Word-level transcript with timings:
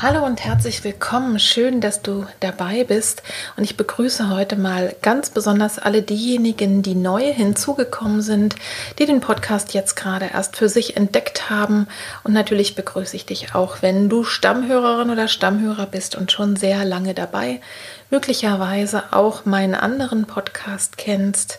Hallo 0.00 0.24
und 0.24 0.44
herzlich 0.44 0.84
willkommen. 0.84 1.40
Schön, 1.40 1.80
dass 1.80 2.02
du 2.02 2.24
dabei 2.38 2.84
bist. 2.84 3.24
Und 3.56 3.64
ich 3.64 3.76
begrüße 3.76 4.30
heute 4.30 4.54
mal 4.54 4.94
ganz 5.02 5.30
besonders 5.30 5.80
alle 5.80 6.02
diejenigen, 6.02 6.82
die 6.82 6.94
neu 6.94 7.32
hinzugekommen 7.32 8.22
sind, 8.22 8.54
die 9.00 9.06
den 9.06 9.18
Podcast 9.18 9.74
jetzt 9.74 9.96
gerade 9.96 10.26
erst 10.32 10.56
für 10.56 10.68
sich 10.68 10.96
entdeckt 10.96 11.50
haben. 11.50 11.88
Und 12.22 12.32
natürlich 12.32 12.76
begrüße 12.76 13.16
ich 13.16 13.26
dich 13.26 13.56
auch, 13.56 13.82
wenn 13.82 14.08
du 14.08 14.22
Stammhörerin 14.22 15.10
oder 15.10 15.26
Stammhörer 15.26 15.86
bist 15.86 16.14
und 16.14 16.30
schon 16.30 16.54
sehr 16.54 16.84
lange 16.84 17.12
dabei, 17.12 17.60
möglicherweise 18.08 19.02
auch 19.10 19.46
meinen 19.46 19.74
anderen 19.74 20.26
Podcast 20.26 20.96
kennst. 20.96 21.58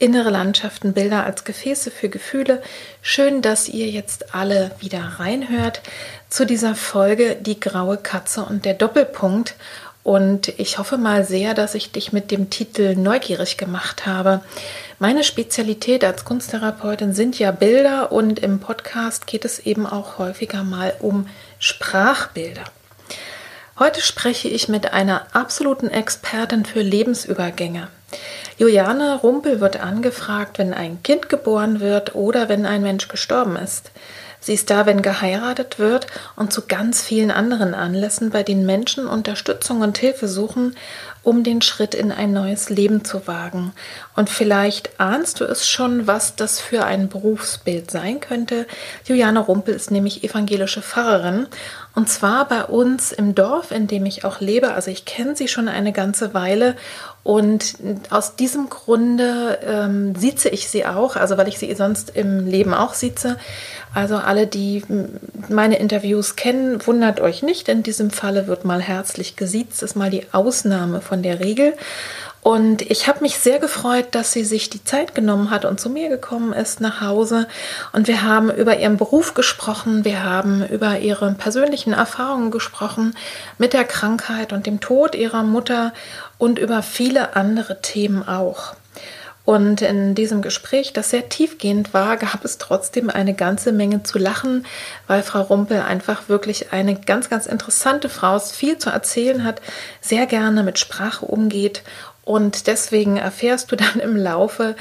Innere 0.00 0.30
Landschaften, 0.30 0.92
Bilder 0.92 1.24
als 1.24 1.42
Gefäße 1.42 1.90
für 1.90 2.08
Gefühle. 2.08 2.62
Schön, 3.02 3.42
dass 3.42 3.68
ihr 3.68 3.88
jetzt 3.88 4.32
alle 4.32 4.70
wieder 4.78 5.00
reinhört 5.18 5.82
zu 6.28 6.46
dieser 6.46 6.76
Folge 6.76 7.34
Die 7.34 7.58
graue 7.58 7.96
Katze 7.96 8.44
und 8.44 8.64
der 8.64 8.74
Doppelpunkt. 8.74 9.56
Und 10.04 10.48
ich 10.58 10.78
hoffe 10.78 10.98
mal 10.98 11.24
sehr, 11.24 11.52
dass 11.52 11.74
ich 11.74 11.90
dich 11.90 12.12
mit 12.12 12.30
dem 12.30 12.48
Titel 12.48 12.94
neugierig 12.94 13.56
gemacht 13.56 14.06
habe. 14.06 14.40
Meine 15.00 15.24
Spezialität 15.24 16.04
als 16.04 16.24
Kunsttherapeutin 16.24 17.12
sind 17.12 17.36
ja 17.40 17.50
Bilder 17.50 18.12
und 18.12 18.38
im 18.38 18.60
Podcast 18.60 19.26
geht 19.26 19.44
es 19.44 19.58
eben 19.58 19.84
auch 19.84 20.18
häufiger 20.18 20.62
mal 20.62 20.94
um 21.00 21.26
Sprachbilder. 21.58 22.64
Heute 23.78 24.00
spreche 24.00 24.48
ich 24.48 24.68
mit 24.68 24.92
einer 24.92 25.28
absoluten 25.34 25.88
Expertin 25.88 26.64
für 26.64 26.82
Lebensübergänge. 26.82 27.86
Juliane 28.56 29.20
Rumpel 29.20 29.60
wird 29.60 29.78
angefragt, 29.78 30.58
wenn 30.58 30.74
ein 30.74 31.00
Kind 31.04 31.28
geboren 31.28 31.78
wird 31.78 32.16
oder 32.16 32.48
wenn 32.48 32.66
ein 32.66 32.82
Mensch 32.82 33.06
gestorben 33.06 33.54
ist. 33.54 33.92
Sie 34.40 34.54
ist 34.54 34.70
da, 34.70 34.84
wenn 34.86 35.02
geheiratet 35.02 35.78
wird 35.78 36.08
und 36.34 36.52
zu 36.52 36.66
ganz 36.66 37.02
vielen 37.02 37.30
anderen 37.30 37.74
Anlässen, 37.74 38.30
bei 38.30 38.42
denen 38.42 38.66
Menschen 38.66 39.06
Unterstützung 39.06 39.80
und 39.82 39.96
Hilfe 39.98 40.26
suchen, 40.26 40.74
um 41.22 41.44
den 41.44 41.62
Schritt 41.62 41.94
in 41.94 42.10
ein 42.10 42.32
neues 42.32 42.70
Leben 42.70 43.04
zu 43.04 43.28
wagen. 43.28 43.72
Und 44.18 44.30
vielleicht 44.30 44.98
ahnst 44.98 45.38
du 45.38 45.44
es 45.44 45.68
schon, 45.68 46.08
was 46.08 46.34
das 46.34 46.58
für 46.58 46.84
ein 46.84 47.08
Berufsbild 47.08 47.88
sein 47.88 48.18
könnte. 48.18 48.66
Juliane 49.04 49.38
Rumpel 49.38 49.72
ist 49.72 49.92
nämlich 49.92 50.24
evangelische 50.24 50.82
Pfarrerin 50.82 51.46
und 51.94 52.08
zwar 52.08 52.48
bei 52.48 52.64
uns 52.64 53.12
im 53.12 53.36
Dorf, 53.36 53.70
in 53.70 53.86
dem 53.86 54.06
ich 54.06 54.24
auch 54.24 54.40
lebe. 54.40 54.72
Also 54.72 54.90
ich 54.90 55.04
kenne 55.04 55.36
sie 55.36 55.46
schon 55.46 55.68
eine 55.68 55.92
ganze 55.92 56.34
Weile 56.34 56.74
und 57.22 57.74
aus 58.10 58.36
diesem 58.36 58.68
Grunde 58.68 59.58
ähm, 59.64 60.14
sieze 60.16 60.48
ich 60.48 60.68
sie 60.68 60.86
auch, 60.86 61.16
also 61.16 61.36
weil 61.36 61.46
ich 61.46 61.58
sie 61.58 61.72
sonst 61.74 62.10
im 62.10 62.46
Leben 62.46 62.74
auch 62.74 62.94
sieze. 62.94 63.36
Also 63.94 64.16
alle, 64.16 64.46
die 64.46 64.82
meine 65.48 65.78
Interviews 65.78 66.36
kennen, 66.36 66.86
wundert 66.86 67.20
euch 67.20 67.42
nicht. 67.42 67.68
In 67.68 67.82
diesem 67.82 68.10
Falle 68.10 68.46
wird 68.46 68.64
mal 68.64 68.80
herzlich 68.80 69.36
gesiezt, 69.36 69.82
ist 69.82 69.96
mal 69.96 70.10
die 70.10 70.26
Ausnahme 70.32 71.00
von 71.00 71.22
der 71.22 71.40
Regel. 71.40 71.74
Und 72.48 72.80
ich 72.80 73.06
habe 73.08 73.20
mich 73.20 73.36
sehr 73.36 73.58
gefreut, 73.58 74.06
dass 74.12 74.32
sie 74.32 74.42
sich 74.42 74.70
die 74.70 74.82
Zeit 74.82 75.14
genommen 75.14 75.50
hat 75.50 75.66
und 75.66 75.78
zu 75.78 75.90
mir 75.90 76.08
gekommen 76.08 76.54
ist 76.54 76.80
nach 76.80 77.02
Hause. 77.02 77.46
Und 77.92 78.08
wir 78.08 78.22
haben 78.22 78.50
über 78.50 78.78
ihren 78.78 78.96
Beruf 78.96 79.34
gesprochen, 79.34 80.06
wir 80.06 80.24
haben 80.24 80.66
über 80.66 80.98
ihre 80.98 81.30
persönlichen 81.32 81.92
Erfahrungen 81.92 82.50
gesprochen 82.50 83.14
mit 83.58 83.74
der 83.74 83.84
Krankheit 83.84 84.54
und 84.54 84.64
dem 84.64 84.80
Tod 84.80 85.14
ihrer 85.14 85.42
Mutter 85.42 85.92
und 86.38 86.58
über 86.58 86.82
viele 86.82 87.36
andere 87.36 87.82
Themen 87.82 88.26
auch. 88.26 88.74
Und 89.48 89.80
in 89.80 90.14
diesem 90.14 90.42
Gespräch, 90.42 90.92
das 90.92 91.08
sehr 91.08 91.30
tiefgehend 91.30 91.94
war, 91.94 92.18
gab 92.18 92.44
es 92.44 92.58
trotzdem 92.58 93.08
eine 93.08 93.32
ganze 93.32 93.72
Menge 93.72 94.02
zu 94.02 94.18
lachen, 94.18 94.66
weil 95.06 95.22
Frau 95.22 95.40
Rumpel 95.40 95.80
einfach 95.80 96.28
wirklich 96.28 96.74
eine 96.74 96.94
ganz, 96.94 97.30
ganz 97.30 97.46
interessante 97.46 98.10
Frau 98.10 98.36
ist, 98.36 98.52
viel 98.52 98.76
zu 98.76 98.90
erzählen 98.90 99.44
hat, 99.44 99.62
sehr 100.02 100.26
gerne 100.26 100.62
mit 100.62 100.78
Sprache 100.78 101.24
umgeht. 101.24 101.82
Und 102.28 102.66
deswegen 102.66 103.16
erfährst 103.16 103.72
du 103.72 103.76
dann 103.76 104.00
im 104.00 104.14
Laufe 104.14 104.76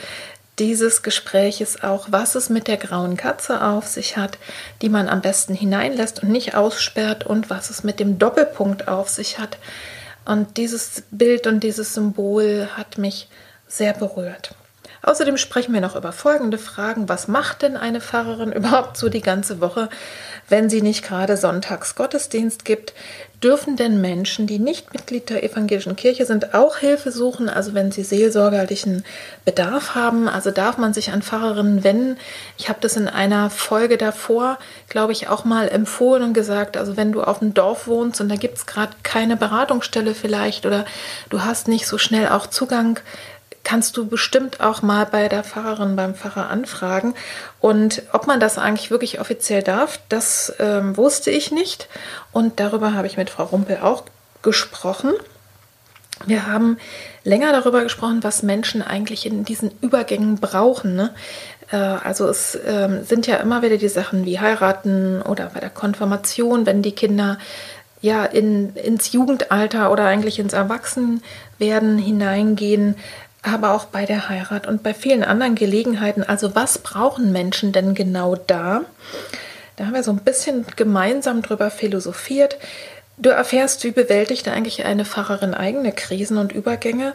dieses 0.60 1.02
Gespräches 1.02 1.82
auch, 1.82 2.08
was 2.10 2.36
es 2.36 2.50
mit 2.50 2.68
der 2.68 2.76
grauen 2.76 3.16
Katze 3.16 3.64
auf 3.64 3.88
sich 3.88 4.18
hat, 4.18 4.38
die 4.82 4.90
man 4.90 5.08
am 5.08 5.22
besten 5.22 5.54
hineinlässt 5.54 6.22
und 6.22 6.30
nicht 6.30 6.56
aussperrt 6.56 7.26
und 7.26 7.50
was 7.50 7.70
es 7.70 7.86
mit 7.86 8.02
dem 8.02 8.20
Doppelpunkt 8.20 8.90
auf 8.90 9.08
sich 9.08 9.40
hat. 9.40 9.60
Und 10.26 10.58
dieses 10.58 11.04
Bild 11.10 11.48
und 11.48 11.62
dieses 11.62 11.94
Symbol 11.94 12.68
hat 12.76 12.98
mich 12.98 13.30
sehr 13.66 13.94
berührt. 13.94 14.54
Außerdem 15.08 15.38
sprechen 15.38 15.74
wir 15.74 15.80
noch 15.80 15.96
über 15.96 16.12
folgende 16.12 16.58
Fragen. 16.58 17.08
Was 17.08 17.30
macht 17.30 17.62
denn 17.62 17.78
eine 17.78 18.02
Pfarrerin 18.02 18.52
überhaupt 18.54 18.98
so 18.98 19.08
die 19.08 19.22
ganze 19.22 19.62
Woche, 19.62 19.88
wenn 20.50 20.70
sie 20.70 20.82
nicht 20.82 21.02
gerade 21.02 21.38
Sonntags 21.38 21.96
Gottesdienst 21.96 22.66
gibt? 22.66 22.94
Dürfen 23.42 23.78
denn 23.78 24.02
Menschen, 24.02 24.48
die 24.48 24.60
nicht 24.60 24.92
Mitglied 24.92 25.30
der 25.30 25.44
evangelischen 25.44 25.96
Kirche 25.96 26.26
sind, 26.26 26.54
auch 26.54 26.78
Hilfe 26.78 27.12
suchen? 27.12 27.48
Also 27.48 27.74
wenn 27.74 27.92
sie 27.92 28.04
seelsorgerlichen 28.04 29.06
Bedarf 29.46 29.96
haben, 29.96 30.28
also 30.28 30.52
darf 30.52 30.78
man 30.78 30.94
sich 30.94 31.14
an 31.14 31.22
Pfarrerinnen 31.22 31.86
wenden? 31.86 32.18
Ich 32.58 32.68
habe 32.68 32.80
das 32.82 32.98
in 32.98 33.08
einer 33.08 33.50
Folge 33.50 33.98
davor, 33.98 34.58
glaube 34.90 35.14
ich, 35.14 35.30
auch 35.30 35.46
mal 35.46 35.70
empfohlen 35.70 36.24
und 36.24 36.34
gesagt, 36.34 36.76
also 36.76 36.98
wenn 36.98 37.14
du 37.14 37.24
auf 37.24 37.40
dem 37.40 37.54
Dorf 37.54 37.88
wohnst 37.88 38.20
und 38.20 38.28
da 38.28 38.36
gibt 38.36 38.58
es 38.58 38.66
gerade 38.66 38.92
keine 39.04 39.38
Beratungsstelle 39.38 40.14
vielleicht 40.14 40.66
oder 40.66 40.84
du 41.30 41.44
hast 41.44 41.70
nicht 41.70 41.88
so 41.88 41.98
schnell 41.98 42.28
auch 42.28 42.48
Zugang 42.48 43.00
kannst 43.68 43.98
du 43.98 44.08
bestimmt 44.08 44.62
auch 44.62 44.82
mal 44.82 45.06
bei 45.06 45.28
der 45.28 45.44
Pfarrerin, 45.44 45.98
beim 45.98 46.16
Pfarrer 46.16 46.50
anfragen. 46.50 47.16
Und 47.60 48.02
ob 48.14 48.26
man 48.26 48.40
das 48.40 48.58
eigentlich 48.58 48.92
wirklich 48.92 49.20
offiziell 49.20 49.62
darf, 49.62 50.00
das 50.08 50.54
ähm, 50.60 50.96
wusste 50.96 51.32
ich 51.32 51.52
nicht. 51.52 51.90
Und 52.32 52.62
darüber 52.62 52.94
habe 52.94 53.08
ich 53.08 53.18
mit 53.18 53.30
Frau 53.30 53.44
Rumpel 53.44 53.80
auch 53.82 54.04
gesprochen. 54.42 55.12
Wir 56.26 56.48
haben 56.48 56.78
länger 57.26 57.52
darüber 57.52 57.84
gesprochen, 57.84 58.24
was 58.24 58.42
Menschen 58.42 58.82
eigentlich 58.82 59.26
in 59.26 59.44
diesen 59.44 59.72
Übergängen 59.82 60.38
brauchen. 60.38 60.96
Ne? 60.96 61.14
Äh, 61.70 61.76
also 61.76 62.26
es 62.30 62.58
ähm, 62.66 63.04
sind 63.04 63.28
ja 63.28 63.36
immer 63.36 63.64
wieder 63.64 63.76
die 63.76 63.90
Sachen 63.90 64.24
wie 64.24 64.40
heiraten 64.40 65.22
oder 65.22 65.52
bei 65.54 65.60
der 65.60 65.72
Konfirmation, 65.72 66.66
wenn 66.66 66.84
die 66.84 66.94
Kinder 66.94 67.38
ja 68.00 68.24
in, 68.24 68.76
ins 68.76 69.12
Jugendalter 69.12 69.92
oder 69.92 70.06
eigentlich 70.06 70.40
ins 70.40 70.54
Erwachsenwerden 70.54 71.98
hineingehen, 71.98 72.96
aber 73.48 73.74
auch 73.74 73.86
bei 73.86 74.06
der 74.06 74.30
Heirat 74.30 74.68
und 74.68 74.84
bei 74.84 74.94
vielen 74.94 75.24
anderen 75.24 75.56
Gelegenheiten. 75.56 76.24
Also 76.24 76.56
was 76.56 76.80
brauchen 76.80 77.32
Menschen 77.32 77.72
denn 77.72 77.94
genau 77.94 78.36
da? 78.36 78.82
Da 79.76 79.86
haben 79.86 79.94
wir 79.94 80.04
so 80.04 80.12
ein 80.12 80.24
bisschen 80.24 80.66
gemeinsam 80.76 81.42
drüber 81.42 81.70
philosophiert. 81.70 82.58
Du 83.18 83.30
erfährst, 83.30 83.84
wie 83.84 83.92
bewältigt 83.92 84.48
eigentlich 84.48 84.86
eine 84.86 85.06
Pfarrerin 85.06 85.54
eigene 85.54 85.92
Krisen 85.92 86.38
und 86.38 86.52
Übergänge. 86.52 87.14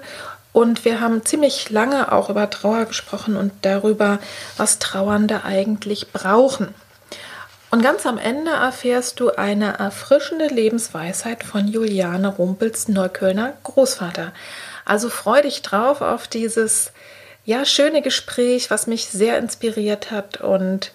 Und 0.53 0.85
wir 0.85 1.01
haben 1.01 1.25
ziemlich 1.25 1.71
lange 1.71 2.13
auch 2.13 2.29
über 2.29 2.51
Trauer 2.51 2.85
gesprochen 2.85 3.37
und 3.37 3.53
darüber, 3.63 4.19
was 4.57 4.79
Trauernde 4.79 5.45
eigentlich 5.45 6.13
brauchen. 6.13 6.75
Und 7.71 7.83
ganz 7.83 8.05
am 8.05 8.19
Ende 8.19 8.51
erfährst 8.51 9.19
du 9.19 9.31
eine 9.31 9.79
erfrischende 9.79 10.49
Lebensweisheit 10.49 11.43
von 11.43 11.67
Juliane 11.67 12.29
Rumpels 12.29 12.89
Neuköllner 12.89 13.55
Großvater. 13.63 14.33
Also 14.85 15.09
freu 15.09 15.43
dich 15.43 15.63
drauf 15.63 16.01
auf 16.01 16.29
dieses 16.29 16.93
ja 17.45 17.65
schöne 17.65 18.03
Gespräch, 18.03 18.71
was 18.71 18.87
mich 18.87 19.07
sehr 19.07 19.39
inspiriert 19.39 20.11
hat. 20.11 20.41
Und 20.41 20.93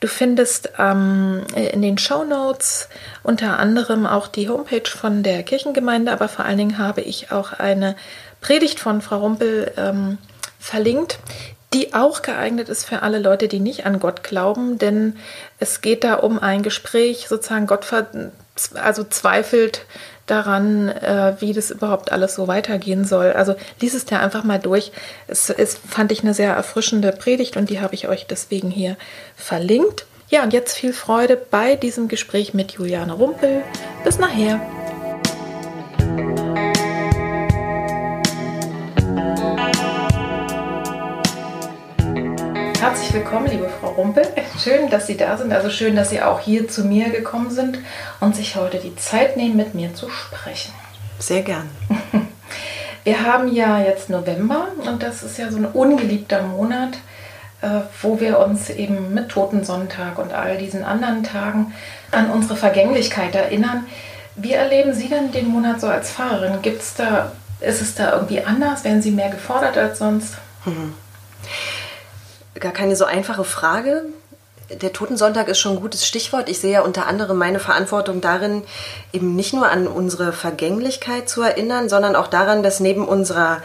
Du 0.00 0.06
findest 0.06 0.70
ähm, 0.78 1.44
in 1.56 1.82
den 1.82 1.98
Show 1.98 2.22
Notes 2.22 2.88
unter 3.24 3.58
anderem 3.58 4.06
auch 4.06 4.28
die 4.28 4.48
Homepage 4.48 4.88
von 4.88 5.24
der 5.24 5.42
Kirchengemeinde, 5.42 6.12
aber 6.12 6.28
vor 6.28 6.44
allen 6.44 6.58
Dingen 6.58 6.78
habe 6.78 7.00
ich 7.00 7.32
auch 7.32 7.52
eine 7.52 7.96
Predigt 8.40 8.78
von 8.78 9.02
Frau 9.02 9.18
Rumpel 9.18 9.72
ähm, 9.76 10.18
verlinkt, 10.60 11.18
die 11.74 11.94
auch 11.94 12.22
geeignet 12.22 12.68
ist 12.68 12.84
für 12.84 13.02
alle 13.02 13.18
Leute, 13.18 13.48
die 13.48 13.58
nicht 13.58 13.86
an 13.86 13.98
Gott 13.98 14.22
glauben, 14.22 14.78
denn 14.78 15.16
es 15.58 15.80
geht 15.80 16.04
da 16.04 16.14
um 16.14 16.38
ein 16.38 16.62
Gespräch, 16.62 17.26
sozusagen 17.28 17.66
Gott 17.66 17.84
also 18.74 19.04
zweifelt 19.04 19.84
daran, 20.30 20.88
äh, 20.88 21.34
wie 21.40 21.52
das 21.52 21.70
überhaupt 21.70 22.12
alles 22.12 22.34
so 22.34 22.48
weitergehen 22.48 23.04
soll. 23.04 23.32
Also 23.32 23.54
lies 23.80 23.94
es 23.94 24.04
dir 24.04 24.20
einfach 24.20 24.44
mal 24.44 24.58
durch. 24.58 24.92
Es, 25.26 25.50
es 25.50 25.76
fand 25.76 26.12
ich 26.12 26.22
eine 26.22 26.34
sehr 26.34 26.52
erfrischende 26.52 27.12
Predigt 27.12 27.56
und 27.56 27.70
die 27.70 27.80
habe 27.80 27.94
ich 27.94 28.08
euch 28.08 28.26
deswegen 28.26 28.70
hier 28.70 28.96
verlinkt. 29.36 30.06
Ja, 30.30 30.42
und 30.42 30.52
jetzt 30.52 30.76
viel 30.76 30.92
Freude 30.92 31.36
bei 31.36 31.74
diesem 31.74 32.08
Gespräch 32.08 32.52
mit 32.52 32.72
Juliane 32.72 33.14
Rumpel. 33.14 33.62
Bis 34.04 34.18
nachher. 34.18 34.60
Willkommen, 43.18 43.48
liebe 43.48 43.68
Frau 43.68 43.88
Rumpel. 43.88 44.22
Schön, 44.62 44.90
dass 44.90 45.08
Sie 45.08 45.16
da 45.16 45.36
sind. 45.36 45.52
Also 45.52 45.70
schön, 45.70 45.96
dass 45.96 46.10
Sie 46.10 46.22
auch 46.22 46.38
hier 46.38 46.68
zu 46.68 46.84
mir 46.84 47.10
gekommen 47.10 47.50
sind 47.50 47.80
und 48.20 48.36
sich 48.36 48.54
heute 48.54 48.78
die 48.78 48.94
Zeit 48.94 49.36
nehmen, 49.36 49.56
mit 49.56 49.74
mir 49.74 49.92
zu 49.92 50.08
sprechen. 50.08 50.72
Sehr 51.18 51.42
gern. 51.42 51.68
Wir 53.02 53.26
haben 53.26 53.52
ja 53.52 53.80
jetzt 53.80 54.08
November 54.08 54.68
und 54.86 55.02
das 55.02 55.24
ist 55.24 55.36
ja 55.36 55.50
so 55.50 55.56
ein 55.56 55.64
ungeliebter 55.64 56.42
Monat, 56.42 56.98
äh, 57.60 57.80
wo 58.02 58.20
wir 58.20 58.38
uns 58.38 58.70
eben 58.70 59.14
mit 59.14 59.30
Totensonntag 59.30 60.18
und 60.18 60.32
all 60.32 60.58
diesen 60.58 60.84
anderen 60.84 61.24
Tagen 61.24 61.72
an 62.12 62.30
unsere 62.30 62.54
Vergänglichkeit 62.54 63.34
erinnern. 63.34 63.86
Wie 64.36 64.52
erleben 64.52 64.92
Sie 64.94 65.08
denn 65.08 65.32
den 65.32 65.48
Monat 65.48 65.80
so 65.80 65.88
als 65.88 66.10
Pfarrerin? 66.10 66.62
Gibt's 66.62 66.94
da, 66.94 67.32
ist 67.60 67.82
es 67.82 67.96
da 67.96 68.12
irgendwie 68.12 68.44
anders? 68.44 68.84
Werden 68.84 69.02
Sie 69.02 69.10
mehr 69.10 69.30
gefordert 69.30 69.76
als 69.76 69.98
sonst? 69.98 70.34
Mhm 70.64 70.94
gar 72.60 72.72
keine 72.72 72.96
so 72.96 73.04
einfache 73.04 73.44
Frage. 73.44 74.04
Der 74.82 74.92
Totensonntag 74.92 75.48
ist 75.48 75.58
schon 75.58 75.76
ein 75.76 75.80
gutes 75.80 76.06
Stichwort. 76.06 76.48
Ich 76.48 76.60
sehe 76.60 76.72
ja 76.72 76.80
unter 76.82 77.06
anderem 77.06 77.38
meine 77.38 77.58
Verantwortung 77.58 78.20
darin, 78.20 78.62
eben 79.12 79.34
nicht 79.34 79.54
nur 79.54 79.68
an 79.68 79.86
unsere 79.86 80.32
Vergänglichkeit 80.32 81.28
zu 81.28 81.42
erinnern, 81.42 81.88
sondern 81.88 82.14
auch 82.16 82.26
daran, 82.26 82.62
dass 82.62 82.80
neben 82.80 83.08
unserer 83.08 83.62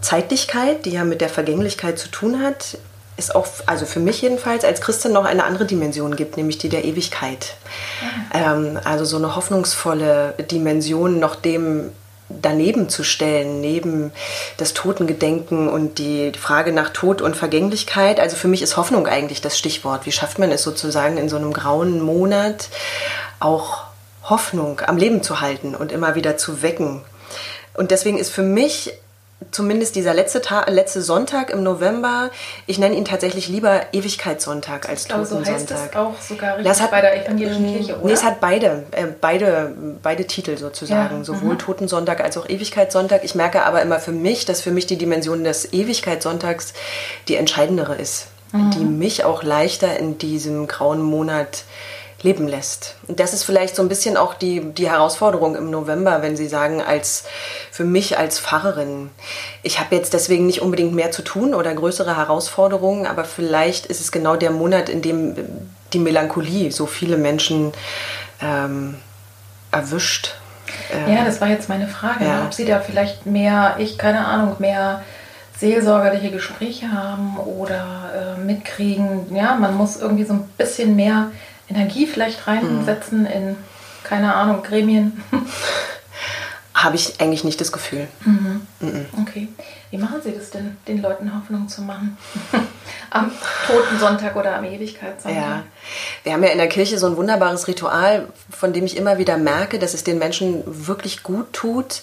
Zeitlichkeit, 0.00 0.84
die 0.84 0.90
ja 0.90 1.04
mit 1.04 1.22
der 1.22 1.30
Vergänglichkeit 1.30 1.98
zu 1.98 2.08
tun 2.08 2.42
hat, 2.42 2.76
es 3.16 3.30
auch, 3.30 3.46
also 3.66 3.86
für 3.86 4.00
mich 4.00 4.20
jedenfalls 4.22 4.64
als 4.64 4.80
Christin 4.80 5.12
noch 5.12 5.24
eine 5.24 5.44
andere 5.44 5.64
Dimension 5.64 6.16
gibt, 6.16 6.36
nämlich 6.36 6.58
die 6.58 6.68
der 6.68 6.84
Ewigkeit. 6.84 7.54
Mhm. 8.02 8.24
Ähm, 8.34 8.80
also 8.84 9.04
so 9.04 9.16
eine 9.16 9.36
hoffnungsvolle 9.36 10.34
Dimension, 10.50 11.20
noch 11.20 11.36
dem 11.36 11.92
daneben 12.28 12.88
zu 12.88 13.04
stellen, 13.04 13.60
neben 13.60 14.12
das 14.56 14.74
Totengedenken 14.74 15.68
und 15.68 15.98
die 15.98 16.32
Frage 16.32 16.72
nach 16.72 16.90
Tod 16.90 17.20
und 17.20 17.36
Vergänglichkeit. 17.36 18.18
Also 18.18 18.36
für 18.36 18.48
mich 18.48 18.62
ist 18.62 18.76
Hoffnung 18.76 19.06
eigentlich 19.06 19.40
das 19.40 19.58
Stichwort. 19.58 20.06
Wie 20.06 20.12
schafft 20.12 20.38
man 20.38 20.50
es 20.50 20.62
sozusagen 20.62 21.16
in 21.16 21.28
so 21.28 21.36
einem 21.36 21.52
grauen 21.52 22.00
Monat 22.00 22.68
auch 23.40 23.84
Hoffnung 24.24 24.80
am 24.86 24.96
Leben 24.96 25.22
zu 25.22 25.40
halten 25.40 25.74
und 25.74 25.92
immer 25.92 26.14
wieder 26.14 26.36
zu 26.36 26.62
wecken? 26.62 27.02
Und 27.74 27.90
deswegen 27.90 28.18
ist 28.18 28.30
für 28.30 28.42
mich 28.42 28.92
zumindest 29.50 29.96
dieser 29.96 30.14
letzte, 30.14 30.40
Tag, 30.40 30.68
letzte 30.70 31.02
Sonntag 31.02 31.50
im 31.50 31.62
November, 31.62 32.30
ich 32.66 32.78
nenne 32.78 32.94
ihn 32.94 33.04
tatsächlich 33.04 33.48
lieber 33.48 33.82
Ewigkeitssonntag 33.92 34.88
als 34.88 35.06
Totensonntag. 35.06 35.48
Aber 35.48 35.56
so 35.56 35.74
heißt 35.74 35.90
es 35.92 35.96
auch 35.96 36.20
sogar 36.20 36.58
richtig 36.58 36.80
hat, 36.80 36.90
bei 36.90 37.00
der 37.00 37.24
evangelischen 37.24 37.66
Kirche, 37.66 37.96
oder? 37.96 38.06
Nee, 38.06 38.12
es 38.12 38.24
hat 38.24 38.40
beide, 38.40 38.84
äh, 38.92 39.06
beide, 39.20 39.74
beide 40.02 40.26
Titel 40.26 40.56
sozusagen, 40.56 41.18
ja. 41.18 41.24
sowohl 41.24 41.54
mhm. 41.54 41.58
Totensonntag 41.58 42.20
als 42.22 42.36
auch 42.36 42.48
Ewigkeitssonntag. 42.48 43.24
Ich 43.24 43.34
merke 43.34 43.64
aber 43.64 43.82
immer 43.82 44.00
für 44.00 44.12
mich, 44.12 44.44
dass 44.44 44.60
für 44.60 44.70
mich 44.70 44.86
die 44.86 44.98
Dimension 44.98 45.44
des 45.44 45.72
Ewigkeitssonntags 45.72 46.74
die 47.28 47.36
entscheidendere 47.36 47.94
ist, 47.96 48.26
mhm. 48.52 48.70
die 48.70 48.84
mich 48.84 49.24
auch 49.24 49.42
leichter 49.42 49.98
in 49.98 50.18
diesem 50.18 50.66
grauen 50.66 51.02
Monat 51.02 51.64
leben 52.24 52.48
lässt. 52.48 52.96
Und 53.06 53.20
das 53.20 53.32
ist 53.32 53.44
vielleicht 53.44 53.76
so 53.76 53.82
ein 53.82 53.88
bisschen 53.88 54.16
auch 54.16 54.34
die, 54.34 54.60
die 54.60 54.90
Herausforderung 54.90 55.54
im 55.54 55.70
November, 55.70 56.22
wenn 56.22 56.36
Sie 56.36 56.48
sagen, 56.48 56.82
als 56.82 57.24
für 57.70 57.84
mich 57.84 58.18
als 58.18 58.40
Pfarrerin. 58.40 59.10
Ich 59.62 59.78
habe 59.78 59.94
jetzt 59.94 60.14
deswegen 60.14 60.46
nicht 60.46 60.62
unbedingt 60.62 60.94
mehr 60.94 61.10
zu 61.10 61.22
tun 61.22 61.54
oder 61.54 61.72
größere 61.74 62.16
Herausforderungen, 62.16 63.06
aber 63.06 63.24
vielleicht 63.24 63.86
ist 63.86 64.00
es 64.00 64.10
genau 64.10 64.36
der 64.36 64.50
Monat, 64.50 64.88
in 64.88 65.02
dem 65.02 65.34
die 65.92 65.98
Melancholie 65.98 66.72
so 66.72 66.86
viele 66.86 67.16
Menschen 67.16 67.72
ähm, 68.40 68.96
erwischt. 69.70 70.34
ja, 71.06 71.24
das 71.24 71.40
war 71.40 71.48
jetzt 71.48 71.68
meine 71.68 71.86
Frage, 71.86 72.24
ja. 72.24 72.44
ob 72.44 72.54
Sie 72.54 72.64
da 72.64 72.80
vielleicht 72.80 73.26
mehr, 73.26 73.76
ich 73.78 73.98
keine 73.98 74.26
Ahnung, 74.26 74.56
mehr 74.58 75.02
seelsorgerliche 75.56 76.30
Gespräche 76.30 76.90
haben 76.90 77.36
oder 77.36 78.36
äh, 78.36 78.40
mitkriegen, 78.40 79.34
ja, 79.34 79.54
man 79.54 79.76
muss 79.76 79.96
irgendwie 79.96 80.24
so 80.24 80.34
ein 80.34 80.48
bisschen 80.58 80.96
mehr 80.96 81.30
Energie 81.68 82.06
vielleicht 82.06 82.46
reinsetzen 82.46 83.20
mhm. 83.20 83.26
in, 83.26 83.56
keine 84.02 84.34
Ahnung, 84.34 84.62
Gremien? 84.62 85.22
Habe 86.74 86.96
ich 86.96 87.20
eigentlich 87.20 87.44
nicht 87.44 87.60
das 87.60 87.72
Gefühl. 87.72 88.08
Mhm. 88.24 88.66
Mhm. 88.80 89.06
Okay. 89.22 89.48
Wie 89.90 89.96
machen 89.96 90.20
Sie 90.22 90.32
das 90.32 90.50
denn, 90.50 90.76
den 90.88 91.00
Leuten 91.00 91.34
Hoffnung 91.34 91.68
zu 91.68 91.82
machen? 91.82 92.18
am 93.10 93.30
Totensonntag 93.66 94.34
oder 94.34 94.56
am 94.56 94.64
Ewigkeitssonntag? 94.64 95.40
Ja. 95.40 95.62
Wir 96.24 96.32
haben 96.32 96.42
ja 96.42 96.50
in 96.50 96.58
der 96.58 96.68
Kirche 96.68 96.98
so 96.98 97.06
ein 97.06 97.16
wunderbares 97.16 97.68
Ritual, 97.68 98.26
von 98.50 98.72
dem 98.72 98.84
ich 98.84 98.96
immer 98.96 99.18
wieder 99.18 99.36
merke, 99.36 99.78
dass 99.78 99.94
es 99.94 100.02
den 100.02 100.18
Menschen 100.18 100.62
wirklich 100.66 101.22
gut 101.22 101.52
tut, 101.52 102.02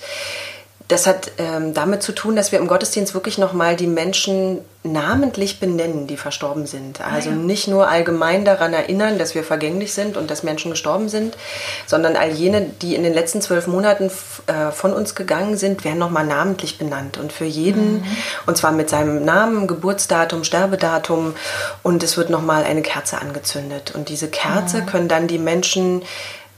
das 0.92 1.08
hat 1.08 1.32
ähm, 1.38 1.74
damit 1.74 2.04
zu 2.04 2.12
tun, 2.12 2.36
dass 2.36 2.52
wir 2.52 2.60
im 2.60 2.68
Gottesdienst 2.68 3.14
wirklich 3.14 3.38
nochmal 3.38 3.76
die 3.76 3.88
Menschen 3.88 4.60
namentlich 4.84 5.60
benennen, 5.60 6.08
die 6.08 6.18
verstorben 6.18 6.66
sind. 6.66 7.02
Ah, 7.02 7.12
also 7.14 7.30
ja. 7.30 7.36
nicht 7.36 7.68
nur 7.68 7.88
allgemein 7.88 8.46
daran 8.46 8.74
erinnern, 8.74 9.20
dass 9.20 9.36
wir 9.36 9.44
vergänglich 9.44 9.94
sind 9.94 10.18
und 10.18 10.32
dass 10.32 10.42
Menschen 10.42 10.72
gestorben 10.72 11.08
sind, 11.08 11.38
sondern 11.86 12.16
all 12.16 12.32
jene, 12.32 12.62
die 12.82 12.96
in 12.96 13.04
den 13.04 13.14
letzten 13.14 13.42
zwölf 13.42 13.68
Monaten 13.68 14.10
äh, 14.48 14.72
von 14.72 14.94
uns 14.94 15.14
gegangen 15.14 15.56
sind, 15.56 15.84
werden 15.84 16.00
nochmal 16.00 16.26
namentlich 16.26 16.80
benannt. 16.80 17.20
Und 17.20 17.32
für 17.32 17.46
jeden, 17.46 17.98
mhm. 17.98 18.08
und 18.48 18.58
zwar 18.58 18.72
mit 18.72 18.90
seinem 18.90 19.24
Namen, 19.24 19.68
Geburtsdatum, 19.68 20.44
Sterbedatum, 20.44 21.36
und 21.84 22.02
es 22.02 22.18
wird 22.18 22.32
nochmal 22.32 22.64
eine 22.64 22.82
Kerze 22.82 23.22
angezündet. 23.22 23.94
Und 23.94 24.10
diese 24.10 24.30
Kerze 24.30 24.82
mhm. 24.82 24.86
können 24.88 25.08
dann 25.08 25.28
die 25.28 25.38
Menschen 25.38 26.02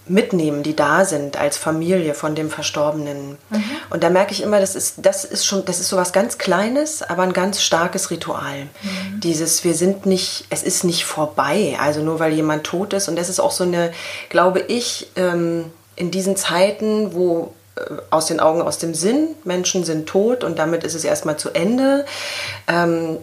mitnehmen, 0.06 0.64
die 0.64 0.76
da 0.76 1.06
sind 1.06 1.38
als 1.38 1.58
Familie 1.58 2.14
von 2.14 2.36
dem 2.36 2.50
Verstorbenen. 2.50 3.38
Mhm. 3.50 3.64
Und 3.90 4.04
da 4.04 4.10
merke 4.10 4.34
ich 4.34 4.42
immer, 4.42 4.60
das 4.60 4.76
ist, 4.76 4.96
das 4.98 5.24
ist 5.24 5.46
schon, 5.46 5.64
das 5.66 5.80
ist 5.80 5.90
so 5.90 5.98
was 5.98 6.12
ganz 6.12 6.38
Kleines, 6.38 7.02
aber 7.02 7.24
ein 7.24 7.34
ganz 7.34 7.62
starkes 7.62 8.12
Ritual. 8.12 8.64
Mhm. 8.64 9.20
Dieses, 9.22 9.64
wir 9.64 9.74
sind 9.74 10.06
nicht, 10.06 10.46
es 10.50 10.64
ist 10.64 10.84
nicht 10.84 11.06
vorbei, 11.06 11.78
also 11.80 12.02
nur 12.02 12.20
weil 12.20 12.34
jemand 12.34 12.66
tot 12.66 12.94
ist. 12.94 13.08
Und 13.08 13.18
das 13.18 13.30
ist 13.30 13.40
auch 13.40 13.52
so 13.52 13.64
eine, 13.64 13.92
glaube 14.30 14.60
ich, 14.60 15.10
ähm, 15.16 15.66
in 15.96 16.12
diesen 16.12 16.36
Zeiten, 16.36 17.14
wo 17.14 17.54
äh, 17.76 17.82
aus 18.10 18.26
den 18.26 18.40
Augen, 18.40 18.62
aus 18.62 18.80
dem 18.80 18.94
Sinn, 18.94 19.30
Menschen 19.44 19.86
sind 19.86 20.08
tot 20.08 20.44
und 20.44 20.60
damit 20.60 20.84
ist 20.84 20.96
es 20.96 21.04
erstmal 21.04 21.38
zu 21.38 21.52
Ende. 21.52 22.06
Ähm, 22.68 23.18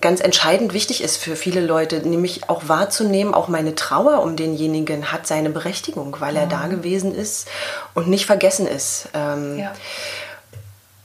ganz 0.00 0.20
entscheidend 0.20 0.72
wichtig 0.72 1.02
ist 1.02 1.16
für 1.16 1.36
viele 1.36 1.60
Leute, 1.60 1.96
nämlich 2.06 2.48
auch 2.48 2.68
wahrzunehmen, 2.68 3.34
auch 3.34 3.48
meine 3.48 3.74
Trauer 3.74 4.22
um 4.22 4.36
denjenigen 4.36 5.12
hat 5.12 5.26
seine 5.26 5.50
Berechtigung, 5.50 6.16
weil 6.20 6.36
er 6.36 6.46
mhm. 6.46 6.50
da 6.50 6.66
gewesen 6.66 7.14
ist 7.14 7.48
und 7.94 8.08
nicht 8.08 8.26
vergessen 8.26 8.66
ist. 8.66 9.08
Ähm, 9.14 9.58
ja. 9.58 9.72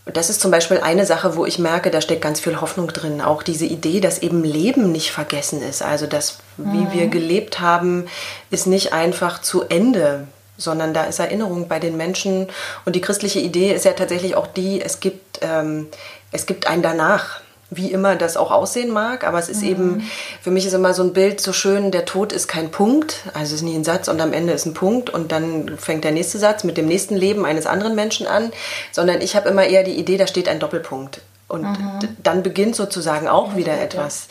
Das 0.06 0.30
ist 0.30 0.42
zum 0.42 0.52
Beispiel 0.52 0.80
eine 0.80 1.06
Sache, 1.06 1.38
wo 1.38 1.46
ich 1.46 1.60
merke, 1.60 1.90
da 1.90 2.02
steckt 2.02 2.22
ganz 2.22 2.42
viel 2.42 2.60
Hoffnung 2.60 2.88
drin. 2.88 3.22
Auch 3.22 3.42
diese 3.42 3.66
Idee, 3.66 4.02
dass 4.02 4.20
eben 4.20 4.44
Leben 4.44 4.92
nicht 4.92 5.12
vergessen 5.12 5.62
ist. 5.62 5.82
Also, 5.82 6.08
dass 6.08 6.40
mhm. 6.58 6.74
wie 6.74 7.00
wir 7.00 7.08
gelebt 7.08 7.62
haben, 7.62 8.08
ist 8.50 8.68
nicht 8.68 8.92
einfach 8.92 9.42
zu 9.42 9.64
Ende, 9.64 10.28
sondern 10.58 10.94
da 10.94 11.06
ist 11.06 11.20
Erinnerung 11.20 11.70
bei 11.70 11.80
den 11.80 11.96
Menschen. 11.96 12.48
Und 12.84 12.98
die 12.98 13.02
christliche 13.02 13.40
Idee 13.40 13.74
ist 13.74 13.86
ja 13.86 13.94
tatsächlich 13.94 14.36
auch 14.36 14.48
die, 14.48 14.82
es 14.82 15.00
gibt, 15.00 15.40
ähm, 15.42 15.88
es 16.34 16.46
gibt 16.46 16.68
ein 16.68 16.82
Danach 16.82 17.40
wie 17.76 17.92
immer 17.92 18.16
das 18.16 18.38
auch 18.38 18.52
aussehen 18.52 18.92
mag, 18.92 19.26
aber 19.26 19.40
es 19.40 19.50
ist 19.50 19.62
mhm. 19.62 19.68
eben, 19.68 20.12
für 20.42 20.52
mich 20.52 20.66
ist 20.66 20.74
immer 20.74 20.94
so 20.94 21.04
ein 21.04 21.14
Bild 21.14 21.42
so 21.42 21.54
schön, 21.54 21.92
der 21.92 22.06
Tod 22.06 22.32
ist 22.32 22.48
kein 22.48 22.72
Punkt, 22.72 23.22
also 23.34 23.54
es 23.56 23.62
ist 23.62 23.62
nie 23.62 23.76
ein 23.76 23.84
Satz 23.84 24.08
und 24.08 24.22
am 24.22 24.34
Ende 24.34 24.54
ist 24.54 24.66
ein 24.66 24.74
Punkt 24.74 25.10
und 25.10 25.32
dann 25.32 25.78
fängt 25.78 26.04
der 26.04 26.12
nächste 26.12 26.40
Satz 26.40 26.64
mit 26.64 26.78
dem 26.78 26.88
nächsten 26.88 27.16
Leben 27.16 27.46
eines 27.46 27.66
anderen 27.66 27.96
Menschen 27.96 28.28
an, 28.28 28.52
sondern 28.92 29.22
ich 29.22 29.36
habe 29.36 29.50
immer 29.50 29.66
eher 29.66 29.84
die 29.84 29.98
Idee, 29.98 30.18
da 30.18 30.28
steht 30.28 30.48
ein 30.48 30.60
Doppelpunkt. 30.60 31.22
Und 31.48 31.64
mhm. 31.64 32.00
dann 32.24 32.42
beginnt 32.42 32.76
sozusagen 32.76 33.28
auch 33.28 33.56
wieder 33.56 33.80
etwas. 33.80 34.28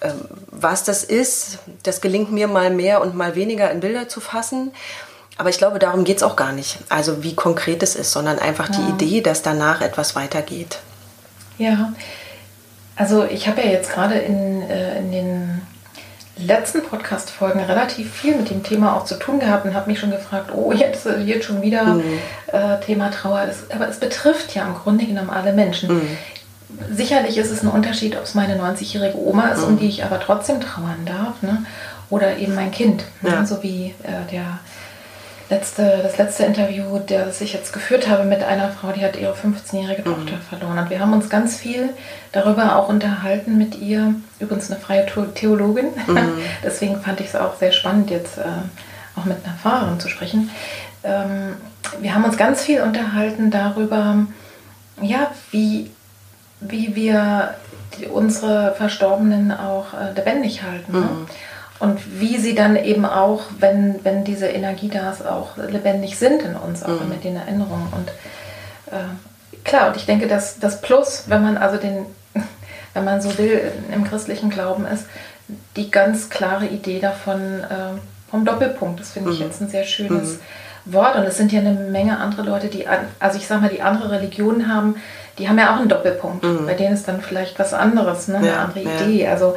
Ähm, 0.00 0.14
was 0.50 0.82
das 0.82 1.04
ist, 1.04 1.58
das 1.84 2.00
gelingt 2.00 2.32
mir 2.32 2.48
mal 2.48 2.70
mehr 2.70 3.02
und 3.02 3.14
mal 3.14 3.36
weniger 3.36 3.70
in 3.70 3.78
Bilder 3.78 4.08
zu 4.08 4.20
fassen. 4.20 4.72
Aber 5.38 5.50
ich 5.50 5.58
glaube, 5.58 5.78
darum 5.78 6.04
geht 6.04 6.16
es 6.16 6.22
auch 6.22 6.34
gar 6.34 6.52
nicht. 6.52 6.78
Also 6.88 7.22
wie 7.22 7.34
konkret 7.34 7.82
es 7.82 7.94
ist, 7.94 8.10
sondern 8.10 8.38
einfach 8.38 8.68
die 8.68 8.80
Idee, 8.90 9.20
dass 9.20 9.42
danach 9.42 9.80
etwas 9.80 10.16
weitergeht. 10.16 10.78
Ja, 11.58 11.92
also 12.96 13.24
ich 13.24 13.46
habe 13.46 13.62
ja 13.62 13.68
jetzt 13.68 13.92
gerade 13.92 14.14
in, 14.14 14.62
äh, 14.62 14.98
in 14.98 15.12
den 15.12 15.62
letzten 16.38 16.82
Podcast-Folgen 16.82 17.60
relativ 17.60 18.12
viel 18.12 18.36
mit 18.36 18.50
dem 18.50 18.62
Thema 18.62 18.96
auch 18.96 19.04
zu 19.04 19.18
tun 19.18 19.40
gehabt 19.40 19.64
und 19.64 19.74
habe 19.74 19.90
mich 19.90 19.98
schon 19.98 20.10
gefragt, 20.10 20.50
oh, 20.54 20.72
jetzt 20.72 21.06
wird 21.06 21.44
schon 21.44 21.62
wieder 21.62 21.84
mhm. 21.84 22.18
äh, 22.48 22.80
Thema 22.80 23.10
Trauer. 23.10 23.46
Das, 23.46 23.70
aber 23.70 23.88
es 23.88 23.98
betrifft 23.98 24.54
ja 24.54 24.66
im 24.66 24.74
Grunde 24.74 25.06
genommen 25.06 25.30
alle 25.30 25.52
Menschen. 25.52 25.94
Mhm. 25.94 26.18
Sicherlich 26.92 27.38
ist 27.38 27.50
es 27.50 27.62
ein 27.62 27.68
Unterschied, 27.68 28.16
ob 28.16 28.24
es 28.24 28.34
meine 28.34 28.60
90-jährige 28.60 29.18
Oma 29.18 29.48
ist, 29.48 29.62
mhm. 29.62 29.68
um 29.68 29.78
die 29.78 29.88
ich 29.88 30.04
aber 30.04 30.20
trotzdem 30.20 30.60
trauern 30.60 31.06
darf, 31.06 31.42
ne? 31.42 31.64
oder 32.10 32.36
eben 32.36 32.54
mein 32.54 32.70
Kind, 32.70 33.04
ne? 33.22 33.30
ja. 33.30 33.40
ne? 33.40 33.46
so 33.46 33.62
wie 33.62 33.94
äh, 34.02 34.30
der 34.30 34.58
letzte, 35.48 36.00
das 36.02 36.18
letzte 36.18 36.44
Interview, 36.44 36.98
das 37.06 37.40
ich 37.40 37.52
jetzt 37.52 37.72
geführt 37.72 38.08
habe 38.08 38.24
mit 38.24 38.42
einer 38.42 38.70
Frau, 38.70 38.92
die 38.92 39.04
hat 39.04 39.16
ihre 39.16 39.34
15-jährige 39.34 40.08
mhm. 40.08 40.14
Tochter 40.14 40.38
verloren. 40.48 40.78
Und 40.78 40.90
wir 40.90 41.00
haben 41.00 41.12
uns 41.12 41.28
ganz 41.28 41.56
viel 41.56 41.90
darüber 42.32 42.76
auch 42.76 42.88
unterhalten 42.88 43.56
mit 43.56 43.78
ihr. 43.78 44.14
Übrigens 44.38 44.70
eine 44.70 44.80
freie 44.80 45.06
Theologin. 45.34 45.86
Mhm. 46.06 46.38
Deswegen 46.64 47.00
fand 47.00 47.20
ich 47.20 47.28
es 47.28 47.36
auch 47.36 47.56
sehr 47.56 47.72
spannend, 47.72 48.10
jetzt 48.10 48.38
äh, 48.38 48.42
auch 49.16 49.24
mit 49.24 49.38
einer 49.44 49.54
Pfarrerin 49.54 50.00
zu 50.00 50.08
sprechen. 50.08 50.50
Ähm, 51.04 51.56
wir 52.00 52.14
haben 52.14 52.24
uns 52.24 52.36
ganz 52.36 52.62
viel 52.62 52.80
unterhalten 52.82 53.50
darüber, 53.50 54.26
ja, 55.00 55.30
wie, 55.50 55.90
wie 56.60 56.96
wir 56.96 57.54
die, 57.96 58.06
unsere 58.06 58.74
Verstorbenen 58.74 59.52
auch 59.52 59.94
äh, 59.94 60.12
lebendig 60.14 60.62
halten. 60.62 60.92
Ne? 60.92 60.98
Mhm. 60.98 61.04
Ne? 61.04 61.26
Und 61.78 62.20
wie 62.20 62.38
sie 62.38 62.54
dann 62.54 62.76
eben 62.76 63.04
auch, 63.04 63.42
wenn, 63.58 64.00
wenn 64.02 64.24
diese 64.24 64.46
Energie 64.46 64.88
da 64.88 65.10
ist, 65.10 65.26
auch 65.26 65.56
lebendig 65.56 66.16
sind 66.16 66.42
in 66.42 66.56
uns, 66.56 66.82
auch 66.82 67.00
mhm. 67.00 67.08
mit 67.08 67.24
den 67.24 67.36
Erinnerungen. 67.36 67.88
Und 67.92 68.08
äh, 68.92 69.04
klar, 69.64 69.88
und 69.88 69.96
ich 69.96 70.06
denke, 70.06 70.26
dass 70.26 70.58
das 70.58 70.80
Plus, 70.80 71.24
wenn 71.26 71.42
man 71.42 71.58
also 71.58 71.76
den, 71.76 72.06
wenn 72.94 73.04
man 73.04 73.20
so 73.20 73.36
will, 73.36 73.60
im 73.92 74.04
christlichen 74.04 74.48
Glauben 74.48 74.86
ist, 74.86 75.04
die 75.76 75.90
ganz 75.90 76.30
klare 76.30 76.66
Idee 76.66 76.98
davon 76.98 77.60
äh, 77.60 77.98
vom 78.30 78.44
Doppelpunkt. 78.44 78.98
Das 78.98 79.12
finde 79.12 79.32
ich 79.32 79.38
mhm. 79.38 79.46
jetzt 79.46 79.60
ein 79.60 79.68
sehr 79.68 79.84
schönes 79.84 80.38
mhm. 80.86 80.94
Wort. 80.94 81.16
Und 81.16 81.24
es 81.24 81.36
sind 81.36 81.52
ja 81.52 81.60
eine 81.60 81.74
Menge 81.74 82.18
andere 82.18 82.42
Leute, 82.42 82.68
die, 82.68 82.86
also 83.20 83.38
ich 83.38 83.46
sag 83.46 83.60
mal, 83.60 83.70
die 83.70 83.82
andere 83.82 84.10
Religionen 84.12 84.72
haben, 84.72 84.96
die 85.38 85.48
haben 85.48 85.58
ja 85.58 85.74
auch 85.74 85.80
einen 85.80 85.88
Doppelpunkt. 85.88 86.44
Mhm. 86.44 86.66
Bei 86.66 86.74
denen 86.74 86.94
ist 86.94 87.06
dann 87.06 87.20
vielleicht 87.20 87.58
was 87.58 87.74
anderes, 87.74 88.28
ne? 88.28 88.38
eine 88.38 88.48
ja, 88.48 88.64
andere 88.64 88.80
Idee. 88.80 89.24
Ja. 89.24 89.32
Also 89.32 89.56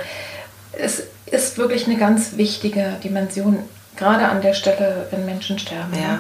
es 0.74 1.04
ist 1.32 1.58
wirklich 1.58 1.88
eine 1.88 1.98
ganz 1.98 2.38
wichtige 2.38 2.94
Dimension, 3.04 3.60
gerade 3.96 4.28
an 4.28 4.42
der 4.42 4.54
Stelle, 4.54 5.08
wenn 5.12 5.26
Menschen 5.26 5.60
sterben. 5.60 5.94
Ja. 5.94 6.20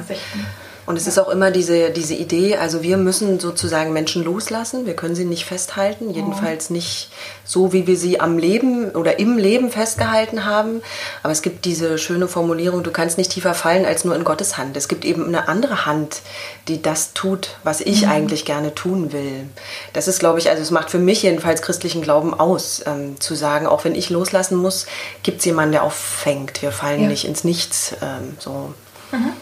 Und 0.89 0.96
es 0.96 1.05
ist 1.05 1.19
auch 1.19 1.29
immer 1.29 1.51
diese, 1.51 1.91
diese 1.91 2.15
Idee, 2.15 2.58
also 2.58 2.81
wir 2.81 2.98
müssen 2.98 3.39
sozusagen 3.39 3.93
Menschen 3.93 4.24
loslassen, 4.24 4.88
wir 4.88 4.96
können 4.96 5.13
sie 5.13 5.24
nicht 5.24 5.46
festhalten, 5.46 6.10
jedenfalls 6.10 6.72
nicht 6.72 7.12
so, 7.46 7.74
wie 7.74 7.86
wir 7.86 7.96
sie 7.96 8.19
am 8.19 8.39
Leben 8.39 8.89
oder 8.96 9.19
im 9.19 9.38
Leben 9.38 9.69
festgehalten 9.69 10.46
haben. 10.46 10.81
Aber 11.22 11.31
es 11.31 11.43
gibt 11.43 11.65
diese 11.65 12.00
schöne 12.00 12.27
Formulierung, 12.27 12.81
du 12.81 12.89
kannst 12.89 13.19
nicht 13.19 13.29
tiefer 13.29 13.53
fallen 13.53 13.86
als 13.86 14.03
nur 14.03 14.15
in 14.15 14.24
Gottes 14.24 14.58
Hand. 14.58 14.75
Es 14.77 14.88
gibt 14.88 15.05
eben 15.05 15.27
eine 15.27 15.48
andere 15.48 15.86
Hand, 15.86 16.24
die 16.67 16.81
das 16.81 17.13
tut, 17.13 17.51
was 17.63 17.81
ich 17.81 18.05
mhm. 18.05 18.10
eigentlich 18.10 18.43
gerne 18.43 18.74
tun 18.74 19.13
will. 19.13 19.48
Das 19.93 20.08
ist, 20.08 20.17
glaube 20.17 20.39
ich, 20.39 20.50
also 20.50 20.63
es 20.63 20.72
macht 20.72 20.89
für 20.89 20.98
mich 20.98 21.22
jedenfalls 21.22 21.62
christlichen 21.62 22.01
Glauben 22.01 22.34
aus, 22.34 22.81
ähm, 22.88 23.22
zu 23.22 23.36
sagen, 23.36 23.67
auch 23.67 23.86
wenn 23.86 23.93
ich 23.93 24.10
loslassen 24.10 24.58
muss, 24.58 24.88
gibt 25.22 25.38
es 25.38 25.46
jemanden, 25.46 25.74
der 25.74 25.84
auffängt. 25.84 26.63
Wir 26.63 26.72
fallen 26.72 27.03
ja. 27.03 27.10
nicht 27.10 27.25
ins 27.25 27.43
Nichts. 27.43 27.93
Ähm, 28.01 28.38
so. 28.39 28.74
Mhm. 29.12 29.34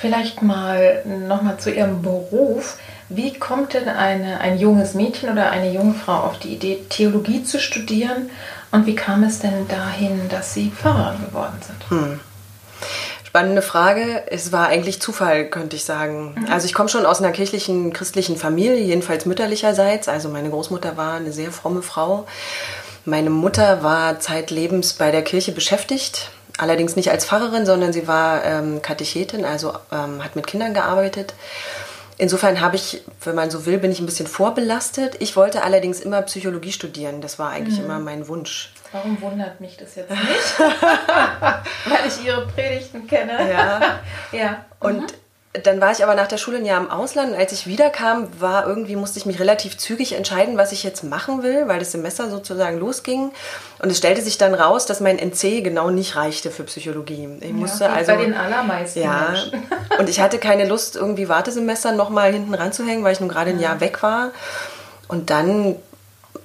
Vielleicht 0.00 0.40
mal 0.40 1.02
nochmal 1.04 1.58
zu 1.58 1.70
Ihrem 1.70 2.00
Beruf. 2.00 2.78
Wie 3.10 3.34
kommt 3.34 3.74
denn 3.74 3.86
eine, 3.86 4.40
ein 4.40 4.58
junges 4.58 4.94
Mädchen 4.94 5.30
oder 5.30 5.50
eine 5.50 5.70
junge 5.70 5.92
Frau 5.92 6.20
auf 6.20 6.38
die 6.38 6.54
Idee, 6.54 6.78
Theologie 6.88 7.44
zu 7.44 7.60
studieren? 7.60 8.30
Und 8.70 8.86
wie 8.86 8.94
kam 8.94 9.24
es 9.24 9.40
denn 9.40 9.68
dahin, 9.68 10.30
dass 10.30 10.54
Sie 10.54 10.70
Pfarrerin 10.70 11.26
geworden 11.26 11.58
sind? 11.60 11.90
Hm. 11.90 12.20
Spannende 13.24 13.60
Frage. 13.60 14.24
Es 14.30 14.52
war 14.52 14.68
eigentlich 14.68 15.02
Zufall, 15.02 15.50
könnte 15.50 15.76
ich 15.76 15.84
sagen. 15.84 16.34
Mhm. 16.34 16.50
Also 16.50 16.64
ich 16.64 16.72
komme 16.72 16.88
schon 16.88 17.04
aus 17.04 17.20
einer 17.20 17.32
kirchlichen, 17.32 17.92
christlichen 17.92 18.36
Familie, 18.36 18.80
jedenfalls 18.80 19.26
mütterlicherseits. 19.26 20.08
Also 20.08 20.30
meine 20.30 20.48
Großmutter 20.48 20.96
war 20.96 21.14
eine 21.14 21.32
sehr 21.32 21.52
fromme 21.52 21.82
Frau. 21.82 22.26
Meine 23.04 23.30
Mutter 23.30 23.82
war 23.82 24.18
zeitlebens 24.18 24.94
bei 24.94 25.10
der 25.10 25.22
Kirche 25.22 25.52
beschäftigt 25.52 26.30
Allerdings 26.60 26.94
nicht 26.94 27.10
als 27.10 27.24
Pfarrerin, 27.24 27.64
sondern 27.64 27.90
sie 27.94 28.06
war 28.06 28.44
ähm, 28.44 28.82
Katechetin, 28.82 29.46
also 29.46 29.72
ähm, 29.90 30.22
hat 30.22 30.36
mit 30.36 30.46
Kindern 30.46 30.74
gearbeitet. 30.74 31.32
Insofern 32.18 32.60
habe 32.60 32.76
ich, 32.76 33.00
wenn 33.24 33.34
man 33.34 33.50
so 33.50 33.64
will, 33.64 33.78
bin 33.78 33.90
ich 33.90 33.98
ein 33.98 34.04
bisschen 34.04 34.26
vorbelastet. 34.26 35.16
Ich 35.20 35.36
wollte 35.36 35.62
allerdings 35.62 36.00
immer 36.00 36.20
Psychologie 36.20 36.72
studieren. 36.72 37.22
Das 37.22 37.38
war 37.38 37.48
eigentlich 37.48 37.78
mhm. 37.78 37.86
immer 37.86 37.98
mein 37.98 38.28
Wunsch. 38.28 38.74
Warum 38.92 39.18
wundert 39.22 39.58
mich 39.62 39.78
das 39.78 39.94
jetzt 39.94 40.10
nicht? 40.10 40.20
Weil 40.58 42.06
ich 42.06 42.22
Ihre 42.26 42.46
Predigten 42.48 43.06
kenne. 43.06 43.50
Ja. 43.50 44.00
ja. 44.38 44.64
Und 44.80 45.00
mhm 45.00 45.19
dann 45.52 45.80
war 45.80 45.90
ich 45.90 46.04
aber 46.04 46.14
nach 46.14 46.28
der 46.28 46.36
Schule 46.36 46.58
ein 46.58 46.64
Jahr 46.64 46.80
im 46.80 46.90
Ausland. 46.90 47.32
Und 47.32 47.38
als 47.38 47.50
ich 47.50 47.66
wiederkam, 47.66 48.28
war 48.38 48.68
irgendwie, 48.68 48.94
musste 48.94 49.18
ich 49.18 49.26
mich 49.26 49.40
relativ 49.40 49.76
zügig 49.76 50.12
entscheiden, 50.12 50.56
was 50.56 50.70
ich 50.70 50.84
jetzt 50.84 51.02
machen 51.02 51.42
will, 51.42 51.66
weil 51.66 51.80
das 51.80 51.90
Semester 51.90 52.30
sozusagen 52.30 52.78
losging. 52.78 53.32
Und 53.80 53.90
es 53.90 53.98
stellte 53.98 54.22
sich 54.22 54.38
dann 54.38 54.54
raus, 54.54 54.86
dass 54.86 55.00
mein 55.00 55.18
NC 55.18 55.64
genau 55.64 55.90
nicht 55.90 56.14
reichte 56.14 56.52
für 56.52 56.62
Psychologie. 56.62 57.28
Ich 57.40 57.52
musste 57.52 57.84
ja, 57.84 57.92
also. 57.92 58.12
Bei 58.12 58.18
den 58.18 58.34
allermeisten. 58.34 59.02
Ja. 59.02 59.34
Und 59.98 60.08
ich 60.08 60.20
hatte 60.20 60.38
keine 60.38 60.68
Lust, 60.68 60.94
irgendwie 60.94 61.28
Wartesemester 61.28 61.90
nochmal 61.92 62.32
hinten 62.32 62.54
ranzuhängen, 62.54 63.02
weil 63.02 63.12
ich 63.12 63.20
nun 63.20 63.28
gerade 63.28 63.50
ein 63.50 63.58
Jahr 63.58 63.80
weg 63.80 64.04
war. 64.04 64.30
Und 65.08 65.30
dann 65.30 65.74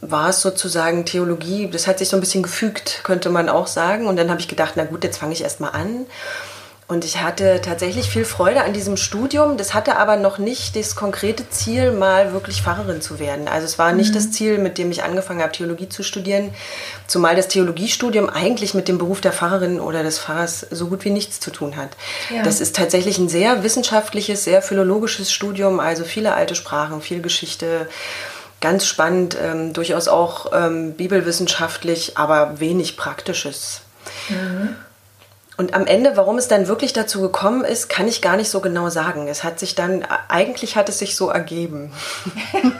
war 0.02 0.30
es 0.30 0.42
sozusagen 0.42 1.06
Theologie, 1.06 1.70
das 1.70 1.86
hat 1.86 2.00
sich 2.00 2.10
so 2.10 2.18
ein 2.18 2.22
bisschen 2.22 2.42
gefügt, 2.42 3.02
könnte 3.04 3.30
man 3.30 3.50
auch 3.50 3.68
sagen. 3.68 4.08
Und 4.08 4.16
dann 4.16 4.32
habe 4.32 4.40
ich 4.40 4.48
gedacht, 4.48 4.74
na 4.78 4.86
gut, 4.86 5.04
jetzt 5.04 5.18
fange 5.18 5.34
ich 5.34 5.44
erst 5.44 5.60
mal 5.60 5.70
an. 5.70 6.08
Und 6.88 7.04
ich 7.04 7.20
hatte 7.20 7.62
tatsächlich 7.63 8.08
viel 8.12 8.25
Freude 8.25 8.63
an 8.63 8.72
diesem 8.72 8.96
Studium. 8.96 9.58
Das 9.58 9.74
hatte 9.74 9.98
aber 9.98 10.18
noch 10.18 10.38
nicht 10.38 10.75
das 10.75 10.96
konkrete 10.96 11.50
Ziel, 11.50 11.92
mal 11.92 12.32
wirklich 12.32 12.62
Pfarrerin 12.62 13.01
zu 13.01 13.18
werden. 13.18 13.48
Also 13.48 13.65
es 13.65 13.80
war 13.80 13.92
nicht 13.92 14.12
mhm. 14.12 14.13
das 14.13 14.32
Ziel, 14.32 14.60
mit 14.60 14.77
dem 14.77 14.92
ich 14.92 15.04
angefangen 15.04 15.42
habe, 15.42 15.51
Theologie 15.51 15.89
zu 15.89 16.04
studieren. 16.04 16.54
Zumal 17.08 17.36
das 17.36 17.48
Theologiestudium 17.48 18.30
eigentlich 18.30 18.75
mit 18.75 18.88
dem 18.88 19.00
Beruf 19.00 19.20
der 19.20 19.34
Pfarrerin 19.34 19.80
oder 19.80 20.04
des 20.04 20.20
Pfarrers 20.20 20.68
so 20.70 20.86
gut 20.88 21.06
wie 21.06 21.10
nichts 21.10 21.39
zu 21.39 21.50
tun 21.50 21.75
hat. 21.75 21.89
Ja. 22.30 22.44
Das 22.44 22.62
ist 22.62 22.75
tatsächlich 22.75 23.18
ein 23.18 23.30
sehr 23.30 23.63
wissenschaftliches, 23.63 24.44
sehr 24.44 24.62
philologisches 24.62 25.32
Studium. 25.32 25.80
Also 25.80 26.04
viele 26.04 26.36
alte 26.36 26.54
Sprachen, 26.54 27.01
viel 27.01 27.22
Geschichte. 27.24 27.89
Ganz 28.62 28.86
spannend, 28.86 29.36
ähm, 29.42 29.74
durchaus 29.74 30.08
auch 30.08 30.51
ähm, 30.54 30.94
bibelwissenschaftlich, 30.94 32.15
aber 32.15 32.60
wenig 32.60 32.96
Praktisches. 32.96 33.82
Mhm. 34.30 34.75
Und 35.58 35.74
am 35.74 35.88
Ende, 35.88 36.18
warum 36.18 36.38
es 36.38 36.50
dann 36.50 36.68
wirklich 36.68 36.92
dazu 36.92 37.22
gekommen 37.22 37.64
ist, 37.64 37.88
kann 37.88 38.10
ich 38.10 38.22
gar 38.22 38.36
nicht 38.36 38.50
so 38.50 38.60
genau 38.60 38.90
sagen. 38.90 39.30
Es 39.30 39.46
hat 39.46 39.58
sich 39.58 39.74
dann, 39.74 40.06
eigentlich 40.28 40.76
hat 40.76 40.90
es 40.90 41.00
sich 41.00 41.16
so 41.16 41.30
ergeben. 41.30 41.94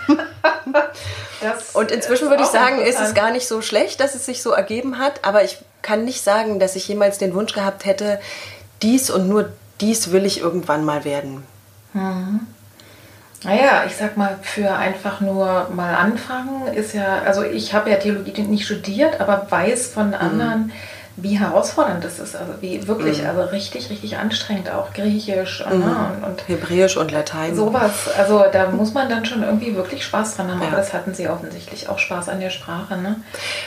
und 1.74 1.92
inzwischen 1.92 2.30
würde 2.30 2.44
ich 2.44 2.50
sagen, 2.50 2.82
ist 2.82 3.00
es 3.00 3.14
gar 3.14 3.32
nicht 3.32 3.48
so 3.48 3.62
schlecht, 3.62 4.02
dass 4.02 4.14
es 4.14 4.26
sich 4.26 4.42
so 4.42 4.52
ergeben 4.52 5.00
hat, 5.00 5.24
aber 5.24 5.44
ich 5.44 5.58
kann 5.82 6.04
nicht 6.04 6.22
sagen, 6.22 6.60
dass 6.60 6.76
ich 6.76 6.88
jemals 6.88 7.18
den 7.18 7.34
Wunsch 7.34 7.54
gehabt 7.54 7.86
hätte, 7.86 8.20
dies 8.82 9.10
und 9.10 9.30
nur 9.30 9.50
dies 9.80 10.12
will 10.12 10.26
ich 10.26 10.42
irgendwann 10.42 10.84
mal 10.84 11.06
werden. 11.06 11.44
Mhm. 11.94 12.42
Naja, 13.44 13.84
ich 13.86 13.96
sag 13.96 14.18
mal, 14.18 14.38
für 14.42 14.76
einfach 14.76 15.22
nur 15.22 15.70
mal 15.74 15.96
anfangen 15.96 16.74
ist 16.74 16.94
ja, 16.94 17.22
also 17.22 17.44
ich 17.44 17.74
habe 17.74 17.92
ja 17.92 17.98
Theologie 17.98 18.42
nicht 18.42 18.66
studiert, 18.66 19.22
aber 19.22 19.48
weiß 19.50 19.88
von 19.88 20.10
mhm. 20.10 20.16
anderen, 20.16 20.62
mhm 20.64 20.72
wie 21.18 21.40
herausfordernd 21.40 22.04
das 22.04 22.20
ist. 22.20 22.36
Also 22.36 22.54
wie 22.60 22.88
wirklich, 22.88 23.22
mhm. 23.22 23.30
also 23.30 23.42
richtig, 23.44 23.90
richtig 23.90 24.18
anstrengend 24.18 24.70
auch 24.70 24.94
Griechisch 24.94 25.64
mhm. 25.66 25.80
ne, 25.80 26.12
und, 26.18 26.24
und, 26.30 26.48
Hebräisch 26.48 26.98
und 26.98 27.12
Latein. 27.12 27.56
Sowas. 27.56 28.10
Also 28.18 28.44
da 28.52 28.70
muss 28.70 28.94
man 28.94 29.08
dann 29.08 29.26
schon 29.26 29.44
irgendwie 29.44 29.76
wirklich 29.76 30.04
Spaß 30.04 30.36
dran 30.36 30.52
haben. 30.52 30.62
Ja. 30.62 30.68
Aber 30.68 30.78
das 30.78 30.94
hatten 30.94 31.14
sie 31.14 31.30
offensichtlich 31.30 31.88
auch 31.88 32.00
Spaß 32.00 32.30
an 32.30 32.40
der 32.40 32.50
Sprache. 32.50 32.98
Ne? 32.98 33.18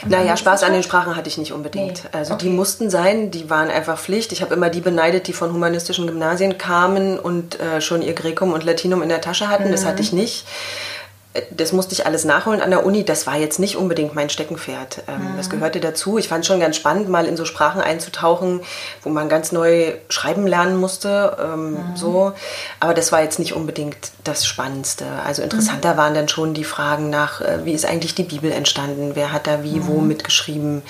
naja, 0.05 0.37
Spaß 0.37 0.63
an 0.63 0.73
den 0.73 0.83
Sprachen 0.83 1.15
hatte 1.15 1.27
ich 1.27 1.37
nicht 1.37 1.53
unbedingt. 1.53 2.03
Nee. 2.03 2.09
Also 2.11 2.35
okay. 2.35 2.45
die 2.45 2.51
mussten 2.51 2.89
sein, 2.89 3.31
die 3.31 3.49
waren 3.49 3.69
einfach 3.69 3.97
Pflicht. 3.97 4.31
Ich 4.31 4.41
habe 4.41 4.53
immer 4.53 4.69
die 4.69 4.81
beneidet, 4.81 5.27
die 5.27 5.33
von 5.33 5.51
humanistischen 5.51 6.05
Gymnasien 6.05 6.57
kamen 6.57 7.17
und 7.17 7.59
äh, 7.59 7.81
schon 7.81 8.01
ihr 8.01 8.13
Grekum 8.13 8.53
und 8.53 8.63
Latinum 8.63 9.01
in 9.01 9.09
der 9.09 9.21
Tasche 9.21 9.49
hatten. 9.49 9.67
Mhm. 9.67 9.71
Das 9.71 9.85
hatte 9.85 10.01
ich 10.01 10.13
nicht 10.13 10.45
das 11.51 11.73
musste 11.73 11.93
ich 11.93 12.07
alles 12.07 12.25
nachholen 12.25 12.59
an 12.59 12.71
der 12.71 12.83
Uni. 12.83 13.05
Das 13.05 13.27
war 13.27 13.37
jetzt 13.37 13.59
nicht 13.59 13.75
unbedingt 13.75 14.15
mein 14.15 14.31
Steckenpferd. 14.31 15.03
Ähm, 15.07 15.33
mhm. 15.33 15.37
Das 15.37 15.51
gehörte 15.51 15.79
dazu. 15.79 16.17
Ich 16.17 16.27
fand 16.27 16.41
es 16.41 16.47
schon 16.47 16.59
ganz 16.59 16.75
spannend, 16.75 17.07
mal 17.07 17.27
in 17.27 17.37
so 17.37 17.45
Sprachen 17.45 17.81
einzutauchen, 17.81 18.61
wo 19.03 19.09
man 19.09 19.29
ganz 19.29 19.51
neu 19.51 19.93
schreiben 20.09 20.47
lernen 20.47 20.75
musste. 20.77 21.37
Ähm, 21.39 21.71
mhm. 21.71 21.77
So. 21.95 22.33
Aber 22.79 22.95
das 22.95 23.11
war 23.11 23.21
jetzt 23.21 23.37
nicht 23.37 23.53
unbedingt 23.53 23.95
das 24.23 24.47
Spannendste. 24.47 25.05
Also 25.23 25.43
interessanter 25.43 25.93
mhm. 25.93 25.97
waren 25.97 26.13
dann 26.15 26.29
schon 26.29 26.55
die 26.55 26.63
Fragen 26.63 27.11
nach, 27.11 27.41
äh, 27.41 27.63
wie 27.63 27.73
ist 27.73 27.85
eigentlich 27.85 28.15
die 28.15 28.23
Bibel 28.23 28.51
entstanden? 28.51 29.11
Wer 29.13 29.31
hat 29.31 29.45
da 29.45 29.61
wie, 29.61 29.85
wo 29.85 29.99
mhm. 29.99 30.07
mitgeschrieben? 30.07 30.81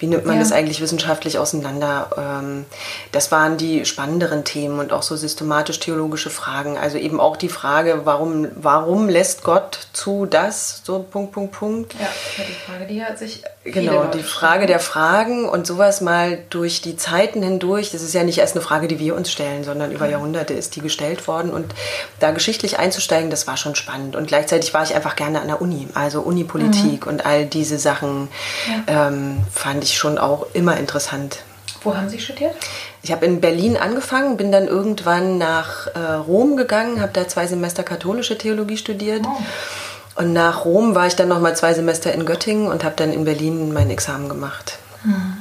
Wie 0.00 0.08
nimmt 0.08 0.26
man 0.26 0.36
ja. 0.36 0.40
das 0.40 0.50
eigentlich 0.50 0.80
wissenschaftlich 0.80 1.38
auseinander? 1.38 2.10
Ähm, 2.18 2.64
das 3.12 3.30
waren 3.30 3.58
die 3.58 3.84
spannenderen 3.84 4.42
Themen 4.42 4.80
und 4.80 4.92
auch 4.92 5.02
so 5.02 5.14
systematisch-theologische 5.14 6.30
Fragen. 6.30 6.78
Also 6.78 6.98
eben 6.98 7.20
auch 7.20 7.36
die 7.36 7.48
Frage, 7.48 8.00
warum, 8.02 8.48
warum 8.56 9.08
lässt 9.08 9.44
Gott 9.44 9.84
zu 9.94 10.26
das, 10.26 10.82
so 10.84 10.98
Punkt, 10.98 11.32
Punkt, 11.32 11.52
Punkt. 11.52 11.94
Ja, 11.94 12.08
die 12.36 12.52
Frage, 12.52 12.86
die 12.86 13.02
hat 13.02 13.18
sich. 13.18 13.42
Genau, 13.64 14.04
die 14.04 14.22
Frage 14.22 14.66
der 14.66 14.80
Fragen 14.80 15.48
und 15.48 15.66
sowas 15.66 16.00
mal 16.00 16.38
durch 16.50 16.82
die 16.82 16.96
Zeiten 16.96 17.42
hindurch. 17.42 17.92
Das 17.92 18.02
ist 18.02 18.12
ja 18.12 18.24
nicht 18.24 18.38
erst 18.38 18.54
eine 18.54 18.62
Frage, 18.62 18.88
die 18.88 18.98
wir 18.98 19.14
uns 19.14 19.30
stellen, 19.30 19.64
sondern 19.64 19.92
über 19.92 20.06
Jahrhunderte 20.08 20.52
ist 20.52 20.76
die 20.76 20.80
gestellt 20.80 21.26
worden. 21.26 21.50
Und 21.50 21.74
da 22.20 22.32
geschichtlich 22.32 22.78
einzusteigen, 22.78 23.30
das 23.30 23.46
war 23.46 23.56
schon 23.56 23.74
spannend. 23.74 24.16
Und 24.16 24.26
gleichzeitig 24.26 24.74
war 24.74 24.82
ich 24.82 24.94
einfach 24.94 25.16
gerne 25.16 25.40
an 25.40 25.46
der 25.46 25.62
Uni, 25.62 25.88
also 25.94 26.20
Unipolitik 26.20 27.06
mhm. 27.06 27.12
und 27.12 27.26
all 27.26 27.46
diese 27.46 27.78
Sachen 27.78 28.28
ja. 28.68 29.08
ähm, 29.08 29.38
fand 29.52 29.84
ich 29.84 29.96
schon 29.96 30.18
auch 30.18 30.46
immer 30.52 30.76
interessant. 30.76 31.38
Wo 31.84 31.96
haben 31.96 32.08
Sie 32.08 32.18
studiert? 32.18 32.54
Ich 33.02 33.12
habe 33.12 33.26
in 33.26 33.40
Berlin 33.40 33.76
angefangen, 33.76 34.36
bin 34.36 34.50
dann 34.50 34.66
irgendwann 34.66 35.38
nach 35.38 35.86
äh, 35.88 35.98
Rom 35.98 36.56
gegangen, 36.56 37.00
habe 37.00 37.12
da 37.12 37.28
zwei 37.28 37.46
Semester 37.46 37.82
katholische 37.82 38.38
Theologie 38.38 38.78
studiert. 38.78 39.24
Oh. 39.26 40.22
Und 40.22 40.32
nach 40.32 40.64
Rom 40.64 40.94
war 40.94 41.06
ich 41.06 41.16
dann 41.16 41.28
noch 41.28 41.40
mal 41.40 41.56
zwei 41.56 41.74
Semester 41.74 42.12
in 42.12 42.24
Göttingen 42.24 42.68
und 42.68 42.84
habe 42.84 42.94
dann 42.96 43.12
in 43.12 43.24
Berlin 43.24 43.72
mein 43.72 43.90
Examen 43.90 44.28
gemacht. 44.28 44.78
Hm. 45.02 45.38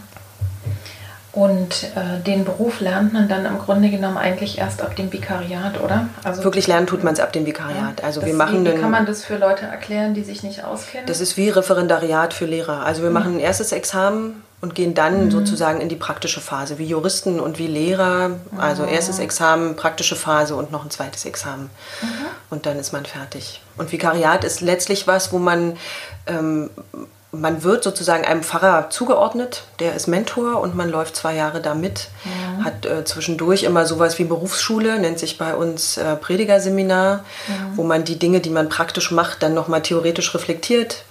Und 1.32 1.86
äh, 1.96 2.22
den 2.24 2.46
Beruf 2.46 2.80
lernt 2.80 3.12
man 3.12 3.28
dann 3.28 3.46
im 3.46 3.58
Grunde 3.58 3.90
genommen 3.90 4.18
eigentlich 4.18 4.60
erst 4.60 4.84
ab 4.84 4.96
dem 4.96 5.12
Vikariat, 5.12 5.82
oder? 5.82 6.08
Also 6.24 6.44
Wirklich 6.44 6.68
lernen 6.68 6.86
tut 6.86 7.04
man 7.04 7.14
es 7.14 7.20
ab 7.20 7.34
dem 7.34 7.48
Vikariat. 7.48 8.02
Ja, 8.02 8.06
also 8.06 8.24
wir 8.24 8.36
machen 8.36 8.64
wie, 8.64 8.72
wie 8.72 8.80
kann 8.80 8.92
man 8.92 9.08
das 9.08 9.26
für 9.26 9.38
Leute 9.38 9.66
erklären, 9.66 10.14
die 10.14 10.24
sich 10.24 10.44
nicht 10.44 10.64
auskennen? 10.64 11.08
Das 11.08 11.22
ist 11.22 11.36
wie 11.36 11.50
Referendariat 11.50 12.36
für 12.36 12.46
Lehrer. 12.46 12.86
Also 12.86 13.02
wir 13.02 13.10
mhm. 13.10 13.16
machen 13.16 13.36
ein 13.38 13.40
erstes 13.40 13.72
Examen 13.72 14.44
und 14.64 14.76
gehen 14.76 14.94
dann 14.94 15.26
mhm. 15.26 15.32
sozusagen 15.32 15.82
in 15.82 15.90
die 15.90 15.98
praktische 15.98 16.40
Phase, 16.40 16.78
wie 16.78 16.86
Juristen 16.86 17.42
und 17.42 17.60
wie 17.60 17.68
Lehrer. 17.68 18.38
Also 18.58 18.84
mhm. 18.84 18.90
erstes 18.94 19.20
Examen, 19.20 19.76
praktische 19.76 20.16
Phase 20.16 20.56
und 20.56 20.72
noch 20.72 20.86
ein 20.86 20.90
zweites 20.90 21.26
Examen. 21.26 21.70
Mhm. 22.02 22.08
Und 22.50 22.66
dann 22.66 22.80
ist 22.80 22.94
man 22.94 23.06
fertig. 23.06 23.62
Und 23.76 23.92
Vikariat 23.92 24.46
ist 24.46 24.62
letztlich 24.62 25.06
was, 25.06 25.34
wo 25.34 25.38
man, 25.38 25.76
ähm, 26.28 26.70
man 27.34 27.64
wird 27.64 27.84
sozusagen 27.84 28.24
einem 28.24 28.42
Pfarrer 28.42 28.90
zugeordnet, 28.90 29.66
der 29.80 29.96
ist 29.96 30.08
Mentor 30.08 30.62
und 30.62 30.76
man 30.78 30.90
läuft 30.90 31.18
zwei 31.18 31.36
Jahre 31.36 31.60
da 31.60 31.74
mit, 31.74 32.08
mhm. 32.24 32.64
hat 32.64 32.86
äh, 32.86 33.04
zwischendurch 33.04 33.64
immer 33.64 33.86
sowas 33.86 34.18
wie 34.18 34.24
Berufsschule, 34.24 34.98
nennt 34.98 35.20
sich 35.20 35.38
bei 35.38 35.56
uns 35.56 35.98
äh, 35.98 36.16
Predigerseminar, 36.16 37.26
mhm. 37.50 37.76
wo 37.76 37.84
man 37.84 38.06
die 38.06 38.18
Dinge, 38.18 38.40
die 38.40 38.50
man 38.50 38.70
praktisch 38.70 39.12
macht, 39.12 39.44
dann 39.44 39.54
nochmal 39.54 39.82
theoretisch 39.82 40.34
reflektiert 40.34 41.04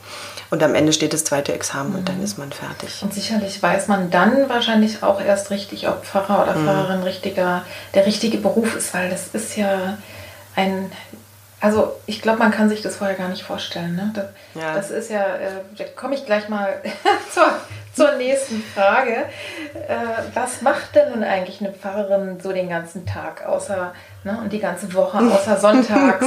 und 0.53 0.63
am 0.63 0.75
Ende 0.75 0.93
steht 0.93 1.15
das 1.15 1.25
zweite 1.25 1.55
Examen 1.55 1.93
mhm. 1.93 1.97
und 1.97 2.09
dann 2.11 2.19
mhm. 2.19 2.25
ist 2.25 2.37
man 2.37 2.53
fertig. 2.53 3.03
Und 3.03 3.15
sicherlich 3.15 3.63
weiß 3.63 3.89
man 3.89 4.11
dann 4.11 4.51
wahrscheinlich 4.51 5.03
auch 5.03 5.19
erst 5.19 5.51
richtig, 5.51 5.89
ob 5.89 6.05
Pfarrer 6.05 6.43
oder 6.43 6.55
mhm. 6.55 6.67
Pfarrerin 6.67 7.03
richtiger, 7.03 7.65
der 7.95 8.05
richtige 8.05 8.37
Beruf 8.37 8.77
ist, 8.77 8.93
weil 8.93 9.09
das 9.09 9.29
ist 9.29 9.57
ja 9.57 9.97
ein 10.55 10.93
also 11.59 11.95
ich 12.07 12.21
glaube, 12.21 12.41
man 12.41 12.51
kann 12.51 12.69
sich 12.69 12.83
das 12.83 12.97
vorher 12.97 13.15
gar 13.15 13.29
nicht 13.29 13.45
vorstellen. 13.45 13.95
Ne? 13.95 14.11
Das, 14.13 14.25
ja. 14.61 14.75
das 14.75 14.91
ist 14.91 15.11
ja, 15.11 15.23
äh, 15.23 15.53
da 15.79 15.85
komme 15.95 16.17
ich 16.17 16.27
gleich 16.27 16.49
mal 16.49 16.83
zur, 17.33 17.47
zur 17.95 18.02
nächsten 18.17 18.63
Frage. 18.63 19.25
Äh, 19.89 19.97
was 20.35 20.63
macht 20.63 20.95
denn 20.95 21.11
nun 21.11 21.25
eigentlich 21.25 21.61
eine 21.61 21.73
Pfarrerin 21.73 22.39
so 22.41 22.53
den 22.53 22.69
ganzen 22.69 23.07
Tag, 23.07 23.45
außer 23.47 23.93
ne, 24.25 24.39
und 24.43 24.53
die 24.53 24.59
ganze 24.59 24.93
Woche, 24.95 25.19
außer 25.19 25.59
sonntags, 25.59 26.27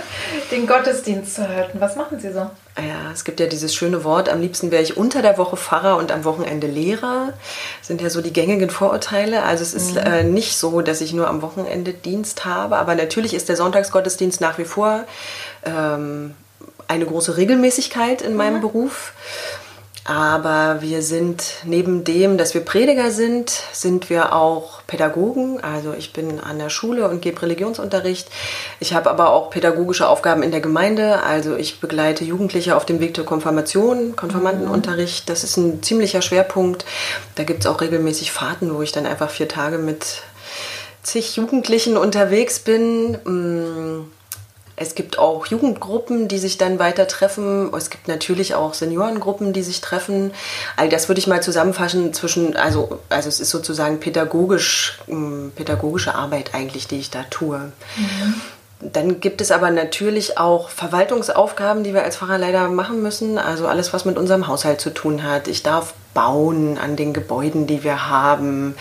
den 0.50 0.66
Gottesdienst 0.66 1.34
zu 1.34 1.48
halten? 1.48 1.80
Was 1.80 1.96
machen 1.96 2.18
Sie 2.20 2.32
so? 2.32 2.50
Ja, 2.78 3.12
es 3.12 3.24
gibt 3.24 3.38
ja 3.38 3.46
dieses 3.46 3.74
schöne 3.74 4.02
Wort, 4.02 4.30
am 4.30 4.40
liebsten 4.40 4.70
wäre 4.70 4.82
ich 4.82 4.96
unter 4.96 5.20
der 5.20 5.36
Woche 5.36 5.58
Pfarrer 5.58 5.98
und 5.98 6.10
am 6.10 6.24
Wochenende 6.24 6.66
Lehrer. 6.66 7.34
Das 7.80 7.88
sind 7.88 8.00
ja 8.00 8.08
so 8.08 8.22
die 8.22 8.32
gängigen 8.32 8.70
Vorurteile. 8.70 9.42
Also 9.42 9.62
es 9.62 9.74
ist 9.74 9.94
mhm. 9.94 9.98
äh, 9.98 10.22
nicht 10.24 10.56
so, 10.56 10.80
dass 10.80 11.02
ich 11.02 11.12
nur 11.12 11.28
am 11.28 11.42
Wochenende 11.42 11.92
Dienst 11.92 12.46
habe, 12.46 12.76
aber 12.76 12.94
natürlich 12.94 13.34
ist 13.34 13.50
der 13.50 13.56
Sonntagsgottesdienst 13.56 14.40
nach 14.40 14.56
wie 14.56 14.64
vor 14.64 15.04
ähm, 15.64 16.34
eine 16.88 17.06
große 17.06 17.36
Regelmäßigkeit 17.36 18.22
in 18.22 18.36
meinem 18.36 18.56
mhm. 18.56 18.60
Beruf. 18.62 19.12
Aber 20.04 20.78
wir 20.80 21.00
sind 21.00 21.44
neben 21.64 22.02
dem, 22.02 22.36
dass 22.36 22.54
wir 22.54 22.62
Prediger 22.62 23.12
sind, 23.12 23.50
sind 23.72 24.10
wir 24.10 24.34
auch 24.34 24.82
Pädagogen. 24.88 25.62
Also 25.62 25.94
ich 25.96 26.12
bin 26.12 26.40
an 26.40 26.58
der 26.58 26.70
Schule 26.70 27.08
und 27.08 27.22
gebe 27.22 27.40
Religionsunterricht. 27.40 28.28
Ich 28.80 28.94
habe 28.94 29.10
aber 29.10 29.30
auch 29.30 29.50
pädagogische 29.50 30.08
Aufgaben 30.08 30.42
in 30.42 30.50
der 30.50 30.60
Gemeinde. 30.60 31.22
Also 31.22 31.54
ich 31.54 31.80
begleite 31.80 32.24
Jugendliche 32.24 32.76
auf 32.76 32.84
dem 32.84 32.98
Weg 32.98 33.14
zur 33.14 33.24
Konfirmation, 33.24 34.16
Konfirmandenunterricht. 34.16 35.28
Das 35.28 35.44
ist 35.44 35.56
ein 35.56 35.84
ziemlicher 35.84 36.20
Schwerpunkt. 36.20 36.84
Da 37.36 37.44
gibt 37.44 37.60
es 37.60 37.66
auch 37.66 37.80
regelmäßig 37.80 38.32
Fahrten, 38.32 38.74
wo 38.74 38.82
ich 38.82 38.90
dann 38.90 39.06
einfach 39.06 39.30
vier 39.30 39.46
Tage 39.46 39.78
mit 39.78 40.22
zig 41.04 41.36
Jugendlichen 41.36 41.96
unterwegs 41.96 42.58
bin. 42.58 44.08
Es 44.76 44.94
gibt 44.94 45.18
auch 45.18 45.46
Jugendgruppen, 45.46 46.28
die 46.28 46.38
sich 46.38 46.58
dann 46.58 46.78
weiter 46.78 47.06
treffen. 47.06 47.72
Es 47.74 47.90
gibt 47.90 48.08
natürlich 48.08 48.54
auch 48.54 48.74
Seniorengruppen, 48.74 49.52
die 49.52 49.62
sich 49.62 49.80
treffen. 49.80 50.32
All 50.76 50.88
das 50.88 51.08
würde 51.08 51.18
ich 51.18 51.26
mal 51.26 51.42
zusammenfassen 51.42 52.14
zwischen, 52.14 52.56
also, 52.56 53.00
also 53.08 53.28
es 53.28 53.40
ist 53.40 53.50
sozusagen 53.50 54.00
pädagogisch, 54.00 54.98
pädagogische 55.54 56.14
Arbeit 56.14 56.54
eigentlich, 56.54 56.88
die 56.88 56.98
ich 56.98 57.10
da 57.10 57.24
tue. 57.24 57.72
Mhm. 57.96 58.34
Dann 58.82 59.20
gibt 59.20 59.40
es 59.40 59.50
aber 59.50 59.70
natürlich 59.70 60.38
auch 60.38 60.68
Verwaltungsaufgaben, 60.68 61.84
die 61.84 61.94
wir 61.94 62.02
als 62.02 62.16
Pfarrer 62.16 62.38
leider 62.38 62.68
machen 62.68 63.02
müssen. 63.02 63.38
Also 63.38 63.68
alles, 63.68 63.92
was 63.92 64.04
mit 64.04 64.18
unserem 64.18 64.48
Haushalt 64.48 64.80
zu 64.80 64.90
tun 64.90 65.22
hat. 65.22 65.46
Ich 65.46 65.62
darf 65.62 65.94
bauen 66.14 66.78
an 66.78 66.96
den 66.96 67.12
Gebäuden, 67.12 67.66
die 67.66 67.84
wir 67.84 68.08
haben. 68.08 68.74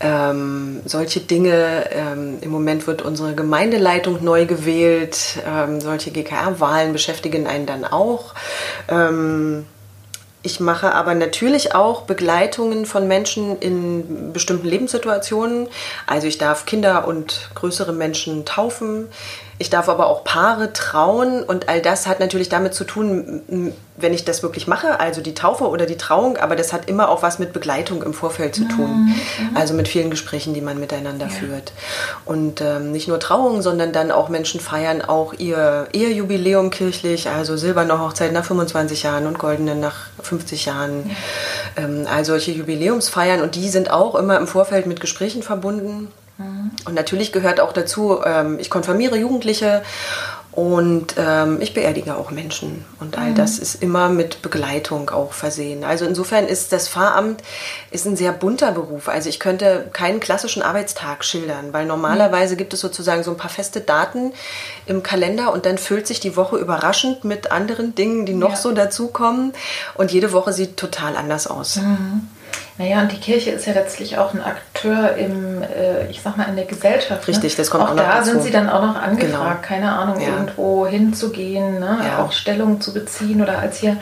Ähm, 0.00 0.80
solche 0.84 1.20
Dinge. 1.20 1.90
Ähm, 1.90 2.38
Im 2.40 2.50
Moment 2.50 2.86
wird 2.86 3.02
unsere 3.02 3.34
Gemeindeleitung 3.34 4.22
neu 4.22 4.46
gewählt. 4.46 5.38
Ähm, 5.46 5.80
solche 5.80 6.10
GKR-Wahlen 6.10 6.92
beschäftigen 6.92 7.46
einen 7.46 7.66
dann 7.66 7.84
auch. 7.84 8.34
Ähm, 8.88 9.66
ich 10.44 10.60
mache 10.60 10.94
aber 10.94 11.14
natürlich 11.14 11.74
auch 11.74 12.02
Begleitungen 12.02 12.84
von 12.84 13.08
Menschen 13.08 13.58
in 13.58 14.32
bestimmten 14.34 14.68
Lebenssituationen. 14.68 15.68
Also 16.06 16.26
ich 16.26 16.36
darf 16.36 16.66
Kinder 16.66 17.08
und 17.08 17.48
größere 17.54 17.94
Menschen 17.94 18.44
taufen. 18.44 19.08
Ich 19.58 19.70
darf 19.70 19.88
aber 19.88 20.08
auch 20.08 20.24
Paare 20.24 20.72
trauen 20.72 21.42
und 21.42 21.68
all 21.68 21.80
das 21.80 22.06
hat 22.06 22.20
natürlich 22.20 22.48
damit 22.48 22.74
zu 22.74 22.84
tun, 22.84 23.72
wenn 23.96 24.12
ich 24.12 24.24
das 24.24 24.42
wirklich 24.42 24.66
mache, 24.66 24.98
also 24.98 25.20
die 25.20 25.34
Taufe 25.34 25.68
oder 25.68 25.86
die 25.86 25.96
Trauung, 25.96 26.36
aber 26.36 26.56
das 26.56 26.72
hat 26.72 26.88
immer 26.88 27.08
auch 27.08 27.22
was 27.22 27.38
mit 27.38 27.52
Begleitung 27.52 28.02
im 28.02 28.12
Vorfeld 28.12 28.54
zu 28.54 28.64
tun. 28.64 29.06
Mhm. 29.06 29.56
Also 29.56 29.74
mit 29.74 29.86
vielen 29.86 30.10
Gesprächen, 30.10 30.54
die 30.54 30.60
man 30.60 30.80
miteinander 30.80 31.26
ja. 31.26 31.32
führt. 31.32 31.72
Und 32.24 32.60
ähm, 32.60 32.90
nicht 32.90 33.06
nur 33.06 33.20
Trauungen, 33.20 33.62
sondern 33.62 33.92
dann 33.92 34.10
auch 34.10 34.28
Menschen 34.28 34.60
feiern 34.60 35.02
auch 35.02 35.32
ihr 35.34 35.86
Ehejubiläum 35.92 36.70
kirchlich, 36.70 37.28
also 37.28 37.56
silberne 37.56 38.00
Hochzeit 38.00 38.32
nach 38.32 38.44
25 38.44 39.04
Jahren 39.04 39.26
und 39.26 39.38
goldene 39.38 39.76
nach 39.76 40.08
50 40.22 40.66
Jahren. 40.66 41.10
Ja. 41.76 41.84
Ähm, 41.84 42.06
also 42.12 42.34
solche 42.34 42.50
Jubiläumsfeiern 42.50 43.42
und 43.42 43.54
die 43.54 43.68
sind 43.68 43.90
auch 43.90 44.16
immer 44.16 44.36
im 44.38 44.48
Vorfeld 44.48 44.86
mit 44.86 45.00
Gesprächen 45.00 45.44
verbunden. 45.44 46.08
Mhm. 46.38 46.70
Und 46.84 46.94
natürlich 46.94 47.32
gehört 47.32 47.60
auch 47.60 47.72
dazu, 47.72 48.20
ähm, 48.24 48.58
ich 48.58 48.70
konfirmiere 48.70 49.16
Jugendliche 49.16 49.82
und 50.54 51.16
ähm, 51.18 51.60
ich 51.60 51.74
beerdige 51.74 52.16
auch 52.16 52.30
Menschen. 52.30 52.84
Und 53.00 53.18
all 53.18 53.30
mhm. 53.30 53.34
das 53.34 53.58
ist 53.58 53.82
immer 53.82 54.08
mit 54.08 54.40
Begleitung 54.40 55.10
auch 55.10 55.32
versehen. 55.32 55.82
Also 55.82 56.04
insofern 56.04 56.46
ist 56.46 56.72
das 56.72 56.88
Pfarramt 56.88 57.42
ist 57.90 58.06
ein 58.06 58.16
sehr 58.16 58.30
bunter 58.30 58.70
Beruf. 58.70 59.08
Also 59.08 59.28
ich 59.28 59.40
könnte 59.40 59.88
keinen 59.92 60.20
klassischen 60.20 60.62
Arbeitstag 60.62 61.24
schildern, 61.24 61.72
weil 61.72 61.86
normalerweise 61.86 62.54
mhm. 62.54 62.58
gibt 62.58 62.72
es 62.72 62.80
sozusagen 62.80 63.24
so 63.24 63.32
ein 63.32 63.36
paar 63.36 63.50
feste 63.50 63.80
Daten 63.80 64.32
im 64.86 65.02
Kalender 65.02 65.52
und 65.52 65.66
dann 65.66 65.76
füllt 65.76 66.06
sich 66.06 66.20
die 66.20 66.36
Woche 66.36 66.56
überraschend 66.56 67.24
mit 67.24 67.50
anderen 67.50 67.96
Dingen, 67.96 68.24
die 68.24 68.34
noch 68.34 68.50
ja. 68.50 68.56
so 68.56 68.70
dazukommen. 68.70 69.54
Und 69.94 70.12
jede 70.12 70.32
Woche 70.32 70.52
sieht 70.52 70.76
total 70.76 71.16
anders 71.16 71.48
aus. 71.48 71.76
Mhm. 71.76 72.28
Naja, 72.76 73.00
und 73.02 73.12
die 73.12 73.20
Kirche 73.20 73.50
ist 73.50 73.66
ja 73.66 73.72
letztlich 73.72 74.18
auch 74.18 74.34
ein 74.34 74.42
Akteur 74.42 75.14
im, 75.16 75.62
äh, 75.62 76.08
ich 76.10 76.20
sag 76.22 76.36
mal, 76.36 76.48
in 76.48 76.56
der 76.56 76.64
Gesellschaft. 76.64 77.22
Ne? 77.22 77.28
Richtig, 77.28 77.54
das 77.54 77.70
kommt 77.70 77.84
auch, 77.84 77.90
auch 77.90 77.94
noch 77.94 78.02
da 78.02 78.16
dazu. 78.16 78.30
sind 78.30 78.42
sie 78.42 78.50
dann 78.50 78.68
auch 78.68 78.82
noch 78.82 79.00
angefragt, 79.00 79.20
genau. 79.20 79.54
keine 79.62 79.92
Ahnung, 79.92 80.20
ja. 80.20 80.28
irgendwo 80.28 80.86
hinzugehen, 80.86 81.78
ne? 81.78 81.98
ja. 82.04 82.24
auch 82.24 82.32
Stellung 82.32 82.80
zu 82.80 82.92
beziehen 82.92 83.40
oder 83.40 83.58
als 83.60 83.78
hier 83.78 83.96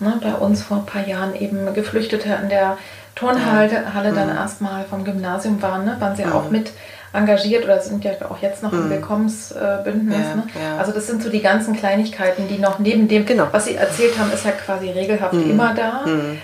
ne, 0.00 0.14
bei 0.20 0.34
uns 0.34 0.62
vor 0.62 0.78
ein 0.78 0.86
paar 0.86 1.06
Jahren 1.06 1.36
eben 1.36 1.72
Geflüchtete 1.74 2.36
an 2.36 2.48
der 2.48 2.76
Turnhalle 3.14 3.70
ja. 3.72 4.14
dann 4.14 4.30
mhm. 4.30 4.36
erstmal 4.36 4.84
vom 4.84 5.04
Gymnasium 5.04 5.62
waren, 5.62 5.84
ne, 5.84 5.96
waren 6.00 6.16
sie 6.16 6.24
mhm. 6.24 6.32
auch 6.32 6.50
mit 6.50 6.72
engagiert 7.12 7.64
oder 7.64 7.80
sind 7.80 8.04
ja 8.04 8.12
auch 8.28 8.38
jetzt 8.42 8.62
noch 8.62 8.72
im 8.72 8.86
mhm. 8.86 8.90
Willkommensbündnis. 8.90 10.18
Ja, 10.18 10.34
ne? 10.34 10.46
ja. 10.62 10.76
Also 10.78 10.92
das 10.92 11.06
sind 11.06 11.22
so 11.22 11.30
die 11.30 11.40
ganzen 11.40 11.76
Kleinigkeiten, 11.76 12.48
die 12.48 12.58
noch 12.58 12.78
neben 12.78 13.08
dem, 13.08 13.24
genau. 13.24 13.48
was 13.50 13.64
Sie 13.64 13.76
erzählt 13.76 14.18
haben, 14.18 14.30
ist 14.32 14.44
ja 14.44 14.52
quasi 14.52 14.90
regelhaft 14.90 15.34
mhm. 15.34 15.50
immer 15.50 15.74
da. 15.74 16.04
Mhm. 16.06 16.38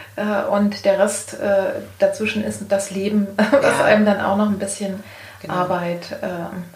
Und 0.51 0.85
der 0.85 0.99
Rest 0.99 1.35
äh, 1.35 1.81
dazwischen 1.99 2.45
ist 2.45 2.63
das 2.69 2.91
Leben, 2.91 3.27
was 3.37 3.79
ja. 3.79 3.85
einem 3.85 4.05
dann 4.05 4.21
auch 4.21 4.37
noch 4.37 4.49
ein 4.49 4.59
bisschen 4.59 5.03
genau. 5.45 5.55
Arbeit 5.55 6.13
äh, 6.23 6.29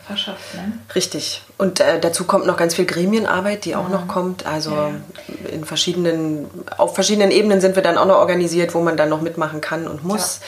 verschafft. 0.07 0.55
Ne? 0.55 0.73
Richtig. 0.95 1.43
Und 1.57 1.81
äh, 1.81 1.99
dazu 2.01 2.25
kommt 2.25 2.47
noch 2.47 2.57
ganz 2.57 2.75
viel 2.75 2.87
Gremienarbeit, 2.87 3.65
die 3.65 3.75
auch 3.77 3.87
mhm. 3.87 3.93
noch 3.93 4.09
kommt. 4.09 4.47
Also 4.47 4.73
ja. 4.73 4.91
in 5.51 5.65
verschiedenen, 5.65 6.47
auf 6.77 6.95
verschiedenen 6.95 7.31
Ebenen 7.31 7.61
sind 7.61 7.77
wir 7.77 7.83
dann 7.83 7.99
auch 7.99 8.07
noch 8.07 8.17
organisiert, 8.17 8.75
wo 8.75 8.81
man 8.81 8.97
dann 8.97 9.09
noch 9.09 9.21
mitmachen 9.21 9.61
kann 9.61 9.89
und 9.89 10.05
muss. 10.05 10.41
Ja. 10.41 10.47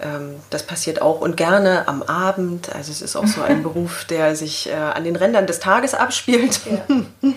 Ähm, 0.00 0.36
das 0.50 0.62
passiert 0.62 1.02
auch 1.02 1.20
und 1.20 1.36
gerne 1.36 1.88
am 1.88 2.02
Abend. 2.02 2.74
Also 2.74 2.92
es 2.92 3.02
ist 3.02 3.16
auch 3.16 3.26
so 3.26 3.42
ein 3.42 3.62
Beruf, 3.64 4.04
der 4.04 4.36
sich 4.36 4.68
äh, 4.68 4.74
an 4.74 5.04
den 5.04 5.16
Rändern 5.16 5.46
des 5.46 5.60
Tages 5.60 5.94
abspielt. 5.94 6.60
Ja. 6.66 6.96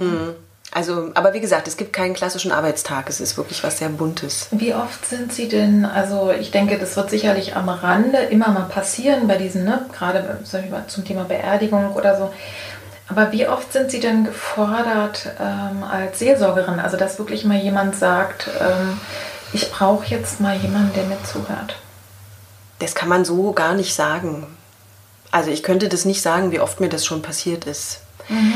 Mhm. 0.00 0.34
Also, 0.72 1.12
aber 1.14 1.34
wie 1.34 1.40
gesagt, 1.40 1.68
es 1.68 1.76
gibt 1.76 1.92
keinen 1.92 2.14
klassischen 2.14 2.50
Arbeitstag. 2.50 3.08
Es 3.08 3.20
ist 3.20 3.36
wirklich 3.36 3.62
was 3.62 3.78
sehr 3.78 3.90
Buntes. 3.90 4.48
Wie 4.50 4.74
oft 4.74 5.06
sind 5.06 5.32
Sie 5.32 5.48
denn, 5.48 5.84
also 5.84 6.32
ich 6.32 6.50
denke, 6.50 6.78
das 6.78 6.96
wird 6.96 7.10
sicherlich 7.10 7.54
am 7.54 7.68
Rande 7.68 8.18
immer 8.18 8.48
mal 8.48 8.64
passieren 8.64 9.28
bei 9.28 9.36
diesen, 9.36 9.64
ne, 9.64 9.86
gerade 9.96 10.40
zum 10.88 11.04
Thema 11.04 11.24
Beerdigung 11.24 11.92
oder 11.92 12.18
so. 12.18 12.32
Aber 13.06 13.30
wie 13.30 13.46
oft 13.46 13.72
sind 13.72 13.92
Sie 13.92 14.00
denn 14.00 14.24
gefordert 14.24 15.30
ähm, 15.38 15.84
als 15.84 16.18
Seelsorgerin? 16.18 16.80
Also, 16.80 16.96
dass 16.96 17.20
wirklich 17.20 17.44
mal 17.44 17.58
jemand 17.58 17.94
sagt, 17.94 18.48
ähm, 18.60 18.98
ich 19.54 19.70
brauche 19.70 20.06
jetzt 20.06 20.40
mal 20.40 20.56
jemanden, 20.56 20.92
der 20.94 21.04
mir 21.04 21.22
zuhört. 21.22 21.76
Das 22.80 22.94
kann 22.94 23.08
man 23.08 23.24
so 23.24 23.52
gar 23.52 23.74
nicht 23.74 23.94
sagen. 23.94 24.46
Also 25.30 25.50
ich 25.50 25.62
könnte 25.62 25.88
das 25.88 26.04
nicht 26.04 26.20
sagen, 26.22 26.50
wie 26.50 26.60
oft 26.60 26.80
mir 26.80 26.88
das 26.88 27.06
schon 27.06 27.22
passiert 27.22 27.64
ist. 27.64 28.00
Mhm. 28.28 28.54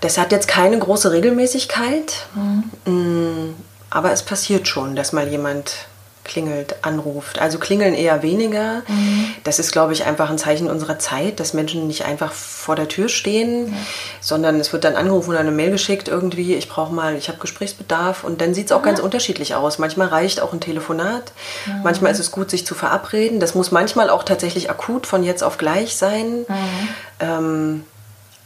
Das 0.00 0.16
hat 0.16 0.32
jetzt 0.32 0.48
keine 0.48 0.78
große 0.78 1.12
Regelmäßigkeit, 1.12 2.26
mhm. 2.34 3.54
aber 3.90 4.12
es 4.12 4.22
passiert 4.22 4.66
schon, 4.66 4.96
dass 4.96 5.12
mal 5.12 5.28
jemand 5.28 5.86
klingelt, 6.24 6.76
anruft. 6.82 7.38
Also 7.40 7.58
klingeln 7.58 7.94
eher 7.94 8.22
weniger. 8.22 8.82
Mhm. 8.86 9.26
Das 9.44 9.58
ist, 9.58 9.72
glaube 9.72 9.92
ich, 9.92 10.04
einfach 10.04 10.30
ein 10.30 10.38
Zeichen 10.38 10.68
unserer 10.68 10.98
Zeit, 10.98 11.40
dass 11.40 11.54
Menschen 11.54 11.86
nicht 11.86 12.04
einfach 12.04 12.32
vor 12.32 12.76
der 12.76 12.88
Tür 12.88 13.08
stehen, 13.08 13.68
ja. 13.68 13.72
sondern 14.20 14.60
es 14.60 14.72
wird 14.72 14.84
dann 14.84 14.96
angerufen 14.96 15.30
oder 15.30 15.40
eine 15.40 15.50
Mail 15.50 15.70
geschickt 15.70 16.08
irgendwie, 16.08 16.54
ich 16.54 16.68
brauche 16.68 16.92
mal, 16.92 17.16
ich 17.16 17.28
habe 17.28 17.38
Gesprächsbedarf 17.38 18.22
und 18.24 18.40
dann 18.40 18.54
sieht 18.54 18.66
es 18.66 18.72
auch 18.72 18.80
mhm. 18.80 18.86
ganz 18.86 19.00
unterschiedlich 19.00 19.54
aus. 19.54 19.78
Manchmal 19.78 20.08
reicht 20.08 20.40
auch 20.40 20.52
ein 20.52 20.60
Telefonat, 20.60 21.32
mhm. 21.66 21.82
manchmal 21.82 22.12
ist 22.12 22.20
es 22.20 22.30
gut, 22.30 22.50
sich 22.50 22.66
zu 22.66 22.74
verabreden. 22.74 23.40
Das 23.40 23.54
muss 23.54 23.70
manchmal 23.70 24.10
auch 24.10 24.22
tatsächlich 24.22 24.70
akut 24.70 25.06
von 25.06 25.22
jetzt 25.22 25.42
auf 25.42 25.58
gleich 25.58 25.96
sein. 25.96 26.44
Mhm. 26.46 26.88
Ähm, 27.20 27.84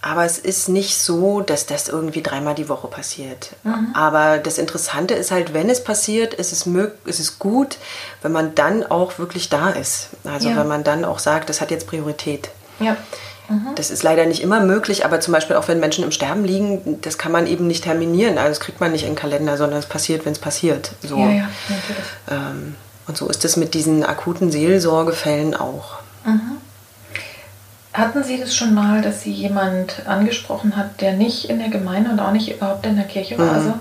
aber 0.04 0.26
es 0.26 0.38
ist 0.38 0.68
nicht 0.68 0.98
so, 0.98 1.40
dass 1.40 1.64
das 1.64 1.88
irgendwie 1.88 2.22
dreimal 2.22 2.54
die 2.54 2.68
Woche 2.68 2.88
passiert. 2.88 3.52
Mhm. 3.62 3.94
Aber 3.94 4.36
das 4.36 4.58
Interessante 4.58 5.14
ist 5.14 5.30
halt, 5.30 5.54
wenn 5.54 5.70
es 5.70 5.82
passiert, 5.82 6.34
ist 6.34 6.52
es, 6.52 6.66
ist 7.06 7.20
es 7.20 7.38
gut, 7.38 7.78
wenn 8.20 8.30
man 8.30 8.54
dann 8.54 8.84
auch 8.84 9.18
wirklich 9.18 9.48
da 9.48 9.70
ist. 9.70 10.08
Also 10.24 10.50
ja. 10.50 10.56
wenn 10.56 10.68
man 10.68 10.84
dann 10.84 11.06
auch 11.06 11.18
sagt, 11.18 11.48
das 11.48 11.62
hat 11.62 11.70
jetzt 11.70 11.86
Priorität. 11.86 12.50
Ja. 12.80 12.98
Mhm. 13.48 13.68
Das 13.76 13.90
ist 13.90 14.02
leider 14.02 14.26
nicht 14.26 14.42
immer 14.42 14.60
möglich, 14.60 15.06
aber 15.06 15.20
zum 15.20 15.32
Beispiel 15.32 15.56
auch 15.56 15.68
wenn 15.68 15.80
Menschen 15.80 16.04
im 16.04 16.12
Sterben 16.12 16.44
liegen, 16.44 17.00
das 17.00 17.16
kann 17.16 17.32
man 17.32 17.46
eben 17.46 17.66
nicht 17.66 17.84
terminieren. 17.84 18.36
Also 18.36 18.50
das 18.50 18.60
kriegt 18.60 18.80
man 18.80 18.92
nicht 18.92 19.04
in 19.04 19.12
den 19.12 19.16
Kalender, 19.16 19.56
sondern 19.56 19.78
es 19.78 19.86
passiert, 19.86 20.26
wenn 20.26 20.32
es 20.32 20.38
passiert. 20.38 20.92
So. 21.02 21.16
Ja, 21.16 21.30
ja, 21.30 21.48
natürlich. 21.70 22.04
Ähm, 22.30 22.74
und 23.06 23.16
so 23.16 23.26
ist 23.28 23.42
es 23.46 23.56
mit 23.56 23.72
diesen 23.72 24.04
akuten 24.04 24.52
Seelsorgefällen 24.52 25.54
auch. 25.54 26.00
Mhm. 26.26 26.58
Hatten 27.94 28.24
Sie 28.24 28.40
das 28.40 28.56
schon 28.56 28.74
mal, 28.74 29.02
dass 29.02 29.22
Sie 29.22 29.30
jemand 29.30 30.02
angesprochen 30.06 30.76
hat, 30.76 31.00
der 31.00 31.12
nicht 31.12 31.48
in 31.48 31.60
der 31.60 31.68
Gemeinde 31.68 32.10
und 32.10 32.18
auch 32.18 32.32
nicht 32.32 32.52
überhaupt 32.52 32.84
in 32.84 32.96
der 32.96 33.04
Kirche 33.04 33.38
war? 33.38 33.46
Mhm. 33.46 33.54
Also? 33.54 33.74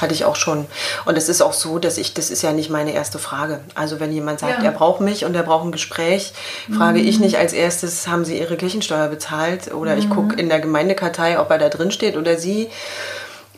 Hatte 0.00 0.14
ich 0.14 0.24
auch 0.24 0.36
schon. 0.36 0.66
Und 1.04 1.18
es 1.18 1.28
ist 1.28 1.40
auch 1.42 1.52
so, 1.52 1.78
dass 1.78 1.98
ich, 1.98 2.14
das 2.14 2.30
ist 2.30 2.42
ja 2.42 2.52
nicht 2.52 2.70
meine 2.70 2.92
erste 2.92 3.18
Frage. 3.18 3.60
Also 3.74 3.98
wenn 3.98 4.12
jemand 4.12 4.38
sagt, 4.38 4.58
ja. 4.58 4.64
er 4.64 4.70
braucht 4.70 5.00
mich 5.00 5.24
und 5.24 5.34
er 5.34 5.42
braucht 5.42 5.64
ein 5.64 5.72
Gespräch, 5.72 6.32
frage 6.70 7.00
mhm. 7.00 7.08
ich 7.08 7.18
nicht 7.18 7.38
als 7.38 7.52
erstes, 7.52 8.06
haben 8.06 8.24
Sie 8.24 8.38
Ihre 8.38 8.56
Kirchensteuer 8.56 9.08
bezahlt? 9.08 9.74
Oder 9.74 9.94
mhm. 9.94 9.98
ich 9.98 10.10
gucke 10.10 10.36
in 10.36 10.48
der 10.48 10.60
Gemeindekartei, 10.60 11.40
ob 11.40 11.50
er 11.50 11.58
da 11.58 11.68
drin 11.68 11.90
steht 11.90 12.16
oder 12.16 12.38
sie. 12.38 12.68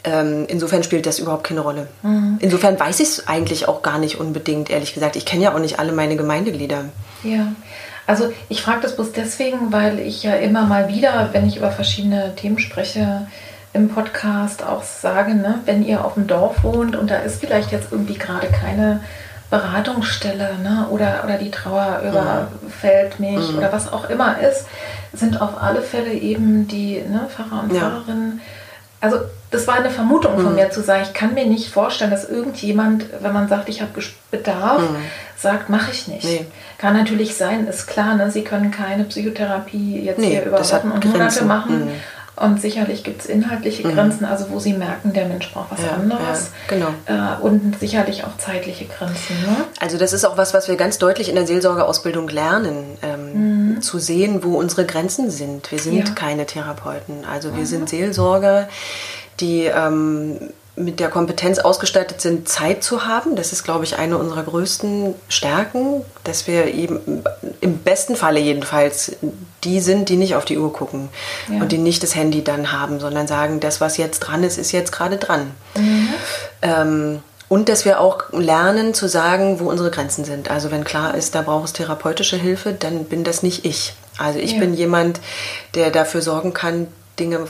Ähm, 0.04 0.46
insofern 0.48 0.84
spielt 0.84 1.04
das 1.04 1.18
überhaupt 1.18 1.44
keine 1.44 1.60
Rolle. 1.60 1.88
Mhm. 2.02 2.38
Insofern 2.40 2.80
weiß 2.80 3.00
ich 3.00 3.08
es 3.08 3.28
eigentlich 3.28 3.68
auch 3.68 3.82
gar 3.82 3.98
nicht 3.98 4.18
unbedingt, 4.18 4.70
ehrlich 4.70 4.94
gesagt. 4.94 5.16
Ich 5.16 5.26
kenne 5.26 5.44
ja 5.44 5.54
auch 5.54 5.58
nicht 5.58 5.80
alle 5.80 5.92
meine 5.92 6.16
Gemeindeglieder. 6.16 6.84
Ja. 7.24 7.48
Also 8.08 8.32
ich 8.48 8.62
frage 8.62 8.80
das 8.80 8.96
bloß 8.96 9.12
deswegen, 9.12 9.70
weil 9.70 9.98
ich 9.98 10.22
ja 10.22 10.32
immer 10.32 10.62
mal 10.62 10.88
wieder, 10.88 11.28
wenn 11.32 11.46
ich 11.46 11.58
über 11.58 11.70
verschiedene 11.70 12.34
Themen 12.36 12.58
spreche, 12.58 13.26
im 13.74 13.90
Podcast 13.90 14.64
auch 14.64 14.82
sage, 14.82 15.34
ne, 15.34 15.60
wenn 15.66 15.84
ihr 15.84 16.02
auf 16.02 16.14
dem 16.14 16.26
Dorf 16.26 16.64
wohnt 16.64 16.96
und 16.96 17.10
da 17.10 17.16
ist 17.16 17.40
vielleicht 17.40 17.70
jetzt 17.70 17.92
irgendwie 17.92 18.14
gerade 18.14 18.46
keine 18.46 19.00
Beratungsstelle 19.50 20.58
ne, 20.62 20.86
oder, 20.90 21.20
oder 21.24 21.36
die 21.36 21.50
Trauer 21.50 22.00
überfällt 22.02 23.20
mich 23.20 23.52
mhm. 23.52 23.58
oder 23.58 23.74
was 23.74 23.92
auch 23.92 24.08
immer 24.08 24.40
ist, 24.40 24.64
sind 25.12 25.42
auf 25.42 25.62
alle 25.62 25.82
Fälle 25.82 26.14
eben 26.14 26.66
die 26.66 27.02
ne, 27.02 27.28
Pfarrer 27.28 27.62
und 27.64 27.74
ja. 27.74 27.80
Pfarrerinnen. 27.80 28.40
Also 29.02 29.18
das 29.50 29.66
war 29.66 29.74
eine 29.74 29.90
Vermutung 29.90 30.34
von 30.36 30.50
mhm. 30.50 30.54
mir 30.54 30.70
zu 30.70 30.82
sagen, 30.82 31.02
ich 31.02 31.12
kann 31.12 31.34
mir 31.34 31.46
nicht 31.46 31.70
vorstellen, 31.70 32.10
dass 32.10 32.28
irgendjemand, 32.28 33.04
wenn 33.20 33.34
man 33.34 33.48
sagt, 33.48 33.68
ich 33.68 33.82
habe 33.82 33.92
Bedarf, 34.30 34.80
mhm. 34.80 34.96
sagt, 35.36 35.68
mache 35.68 35.90
ich 35.90 36.08
nicht. 36.08 36.24
Nee. 36.24 36.46
Kann 36.78 36.94
natürlich 36.94 37.36
sein, 37.36 37.66
ist 37.66 37.86
klar, 37.86 38.14
ne? 38.14 38.30
Sie 38.30 38.44
können 38.44 38.70
keine 38.70 39.04
Psychotherapie 39.04 40.00
jetzt 40.00 40.18
nee, 40.18 40.30
hier 40.30 40.44
über 40.44 40.60
Wochen 40.60 40.90
und 40.92 41.04
Monate 41.04 41.44
machen. 41.44 41.86
Mhm. 41.86 41.92
Und 42.40 42.60
sicherlich 42.60 43.02
gibt 43.02 43.22
es 43.22 43.26
inhaltliche 43.26 43.86
mhm. 43.86 43.94
Grenzen, 43.94 44.24
also 44.24 44.50
wo 44.50 44.60
sie 44.60 44.72
merken, 44.72 45.12
der 45.12 45.26
Mensch 45.26 45.52
braucht 45.52 45.72
was 45.72 45.82
ja, 45.82 45.94
anderes. 45.94 46.50
Ja, 46.68 46.76
genau. 46.76 46.88
Äh, 47.06 47.40
und 47.40 47.80
sicherlich 47.80 48.24
auch 48.24 48.36
zeitliche 48.38 48.84
Grenzen. 48.84 49.34
Ne? 49.44 49.56
Also 49.80 49.98
das 49.98 50.12
ist 50.12 50.24
auch 50.24 50.36
was, 50.36 50.54
was 50.54 50.68
wir 50.68 50.76
ganz 50.76 50.98
deutlich 50.98 51.28
in 51.28 51.34
der 51.34 51.46
Seelsorgeausbildung 51.46 52.28
lernen, 52.28 52.96
ähm, 53.02 53.72
mhm. 53.74 53.82
zu 53.82 53.98
sehen, 53.98 54.44
wo 54.44 54.56
unsere 54.56 54.86
Grenzen 54.86 55.30
sind. 55.30 55.72
Wir 55.72 55.80
sind 55.80 56.08
ja. 56.08 56.14
keine 56.14 56.46
Therapeuten, 56.46 57.24
also 57.24 57.54
wir 57.54 57.62
mhm. 57.62 57.66
sind 57.66 57.88
Seelsorger, 57.88 58.68
die 59.40 59.64
ähm, 59.64 60.38
mit 60.78 61.00
der 61.00 61.08
Kompetenz 61.08 61.58
ausgestattet 61.58 62.20
sind, 62.20 62.48
Zeit 62.48 62.82
zu 62.82 63.06
haben. 63.06 63.36
Das 63.36 63.52
ist, 63.52 63.64
glaube 63.64 63.84
ich, 63.84 63.98
eine 63.98 64.16
unserer 64.16 64.44
größten 64.44 65.14
Stärken, 65.28 66.02
dass 66.24 66.46
wir 66.46 66.72
eben 66.72 67.24
im 67.60 67.78
besten 67.78 68.16
Falle 68.16 68.40
jedenfalls 68.40 69.16
die 69.64 69.80
sind, 69.80 70.08
die 70.08 70.16
nicht 70.16 70.36
auf 70.36 70.44
die 70.44 70.58
Uhr 70.58 70.72
gucken 70.72 71.08
ja. 71.48 71.60
und 71.60 71.72
die 71.72 71.78
nicht 71.78 72.02
das 72.02 72.14
Handy 72.14 72.44
dann 72.44 72.72
haben, 72.72 73.00
sondern 73.00 73.26
sagen, 73.26 73.60
das, 73.60 73.80
was 73.80 73.96
jetzt 73.96 74.20
dran 74.20 74.44
ist, 74.44 74.58
ist 74.58 74.72
jetzt 74.72 74.92
gerade 74.92 75.16
dran. 75.16 75.50
Mhm. 75.76 76.08
Ähm, 76.62 77.22
und 77.48 77.68
dass 77.68 77.84
wir 77.84 78.00
auch 78.00 78.30
lernen 78.32 78.94
zu 78.94 79.08
sagen, 79.08 79.58
wo 79.58 79.68
unsere 79.68 79.90
Grenzen 79.90 80.24
sind. 80.24 80.50
Also 80.50 80.70
wenn 80.70 80.84
klar 80.84 81.14
ist, 81.14 81.34
da 81.34 81.42
braucht 81.42 81.64
es 81.64 81.72
therapeutische 81.72 82.36
Hilfe, 82.36 82.72
dann 82.72 83.04
bin 83.04 83.24
das 83.24 83.42
nicht 83.42 83.64
ich. 83.64 83.94
Also 84.18 84.38
ich 84.38 84.52
ja. 84.52 84.60
bin 84.60 84.74
jemand, 84.74 85.20
der 85.74 85.90
dafür 85.90 86.20
sorgen 86.20 86.52
kann, 86.52 86.88
Dinge 87.18 87.46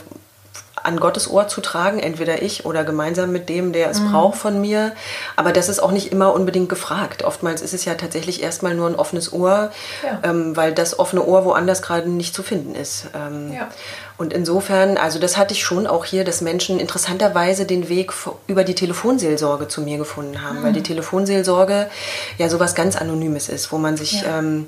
an 0.83 0.99
Gottes 0.99 1.29
Ohr 1.29 1.47
zu 1.47 1.61
tragen, 1.61 1.99
entweder 1.99 2.41
ich 2.41 2.65
oder 2.65 2.83
gemeinsam 2.83 3.31
mit 3.31 3.49
dem, 3.49 3.73
der 3.73 3.89
es 3.89 3.99
mhm. 3.99 4.11
braucht 4.11 4.37
von 4.37 4.59
mir. 4.61 4.93
Aber 5.35 5.51
das 5.51 5.69
ist 5.69 5.81
auch 5.81 5.91
nicht 5.91 6.11
immer 6.11 6.33
unbedingt 6.33 6.69
gefragt. 6.69 7.23
Oftmals 7.23 7.61
ist 7.61 7.73
es 7.73 7.85
ja 7.85 7.95
tatsächlich 7.95 8.41
erstmal 8.43 8.73
nur 8.75 8.87
ein 8.87 8.95
offenes 8.95 9.33
Ohr, 9.33 9.71
ja. 10.03 10.19
ähm, 10.23 10.55
weil 10.55 10.73
das 10.73 10.97
offene 10.99 11.25
Ohr 11.25 11.45
woanders 11.45 11.81
gerade 11.81 12.09
nicht 12.09 12.35
zu 12.35 12.43
finden 12.43 12.75
ist. 12.75 13.07
Ähm, 13.15 13.53
ja. 13.53 13.69
Und 14.17 14.33
insofern, 14.33 14.97
also 14.97 15.17
das 15.17 15.37
hatte 15.37 15.53
ich 15.53 15.63
schon 15.63 15.87
auch 15.87 16.03
hier, 16.03 16.25
dass 16.25 16.41
Menschen 16.41 16.79
interessanterweise 16.79 17.65
den 17.65 17.87
Weg 17.87 18.11
über 18.47 18.65
die 18.65 18.75
Telefonseelsorge 18.75 19.69
zu 19.69 19.81
mir 19.81 19.97
gefunden 19.97 20.41
haben, 20.41 20.59
mhm. 20.59 20.63
weil 20.63 20.73
die 20.73 20.83
Telefonseelsorge 20.83 21.89
ja 22.37 22.49
sowas 22.49 22.75
ganz 22.75 22.97
Anonymes 22.97 23.47
ist, 23.47 23.71
wo 23.71 23.77
man 23.77 23.95
sich 23.95 24.23
ja. 24.23 24.39
ähm, 24.39 24.67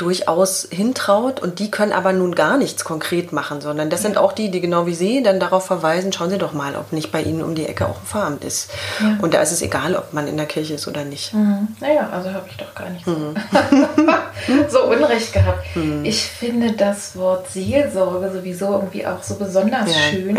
durchaus 0.00 0.66
hintraut 0.70 1.40
und 1.40 1.58
die 1.58 1.70
können 1.70 1.92
aber 1.92 2.12
nun 2.12 2.34
gar 2.34 2.56
nichts 2.56 2.84
konkret 2.84 3.32
machen, 3.32 3.60
sondern 3.60 3.90
das 3.90 4.02
sind 4.02 4.16
auch 4.16 4.32
die, 4.32 4.50
die 4.50 4.60
genau 4.60 4.86
wie 4.86 4.94
Sie 4.94 5.22
dann 5.22 5.38
darauf 5.38 5.66
verweisen, 5.66 6.12
schauen 6.12 6.30
Sie 6.30 6.38
doch 6.38 6.52
mal, 6.52 6.74
ob 6.76 6.92
nicht 6.92 7.12
bei 7.12 7.22
Ihnen 7.22 7.42
um 7.42 7.54
die 7.54 7.66
Ecke 7.66 7.86
auch 7.86 7.96
ein 7.96 8.06
Pfarramt 8.06 8.44
ist. 8.44 8.70
Ja. 9.00 9.18
Und 9.20 9.34
da 9.34 9.42
ist 9.42 9.52
es 9.52 9.60
egal, 9.60 9.94
ob 9.96 10.12
man 10.12 10.26
in 10.26 10.36
der 10.36 10.46
Kirche 10.46 10.74
ist 10.74 10.88
oder 10.88 11.04
nicht. 11.04 11.34
Mhm. 11.34 11.68
Naja, 11.80 12.08
also 12.10 12.32
habe 12.32 12.46
ich 12.48 12.56
doch 12.56 12.74
gar 12.74 12.88
nicht 12.88 13.04
so, 13.04 13.10
mhm. 13.10 13.34
so 14.68 14.84
Unrecht 14.84 15.32
gehabt. 15.32 15.76
Mhm. 15.76 16.04
Ich 16.04 16.22
finde 16.22 16.72
das 16.72 17.16
Wort 17.16 17.50
Seelsorge 17.50 18.32
sowieso 18.32 18.72
irgendwie 18.72 19.06
auch 19.06 19.22
so 19.22 19.34
besonders 19.34 19.88
ja, 19.88 20.00
schön. 20.10 20.38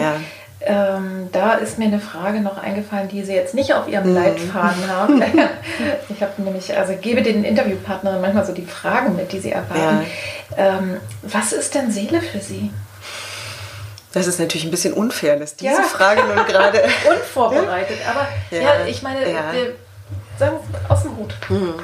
Ähm, 0.64 1.30
da 1.32 1.54
ist 1.54 1.80
mir 1.80 1.86
eine 1.86 2.00
Frage 2.00 2.40
noch 2.40 2.62
eingefallen, 2.62 3.08
die 3.08 3.24
Sie 3.24 3.34
jetzt 3.34 3.56
nicht 3.56 3.74
auf 3.74 3.88
Ihrem 3.88 4.10
mhm. 4.10 4.16
Leitfaden 4.16 4.88
haben. 4.96 5.24
ich 6.10 6.22
habe 6.22 6.42
nämlich, 6.42 6.78
also 6.78 6.94
gebe 7.02 7.24
den 7.24 7.44
Interviewpartnerinnen 7.44 8.22
manchmal 8.22 8.46
so 8.46 8.54
die 8.54 8.66
Fragen 8.66 9.16
mit, 9.16 9.32
die 9.32 9.40
sie 9.40 9.52
erwarten. 9.52 10.06
Ja. 10.56 10.78
Ähm, 10.78 10.98
was 11.24 11.52
ist 11.52 11.74
denn 11.74 11.92
Seele 11.92 12.22
für 12.22 12.40
Sie? 12.40 12.72
Das 14.14 14.28
ist 14.28 14.40
natürlich 14.40 14.66
ein 14.66 14.72
bisschen 14.72 14.94
unfair, 14.94 15.38
dass 15.38 15.56
diese 15.56 15.74
ja. 15.74 15.84
Frage 15.84 16.22
nun 16.24 16.46
gerade. 16.46 16.84
Unvorbereitet, 17.10 17.98
aber 18.08 18.28
ja, 18.52 18.62
ja 18.62 18.86
ich 18.86 19.02
meine, 19.02 19.22
wir 19.26 19.74
sagen 20.38 20.58
aus 20.90 21.04
dem 21.04 21.18
Hut. 21.18 21.34
Mhm. 21.50 21.76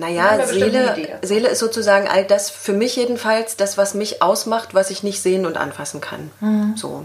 Naja, 0.00 0.46
Seele, 0.46 1.18
Seele 1.20 1.48
ist 1.48 1.58
sozusagen 1.58 2.08
all 2.08 2.24
das, 2.24 2.48
für 2.48 2.72
mich 2.72 2.96
jedenfalls, 2.96 3.56
das, 3.56 3.76
was 3.76 3.92
mich 3.92 4.22
ausmacht, 4.22 4.72
was 4.72 4.88
ich 4.88 5.02
nicht 5.02 5.20
sehen 5.20 5.44
und 5.44 5.58
anfassen 5.58 6.00
kann. 6.00 6.30
Mhm. 6.40 6.74
So. 6.74 7.04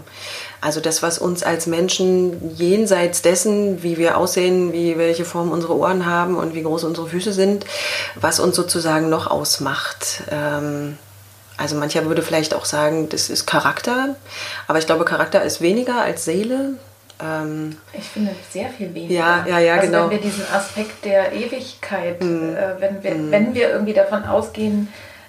Also 0.62 0.80
das, 0.80 1.02
was 1.02 1.18
uns 1.18 1.42
als 1.42 1.66
Menschen 1.66 2.56
jenseits 2.56 3.20
dessen, 3.20 3.82
wie 3.82 3.98
wir 3.98 4.16
aussehen, 4.16 4.72
wie 4.72 4.96
welche 4.96 5.26
Form 5.26 5.50
unsere 5.50 5.76
Ohren 5.76 6.06
haben 6.06 6.38
und 6.38 6.54
wie 6.54 6.62
groß 6.62 6.84
unsere 6.84 7.06
Füße 7.06 7.34
sind, 7.34 7.66
was 8.14 8.40
uns 8.40 8.56
sozusagen 8.56 9.10
noch 9.10 9.26
ausmacht. 9.26 10.22
Ähm, 10.30 10.96
also 11.58 11.76
mancher 11.76 12.06
würde 12.06 12.22
vielleicht 12.22 12.54
auch 12.54 12.64
sagen, 12.64 13.10
das 13.10 13.28
ist 13.28 13.44
Charakter, 13.44 14.16
aber 14.68 14.78
ich 14.78 14.86
glaube, 14.86 15.04
Charakter 15.04 15.42
ist 15.42 15.60
weniger 15.60 16.00
als 16.00 16.24
Seele. 16.24 16.78
Ähm, 17.22 17.76
ich 17.92 18.04
finde 18.04 18.34
sehr 18.50 18.68
viel 18.68 18.94
weniger. 18.94 19.14
Ja, 19.14 19.46
ja, 19.46 19.58
ja, 19.58 19.74
also 19.74 19.86
genau. 19.86 20.04
Wenn 20.04 20.10
wir 20.10 20.20
diesen 20.20 20.44
Aspekt 20.52 21.04
der 21.04 21.32
Ewigkeit, 21.32 22.22
mm. 22.22 22.54
äh, 22.54 22.80
wenn, 22.80 23.02
wir, 23.02 23.14
mm. 23.14 23.30
wenn 23.30 23.54
wir 23.54 23.70
irgendwie 23.70 23.94
davon 23.94 24.24
ausgehen, 24.24 24.88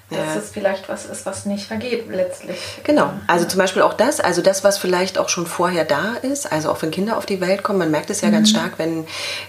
dass 0.10 0.20
ja. 0.20 0.36
es 0.36 0.50
vielleicht 0.52 0.88
was 0.88 1.06
ist, 1.06 1.26
was 1.26 1.46
nicht 1.46 1.68
vergeht 1.68 2.06
letztlich. 2.10 2.58
Genau, 2.84 3.12
also 3.28 3.46
zum 3.46 3.60
Beispiel 3.60 3.82
auch 3.82 3.94
das, 3.94 4.22
also 4.22 4.42
das, 4.42 4.64
was 4.64 4.78
vielleicht 4.78 5.18
auch 5.18 5.28
schon 5.28 5.46
vorher 5.46 5.84
da 5.84 6.14
ist, 6.22 6.50
also 6.50 6.72
auch 6.72 6.82
wenn 6.82 6.92
Kinder 6.92 7.18
auf 7.18 7.26
die 7.26 7.42
Welt 7.42 7.62
kommen, 7.62 7.80
man 7.80 7.92
merkt 7.92 8.10
es 8.10 8.22
ja 8.22 8.30
mhm. 8.30 8.34
ganz 8.34 8.50
stark, 8.50 8.74
wenn 8.78 9.06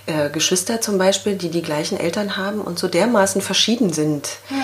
äh, 0.06 0.30
Geschwister 0.30 0.80
zum 0.80 0.98
Beispiel, 0.98 1.36
die 1.36 1.50
die 1.50 1.62
gleichen 1.62 1.98
Eltern 1.98 2.36
haben 2.36 2.60
und 2.60 2.78
so 2.78 2.88
dermaßen 2.88 3.40
verschieden 3.40 3.92
sind, 3.92 4.30
mhm. 4.50 4.56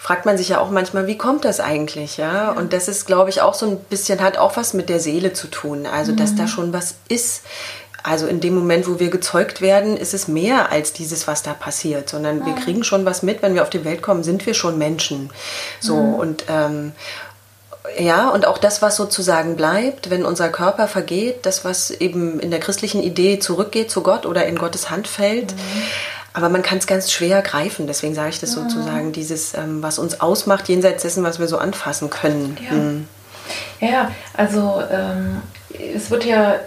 fragt 0.00 0.26
man 0.26 0.36
sich 0.36 0.48
ja 0.48 0.58
auch 0.58 0.70
manchmal, 0.70 1.06
wie 1.06 1.16
kommt 1.16 1.44
das 1.44 1.60
eigentlich, 1.60 2.16
ja? 2.16 2.32
ja? 2.32 2.50
Und 2.50 2.72
das 2.72 2.88
ist, 2.88 3.06
glaube 3.06 3.30
ich, 3.30 3.40
auch 3.40 3.54
so 3.54 3.66
ein 3.66 3.78
bisschen, 3.78 4.20
hat 4.22 4.38
auch 4.38 4.56
was 4.56 4.74
mit 4.74 4.88
der 4.88 4.98
Seele 4.98 5.32
zu 5.32 5.46
tun, 5.46 5.86
also 5.86 6.10
mhm. 6.12 6.16
dass 6.16 6.34
da 6.34 6.48
schon 6.48 6.72
was 6.72 6.96
ist, 7.08 7.42
also 8.06 8.28
in 8.28 8.38
dem 8.38 8.54
Moment, 8.54 8.86
wo 8.86 9.00
wir 9.00 9.10
gezeugt 9.10 9.60
werden, 9.60 9.96
ist 9.96 10.14
es 10.14 10.28
mehr 10.28 10.70
als 10.70 10.92
dieses, 10.92 11.26
was 11.26 11.42
da 11.42 11.54
passiert, 11.54 12.08
sondern 12.08 12.38
mhm. 12.38 12.46
wir 12.46 12.54
kriegen 12.54 12.84
schon 12.84 13.04
was 13.04 13.24
mit. 13.24 13.42
Wenn 13.42 13.54
wir 13.54 13.62
auf 13.62 13.70
die 13.70 13.84
Welt 13.84 14.00
kommen, 14.00 14.22
sind 14.22 14.46
wir 14.46 14.54
schon 14.54 14.78
Menschen. 14.78 15.30
So 15.80 15.96
mhm. 15.96 16.14
und 16.14 16.44
ähm, 16.48 16.92
ja, 17.98 18.28
und 18.28 18.46
auch 18.46 18.58
das, 18.58 18.80
was 18.80 18.94
sozusagen 18.94 19.56
bleibt, 19.56 20.08
wenn 20.08 20.24
unser 20.24 20.50
Körper 20.50 20.86
vergeht, 20.86 21.46
das, 21.46 21.64
was 21.64 21.90
eben 21.90 22.38
in 22.38 22.52
der 22.52 22.60
christlichen 22.60 23.02
Idee 23.02 23.40
zurückgeht 23.40 23.90
zu 23.90 24.02
Gott 24.02 24.24
oder 24.24 24.46
in 24.46 24.56
Gottes 24.56 24.88
Hand 24.88 25.08
fällt. 25.08 25.52
Mhm. 25.52 25.82
Aber 26.32 26.48
man 26.48 26.62
kann 26.62 26.78
es 26.78 26.86
ganz 26.86 27.10
schwer 27.10 27.42
greifen, 27.42 27.88
deswegen 27.88 28.14
sage 28.14 28.28
ich 28.28 28.38
das 28.38 28.54
mhm. 28.54 28.70
sozusagen, 28.70 29.12
dieses, 29.12 29.54
ähm, 29.54 29.82
was 29.82 29.98
uns 29.98 30.20
ausmacht, 30.20 30.68
jenseits 30.68 31.02
dessen, 31.02 31.24
was 31.24 31.40
wir 31.40 31.48
so 31.48 31.58
anfassen 31.58 32.08
können. 32.08 32.56
Ja, 32.70 32.76
mhm. 32.76 33.08
ja 33.80 34.10
also 34.36 34.80
ähm, 34.92 35.42
es 35.94 36.10
wird 36.10 36.24
ja 36.24 36.60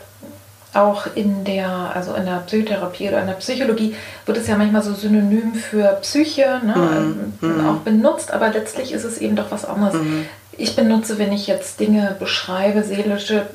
auch 0.73 1.07
in 1.15 1.43
der, 1.45 1.91
also 1.95 2.13
in 2.13 2.25
der 2.25 2.43
Psychotherapie 2.45 3.07
oder 3.07 3.21
in 3.21 3.27
der 3.27 3.33
Psychologie 3.33 3.95
wird 4.25 4.37
es 4.37 4.47
ja 4.47 4.55
manchmal 4.55 4.83
so 4.83 4.93
synonym 4.93 5.55
für 5.55 5.97
Psyche 6.01 6.61
ne, 6.63 6.75
mhm. 6.75 7.33
Ähm, 7.41 7.67
auch 7.67 7.77
benutzt, 7.77 8.31
aber 8.31 8.49
letztlich 8.49 8.91
ist 8.91 9.03
es 9.03 9.17
eben 9.17 9.35
doch 9.35 9.49
was 9.49 9.65
anderes. 9.65 9.95
Mhm. 9.95 10.25
Ich 10.51 10.75
benutze, 10.75 11.17
wenn 11.17 11.31
ich 11.31 11.47
jetzt 11.47 11.79
Dinge 11.79 12.15
beschreibe, 12.19 12.83
seelische, 12.83 13.47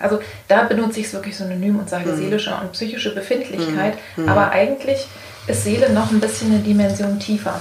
also 0.00 0.18
da 0.48 0.64
benutze 0.64 1.00
ich 1.00 1.06
es 1.06 1.12
wirklich 1.14 1.36
synonym 1.36 1.78
und 1.78 1.88
sage 1.88 2.10
mhm. 2.10 2.16
seelische 2.16 2.54
und 2.60 2.72
psychische 2.72 3.14
Befindlichkeit, 3.14 3.94
mhm. 4.16 4.24
Mhm. 4.24 4.28
aber 4.28 4.50
eigentlich 4.50 5.06
ist 5.46 5.64
Seele 5.64 5.90
noch 5.90 6.10
ein 6.10 6.20
bisschen 6.20 6.52
eine 6.52 6.60
Dimension 6.60 7.18
tiefer. 7.18 7.58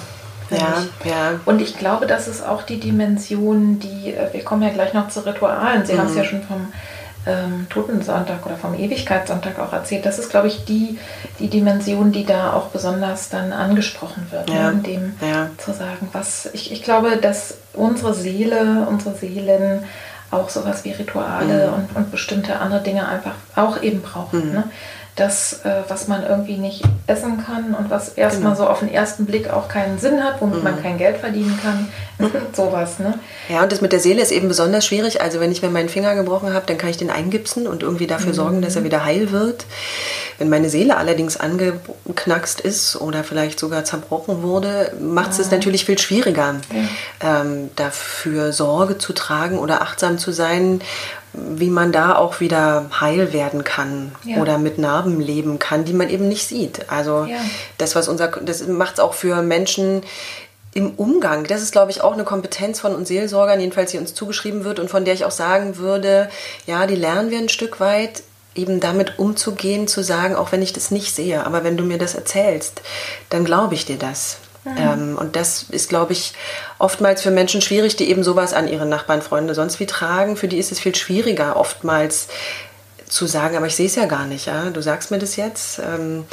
Ja, 0.51 0.83
ja. 1.05 1.39
Und 1.45 1.62
ich 1.62 1.77
glaube, 1.77 2.07
das 2.07 2.27
ist 2.27 2.45
auch 2.45 2.63
die 2.63 2.79
Dimension, 2.79 3.79
die, 3.79 4.13
äh, 4.13 4.33
wir 4.33 4.43
kommen 4.43 4.63
ja 4.63 4.69
gleich 4.69 4.93
noch 4.93 5.07
zu 5.09 5.25
Ritualen. 5.25 5.85
Sie 5.85 5.97
haben 5.97 6.07
es 6.07 6.15
ja 6.15 6.23
schon 6.23 6.41
vom 6.41 6.73
ähm, 7.25 7.67
Totensonntag 7.69 8.45
oder 8.45 8.55
vom 8.55 8.73
Ewigkeitssonntag 8.73 9.60
auch 9.60 9.73
erzählt. 9.73 10.05
Das 10.05 10.19
ist, 10.19 10.29
glaube 10.29 10.47
ich, 10.47 10.65
die, 10.65 10.97
die 11.39 11.49
Dimension, 11.49 12.12
die 12.12 12.25
da 12.25 12.53
auch 12.53 12.67
besonders 12.67 13.29
dann 13.29 13.51
angesprochen 13.51 14.27
wird, 14.32 14.49
ne? 14.49 14.55
ja. 14.55 14.63
ne? 14.63 14.71
in 14.71 14.84
dem 14.84 15.13
ja. 15.21 15.49
zu 15.58 15.73
sagen, 15.73 16.10
was 16.13 16.49
ich, 16.53 16.71
ich 16.71 16.84
glaube, 16.84 17.17
dass 17.17 17.58
unsere 17.73 18.13
Seele, 18.13 18.88
unsere 18.89 19.15
Seelen 19.15 19.84
auch 20.32 20.49
sowas 20.49 20.86
wie 20.86 20.91
Rituale 20.91 21.67
mhm. 21.67 21.73
und, 21.73 21.95
und 21.95 22.12
bestimmte 22.12 22.60
andere 22.60 22.82
Dinge 22.82 23.08
einfach 23.08 23.34
auch 23.55 23.82
eben 23.82 24.01
brauchen. 24.01 24.49
Mhm. 24.49 24.53
Ne? 24.53 24.63
Das, 25.19 25.65
äh, 25.65 25.84
was 25.88 26.08
man 26.08 26.25
irgendwie 26.25 26.58
nicht 26.58 26.84
essen 27.08 27.43
kann 27.45 27.73
und 27.73 27.89
was 27.89 28.10
erstmal 28.10 28.53
genau. 28.53 28.65
so 28.65 28.69
auf 28.69 28.79
den 28.79 28.91
ersten 28.91 29.25
Blick 29.25 29.49
auch 29.49 29.67
keinen 29.67 29.99
Sinn 29.99 30.23
hat, 30.23 30.41
womit 30.41 30.60
mhm. 30.60 30.63
man 30.63 30.82
kein 30.82 30.97
Geld 30.97 31.17
verdienen 31.17 31.60
kann. 31.62 31.88
Sowas, 32.53 32.99
ne? 32.99 33.19
Ja, 33.49 33.63
und 33.63 33.71
das 33.71 33.82
mit 33.82 33.91
der 33.91 33.99
Seele 33.99 34.21
ist 34.21 34.32
eben 34.32 34.47
besonders 34.47 34.86
schwierig. 34.86 35.21
Also 35.21 35.39
wenn 35.39 35.51
ich 35.51 35.62
mir 35.62 35.69
meinen 35.69 35.89
Finger 35.89 36.15
gebrochen 36.15 36.53
habe, 36.53 36.65
dann 36.65 36.77
kann 36.77 36.89
ich 36.89 36.97
den 36.97 37.10
eingipsen 37.10 37.67
und 37.67 37.84
irgendwie 37.84 38.08
dafür 38.08 38.32
mhm. 38.32 38.36
sorgen, 38.36 38.62
dass 38.62 38.75
er 38.75 38.84
wieder 38.84 39.03
heil 39.03 39.32
wird. 39.32 39.65
Wenn 40.38 40.49
meine 40.49 40.69
Seele 40.69 40.95
allerdings 40.97 41.38
angeknackst 41.38 42.62
ist 42.62 42.95
oder 42.95 43.23
vielleicht 43.23 43.60
sogar 43.60 43.84
zerbrochen 43.84 44.41
wurde, 44.41 44.93
macht 44.99 45.32
es 45.32 45.38
ja. 45.38 45.43
es 45.43 45.51
natürlich 45.51 45.86
viel 45.86 45.99
schwieriger, 45.99 46.55
ja. 47.21 47.41
ähm, 47.41 47.69
dafür 47.75 48.53
Sorge 48.53 48.97
zu 48.97 49.13
tragen 49.13 49.60
oder 49.60 49.82
achtsam 49.82 50.17
zu 50.17 50.32
sein 50.32 50.82
wie 51.34 51.70
man 51.70 51.92
da 51.92 52.15
auch 52.15 52.39
wieder 52.39 52.89
heil 53.00 53.34
werden 53.34 53.63
kann 53.63 54.13
ja. 54.24 54.38
oder 54.38 54.58
mit 54.58 54.78
Narben 54.78 55.20
leben 55.20 55.60
kann, 55.60 55.86
die 55.86 55.94
man 55.94 56.10
eben 56.10 56.28
nicht 56.28 56.48
sieht. 56.48 56.89
Also 56.92 57.26
ja. 57.26 57.38
das, 57.78 57.96
was 57.96 58.08
unser, 58.08 58.28
das 58.28 58.68
macht 58.68 58.94
es 58.96 59.00
auch 59.00 59.13
für 59.13 59.42
Menschen 59.42 60.02
im 60.74 60.92
Umgang. 60.92 61.46
Das 61.46 61.62
ist, 61.62 61.72
glaube 61.72 61.92
ich, 61.92 62.02
auch 62.02 62.13
eine 62.13 62.24
Kompetenz 62.24 62.80
von 62.80 62.96
uns 62.96 63.08
Seelsorgern, 63.08 63.60
jedenfalls 63.60 63.92
die 63.92 63.98
uns 63.98 64.13
zugeschrieben 64.13 64.63
wird 64.63 64.80
und 64.80 64.89
von 64.89 65.06
der 65.06 65.13
ich 65.13 65.26
auch 65.26 65.32
sagen 65.32 65.78
würde, 65.78 66.30
ja, 66.68 66.88
die 66.88 66.96
lernen 66.96 67.32
wir 67.32 67.39
ein 67.39 67.50
Stück 67.50 67.80
weit 67.80 68.24
eben 68.56 68.80
damit 68.80 69.20
umzugehen, 69.20 69.88
zu 69.88 70.04
sagen, 70.04 70.36
auch 70.36 70.52
wenn 70.52 70.62
ich 70.62 70.74
das 70.74 70.92
nicht 70.92 71.13
sehe, 71.15 71.46
aber 71.46 71.63
wenn 71.63 71.78
du 71.78 71.84
mir 71.84 71.98
das 71.98 72.15
erzählst, 72.15 72.82
dann 73.30 73.46
glaube 73.46 73.76
ich 73.76 73.86
dir 73.86 73.98
das. 73.98 74.38
Ähm, 74.77 75.17
und 75.17 75.36
das 75.36 75.63
ist, 75.69 75.89
glaube 75.89 76.13
ich, 76.13 76.34
oftmals 76.77 77.21
für 77.21 77.32
Menschen 77.32 77.62
schwierig, 77.62 77.95
die 77.95 78.10
eben 78.10 78.23
sowas 78.23 78.53
an 78.53 78.67
ihre 78.67 78.86
Nachbarn, 78.86 79.21
Freunde 79.21 79.55
sonst 79.55 79.79
wie 79.79 79.86
tragen. 79.86 80.38
Für 80.38 80.47
die 80.47 80.58
ist 80.58 80.71
es 80.71 80.79
viel 80.79 80.95
schwieriger, 80.95 81.55
oftmals 81.55 82.27
zu 83.10 83.25
sagen, 83.25 83.58
aber 83.58 83.65
ich 83.65 83.75
sehe 83.75 83.88
es 83.88 83.95
ja 83.95 84.05
gar 84.05 84.25
nicht. 84.25 84.45
Ja? 84.45 84.69
Du 84.69 84.82
sagst 84.82 85.12
mir 85.12 85.17
das 85.17 85.36
jetzt. 85.36 85.79
Ähm, 85.79 86.19
mhm. 86.19 86.25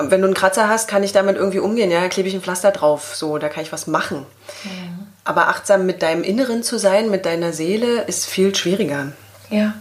Wenn 0.00 0.20
du 0.20 0.28
einen 0.28 0.34
Kratzer 0.34 0.68
hast, 0.68 0.88
kann 0.88 1.02
ich 1.02 1.12
damit 1.12 1.36
irgendwie 1.36 1.58
umgehen. 1.58 1.90
Ja, 1.90 2.08
klebe 2.08 2.28
ich 2.28 2.34
ein 2.34 2.42
Pflaster 2.42 2.70
drauf. 2.70 3.14
So, 3.16 3.38
da 3.38 3.48
kann 3.48 3.62
ich 3.62 3.72
was 3.72 3.86
machen. 3.86 4.24
Mhm. 4.64 5.06
Aber 5.24 5.48
achtsam 5.48 5.84
mit 5.84 6.02
deinem 6.02 6.22
Inneren 6.22 6.62
zu 6.62 6.78
sein, 6.78 7.10
mit 7.10 7.26
deiner 7.26 7.52
Seele, 7.52 8.02
ist 8.02 8.26
viel 8.26 8.54
schwieriger. 8.54 9.12
Ja. 9.50 9.74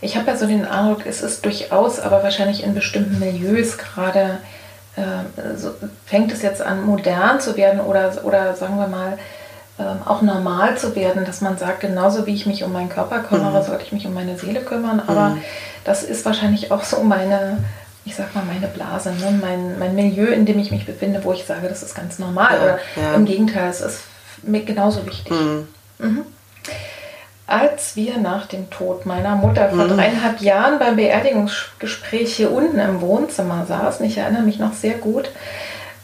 Ich 0.00 0.16
habe 0.16 0.30
ja 0.30 0.36
so 0.36 0.46
den 0.46 0.64
Eindruck, 0.64 1.04
es 1.04 1.20
ist 1.20 1.44
durchaus, 1.44 2.00
aber 2.00 2.22
wahrscheinlich 2.22 2.62
in 2.62 2.74
bestimmten 2.74 3.18
Milieus 3.18 3.76
gerade 3.76 4.38
äh, 4.96 5.56
so, 5.56 5.72
fängt 6.06 6.32
es 6.32 6.42
jetzt 6.42 6.62
an, 6.62 6.84
modern 6.84 7.40
zu 7.40 7.56
werden 7.56 7.80
oder, 7.80 8.12
oder 8.24 8.54
sagen 8.54 8.78
wir 8.78 8.88
mal, 8.88 9.18
ähm, 9.78 9.98
auch 10.06 10.22
normal 10.22 10.78
zu 10.78 10.96
werden, 10.96 11.26
dass 11.26 11.42
man 11.42 11.58
sagt, 11.58 11.80
genauso 11.80 12.26
wie 12.26 12.34
ich 12.34 12.46
mich 12.46 12.64
um 12.64 12.72
meinen 12.72 12.88
Körper 12.88 13.20
kümmere, 13.20 13.60
mhm. 13.60 13.66
sollte 13.66 13.84
ich 13.84 13.92
mich 13.92 14.06
um 14.06 14.14
meine 14.14 14.38
Seele 14.38 14.60
kümmern. 14.60 15.02
Aber 15.06 15.30
mhm. 15.30 15.42
das 15.84 16.02
ist 16.02 16.24
wahrscheinlich 16.24 16.72
auch 16.72 16.82
so 16.82 17.02
meine, 17.02 17.58
ich 18.06 18.16
sag 18.16 18.34
mal, 18.34 18.44
meine 18.44 18.68
Blase, 18.68 19.10
ne? 19.10 19.38
mein, 19.38 19.78
mein 19.78 19.94
Milieu, 19.94 20.28
in 20.28 20.46
dem 20.46 20.58
ich 20.58 20.70
mich 20.70 20.86
befinde, 20.86 21.22
wo 21.24 21.32
ich 21.34 21.44
sage, 21.44 21.68
das 21.68 21.82
ist 21.82 21.94
ganz 21.94 22.18
normal. 22.18 22.54
Ja, 22.56 22.62
oder 22.62 22.78
ja. 22.96 23.14
im 23.14 23.26
Gegenteil, 23.26 23.68
es 23.68 23.82
ist 23.82 24.00
mir 24.42 24.64
genauso 24.64 25.04
wichtig. 25.04 25.32
Mhm. 25.98 26.22
Als 27.46 27.94
wir 27.94 28.18
nach 28.18 28.46
dem 28.46 28.70
Tod 28.70 29.06
meiner 29.06 29.36
Mutter 29.36 29.68
vor 29.68 29.84
mhm. 29.84 29.96
dreieinhalb 29.96 30.40
Jahren 30.40 30.80
beim 30.80 30.96
Beerdigungsgespräch 30.96 32.34
hier 32.34 32.50
unten 32.50 32.78
im 32.80 33.00
Wohnzimmer 33.00 33.66
saßen, 33.66 34.04
ich 34.04 34.18
erinnere 34.18 34.42
mich 34.42 34.58
noch 34.58 34.72
sehr 34.72 34.94
gut, 34.94 35.30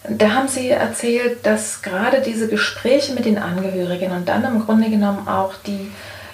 da 0.08 0.30
haben 0.30 0.48
sie 0.48 0.70
erzählt, 0.70 1.44
dass 1.46 1.82
gerade 1.82 2.20
diese 2.20 2.48
Gespräche 2.48 3.12
mit 3.14 3.24
den 3.24 3.38
Angehörigen 3.38 4.12
und 4.12 4.28
dann 4.28 4.44
im 4.44 4.64
Grunde 4.64 4.88
genommen 4.88 5.28
auch 5.28 5.54
die, 5.66 5.90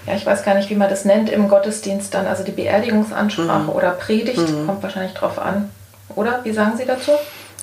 ja, 0.06 0.14
ich 0.14 0.24
weiß 0.24 0.42
gar 0.42 0.54
nicht, 0.54 0.70
wie 0.70 0.74
man 0.74 0.90
das 0.90 1.04
nennt, 1.04 1.30
im 1.30 1.48
Gottesdienst 1.48 2.12
dann, 2.14 2.26
also 2.26 2.44
die 2.44 2.52
Beerdigungsansprache 2.52 3.62
mhm. 3.64 3.68
oder 3.70 3.90
Predigt, 3.90 4.38
mhm. 4.38 4.66
kommt 4.66 4.82
wahrscheinlich 4.82 5.14
drauf 5.14 5.38
an. 5.38 5.70
Oder? 6.16 6.40
Wie 6.44 6.52
sagen 6.52 6.76
Sie 6.76 6.86
dazu? 6.86 7.12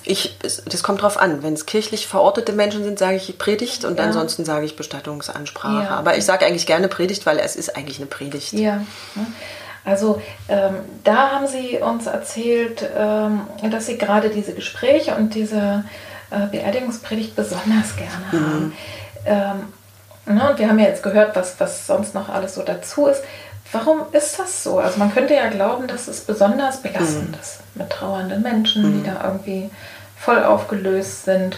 Ich, 0.06 0.38
das 0.38 0.82
kommt 0.82 1.02
drauf 1.02 1.18
an. 1.18 1.42
Wenn 1.42 1.54
es 1.54 1.66
kirchlich 1.66 2.06
verortete 2.06 2.52
Menschen 2.52 2.84
sind, 2.84 2.98
sage 2.98 3.16
ich 3.16 3.36
Predigt 3.38 3.84
und 3.84 3.98
ja. 3.98 4.04
ansonsten 4.04 4.44
sage 4.44 4.64
ich 4.64 4.76
Bestattungsansprache. 4.76 5.84
Ja. 5.84 5.90
Aber 5.90 6.16
ich 6.16 6.24
sage 6.24 6.46
eigentlich 6.46 6.66
gerne 6.66 6.88
Predigt, 6.88 7.26
weil 7.26 7.38
es 7.38 7.56
ist 7.56 7.76
eigentlich 7.76 7.98
eine 7.98 8.06
Predigt. 8.06 8.52
Ja. 8.52 8.82
Also 9.84 10.20
ähm, 10.48 10.76
da 11.04 11.32
haben 11.32 11.46
Sie 11.46 11.78
uns 11.78 12.06
erzählt, 12.06 12.88
ähm, 12.96 13.42
dass 13.70 13.86
Sie 13.86 13.98
gerade 13.98 14.30
diese 14.30 14.52
Gespräche 14.52 15.14
und 15.14 15.34
diese 15.34 15.84
äh, 16.30 16.46
Beerdigungspredigt 16.50 17.36
besonders 17.36 17.96
gerne 17.96 18.26
mhm. 18.32 18.46
haben. 18.46 18.72
Ähm, 19.26 20.34
ne, 20.34 20.50
und 20.50 20.58
wir 20.58 20.68
haben 20.68 20.78
ja 20.78 20.86
jetzt 20.86 21.02
gehört, 21.02 21.36
was, 21.36 21.58
was 21.58 21.86
sonst 21.86 22.14
noch 22.14 22.28
alles 22.28 22.54
so 22.54 22.62
dazu 22.62 23.06
ist. 23.06 23.22
Warum 23.72 24.00
ist 24.12 24.38
das 24.38 24.62
so? 24.62 24.78
Also 24.78 24.98
man 24.98 25.12
könnte 25.12 25.34
ja 25.34 25.48
glauben, 25.48 25.86
dass 25.88 26.08
es 26.08 26.20
besonders 26.20 26.82
belastend 26.82 27.30
mhm. 27.30 27.40
ist 27.40 27.60
mit 27.74 27.90
trauernden 27.90 28.42
Menschen, 28.42 28.82
mhm. 28.82 29.02
die 29.02 29.08
da 29.08 29.24
irgendwie 29.24 29.70
voll 30.16 30.42
aufgelöst 30.42 31.24
sind? 31.24 31.56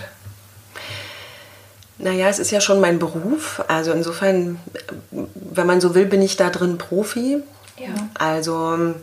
Naja, 1.98 2.28
es 2.28 2.38
ist 2.38 2.50
ja 2.50 2.60
schon 2.60 2.80
mein 2.80 2.98
Beruf. 2.98 3.62
Also 3.68 3.92
insofern, 3.92 4.60
wenn 5.10 5.66
man 5.66 5.80
so 5.80 5.94
will, 5.94 6.06
bin 6.06 6.22
ich 6.22 6.36
da 6.36 6.50
drin 6.50 6.78
Profi. 6.78 7.42
Ja. 7.78 8.08
Also, 8.14 8.94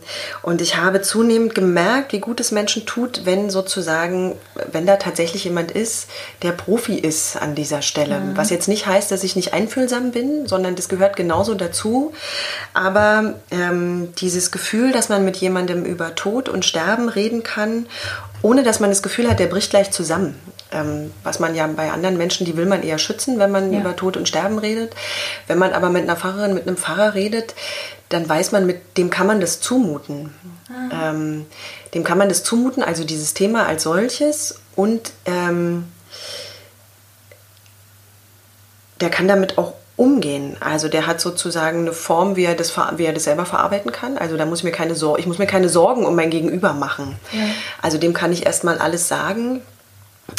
und 0.42 0.60
ich 0.60 0.76
habe 0.76 1.00
zunehmend 1.00 1.54
gemerkt, 1.54 2.12
wie 2.12 2.20
gut 2.20 2.40
es 2.40 2.52
Menschen 2.52 2.86
tut, 2.86 3.24
wenn 3.24 3.50
sozusagen, 3.50 4.34
wenn 4.70 4.86
da 4.86 4.96
tatsächlich 4.96 5.44
jemand 5.44 5.70
ist, 5.70 6.08
der 6.42 6.52
Profi 6.52 6.98
ist 6.98 7.36
an 7.36 7.54
dieser 7.54 7.82
Stelle. 7.82 8.20
Mhm. 8.20 8.36
Was 8.36 8.50
jetzt 8.50 8.68
nicht 8.68 8.86
heißt, 8.86 9.10
dass 9.10 9.24
ich 9.24 9.36
nicht 9.36 9.54
einfühlsam 9.54 10.10
bin, 10.10 10.46
sondern 10.46 10.76
das 10.76 10.88
gehört 10.88 11.16
genauso 11.16 11.54
dazu. 11.54 12.12
Aber 12.74 13.34
ähm, 13.50 14.12
dieses 14.18 14.50
Gefühl, 14.50 14.92
dass 14.92 15.08
man 15.08 15.24
mit 15.24 15.36
jemandem 15.36 15.84
über 15.84 16.14
Tod 16.14 16.48
und 16.48 16.64
Sterben 16.64 17.08
reden 17.08 17.42
kann, 17.42 17.86
ohne 18.42 18.62
dass 18.62 18.80
man 18.80 18.90
das 18.90 19.02
Gefühl 19.02 19.28
hat, 19.28 19.40
der 19.40 19.46
bricht 19.46 19.70
gleich 19.70 19.90
zusammen. 19.90 20.38
Ähm, 20.72 21.12
was 21.22 21.38
man 21.38 21.54
ja 21.54 21.66
bei 21.68 21.90
anderen 21.90 22.16
Menschen, 22.16 22.44
die 22.44 22.56
will 22.56 22.66
man 22.66 22.82
eher 22.82 22.98
schützen, 22.98 23.38
wenn 23.38 23.50
man 23.50 23.72
ja. 23.72 23.80
über 23.80 23.94
Tod 23.94 24.16
und 24.16 24.28
Sterben 24.28 24.58
redet. 24.58 24.94
Wenn 25.46 25.58
man 25.58 25.72
aber 25.72 25.90
mit 25.90 26.02
einer 26.02 26.16
Pfarrerin, 26.16 26.54
mit 26.54 26.66
einem 26.66 26.76
Pfarrer 26.76 27.14
redet, 27.14 27.54
dann 28.08 28.28
weiß 28.28 28.52
man, 28.52 28.66
mit 28.66 28.96
dem 28.98 29.10
kann 29.10 29.26
man 29.26 29.40
das 29.40 29.60
zumuten. 29.60 30.34
Mhm. 30.68 30.90
Ähm, 30.92 31.46
dem 31.94 32.04
kann 32.04 32.18
man 32.18 32.28
das 32.28 32.44
zumuten, 32.44 32.82
also 32.82 33.04
dieses 33.04 33.34
Thema 33.34 33.66
als 33.66 33.82
solches. 33.82 34.60
Und 34.76 35.12
ähm, 35.24 35.88
der 39.00 39.10
kann 39.10 39.28
damit 39.28 39.58
auch 39.58 39.74
umgehen. 39.96 40.56
Also 40.60 40.88
der 40.88 41.06
hat 41.06 41.20
sozusagen 41.20 41.80
eine 41.80 41.92
Form, 41.92 42.36
wie 42.36 42.44
er 42.44 42.54
das, 42.54 42.76
wie 42.96 43.04
er 43.04 43.12
das 43.12 43.24
selber 43.24 43.46
verarbeiten 43.46 43.92
kann. 43.92 44.18
Also 44.18 44.36
da 44.36 44.44
muss 44.44 44.58
ich 44.58 44.64
mir 44.64 44.72
keine 44.72 44.94
Sorgen, 44.94 45.20
ich 45.20 45.26
muss 45.26 45.38
mir 45.38 45.46
keine 45.46 45.68
Sorgen 45.68 46.04
um 46.04 46.14
mein 46.14 46.30
Gegenüber 46.30 46.74
machen. 46.74 47.16
Ja. 47.32 47.44
Also 47.80 47.98
dem 47.98 48.12
kann 48.12 48.32
ich 48.32 48.44
erstmal 48.44 48.78
alles 48.78 49.08
sagen. 49.08 49.62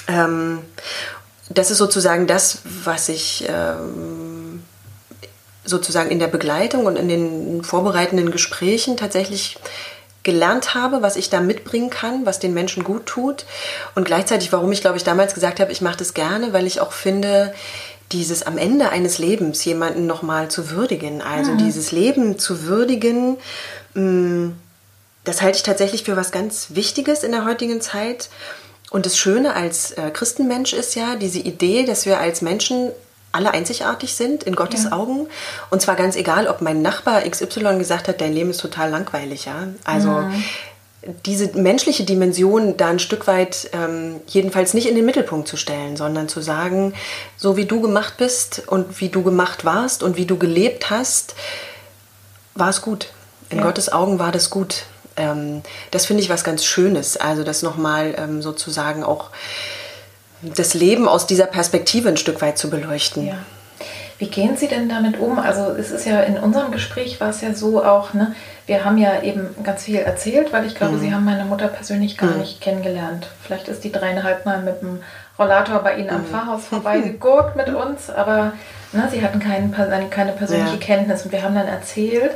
Ähm, 0.08 0.60
das 1.50 1.72
ist 1.72 1.80
sozusagen 1.80 2.28
das, 2.28 2.60
was 2.84 3.10
ich 3.10 3.46
ähm, 3.50 4.27
sozusagen 5.68 6.10
in 6.10 6.20
der 6.20 6.28
Begleitung 6.28 6.86
und 6.86 6.96
in 6.96 7.08
den 7.08 7.64
vorbereitenden 7.64 8.32
Gesprächen 8.32 8.98
tatsächlich 8.98 9.58
gelernt 10.24 10.74
habe, 10.76 11.02
was 11.02 11.16
ich 11.16 11.30
da 11.30 11.40
mitbringen 11.40 11.90
kann, 11.90 12.26
was 12.26 12.40
den 12.40 12.54
Menschen 12.54 12.84
gut 12.84 13.06
tut. 13.06 13.46
Und 13.96 14.04
gleichzeitig, 14.04 14.52
warum 14.52 14.72
ich, 14.72 14.82
glaube 14.82 14.98
ich, 14.98 15.04
damals 15.04 15.34
gesagt 15.34 15.60
habe, 15.60 15.72
ich 15.72 15.82
mache 15.82 15.98
das 15.98 16.14
gerne, 16.14 16.52
weil 16.52 16.68
ich 16.68 16.82
auch 16.82 16.92
finde, 16.92 17.54
dieses 18.12 18.44
am 18.44 18.58
Ende 18.58 18.90
eines 18.90 19.20
Lebens 19.20 19.64
jemanden 19.66 20.06
nochmal 20.06 20.50
zu 20.50 20.70
würdigen, 20.70 21.22
also 21.22 21.52
mhm. 21.52 21.58
dieses 21.60 21.92
Leben 21.92 22.40
zu 22.40 22.64
würdigen, 22.64 23.38
mm, 23.94 24.50
das 25.24 25.42
halte 25.42 25.58
ich 25.58 25.64
tatsächlich 25.64 26.04
für 26.04 26.16
was 26.16 26.32
ganz 26.32 26.68
Wichtiges 26.70 27.24
in 27.24 27.32
der 27.32 27.46
heutigen 27.46 27.82
Zeit. 27.82 28.30
Und 28.90 29.06
das 29.06 29.18
Schöne 29.18 29.54
als 29.56 29.92
äh, 29.92 30.10
Christenmensch 30.12 30.72
ist 30.72 30.96
ja 30.96 31.18
diese 31.18 31.40
Idee, 31.40 31.86
dass 31.86 32.06
wir 32.06 32.20
als 32.20 32.42
Menschen 32.42 32.92
alle 33.32 33.52
einzigartig 33.52 34.14
sind 34.16 34.44
in 34.44 34.56
Gottes 34.56 34.86
ja. 34.86 34.92
Augen. 34.94 35.28
Und 35.70 35.82
zwar 35.82 35.96
ganz 35.96 36.16
egal, 36.16 36.48
ob 36.48 36.62
mein 36.62 36.82
Nachbar 36.82 37.22
XY 37.22 37.78
gesagt 37.78 38.08
hat, 38.08 38.22
dein 38.22 38.34
Leben 38.34 38.50
ist 38.50 38.62
total 38.62 38.90
langweilig. 38.90 39.46
Ja? 39.46 39.68
Also 39.84 40.10
mhm. 40.10 40.44
diese 41.26 41.58
menschliche 41.58 42.04
Dimension 42.04 42.78
da 42.78 42.88
ein 42.88 43.00
Stück 43.00 43.28
weit 43.28 43.70
ähm, 43.74 44.22
jedenfalls 44.28 44.74
nicht 44.74 44.88
in 44.88 44.96
den 44.96 45.06
Mittelpunkt 45.06 45.48
zu 45.48 45.58
stellen, 45.58 45.98
sondern 45.98 46.30
zu 46.30 46.42
sagen, 46.42 46.94
so 47.36 47.58
wie 47.58 47.66
du 47.66 47.82
gemacht 47.82 48.16
bist 48.18 48.64
und 48.68 49.00
wie 49.02 49.10
du 49.10 49.24
gemacht 49.24 49.66
warst 49.66 50.04
und 50.04 50.18
wie 50.18 50.26
du 50.26 50.38
gelebt 50.38 50.90
hast, 50.90 51.36
war 52.56 52.70
es 52.70 52.82
gut. 52.82 53.10
In 53.50 53.60
ja. 53.60 53.64
Gottes 53.64 53.92
Augen 53.92 54.20
war 54.20 54.32
das 54.32 54.50
gut. 54.50 54.86
Ähm, 55.16 55.62
das 55.92 56.06
finde 56.06 56.24
ich 56.24 56.30
was 56.30 56.44
ganz 56.44 56.66
Schönes. 56.66 57.18
Also 57.18 57.44
das 57.44 57.62
nochmal 57.62 58.16
ähm, 58.18 58.42
sozusagen 58.42 59.04
auch 59.04 59.32
das 60.42 60.74
Leben 60.74 61.08
aus 61.08 61.28
dieser 61.28 61.46
Perspektive 61.46 62.10
ein 62.10 62.18
Stück 62.18 62.42
weit 62.42 62.58
zu 62.58 62.70
beleuchten. 62.70 63.28
Ja. 63.28 63.36
Wie 64.20 64.28
gehen 64.28 64.58
Sie 64.58 64.68
denn 64.68 64.90
damit 64.90 65.20
um? 65.20 65.38
Also 65.38 65.76
es 65.78 65.92
ist 65.92 66.06
ja 66.06 66.22
in 66.22 66.38
unserem 66.38 66.72
Gespräch 66.72 67.22
war 67.22 67.30
es 67.30 67.42
ja 67.42 67.54
so 67.54 67.84
auch, 67.84 68.14
ne, 68.16 68.34
wir 68.66 68.84
haben 68.84 68.98
ja 68.98 69.22
eben 69.22 69.56
ganz 69.64 69.84
viel 69.84 69.98
erzählt, 69.98 70.52
weil 70.52 70.66
ich 70.66 70.74
glaube, 70.74 70.96
mhm. 70.96 71.02
Sie 71.02 71.14
haben 71.14 71.24
meine 71.24 71.46
Mutter 71.46 71.68
persönlich 71.68 72.18
gar 72.18 72.32
mhm. 72.32 72.40
nicht 72.40 72.60
kennengelernt. 72.60 73.28
Vielleicht 73.44 73.68
ist 73.68 73.84
die 73.84 73.92
dreieinhalb 73.92 74.46
Mal 74.46 74.64
mit 74.64 74.82
dem 74.82 75.04
Rollator 75.38 75.80
bei 75.80 75.98
Ihnen 75.98 76.10
am 76.10 76.22
mhm. 76.22 76.26
Pfarrhaus 76.26 76.66
vorbeigegurkt 76.70 77.56
mit 77.56 77.70
uns, 77.70 78.10
aber 78.10 78.54
ne, 78.92 79.08
Sie 79.12 79.22
hatten 79.22 79.40
kein, 79.40 79.72
keine 80.10 80.32
persönliche 80.32 80.74
ja. 80.74 80.80
Kenntnis 80.80 81.24
und 81.24 81.32
wir 81.32 81.44
haben 81.44 81.54
dann 81.54 81.68
erzählt 81.68 82.32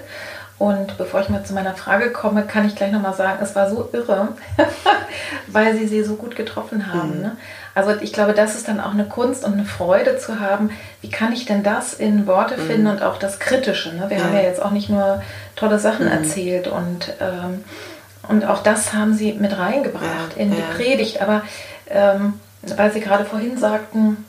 und 0.62 0.96
bevor 1.00 1.22
ich 1.22 1.30
mal 1.30 1.44
zu 1.44 1.56
meiner 1.56 1.74
Frage 1.74 2.12
komme, 2.12 2.44
kann 2.44 2.68
ich 2.68 2.76
gleich 2.76 2.92
nochmal 2.92 3.16
sagen, 3.16 3.40
es 3.42 3.56
war 3.56 3.68
so 3.68 3.90
irre, 3.94 4.28
weil 5.48 5.76
sie 5.76 5.88
sie 5.88 6.04
so 6.04 6.14
gut 6.14 6.36
getroffen 6.36 6.94
haben. 6.94 7.16
Mhm. 7.16 7.22
Ne? 7.24 7.38
Also 7.74 7.92
ich 8.02 8.12
glaube, 8.12 8.34
das 8.34 8.56
ist 8.56 8.68
dann 8.68 8.80
auch 8.80 8.92
eine 8.92 9.06
Kunst 9.06 9.46
und 9.46 9.54
eine 9.54 9.66
Freude 9.66 10.18
zu 10.18 10.40
haben. 10.40 10.72
Wie 11.02 11.10
kann 11.10 11.32
ich 11.32 11.46
denn 11.46 11.64
das 11.64 11.94
in 11.94 12.28
Worte 12.28 12.58
mhm. 12.58 12.68
finden 12.68 12.88
und 12.88 13.02
auch 13.02 13.18
das 13.18 13.40
Kritische? 13.40 13.96
Ne? 13.96 14.10
Wir 14.10 14.18
ja. 14.18 14.24
haben 14.24 14.36
ja 14.36 14.42
jetzt 14.42 14.62
auch 14.62 14.72
nicht 14.72 14.90
nur 14.90 15.22
tolle 15.56 15.80
Sachen 15.80 16.06
mhm. 16.06 16.12
erzählt 16.12 16.68
und, 16.68 17.14
ähm, 17.22 17.64
und 18.28 18.46
auch 18.46 18.62
das 18.62 18.94
haben 18.94 19.14
sie 19.14 19.34
mit 19.34 19.58
reingebracht 19.58 20.36
ja. 20.36 20.42
in 20.42 20.52
die. 20.52 20.62
Predigt. 20.76 21.22
Aber 21.22 21.44
ähm, 21.90 22.34
weil 22.62 22.92
Sie 22.92 23.00
gerade 23.00 23.26
vorhin 23.26 23.58
sagten, 23.58 24.26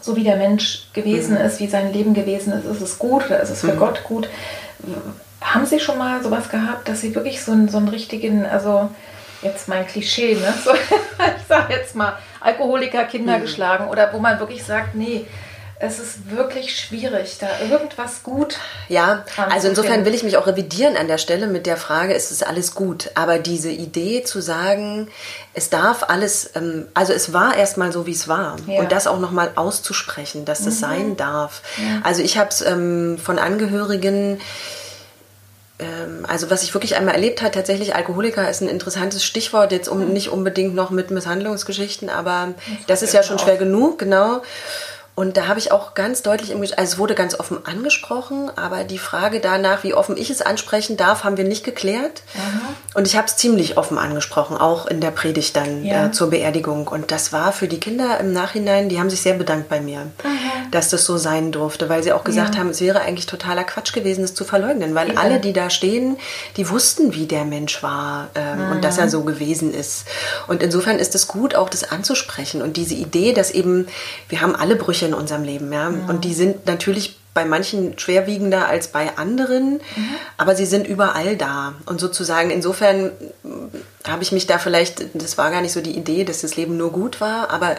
so 0.00 0.16
wie 0.16 0.24
der 0.24 0.36
Mensch 0.36 0.88
gewesen 0.92 1.34
mhm. 1.34 1.44
ist, 1.44 1.60
wie 1.60 1.66
sein 1.66 1.92
Leben 1.92 2.14
gewesen 2.14 2.52
ist, 2.52 2.64
ist 2.64 2.80
es 2.80 2.98
gut 2.98 3.26
oder 3.26 3.40
ist 3.40 3.50
es 3.50 3.60
für 3.60 3.74
mhm. 3.74 3.78
Gott 3.78 4.04
gut? 4.04 4.28
Haben 5.40 5.66
Sie 5.66 5.80
schon 5.80 5.98
mal 5.98 6.22
sowas 6.22 6.48
gehabt, 6.48 6.88
dass 6.88 7.00
Sie 7.00 7.14
wirklich 7.14 7.42
so 7.42 7.52
einen, 7.52 7.68
so 7.68 7.78
einen 7.78 7.88
richtigen, 7.88 8.46
also 8.46 8.88
jetzt 9.42 9.68
mein 9.68 9.86
Klischee, 9.86 10.34
ne? 10.34 10.54
So, 10.64 10.72
ich 10.72 11.46
sage 11.48 11.74
jetzt 11.74 11.94
mal, 11.94 12.18
Alkoholiker, 12.40 13.04
Kinder 13.04 13.38
mhm. 13.38 13.42
geschlagen 13.42 13.88
oder 13.88 14.12
wo 14.12 14.18
man 14.18 14.38
wirklich 14.38 14.64
sagt, 14.64 14.94
nee, 14.94 15.26
es 15.82 15.98
ist 15.98 16.30
wirklich 16.30 16.76
schwierig, 16.78 17.38
da 17.40 17.48
irgendwas 17.70 18.22
gut. 18.22 18.58
Ja, 18.88 19.24
also 19.48 19.68
insofern 19.68 20.04
will 20.04 20.14
ich 20.14 20.22
mich 20.22 20.36
auch 20.36 20.46
revidieren 20.46 20.94
an 20.94 21.08
der 21.08 21.16
Stelle 21.16 21.46
mit 21.46 21.64
der 21.64 21.78
Frage, 21.78 22.12
ist 22.12 22.30
es 22.30 22.42
alles 22.42 22.74
gut? 22.74 23.10
Aber 23.14 23.38
diese 23.38 23.70
Idee 23.70 24.22
zu 24.22 24.42
sagen, 24.42 25.08
es 25.54 25.70
darf 25.70 26.04
alles, 26.08 26.50
ähm, 26.54 26.86
also 26.92 27.14
es 27.14 27.32
war 27.32 27.56
erstmal 27.56 27.92
so, 27.92 28.06
wie 28.06 28.12
es 28.12 28.28
war. 28.28 28.56
Ja. 28.66 28.80
Und 28.80 28.92
das 28.92 29.06
auch 29.06 29.18
nochmal 29.18 29.52
auszusprechen, 29.54 30.44
dass 30.44 30.64
das 30.64 30.74
mhm. 30.74 30.80
sein 30.80 31.16
darf. 31.16 31.62
Ja. 31.78 32.02
Also 32.04 32.22
ich 32.22 32.36
habe 32.36 32.50
es 32.50 32.60
ähm, 32.60 33.16
von 33.16 33.38
Angehörigen 33.38 34.38
also 36.26 36.50
was 36.50 36.62
ich 36.62 36.74
wirklich 36.74 36.96
einmal 36.96 37.14
erlebt 37.14 37.42
habe, 37.42 37.52
tatsächlich 37.52 37.94
Alkoholiker 37.94 38.48
ist 38.48 38.60
ein 38.60 38.68
interessantes 38.68 39.24
Stichwort, 39.24 39.72
jetzt 39.72 39.88
um, 39.88 40.00
mhm. 40.00 40.12
nicht 40.12 40.28
unbedingt 40.28 40.74
noch 40.74 40.90
mit 40.90 41.10
Misshandlungsgeschichten, 41.10 42.08
aber 42.08 42.54
das, 42.86 42.86
das 42.86 43.02
ist 43.02 43.14
ja 43.14 43.22
schon 43.22 43.38
schwer 43.38 43.56
genug, 43.56 43.98
genau. 43.98 44.42
Und 45.20 45.36
da 45.36 45.48
habe 45.48 45.58
ich 45.58 45.70
auch 45.70 45.92
ganz 45.92 46.22
deutlich, 46.22 46.50
im, 46.50 46.62
also 46.62 46.74
es 46.78 46.96
wurde 46.96 47.14
ganz 47.14 47.38
offen 47.38 47.58
angesprochen, 47.66 48.50
aber 48.56 48.84
die 48.84 48.96
Frage 48.96 49.40
danach, 49.40 49.84
wie 49.84 49.92
offen 49.92 50.16
ich 50.16 50.30
es 50.30 50.40
ansprechen 50.40 50.96
darf, 50.96 51.24
haben 51.24 51.36
wir 51.36 51.44
nicht 51.44 51.62
geklärt. 51.62 52.22
Aha. 52.34 52.72
Und 52.94 53.06
ich 53.06 53.16
habe 53.18 53.26
es 53.26 53.36
ziemlich 53.36 53.76
offen 53.76 53.98
angesprochen, 53.98 54.56
auch 54.56 54.86
in 54.86 55.02
der 55.02 55.10
Predigt 55.10 55.56
dann 55.56 55.84
ja. 55.84 56.06
äh, 56.06 56.10
zur 56.10 56.30
Beerdigung. 56.30 56.88
Und 56.88 57.10
das 57.10 57.34
war 57.34 57.52
für 57.52 57.68
die 57.68 57.78
Kinder 57.78 58.18
im 58.18 58.32
Nachhinein, 58.32 58.88
die 58.88 58.98
haben 58.98 59.10
sich 59.10 59.20
sehr 59.20 59.34
bedankt 59.34 59.68
bei 59.68 59.82
mir, 59.82 60.10
Aha. 60.24 60.30
dass 60.70 60.88
das 60.88 61.04
so 61.04 61.18
sein 61.18 61.52
durfte, 61.52 61.90
weil 61.90 62.02
sie 62.02 62.14
auch 62.14 62.24
gesagt 62.24 62.54
ja. 62.54 62.60
haben, 62.62 62.70
es 62.70 62.80
wäre 62.80 63.02
eigentlich 63.02 63.26
totaler 63.26 63.64
Quatsch 63.64 63.92
gewesen, 63.92 64.24
es 64.24 64.32
zu 64.32 64.46
verleugnen, 64.46 64.94
weil 64.94 65.12
ja. 65.12 65.20
alle, 65.20 65.38
die 65.38 65.52
da 65.52 65.68
stehen, 65.68 66.16
die 66.56 66.70
wussten, 66.70 67.12
wie 67.12 67.26
der 67.26 67.44
Mensch 67.44 67.82
war 67.82 68.30
ähm, 68.34 68.70
und 68.70 68.84
dass 68.84 68.96
er 68.96 69.10
so 69.10 69.22
gewesen 69.24 69.74
ist. 69.74 70.06
Und 70.46 70.62
insofern 70.62 70.98
ist 70.98 71.14
es 71.14 71.28
gut, 71.28 71.54
auch 71.54 71.68
das 71.68 71.84
anzusprechen 71.84 72.62
und 72.62 72.78
diese 72.78 72.94
Idee, 72.94 73.34
dass 73.34 73.50
eben, 73.50 73.86
wir 74.30 74.40
haben 74.40 74.56
alle 74.56 74.76
Brüche 74.76 75.09
in 75.10 75.14
unserem 75.14 75.44
Leben. 75.44 75.72
Ja? 75.72 75.90
Mhm. 75.90 76.08
Und 76.08 76.24
die 76.24 76.34
sind 76.34 76.66
natürlich 76.66 77.18
bei 77.32 77.44
manchen 77.44 77.98
schwerwiegender 77.98 78.66
als 78.66 78.88
bei 78.88 79.16
anderen, 79.16 79.74
mhm. 79.74 80.14
aber 80.36 80.56
sie 80.56 80.66
sind 80.66 80.86
überall 80.86 81.36
da. 81.36 81.74
Und 81.86 82.00
sozusagen 82.00 82.50
insofern 82.50 83.12
habe 84.06 84.22
ich 84.22 84.32
mich 84.32 84.46
da 84.46 84.58
vielleicht, 84.58 85.04
das 85.14 85.38
war 85.38 85.50
gar 85.50 85.60
nicht 85.60 85.72
so 85.72 85.80
die 85.80 85.96
Idee, 85.96 86.24
dass 86.24 86.40
das 86.40 86.56
Leben 86.56 86.76
nur 86.76 86.90
gut 86.90 87.20
war, 87.20 87.50
aber 87.50 87.76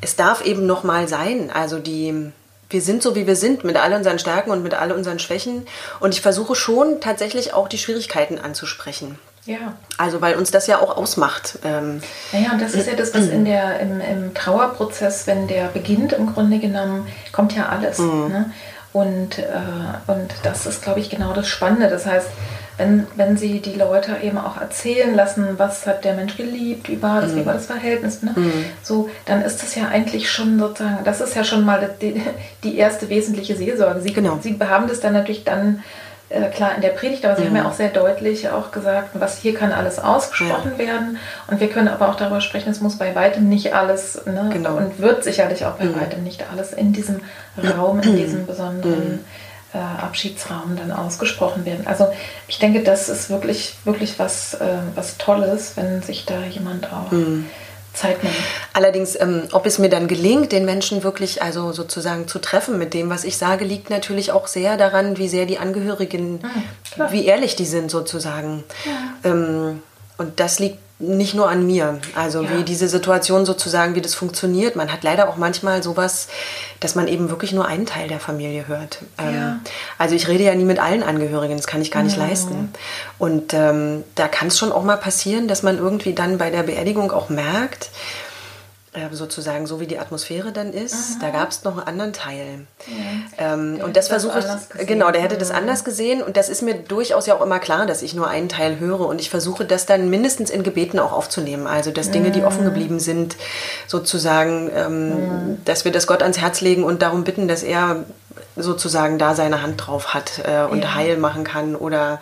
es 0.00 0.16
darf 0.16 0.44
eben 0.44 0.66
noch 0.66 0.84
mal 0.84 1.08
sein. 1.08 1.50
Also 1.52 1.78
die, 1.78 2.32
wir 2.68 2.82
sind 2.82 3.02
so, 3.02 3.14
wie 3.14 3.26
wir 3.26 3.36
sind, 3.36 3.64
mit 3.64 3.76
all 3.76 3.94
unseren 3.94 4.18
Stärken 4.18 4.50
und 4.50 4.62
mit 4.62 4.74
all 4.74 4.92
unseren 4.92 5.18
Schwächen. 5.18 5.66
Und 6.00 6.12
ich 6.12 6.20
versuche 6.20 6.54
schon 6.54 7.00
tatsächlich 7.00 7.54
auch 7.54 7.68
die 7.68 7.78
Schwierigkeiten 7.78 8.38
anzusprechen. 8.38 9.18
Ja. 9.46 9.74
Also 9.96 10.20
weil 10.20 10.34
uns 10.34 10.50
das 10.50 10.66
ja 10.66 10.80
auch 10.80 10.96
ausmacht. 10.96 11.58
Ähm, 11.64 12.02
naja, 12.32 12.52
und 12.52 12.60
das 12.60 12.74
ist 12.74 12.88
ja 12.88 12.94
das, 12.94 13.14
was 13.14 13.28
in 13.28 13.44
der, 13.44 13.80
im, 13.80 14.00
im 14.00 14.34
Trauerprozess, 14.34 15.26
wenn 15.26 15.46
der 15.46 15.68
beginnt, 15.68 16.12
im 16.12 16.32
Grunde 16.32 16.58
genommen, 16.58 17.06
kommt 17.32 17.54
ja 17.54 17.68
alles. 17.68 17.98
Mhm. 17.98 18.28
Ne? 18.28 18.50
Und, 18.92 19.38
äh, 19.38 19.42
und 20.06 20.32
das 20.42 20.66
ist, 20.66 20.82
glaube 20.82 21.00
ich, 21.00 21.10
genau 21.10 21.32
das 21.32 21.46
Spannende. 21.48 21.88
Das 21.88 22.06
heißt, 22.06 22.28
wenn, 22.76 23.06
wenn 23.14 23.36
sie 23.36 23.60
die 23.60 23.74
Leute 23.74 24.16
eben 24.22 24.38
auch 24.38 24.60
erzählen 24.60 25.14
lassen, 25.14 25.58
was 25.58 25.86
hat 25.86 26.04
der 26.04 26.14
Mensch 26.14 26.36
geliebt, 26.36 26.88
wie 26.88 27.00
war 27.02 27.20
das, 27.20 27.32
mhm. 27.32 27.36
wie 27.36 27.46
war 27.46 27.54
das 27.54 27.66
Verhältnis, 27.66 28.22
ne? 28.22 28.32
Mhm. 28.34 28.64
so, 28.82 29.08
dann 29.24 29.42
ist 29.42 29.62
das 29.62 29.74
ja 29.74 29.88
eigentlich 29.88 30.30
schon 30.30 30.58
sozusagen, 30.58 31.04
das 31.04 31.20
ist 31.20 31.34
ja 31.34 31.44
schon 31.44 31.64
mal 31.64 31.90
die, 32.00 32.20
die 32.64 32.76
erste 32.76 33.08
wesentliche 33.08 33.56
Seelsorge. 33.56 34.00
Sie, 34.00 34.12
genau. 34.12 34.38
sie 34.42 34.58
haben 34.60 34.88
das 34.88 35.00
dann 35.00 35.14
natürlich 35.14 35.44
dann 35.44 35.82
äh, 36.28 36.50
klar 36.50 36.74
in 36.74 36.82
der 36.82 36.88
Predigt, 36.88 37.24
aber 37.24 37.36
Sie 37.36 37.42
mhm. 37.42 37.48
haben 37.48 37.56
ja 37.56 37.62
mhm. 37.62 37.68
auch 37.68 37.74
sehr 37.74 37.90
deutlich 37.90 38.48
auch 38.48 38.72
gesagt, 38.72 39.10
was 39.14 39.38
hier 39.38 39.54
kann 39.54 39.72
alles 39.72 39.98
ausgesprochen 39.98 40.72
ja. 40.72 40.78
werden. 40.78 41.18
Und 41.46 41.60
wir 41.60 41.68
können 41.68 41.88
aber 41.88 42.08
auch 42.08 42.16
darüber 42.16 42.40
sprechen, 42.40 42.70
es 42.70 42.80
muss 42.80 42.98
bei 42.98 43.14
weitem 43.14 43.48
nicht 43.48 43.74
alles, 43.74 44.24
ne, 44.26 44.50
genau. 44.52 44.76
und 44.76 44.98
wird 44.98 45.22
sicherlich 45.22 45.64
auch 45.66 45.74
bei 45.74 45.84
mhm. 45.84 46.00
weitem 46.00 46.24
nicht 46.24 46.44
alles 46.50 46.72
in 46.72 46.92
diesem 46.92 47.20
Raum, 47.56 48.00
in 48.00 48.16
diesem 48.16 48.44
besonderen 48.44 49.12
mhm. 49.12 49.24
äh, 49.72 50.02
Abschiedsraum 50.02 50.76
dann 50.76 50.90
ausgesprochen 50.90 51.64
werden. 51.64 51.86
Also 51.86 52.08
ich 52.48 52.58
denke, 52.58 52.82
das 52.82 53.08
ist 53.08 53.30
wirklich, 53.30 53.76
wirklich 53.84 54.18
was, 54.18 54.54
äh, 54.54 54.78
was 54.96 55.18
Tolles, 55.18 55.76
wenn 55.76 56.02
sich 56.02 56.26
da 56.26 56.40
jemand 56.42 56.92
auch 56.92 57.12
mhm. 57.12 57.46
Zeit 57.96 58.22
nehmen. 58.22 58.36
Allerdings, 58.72 59.18
ähm, 59.18 59.44
ob 59.52 59.66
es 59.66 59.78
mir 59.78 59.88
dann 59.88 60.06
gelingt, 60.06 60.52
den 60.52 60.64
Menschen 60.64 61.02
wirklich 61.02 61.42
also 61.42 61.72
sozusagen 61.72 62.28
zu 62.28 62.38
treffen 62.38 62.78
mit 62.78 62.94
dem, 62.94 63.10
was 63.10 63.24
ich 63.24 63.36
sage, 63.36 63.64
liegt 63.64 63.90
natürlich 63.90 64.30
auch 64.30 64.46
sehr 64.46 64.76
daran, 64.76 65.18
wie 65.18 65.28
sehr 65.28 65.46
die 65.46 65.58
Angehörigen, 65.58 66.34
mhm, 66.34 67.04
wie 67.10 67.26
ehrlich 67.26 67.56
die 67.56 67.66
sind 67.66 67.90
sozusagen. 67.90 68.64
Ja. 68.84 69.30
Ähm, 69.30 69.82
und 70.18 70.40
das 70.40 70.58
liegt 70.58 70.78
nicht 70.98 71.34
nur 71.34 71.48
an 71.48 71.66
mir. 71.66 71.98
Also 72.14 72.42
ja. 72.42 72.56
wie 72.56 72.62
diese 72.62 72.88
Situation 72.88 73.44
sozusagen, 73.44 73.94
wie 73.94 74.00
das 74.00 74.14
funktioniert. 74.14 74.76
Man 74.76 74.90
hat 74.90 75.02
leider 75.02 75.28
auch 75.28 75.36
manchmal 75.36 75.82
sowas, 75.82 76.28
dass 76.80 76.94
man 76.94 77.06
eben 77.06 77.28
wirklich 77.28 77.52
nur 77.52 77.66
einen 77.66 77.84
Teil 77.84 78.08
der 78.08 78.18
Familie 78.18 78.66
hört. 78.66 79.00
Ähm, 79.18 79.34
ja. 79.34 79.60
also 79.98 80.14
ich 80.14 80.26
rede 80.26 80.44
ja 80.44 80.54
nie 80.54 80.64
mit 80.64 80.78
allen 80.78 81.02
Angehörigen, 81.02 81.56
das 81.56 81.66
kann 81.66 81.82
ich 81.82 81.90
gar 81.90 82.02
nicht 82.02 82.16
ja. 82.16 82.26
leisten. 82.26 82.72
Und 83.18 83.52
ähm, 83.52 84.04
da 84.14 84.26
kann 84.26 84.48
es 84.48 84.58
schon 84.58 84.72
auch 84.72 84.84
mal 84.84 84.96
passieren, 84.96 85.48
dass 85.48 85.62
man 85.62 85.76
irgendwie 85.76 86.14
dann 86.14 86.38
bei 86.38 86.50
der 86.50 86.62
Beerdigung 86.62 87.12
auch 87.12 87.28
merkt, 87.28 87.90
sozusagen 89.12 89.66
so 89.66 89.80
wie 89.80 89.86
die 89.86 89.98
Atmosphäre 89.98 90.52
dann 90.52 90.72
ist. 90.72 90.94
Aha. 90.94 91.18
Da 91.20 91.30
gab 91.30 91.50
es 91.50 91.64
noch 91.64 91.78
einen 91.78 91.86
anderen 91.86 92.12
Teil. 92.12 92.66
Ja. 92.86 93.54
Ähm, 93.54 93.80
und 93.82 93.96
das 93.96 94.08
versuche 94.08 94.38
ich, 94.38 94.86
genau, 94.86 95.10
der 95.10 95.22
hätte 95.22 95.36
das 95.36 95.50
anders 95.50 95.84
gesehen 95.84 96.22
und 96.22 96.36
das 96.36 96.48
ist 96.48 96.62
mir 96.62 96.74
durchaus 96.74 97.26
ja 97.26 97.34
auch 97.36 97.42
immer 97.42 97.58
klar, 97.58 97.86
dass 97.86 98.02
ich 98.02 98.14
nur 98.14 98.28
einen 98.28 98.48
Teil 98.48 98.78
höre 98.78 99.00
und 99.00 99.20
ich 99.20 99.30
versuche 99.30 99.64
das 99.64 99.86
dann 99.86 100.10
mindestens 100.10 100.50
in 100.50 100.62
Gebeten 100.62 100.98
auch 100.98 101.12
aufzunehmen. 101.12 101.66
Also 101.66 101.90
dass 101.90 102.10
Dinge, 102.10 102.30
die 102.30 102.42
offen 102.42 102.64
geblieben 102.64 103.00
sind, 103.00 103.36
sozusagen, 103.86 104.70
ähm, 104.74 105.08
mhm. 105.08 105.64
dass 105.64 105.84
wir 105.84 105.92
das 105.92 106.06
Gott 106.06 106.22
ans 106.22 106.38
Herz 106.38 106.60
legen 106.60 106.84
und 106.84 107.02
darum 107.02 107.24
bitten, 107.24 107.48
dass 107.48 107.62
er 107.62 108.04
sozusagen 108.56 109.18
da 109.18 109.34
seine 109.34 109.62
Hand 109.62 109.86
drauf 109.86 110.14
hat 110.14 110.40
äh, 110.44 110.64
und 110.70 110.82
ja. 110.82 110.94
heil 110.94 111.16
machen 111.18 111.44
kann 111.44 111.76
oder 111.76 112.20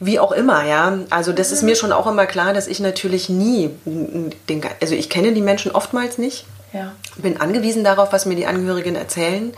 wie 0.00 0.18
auch 0.18 0.32
immer, 0.32 0.64
ja. 0.64 0.98
Also 1.10 1.32
das 1.32 1.52
ist 1.52 1.62
mir 1.62 1.76
schon 1.76 1.92
auch 1.92 2.06
immer 2.06 2.26
klar, 2.26 2.52
dass 2.54 2.66
ich 2.66 2.80
natürlich 2.80 3.28
nie, 3.28 3.70
den, 3.84 4.62
also 4.80 4.94
ich 4.94 5.10
kenne 5.10 5.32
die 5.32 5.42
Menschen 5.42 5.72
oftmals 5.72 6.18
nicht. 6.18 6.46
Ja. 6.72 6.92
Bin 7.16 7.40
angewiesen 7.40 7.84
darauf, 7.84 8.12
was 8.12 8.26
mir 8.26 8.34
die 8.34 8.46
Angehörigen 8.46 8.96
erzählen. 8.96 9.52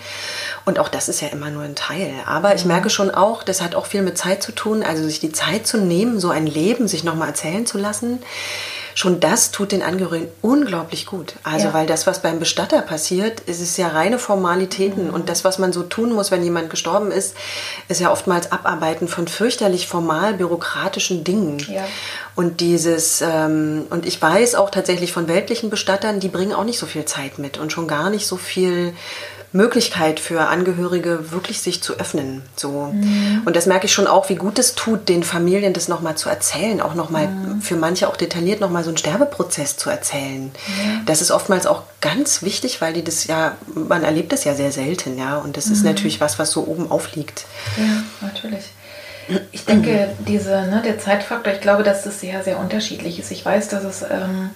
Und 0.67 0.79
auch 0.79 0.91
das 0.91 1.09
ist 1.09 1.23
ja 1.23 1.29
immer 1.29 1.49
nur 1.49 1.63
ein 1.63 1.75
Teil. 1.75 2.13
Aber 2.27 2.55
ich 2.55 2.67
merke 2.67 2.91
schon 2.91 3.11
auch, 3.11 3.43
das 3.43 3.63
hat 3.63 3.75
auch 3.75 3.87
viel 3.87 4.03
mit 4.03 4.19
Zeit 4.19 4.43
zu 4.43 4.53
tun. 4.53 4.83
Also 4.83 5.03
sich 5.05 5.19
die 5.19 5.33
Zeit 5.33 5.67
zu 5.67 5.79
nehmen, 5.79 6.21
so 6.21 6.29
ein 6.29 6.47
Leben 6.47 6.89
sich 6.89 7.05
nochmal 7.05 7.29
erzählen 7.29 7.65
zu 7.65 7.79
lassen 7.79 8.19
schon 8.97 9.21
das 9.21 9.51
tut 9.51 9.73
den 9.73 9.83
Angehörigen 9.83 10.29
unglaublich 10.41 11.05
gut. 11.05 11.35
Also, 11.43 11.67
ja. 11.67 11.75
weil 11.75 11.87
das, 11.87 12.07
was 12.07 12.23
beim 12.23 12.39
Bestatter 12.39 12.81
passiert, 12.81 13.41
ist 13.41 13.61
es 13.61 13.77
ja 13.77 13.89
reine 13.89 14.19
Formalitäten. 14.19 15.09
Mhm. 15.09 15.15
Und 15.15 15.29
das, 15.29 15.45
was 15.45 15.59
man 15.59 15.75
so 15.75 15.83
tun 15.83 16.15
muss, 16.15 16.31
wenn 16.31 16.43
jemand 16.43 16.71
gestorben 16.71 17.11
ist, 17.11 17.37
ist 17.89 18.01
ja 18.01 18.11
oftmals 18.11 18.53
Abarbeiten 18.53 19.07
von 19.07 19.29
fürchterlich 19.29 19.87
formal 19.87 20.33
bürokratischen 20.33 21.25
Dingen. 21.25 21.59
Ja. 21.71 21.85
Und 22.37 22.63
dieses, 22.63 23.21
ähm, 23.21 23.85
und 23.91 24.07
ich 24.07 24.21
weiß 24.21 24.55
auch 24.55 24.71
tatsächlich 24.71 25.13
von 25.13 25.29
weltlichen 25.29 25.69
Bestattern, 25.69 26.19
die 26.19 26.29
bringen 26.29 26.55
auch 26.55 26.65
nicht 26.65 26.79
so 26.79 26.87
viel 26.87 27.05
Zeit 27.05 27.39
mit 27.39 27.59
und 27.59 27.73
schon 27.73 27.89
gar 27.89 28.09
nicht 28.09 28.27
so 28.27 28.39
viel 28.39 28.95
Möglichkeit 29.57 30.21
für 30.21 30.43
Angehörige, 30.43 31.33
wirklich 31.33 31.61
sich 31.61 31.83
zu 31.83 31.99
öffnen. 31.99 32.43
So. 32.55 32.91
Mhm. 32.93 33.43
Und 33.45 33.57
das 33.57 33.67
merke 33.67 33.87
ich 33.87 33.93
schon 33.93 34.07
auch, 34.07 34.29
wie 34.29 34.37
gut 34.37 34.59
es 34.59 34.75
tut, 34.75 35.09
den 35.09 35.23
Familien 35.23 35.73
das 35.73 35.89
nochmal 35.89 36.17
zu 36.17 36.29
erzählen, 36.29 36.81
auch 36.81 36.95
nochmal 36.95 37.29
mhm. 37.29 37.61
für 37.61 37.77
manche 37.77 38.09
auch 38.09 38.17
detailliert 38.17 38.61
nochmal 38.61 38.85
so 38.85 38.91
einen 38.91 38.99
Sterbeprozess 38.99 39.77
zu 39.77 39.91
erzählen. 39.91 40.45
Mhm. 40.45 41.07
Das 41.07 41.21
ist 41.21 41.31
oftmals 41.31 41.67
auch 41.67 41.83
ganz 42.01 42.43
wichtig, 42.43 42.81
weil 42.81 42.93
die 42.93 43.03
das 43.03 43.27
ja, 43.27 43.57
man 43.75 44.05
erlebt 44.05 44.33
das 44.33 44.45
ja 44.45 44.55
sehr 44.55 44.73
selten, 44.73 45.19
ja. 45.19 45.39
Und 45.39 45.57
das 45.57 45.67
ist 45.67 45.81
mhm. 45.81 45.87
natürlich 45.87 46.21
was, 46.21 46.39
was 46.39 46.51
so 46.51 46.67
oben 46.67 46.91
aufliegt. 46.91 47.47
Ja, 47.77 48.27
natürlich. 48.27 48.65
Ich 49.51 49.65
denke, 49.65 50.11
diese, 50.27 50.51
ne, 50.51 50.83
der 50.85 51.01
Zeitfaktor, 51.01 51.53
ich 51.53 51.61
glaube, 51.61 51.83
dass 51.83 52.05
das 52.05 52.21
sehr, 52.21 52.45
sehr 52.45 52.61
unterschiedlich 52.61 53.19
ist. 53.19 53.33
Ich 53.33 53.45
weiß, 53.45 53.69
dass 53.69 53.83
es 53.83 54.03
ähm, 54.03 54.51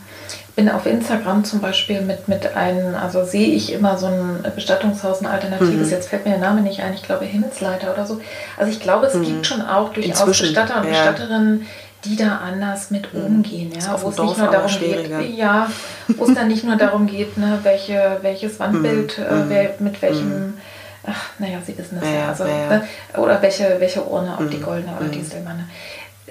bin 0.57 0.68
auf 0.68 0.87
Instagram 0.87 1.45
zum 1.45 1.61
Beispiel 1.61 2.03
mit, 2.03 2.28
mit 2.28 2.57
einem, 2.57 2.95
also 2.95 3.24
sehe 3.24 3.49
ich 3.49 3.72
immer 3.72 3.97
so 3.99 4.07
ein 4.07 4.45
Bestattungshaus, 4.55 5.20
ein 5.20 5.26
alternatives, 5.26 5.87
mhm. 5.87 5.93
jetzt 5.93 6.09
fällt 6.09 6.24
mir 6.24 6.33
der 6.33 6.41
Name 6.41 6.61
nicht 6.61 6.81
ein, 6.83 6.93
ich 6.95 7.03
glaube 7.03 7.24
Himmelsleiter 7.24 7.93
oder 7.93 8.07
so. 8.07 8.20
Also 8.59 8.70
ich 8.70 8.81
glaube, 8.81 9.07
es 9.07 9.14
mhm. 9.14 9.24
gibt 9.24 9.47
schon 9.47 9.62
auch 9.62 9.93
durchaus 9.93 10.20
Inzwischen, 10.20 10.47
Bestatter 10.49 10.81
und 10.81 10.85
ja. 10.85 10.91
Bestatterinnen, 10.91 11.66
die 12.05 12.16
da 12.16 12.39
anders 12.39 12.91
mit 12.91 13.12
mhm. 13.12 13.24
umgehen, 13.24 13.72
ja, 13.74 14.01
wo 14.01 14.09
es 14.09 14.18
nicht 14.18 14.39
nur 14.39 14.51
darum 14.51 14.78
geht, 14.78 15.37
ja, 15.37 15.70
wo 16.09 16.24
es 16.24 16.35
dann 16.35 16.49
nicht 16.49 16.64
nur 16.64 16.76
darum 16.76 17.07
geht, 17.07 17.37
ne, 17.37 17.59
welche, 17.62 18.18
welches 18.22 18.59
Wandbild, 18.59 19.18
mhm. 19.18 19.24
äh, 19.24 19.49
wer, 19.49 19.74
mit 19.78 20.01
welchem 20.01 20.28
mhm. 20.28 20.55
ach, 21.07 21.31
naja, 21.39 21.59
Sie 21.64 21.76
wissen 21.76 21.99
das 22.01 22.09
ja, 22.09 22.16
ja 22.16 22.28
also, 22.28 22.45
ja. 22.45 22.68
Ne, 22.68 22.89
oder 23.18 23.41
welche, 23.43 23.76
welche 23.78 24.03
Urne, 24.05 24.35
ob 24.39 24.51
die 24.51 24.61
goldene 24.61 24.95
oder 24.99 25.09
die 25.09 25.22
silberne. 25.22 25.66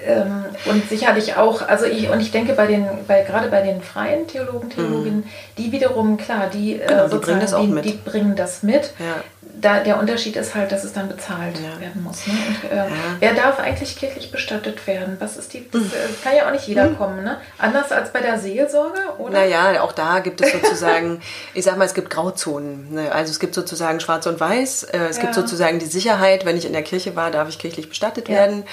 Ähm, 0.06 0.44
und 0.66 0.88
sicherlich 0.88 1.36
auch, 1.36 1.66
also 1.66 1.86
ich, 1.86 2.08
und 2.10 2.20
ich 2.20 2.30
denke 2.30 2.54
bei 2.54 2.66
den, 2.66 2.86
bei, 3.06 3.22
gerade 3.22 3.48
bei 3.48 3.62
den 3.62 3.82
freien 3.82 4.26
Theologen, 4.26 4.70
Theologinnen, 4.70 5.20
mhm. 5.20 5.24
die 5.58 5.72
wiederum, 5.72 6.16
klar, 6.16 6.48
die, 6.52 6.74
äh, 6.74 6.86
genau, 6.86 7.08
die, 7.08 7.16
bringen, 7.18 7.40
das 7.40 7.54
die, 7.54 7.80
die, 7.82 7.98
bringen 8.04 8.36
das 8.36 8.62
mit. 8.62 8.92
Ja 8.98 9.22
da, 9.60 9.80
der 9.80 9.98
Unterschied 9.98 10.36
ist 10.36 10.54
halt, 10.54 10.72
dass 10.72 10.84
es 10.84 10.92
dann 10.92 11.08
bezahlt 11.08 11.56
ja. 11.58 11.80
werden 11.80 12.02
muss. 12.02 12.26
Ne? 12.26 12.34
Und, 12.34 12.70
äh, 12.70 12.76
ja. 12.76 12.86
Wer 13.18 13.34
darf 13.34 13.58
eigentlich 13.58 13.96
kirchlich 13.96 14.30
bestattet 14.30 14.86
werden? 14.86 15.16
Was 15.18 15.36
ist 15.36 15.52
die? 15.52 15.60
Das, 15.70 15.82
äh, 15.82 16.08
kann 16.22 16.36
ja 16.36 16.46
auch 16.46 16.52
nicht 16.52 16.66
jeder 16.66 16.88
mhm. 16.88 16.96
kommen, 16.96 17.24
ne? 17.24 17.38
Anders 17.58 17.92
als 17.92 18.12
bei 18.12 18.20
der 18.20 18.38
Seelsorge, 18.38 19.00
oder? 19.18 19.32
Naja, 19.32 19.82
auch 19.82 19.92
da 19.92 20.18
gibt 20.18 20.40
es 20.40 20.52
sozusagen, 20.52 21.20
ich 21.54 21.64
sag 21.64 21.76
mal, 21.78 21.84
es 21.84 21.94
gibt 21.94 22.10
Grauzonen. 22.10 22.92
Ne? 22.94 23.12
Also 23.12 23.30
es 23.30 23.40
gibt 23.40 23.54
sozusagen 23.54 24.00
Schwarz 24.00 24.26
und 24.26 24.40
Weiß. 24.40 24.84
Äh, 24.84 24.98
es 25.08 25.16
ja. 25.16 25.22
gibt 25.22 25.34
sozusagen 25.34 25.78
die 25.78 25.86
Sicherheit, 25.86 26.44
wenn 26.44 26.56
ich 26.56 26.66
in 26.66 26.72
der 26.72 26.82
Kirche 26.82 27.16
war, 27.16 27.30
darf 27.30 27.48
ich 27.48 27.58
kirchlich 27.58 27.88
bestattet 27.88 28.28
werden. 28.28 28.64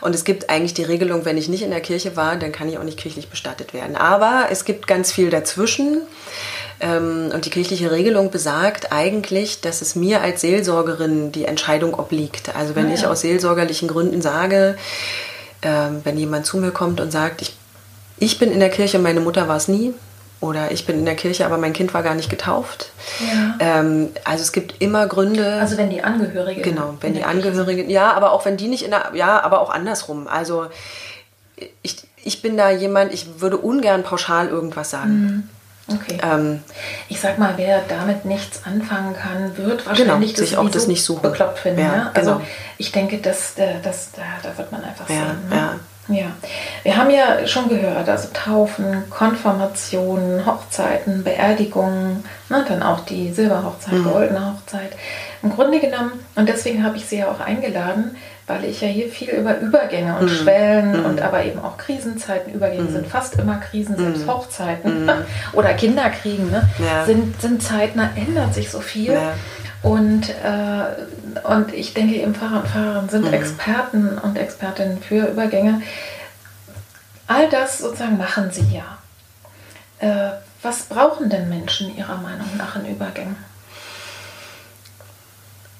Und 0.00 0.14
es 0.14 0.24
gibt 0.24 0.50
eigentlich 0.50 0.74
die 0.74 0.84
Regelung, 0.84 1.24
wenn 1.24 1.38
ich 1.38 1.48
nicht 1.48 1.62
in 1.62 1.70
der 1.70 1.80
Kirche 1.80 2.16
war, 2.16 2.36
dann 2.36 2.52
kann 2.52 2.68
ich 2.68 2.78
auch 2.78 2.84
nicht 2.84 2.98
kirchlich 2.98 3.28
bestattet 3.28 3.74
werden. 3.74 3.96
Aber 3.96 4.46
es 4.50 4.64
gibt 4.64 4.86
ganz 4.86 5.12
viel 5.12 5.30
dazwischen. 5.30 6.02
Ähm, 6.80 7.30
und 7.32 7.46
die 7.46 7.50
kirchliche 7.50 7.90
Regelung 7.90 8.30
besagt 8.30 8.92
eigentlich, 8.92 9.60
dass 9.60 9.80
es 9.80 9.96
mir 9.96 10.20
als 10.20 10.42
Seelsorgerin 10.42 11.32
die 11.32 11.46
Entscheidung 11.46 11.94
obliegt. 11.94 12.54
Also 12.54 12.74
wenn 12.74 12.86
ah, 12.86 12.88
ja. 12.88 12.94
ich 12.94 13.06
aus 13.06 13.22
seelsorgerlichen 13.22 13.88
Gründen 13.88 14.20
sage, 14.20 14.76
ähm, 15.62 16.00
wenn 16.04 16.18
jemand 16.18 16.46
zu 16.46 16.58
mir 16.58 16.70
kommt 16.70 17.00
und 17.00 17.10
sagt, 17.10 17.42
ich, 17.42 17.56
ich 18.18 18.38
bin 18.38 18.52
in 18.52 18.60
der 18.60 18.70
Kirche, 18.70 18.98
meine 18.98 19.20
Mutter 19.20 19.48
war 19.48 19.56
es 19.56 19.68
nie, 19.68 19.94
oder 20.40 20.70
ich 20.70 20.84
bin 20.84 20.98
in 20.98 21.06
der 21.06 21.16
Kirche, 21.16 21.46
aber 21.46 21.56
mein 21.56 21.72
Kind 21.72 21.94
war 21.94 22.02
gar 22.02 22.14
nicht 22.14 22.28
getauft. 22.28 22.92
Ja. 23.20 23.56
Ähm, 23.58 24.10
also 24.24 24.42
es 24.42 24.52
gibt 24.52 24.74
immer 24.80 25.06
Gründe. 25.06 25.54
Also 25.54 25.78
wenn 25.78 25.88
die 25.88 26.02
Angehörigen. 26.02 26.62
Genau, 26.62 26.94
wenn 27.00 27.14
die 27.14 27.24
Angehörigen. 27.24 27.88
Ja, 27.88 28.12
aber 28.12 28.32
auch 28.32 28.44
wenn 28.44 28.58
die 28.58 28.68
nicht 28.68 28.84
in 28.84 28.90
der. 28.90 29.12
Ja, 29.14 29.42
aber 29.42 29.60
auch 29.60 29.70
andersrum. 29.70 30.28
Also 30.28 30.66
ich, 31.82 31.96
ich 32.22 32.42
bin 32.42 32.58
da 32.58 32.70
jemand, 32.70 33.14
ich 33.14 33.40
würde 33.40 33.56
ungern 33.56 34.02
pauschal 34.02 34.48
irgendwas 34.48 34.90
sagen. 34.90 35.20
Mhm. 35.20 35.48
Okay. 35.88 36.18
Ähm, 36.22 36.64
ich 37.08 37.20
sag 37.20 37.38
mal, 37.38 37.54
wer 37.56 37.82
damit 37.88 38.24
nichts 38.24 38.62
anfangen 38.64 39.14
kann, 39.14 39.56
wird 39.56 39.86
wahrscheinlich 39.86 40.34
genau, 40.34 40.50
das, 40.50 40.58
auch 40.58 40.68
das 40.68 40.86
nicht 40.88 41.04
so 41.04 41.16
bekloppt 41.16 41.60
finden. 41.60 41.80
Ja, 41.80 41.96
ne? 41.96 42.10
Also 42.12 42.32
genau. 42.32 42.46
ich 42.76 42.90
denke, 42.90 43.18
das, 43.18 43.54
das, 43.54 44.10
da, 44.12 44.22
da 44.42 44.58
wird 44.58 44.72
man 44.72 44.82
einfach 44.82 45.08
ja, 45.08 45.16
sehen. 45.16 45.48
Ne? 45.48 45.56
Ja. 45.56 45.74
Ja, 46.08 46.26
wir 46.84 46.96
haben 46.96 47.10
ja 47.10 47.48
schon 47.48 47.68
gehört, 47.68 48.08
also 48.08 48.28
Taufen, 48.32 49.10
Konfirmationen, 49.10 50.46
Hochzeiten, 50.46 51.24
Beerdigungen, 51.24 52.24
ne, 52.48 52.64
dann 52.68 52.80
auch 52.84 53.00
die 53.00 53.32
Silberhochzeit, 53.32 53.94
mhm. 53.94 54.04
goldene 54.04 54.52
Hochzeit. 54.52 54.92
Im 55.42 55.50
Grunde 55.50 55.80
genommen, 55.80 56.12
und 56.36 56.48
deswegen 56.48 56.84
habe 56.84 56.96
ich 56.96 57.06
Sie 57.06 57.18
ja 57.18 57.28
auch 57.28 57.40
eingeladen, 57.40 58.16
weil 58.46 58.64
ich 58.64 58.80
ja 58.80 58.88
hier 58.88 59.08
viel 59.08 59.30
über 59.30 59.58
Übergänge 59.58 60.16
und 60.18 60.30
mhm. 60.30 60.34
Schwellen 60.34 61.00
mhm. 61.00 61.06
und 61.06 61.20
aber 61.20 61.44
eben 61.44 61.58
auch 61.58 61.76
Krisenzeiten, 61.76 62.52
Übergänge 62.52 62.84
mhm. 62.84 62.92
sind 62.92 63.06
fast 63.06 63.38
immer 63.38 63.56
Krisen, 63.56 63.96
selbst. 63.96 64.26
Hochzeiten 64.26 65.10
oder 65.52 65.74
Kinderkriegen, 65.74 66.50
ne, 66.50 66.68
ja. 66.78 67.04
sind, 67.04 67.40
sind 67.40 67.62
Zeiten, 67.62 67.98
da 67.98 68.10
ändert 68.14 68.54
sich 68.54 68.70
so 68.70 68.80
viel. 68.80 69.12
Ja. 69.12 69.34
Und, 69.82 70.30
äh, 70.30 71.46
und 71.48 71.72
ich 71.72 71.94
denke, 71.94 72.16
eben 72.16 72.34
Pfarrer 72.34 72.60
und 72.60 72.68
Pfarrerinnen 72.68 73.08
sind. 73.08 73.32
Experten 73.32 74.18
und 74.18 74.36
Expertinnen 74.36 75.00
für 75.00 75.26
Übergänge. 75.26 75.82
All 77.28 77.48
das 77.48 77.78
sozusagen 77.78 78.16
machen 78.16 78.50
sie 78.50 78.66
ja. 78.72 78.98
Äh, 79.98 80.32
was 80.62 80.84
brauchen 80.84 81.30
denn 81.30 81.48
Menschen 81.48 81.96
Ihrer 81.96 82.16
Meinung 82.16 82.48
nach 82.56 82.76
in 82.76 82.86
Übergängen? 82.86 83.36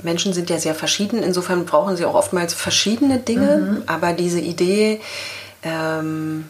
Menschen 0.06 0.32
sind 0.32 0.48
ja 0.48 0.58
sehr 0.58 0.74
verschieden, 0.74 1.22
insofern 1.22 1.66
brauchen 1.66 1.96
sie 1.96 2.06
auch 2.06 2.14
oftmals 2.14 2.54
verschiedene 2.54 3.18
Dinge, 3.18 3.56
mhm. 3.56 3.82
aber 3.86 4.12
diese 4.12 4.40
Idee, 4.40 5.00
ähm, 5.64 6.48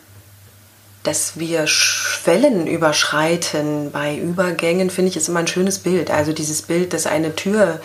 dass 1.03 1.39
wir 1.39 1.67
Schwellen 1.67 2.67
überschreiten 2.67 3.91
bei 3.93 4.17
Übergängen, 4.17 4.91
finde 4.91 5.11
ich, 5.11 5.17
ist 5.17 5.29
immer 5.29 5.41
ein 5.41 5.47
schönes 5.47 5.79
Bild. 5.79 6.11
Also 6.11 6.33
dieses 6.33 6.63
Bild, 6.63 6.93
dass 6.93 7.07
eine 7.07 7.35
Tür 7.35 7.81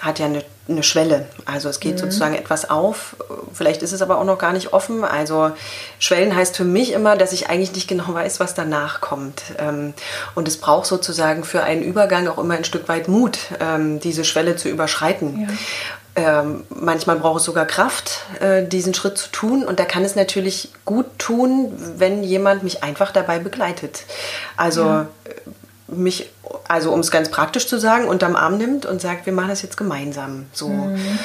hat 0.00 0.18
ja 0.18 0.26
eine, 0.26 0.42
eine 0.68 0.82
Schwelle. 0.82 1.26
Also 1.44 1.68
es 1.68 1.80
geht 1.80 1.94
mhm. 1.94 1.98
sozusagen 1.98 2.34
etwas 2.34 2.68
auf. 2.70 3.16
Vielleicht 3.52 3.82
ist 3.82 3.92
es 3.92 4.02
aber 4.02 4.18
auch 4.18 4.24
noch 4.24 4.38
gar 4.38 4.52
nicht 4.52 4.72
offen. 4.72 5.04
Also 5.04 5.52
Schwellen 5.98 6.34
heißt 6.34 6.56
für 6.56 6.64
mich 6.64 6.92
immer, 6.92 7.16
dass 7.16 7.32
ich 7.32 7.48
eigentlich 7.48 7.72
nicht 7.72 7.88
genau 7.88 8.06
weiß, 8.14 8.40
was 8.40 8.54
danach 8.54 9.00
kommt. 9.00 9.42
Ähm, 9.58 9.94
und 10.34 10.48
es 10.48 10.56
braucht 10.56 10.86
sozusagen 10.86 11.44
für 11.44 11.62
einen 11.62 11.82
Übergang 11.82 12.28
auch 12.28 12.38
immer 12.38 12.54
ein 12.54 12.64
Stück 12.64 12.88
weit 12.88 13.08
Mut, 13.08 13.38
ähm, 13.60 14.00
diese 14.00 14.24
Schwelle 14.24 14.56
zu 14.56 14.68
überschreiten. 14.68 15.42
Ja. 15.42 15.48
Ähm, 16.16 16.64
manchmal 16.70 17.16
braucht 17.16 17.38
es 17.38 17.44
sogar 17.44 17.66
Kraft, 17.66 18.22
äh, 18.40 18.66
diesen 18.66 18.94
Schritt 18.94 19.16
zu 19.16 19.30
tun. 19.30 19.64
Und 19.64 19.78
da 19.78 19.84
kann 19.84 20.04
es 20.04 20.16
natürlich 20.16 20.72
gut 20.84 21.06
tun, 21.18 21.72
wenn 21.96 22.24
jemand 22.24 22.62
mich 22.62 22.82
einfach 22.82 23.12
dabei 23.12 23.38
begleitet. 23.38 24.04
Also 24.56 24.84
ja. 24.84 25.06
Mich, 25.90 26.30
also 26.68 26.92
um 26.92 27.00
es 27.00 27.10
ganz 27.10 27.30
praktisch 27.30 27.66
zu 27.66 27.78
sagen, 27.78 28.06
unterm 28.06 28.36
Arm 28.36 28.58
nimmt 28.58 28.86
und 28.86 29.00
sagt, 29.00 29.26
wir 29.26 29.32
machen 29.32 29.48
das 29.48 29.62
jetzt 29.62 29.76
gemeinsam. 29.76 30.46
So. 30.52 30.68
Mhm. 30.68 31.18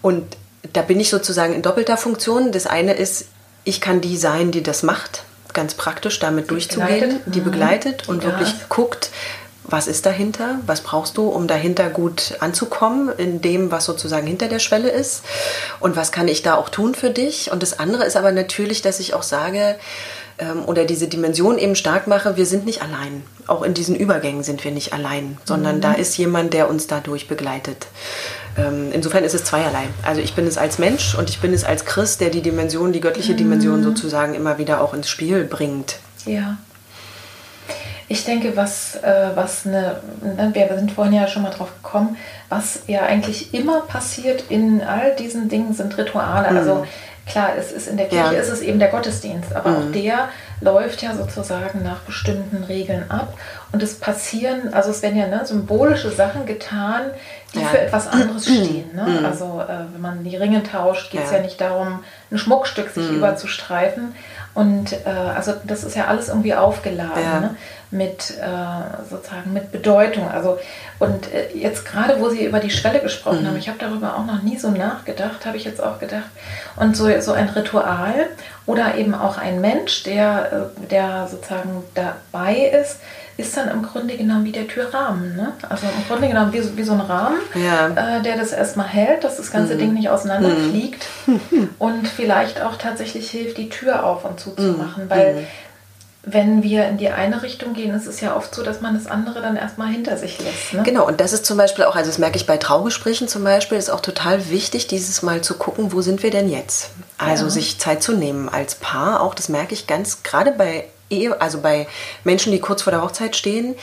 Und 0.00 0.36
da 0.72 0.82
bin 0.82 1.00
ich 1.00 1.10
sozusagen 1.10 1.54
in 1.54 1.62
doppelter 1.62 1.96
Funktion. 1.96 2.52
Das 2.52 2.66
eine 2.66 2.94
ist, 2.94 3.26
ich 3.64 3.80
kann 3.80 4.00
die 4.00 4.16
sein, 4.16 4.50
die 4.52 4.62
das 4.62 4.82
macht, 4.82 5.24
ganz 5.52 5.74
praktisch 5.74 6.18
damit 6.18 6.44
die 6.44 6.48
durchzugehen, 6.48 7.00
begleitet. 7.00 7.34
die 7.34 7.40
begleitet 7.40 8.08
und 8.08 8.22
die 8.22 8.26
wirklich 8.26 8.54
guckt, 8.68 9.10
was 9.64 9.86
ist 9.86 10.06
dahinter, 10.06 10.58
was 10.66 10.80
brauchst 10.80 11.16
du, 11.16 11.28
um 11.28 11.46
dahinter 11.46 11.88
gut 11.88 12.34
anzukommen, 12.40 13.10
in 13.16 13.40
dem, 13.40 13.70
was 13.70 13.84
sozusagen 13.84 14.26
hinter 14.26 14.48
der 14.48 14.58
Schwelle 14.58 14.90
ist 14.90 15.22
und 15.78 15.94
was 15.94 16.10
kann 16.10 16.26
ich 16.28 16.42
da 16.42 16.56
auch 16.56 16.68
tun 16.68 16.94
für 16.94 17.10
dich. 17.10 17.52
Und 17.52 17.62
das 17.62 17.78
andere 17.78 18.04
ist 18.04 18.16
aber 18.16 18.32
natürlich, 18.32 18.82
dass 18.82 18.98
ich 18.98 19.14
auch 19.14 19.22
sage, 19.22 19.76
ähm, 20.38 20.64
oder 20.66 20.84
diese 20.84 21.08
Dimension 21.08 21.58
eben 21.58 21.74
stark 21.74 22.06
mache, 22.06 22.36
wir 22.36 22.46
sind 22.46 22.64
nicht 22.64 22.82
allein. 22.82 23.22
Auch 23.46 23.62
in 23.62 23.74
diesen 23.74 23.96
Übergängen 23.96 24.42
sind 24.42 24.64
wir 24.64 24.70
nicht 24.70 24.92
allein, 24.92 25.38
sondern 25.44 25.76
mhm. 25.76 25.80
da 25.80 25.92
ist 25.92 26.16
jemand, 26.16 26.54
der 26.54 26.68
uns 26.68 26.86
dadurch 26.86 27.28
begleitet. 27.28 27.86
Ähm, 28.56 28.90
insofern 28.92 29.24
ist 29.24 29.34
es 29.34 29.44
zweierlei. 29.44 29.84
Also 30.02 30.20
ich 30.20 30.34
bin 30.34 30.46
es 30.46 30.58
als 30.58 30.78
Mensch 30.78 31.14
und 31.14 31.30
ich 31.30 31.40
bin 31.40 31.52
es 31.52 31.64
als 31.64 31.84
Christ, 31.84 32.20
der 32.20 32.30
die 32.30 32.42
Dimension, 32.42 32.92
die 32.92 33.00
göttliche 33.00 33.32
mhm. 33.32 33.38
Dimension 33.38 33.82
sozusagen 33.82 34.34
immer 34.34 34.58
wieder 34.58 34.80
auch 34.80 34.94
ins 34.94 35.08
Spiel 35.08 35.44
bringt. 35.44 35.96
Ja. 36.26 36.58
Ich 38.08 38.26
denke, 38.26 38.56
was, 38.56 38.96
äh, 38.96 39.30
was 39.34 39.66
eine, 39.66 40.00
ne, 40.20 40.50
wir 40.52 40.76
sind 40.76 40.92
vorhin 40.92 41.14
ja 41.14 41.26
schon 41.26 41.42
mal 41.42 41.50
drauf 41.50 41.70
gekommen, 41.82 42.18
was 42.50 42.80
ja 42.86 43.02
eigentlich 43.04 43.54
immer 43.54 43.80
passiert 43.82 44.44
in 44.50 44.82
all 44.82 45.16
diesen 45.16 45.48
Dingen 45.48 45.72
sind 45.72 45.96
Rituale. 45.96 46.50
Mhm. 46.50 46.56
Also 46.58 46.86
klar, 47.26 47.50
es 47.58 47.72
ist 47.72 47.88
in 47.88 47.96
der 47.96 48.08
Kirche 48.08 48.34
ja. 48.34 48.40
ist 48.40 48.48
es 48.48 48.60
eben 48.60 48.78
der 48.78 48.88
Gottesdienst, 48.88 49.54
aber 49.54 49.70
mhm. 49.70 49.76
auch 49.76 49.92
der 49.92 50.28
läuft 50.60 51.02
ja 51.02 51.14
sozusagen 51.14 51.82
nach 51.82 52.00
bestimmten 52.00 52.64
Regeln 52.64 53.10
ab. 53.10 53.34
Und 53.72 53.82
es 53.82 53.94
passieren, 53.94 54.72
also 54.72 54.90
es 54.90 55.02
werden 55.02 55.18
ja 55.18 55.26
ne, 55.26 55.44
symbolische 55.44 56.10
Sachen 56.10 56.46
getan, 56.46 57.10
die 57.54 57.60
ja. 57.60 57.66
für 57.66 57.80
etwas 57.80 58.08
anderes 58.08 58.44
stehen. 58.44 58.94
Ne? 58.94 59.04
Mhm. 59.20 59.24
Also 59.24 59.62
äh, 59.66 59.92
wenn 59.92 60.00
man 60.00 60.24
die 60.24 60.36
Ringe 60.36 60.62
tauscht, 60.62 61.10
geht 61.10 61.24
es 61.24 61.30
ja. 61.30 61.38
ja. 61.38 61.42
nicht 61.42 61.60
darum, 61.60 62.04
ein 62.30 62.38
Schmuckstück 62.38 62.90
sich 62.90 63.08
mhm. 63.08 63.16
überzustreifen. 63.16 64.14
Und 64.54 64.92
äh, 65.06 65.08
also 65.08 65.54
das 65.64 65.84
ist 65.84 65.96
ja 65.96 66.06
alles 66.06 66.28
irgendwie 66.28 66.54
aufgeladen. 66.54 67.22
Ja. 67.22 67.40
Ne? 67.40 67.56
mit 67.92 68.38
äh, 68.40 69.04
sozusagen 69.08 69.52
mit 69.52 69.70
Bedeutung. 69.70 70.28
Also 70.28 70.58
und 70.98 71.32
äh, 71.32 71.54
jetzt 71.54 71.84
gerade, 71.84 72.20
wo 72.20 72.30
Sie 72.30 72.44
über 72.44 72.58
die 72.58 72.70
Schwelle 72.70 73.00
gesprochen 73.00 73.42
mhm. 73.42 73.48
haben, 73.48 73.56
ich 73.58 73.68
habe 73.68 73.78
darüber 73.78 74.16
auch 74.16 74.24
noch 74.24 74.42
nie 74.42 74.56
so 74.56 74.70
nachgedacht, 74.70 75.44
habe 75.44 75.58
ich 75.58 75.64
jetzt 75.64 75.82
auch 75.82 76.00
gedacht. 76.00 76.30
Und 76.76 76.96
so, 76.96 77.08
so 77.20 77.32
ein 77.32 77.50
Ritual 77.50 78.28
oder 78.64 78.94
eben 78.96 79.14
auch 79.14 79.36
ein 79.36 79.60
Mensch, 79.60 80.04
der, 80.04 80.70
äh, 80.80 80.86
der 80.86 81.28
sozusagen 81.30 81.84
dabei 81.94 82.72
ist, 82.80 82.98
ist 83.36 83.56
dann 83.56 83.68
im 83.68 83.82
Grunde 83.82 84.16
genommen 84.16 84.44
wie 84.44 84.52
der 84.52 84.68
Türrahmen. 84.68 85.36
Ne? 85.36 85.52
Also 85.68 85.86
im 85.86 86.06
Grunde 86.06 86.28
genommen 86.28 86.52
wie, 86.52 86.76
wie 86.76 86.82
so 86.82 86.92
ein 86.92 87.00
Rahmen, 87.00 87.38
ja. 87.54 87.88
äh, 87.88 88.22
der 88.22 88.36
das 88.36 88.52
erstmal 88.52 88.88
hält, 88.88 89.24
dass 89.24 89.36
das 89.36 89.50
ganze 89.50 89.74
mhm. 89.74 89.78
Ding 89.78 89.94
nicht 89.94 90.08
auseinanderfliegt 90.08 91.06
mhm. 91.26 91.70
und 91.78 92.08
vielleicht 92.08 92.62
auch 92.62 92.76
tatsächlich 92.76 93.30
hilft, 93.30 93.58
die 93.58 93.68
Tür 93.68 94.04
auf 94.04 94.24
und 94.24 94.38
zu 94.38 94.54
zu 94.54 94.62
mhm. 94.62 94.78
machen. 94.78 95.04
Weil 95.08 95.34
mhm 95.34 95.46
wenn 96.24 96.62
wir 96.62 96.86
in 96.86 96.98
die 96.98 97.08
eine 97.08 97.42
Richtung 97.42 97.74
gehen, 97.74 97.94
ist 97.94 98.06
es 98.06 98.20
ja 98.20 98.36
oft 98.36 98.54
so, 98.54 98.62
dass 98.62 98.80
man 98.80 98.94
das 98.94 99.08
andere 99.08 99.42
dann 99.42 99.56
erstmal 99.56 99.88
hinter 99.88 100.16
sich 100.16 100.38
lässt. 100.38 100.72
Ne? 100.72 100.82
Genau, 100.84 101.06
und 101.06 101.20
das 101.20 101.32
ist 101.32 101.44
zum 101.44 101.56
Beispiel 101.56 101.84
auch, 101.84 101.96
also 101.96 102.10
das 102.10 102.18
merke 102.18 102.36
ich 102.36 102.46
bei 102.46 102.58
Traugesprächen 102.58 103.26
zum 103.26 103.42
Beispiel, 103.42 103.76
ist 103.76 103.90
auch 103.90 104.00
total 104.00 104.48
wichtig, 104.50 104.86
dieses 104.86 105.22
Mal 105.22 105.40
zu 105.40 105.54
gucken, 105.54 105.92
wo 105.92 106.00
sind 106.00 106.22
wir 106.22 106.30
denn 106.30 106.48
jetzt? 106.48 106.90
Also 107.18 107.44
ja. 107.44 107.50
sich 107.50 107.80
Zeit 107.80 108.04
zu 108.04 108.12
nehmen 108.12 108.48
als 108.48 108.76
Paar, 108.76 109.20
auch 109.20 109.34
das 109.34 109.48
merke 109.48 109.74
ich 109.74 109.88
ganz, 109.88 110.22
gerade 110.22 110.52
bei 110.52 110.84
also 111.38 111.60
bei 111.60 111.86
Menschen, 112.24 112.52
die 112.52 112.60
kurz 112.60 112.82
vor 112.82 112.90
der 112.90 113.02
Hochzeit 113.02 113.36
stehen, 113.36 113.74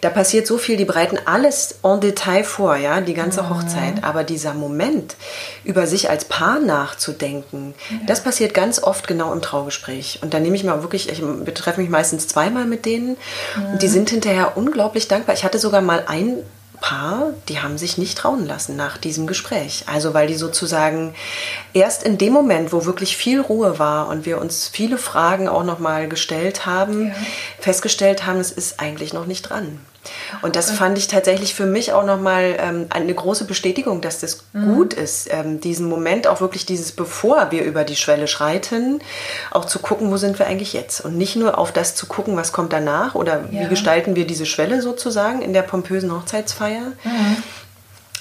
da 0.00 0.10
passiert 0.10 0.46
so 0.46 0.58
viel, 0.58 0.76
die 0.76 0.84
bereiten 0.84 1.18
alles 1.26 1.76
en 1.82 2.00
Detail 2.00 2.44
vor, 2.44 2.76
ja, 2.76 3.00
die 3.00 3.14
ganze 3.14 3.42
mhm. 3.42 3.50
Hochzeit. 3.50 4.02
Aber 4.02 4.24
dieser 4.24 4.54
Moment, 4.54 5.16
über 5.64 5.86
sich 5.86 6.10
als 6.10 6.24
Paar 6.24 6.58
nachzudenken, 6.58 7.74
ja. 7.90 7.96
das 8.06 8.22
passiert 8.22 8.52
ganz 8.54 8.82
oft 8.82 9.06
genau 9.06 9.32
im 9.32 9.42
Traugespräch. 9.42 10.18
Und 10.22 10.34
da 10.34 10.40
nehme 10.40 10.56
ich 10.56 10.64
mal 10.64 10.82
wirklich, 10.82 11.08
ich 11.08 11.22
betreffe 11.44 11.80
mich 11.80 11.90
meistens 11.90 12.28
zweimal 12.28 12.64
mit 12.64 12.84
denen. 12.84 13.16
Mhm. 13.56 13.72
Und 13.72 13.82
die 13.82 13.88
sind 13.88 14.10
hinterher 14.10 14.56
unglaublich 14.56 15.08
dankbar. 15.08 15.34
Ich 15.34 15.44
hatte 15.44 15.58
sogar 15.58 15.82
mal 15.82 16.04
ein 16.06 16.38
Paar, 16.82 17.32
die 17.48 17.60
haben 17.60 17.78
sich 17.78 17.96
nicht 17.96 18.18
trauen 18.18 18.46
lassen 18.46 18.76
nach 18.76 18.98
diesem 18.98 19.26
Gespräch. 19.26 19.84
Also 19.86 20.12
weil 20.12 20.26
die 20.26 20.34
sozusagen 20.34 21.14
erst 21.72 22.02
in 22.02 22.18
dem 22.18 22.34
Moment, 22.34 22.74
wo 22.74 22.84
wirklich 22.84 23.16
viel 23.16 23.40
Ruhe 23.40 23.78
war 23.78 24.08
und 24.08 24.26
wir 24.26 24.38
uns 24.38 24.68
viele 24.68 24.98
Fragen 24.98 25.48
auch 25.48 25.64
nochmal 25.64 26.08
gestellt 26.08 26.66
haben, 26.66 27.08
ja. 27.08 27.14
festgestellt 27.58 28.26
haben, 28.26 28.40
es 28.40 28.50
ist 28.50 28.80
eigentlich 28.80 29.14
noch 29.14 29.24
nicht 29.24 29.48
dran. 29.48 29.78
Und 30.42 30.56
das 30.56 30.70
fand 30.70 30.98
ich 30.98 31.06
tatsächlich 31.06 31.54
für 31.54 31.66
mich 31.66 31.92
auch 31.92 32.04
nochmal 32.04 32.56
ähm, 32.58 32.86
eine 32.90 33.14
große 33.14 33.44
Bestätigung, 33.44 34.00
dass 34.00 34.18
das 34.18 34.44
mhm. 34.52 34.74
gut 34.74 34.94
ist, 34.94 35.28
ähm, 35.32 35.60
diesen 35.60 35.88
Moment 35.88 36.26
auch 36.26 36.40
wirklich 36.40 36.66
dieses, 36.66 36.92
bevor 36.92 37.50
wir 37.50 37.62
über 37.62 37.84
die 37.84 37.96
Schwelle 37.96 38.26
schreiten, 38.26 39.00
auch 39.50 39.64
zu 39.64 39.78
gucken, 39.78 40.10
wo 40.10 40.16
sind 40.16 40.38
wir 40.38 40.46
eigentlich 40.46 40.72
jetzt. 40.72 41.00
Und 41.04 41.16
nicht 41.16 41.36
nur 41.36 41.58
auf 41.58 41.72
das 41.72 41.94
zu 41.94 42.06
gucken, 42.06 42.36
was 42.36 42.52
kommt 42.52 42.72
danach 42.72 43.14
oder 43.14 43.44
ja. 43.50 43.62
wie 43.62 43.68
gestalten 43.68 44.16
wir 44.16 44.26
diese 44.26 44.46
Schwelle 44.46 44.82
sozusagen 44.82 45.42
in 45.42 45.52
der 45.52 45.62
pompösen 45.62 46.12
Hochzeitsfeier. 46.12 46.92
Mhm 47.04 47.42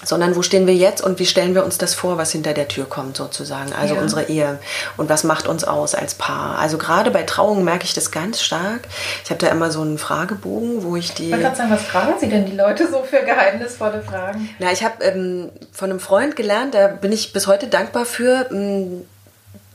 sondern 0.03 0.35
wo 0.35 0.41
stehen 0.41 0.67
wir 0.67 0.75
jetzt 0.75 1.01
und 1.01 1.19
wie 1.19 1.25
stellen 1.25 1.55
wir 1.55 1.63
uns 1.63 1.77
das 1.77 1.93
vor, 1.93 2.17
was 2.17 2.31
hinter 2.31 2.53
der 2.53 2.67
Tür 2.67 2.85
kommt 2.85 3.17
sozusagen, 3.17 3.73
also 3.73 3.95
ja. 3.95 4.01
unsere 4.01 4.23
Ehe 4.23 4.59
und 4.97 5.09
was 5.09 5.23
macht 5.23 5.47
uns 5.47 5.63
aus 5.63 5.95
als 5.95 6.15
Paar. 6.15 6.59
Also 6.59 6.77
gerade 6.77 7.11
bei 7.11 7.23
Trauungen 7.23 7.63
merke 7.63 7.85
ich 7.85 7.93
das 7.93 8.11
ganz 8.11 8.41
stark. 8.41 8.81
Ich 9.23 9.29
habe 9.29 9.39
da 9.39 9.47
immer 9.47 9.71
so 9.71 9.81
einen 9.81 9.97
Fragebogen, 9.97 10.83
wo 10.83 10.95
ich 10.95 11.13
die... 11.13 11.25
Ich 11.25 11.31
wollte 11.31 11.43
gerade 11.43 11.57
sagen, 11.57 11.71
was 11.71 11.83
fragen 11.83 12.13
Sie 12.19 12.29
denn 12.29 12.45
die 12.45 12.55
Leute 12.55 12.89
so 12.89 13.03
für 13.03 13.23
geheimnisvolle 13.23 14.01
Fragen? 14.01 14.49
Na, 14.59 14.71
ich 14.71 14.83
habe 14.83 15.03
ähm, 15.03 15.49
von 15.71 15.89
einem 15.89 15.99
Freund 15.99 16.35
gelernt, 16.35 16.73
da 16.73 16.87
bin 16.87 17.11
ich 17.11 17.33
bis 17.33 17.47
heute 17.47 17.67
dankbar 17.67 18.05
für, 18.05 18.47
ähm, 18.51 19.05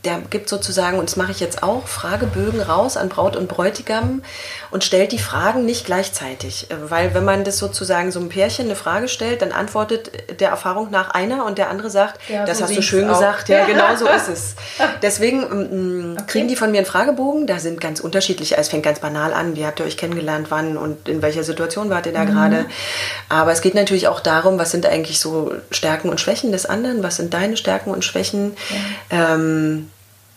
der 0.04 0.20
gibt 0.30 0.48
sozusagen, 0.48 0.98
und 0.98 1.08
das 1.08 1.16
mache 1.16 1.32
ich 1.32 1.40
jetzt 1.40 1.62
auch, 1.62 1.86
Fragebögen 1.86 2.60
raus 2.60 2.96
an 2.96 3.08
Braut 3.08 3.36
und 3.36 3.48
Bräutigam 3.48 4.22
und 4.76 4.84
stellt 4.84 5.12
die 5.12 5.18
Fragen 5.18 5.64
nicht 5.64 5.86
gleichzeitig. 5.86 6.70
Äh, 6.70 6.90
weil 6.90 7.14
wenn 7.14 7.24
man 7.24 7.44
das 7.44 7.56
sozusagen 7.56 8.12
so 8.12 8.20
ein 8.20 8.28
Pärchen 8.28 8.66
eine 8.66 8.76
Frage 8.76 9.08
stellt, 9.08 9.40
dann 9.40 9.50
antwortet 9.50 10.38
der 10.38 10.50
Erfahrung 10.50 10.90
nach 10.90 11.12
einer 11.12 11.46
und 11.46 11.56
der 11.56 11.70
andere 11.70 11.88
sagt, 11.88 12.20
ja, 12.28 12.44
das 12.44 12.58
so 12.58 12.64
hast 12.64 12.76
du 12.76 12.82
schön 12.82 13.08
auch. 13.08 13.14
gesagt, 13.14 13.48
ja, 13.48 13.64
genau 13.64 13.96
so 13.96 14.06
ist 14.06 14.28
es. 14.28 14.54
Deswegen 15.02 15.40
mm, 15.40 16.12
okay. 16.12 16.24
kriegen 16.26 16.48
die 16.48 16.56
von 16.56 16.72
mir 16.72 16.76
einen 16.76 16.86
Fragebogen, 16.86 17.46
da 17.46 17.58
sind 17.58 17.80
ganz 17.80 18.00
unterschiedliche, 18.00 18.58
es 18.58 18.68
fängt 18.68 18.82
ganz 18.82 19.00
banal 19.00 19.32
an, 19.32 19.56
wie 19.56 19.64
habt 19.64 19.80
ihr 19.80 19.86
euch 19.86 19.96
kennengelernt, 19.96 20.48
wann 20.50 20.76
und 20.76 21.08
in 21.08 21.22
welcher 21.22 21.42
Situation 21.42 21.88
wart 21.88 22.04
ihr 22.04 22.12
da 22.12 22.24
mhm. 22.24 22.34
gerade. 22.34 22.66
Aber 23.30 23.52
es 23.52 23.62
geht 23.62 23.74
natürlich 23.74 24.08
auch 24.08 24.20
darum, 24.20 24.58
was 24.58 24.72
sind 24.72 24.84
eigentlich 24.84 25.20
so 25.20 25.54
Stärken 25.70 26.10
und 26.10 26.20
Schwächen 26.20 26.52
des 26.52 26.66
anderen, 26.66 27.02
was 27.02 27.16
sind 27.16 27.32
deine 27.32 27.56
Stärken 27.56 27.92
und 27.92 28.04
Schwächen. 28.04 28.54
Ja. 29.10 29.36
Ähm, 29.36 29.88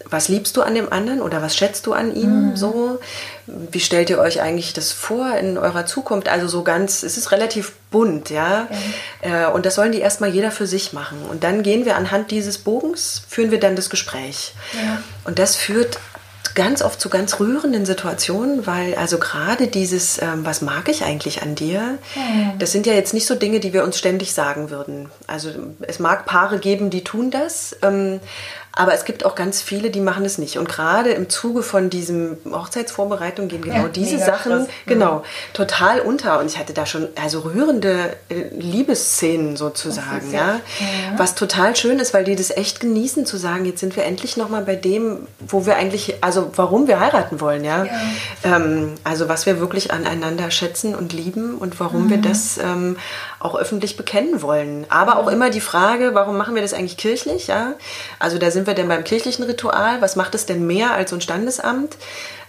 was 0.05 0.29
liebst 0.29 0.55
du 0.57 0.61
an 0.61 0.75
dem 0.75 0.91
anderen 0.91 1.21
oder 1.21 1.41
was 1.41 1.55
schätzt 1.55 1.85
du 1.85 1.93
an 1.93 2.15
ihm 2.15 2.51
mhm. 2.51 2.55
so? 2.55 2.99
Wie 3.47 3.79
stellt 3.79 4.09
ihr 4.09 4.19
euch 4.19 4.41
eigentlich 4.41 4.73
das 4.73 4.91
vor 4.91 5.35
in 5.35 5.57
eurer 5.57 5.85
Zukunft? 5.85 6.29
Also 6.29 6.47
so 6.47 6.63
ganz, 6.63 7.03
es 7.03 7.17
ist 7.17 7.31
relativ 7.31 7.73
bunt, 7.91 8.29
ja. 8.29 8.67
ja. 9.23 9.49
Äh, 9.49 9.51
und 9.51 9.65
das 9.65 9.75
sollen 9.75 9.91
die 9.91 9.99
erstmal 9.99 10.29
jeder 10.29 10.51
für 10.51 10.67
sich 10.67 10.93
machen. 10.93 11.17
Und 11.29 11.43
dann 11.43 11.63
gehen 11.63 11.85
wir 11.85 11.95
anhand 11.95 12.31
dieses 12.31 12.59
Bogens, 12.59 13.23
führen 13.27 13.51
wir 13.51 13.59
dann 13.59 13.75
das 13.75 13.89
Gespräch. 13.89 14.53
Ja. 14.73 15.01
Und 15.25 15.37
das 15.37 15.55
führt 15.55 15.99
ganz 16.55 16.81
oft 16.81 16.99
zu 16.99 17.09
ganz 17.09 17.39
rührenden 17.39 17.85
Situationen, 17.85 18.65
weil 18.65 18.95
also 18.95 19.17
gerade 19.17 19.67
dieses, 19.67 20.21
ähm, 20.21 20.45
was 20.45 20.61
mag 20.61 20.89
ich 20.89 21.03
eigentlich 21.03 21.41
an 21.41 21.55
dir, 21.55 21.99
mhm. 22.15 22.59
das 22.59 22.71
sind 22.71 22.85
ja 22.85 22.93
jetzt 22.93 23.13
nicht 23.13 23.27
so 23.27 23.35
Dinge, 23.35 23.59
die 23.59 23.73
wir 23.73 23.83
uns 23.83 23.97
ständig 23.97 24.33
sagen 24.33 24.69
würden. 24.69 25.09
Also 25.27 25.51
es 25.81 25.99
mag 25.99 26.25
Paare 26.25 26.59
geben, 26.59 26.89
die 26.89 27.03
tun 27.03 27.31
das, 27.31 27.77
ähm, 27.81 28.19
aber 28.71 28.93
es 28.93 29.03
gibt 29.03 29.25
auch 29.25 29.35
ganz 29.35 29.61
viele, 29.61 29.89
die 29.89 29.99
machen 29.99 30.23
es 30.25 30.37
nicht. 30.37 30.57
Und 30.57 30.69
gerade 30.69 31.09
im 31.09 31.27
Zuge 31.27 31.63
von 31.63 31.89
diesem 31.89 32.37
Hochzeitsvorbereitung 32.49 33.47
gehen 33.47 33.61
genau 33.61 33.83
ja, 33.83 33.87
diese 33.87 34.19
Sachen 34.19 34.51
krass. 34.51 34.67
genau 34.85 35.15
mhm. 35.15 35.53
total 35.53 35.99
unter. 36.01 36.39
Und 36.39 36.45
ich 36.45 36.57
hatte 36.57 36.73
da 36.73 36.85
schon 36.85 37.07
also 37.21 37.39
rührende 37.39 38.15
äh, 38.29 38.43
Liebesszenen 38.57 39.57
sozusagen, 39.57 40.31
ja. 40.31 40.61
ja. 40.79 41.17
Was 41.17 41.35
total 41.35 41.75
schön 41.75 41.99
ist, 41.99 42.13
weil 42.13 42.23
die 42.23 42.35
das 42.35 42.51
echt 42.51 42.79
genießen 42.79 43.25
zu 43.25 43.37
sagen, 43.37 43.65
jetzt 43.65 43.79
sind 43.79 43.95
wir 43.95 44.05
endlich 44.05 44.37
noch 44.37 44.49
mal 44.49 44.61
bei 44.61 44.75
dem, 44.75 45.27
wo 45.39 45.65
wir 45.65 45.75
eigentlich, 45.75 46.15
also 46.21 46.51
warum 46.55 46.87
wir 46.87 46.99
heiraten 46.99 47.41
wollen, 47.41 47.65
ja. 47.65 47.85
ja. 47.85 47.91
Ähm, 48.43 48.93
also 49.03 49.27
was 49.27 49.45
wir 49.45 49.59
wirklich 49.59 49.91
aneinander 49.91 50.51
schätzen 50.51 50.95
und 50.95 51.11
lieben 51.11 51.57
und 51.57 51.79
warum 51.79 52.05
mhm. 52.05 52.09
wir 52.11 52.17
das 52.17 52.57
ähm, 52.59 52.97
auch 53.39 53.55
öffentlich 53.55 53.97
bekennen 53.97 54.41
wollen. 54.41 54.85
Aber 54.89 55.17
auch 55.17 55.27
immer 55.27 55.49
die 55.49 55.61
Frage, 55.61 56.13
warum 56.13 56.37
machen 56.37 56.55
wir 56.55 56.61
das 56.61 56.73
eigentlich 56.73 56.97
kirchlich, 56.97 57.47
ja? 57.47 57.73
Also 58.19 58.37
da 58.37 58.51
sind 58.51 58.58
sind 58.59 58.67
wir 58.67 58.73
denn 58.73 58.89
beim 58.89 59.05
kirchlichen 59.05 59.45
Ritual? 59.45 60.01
Was 60.01 60.17
macht 60.17 60.35
es 60.35 60.45
denn 60.45 60.67
mehr 60.67 60.91
als 60.91 61.11
so 61.11 61.15
ein 61.15 61.21
Standesamt? 61.21 61.95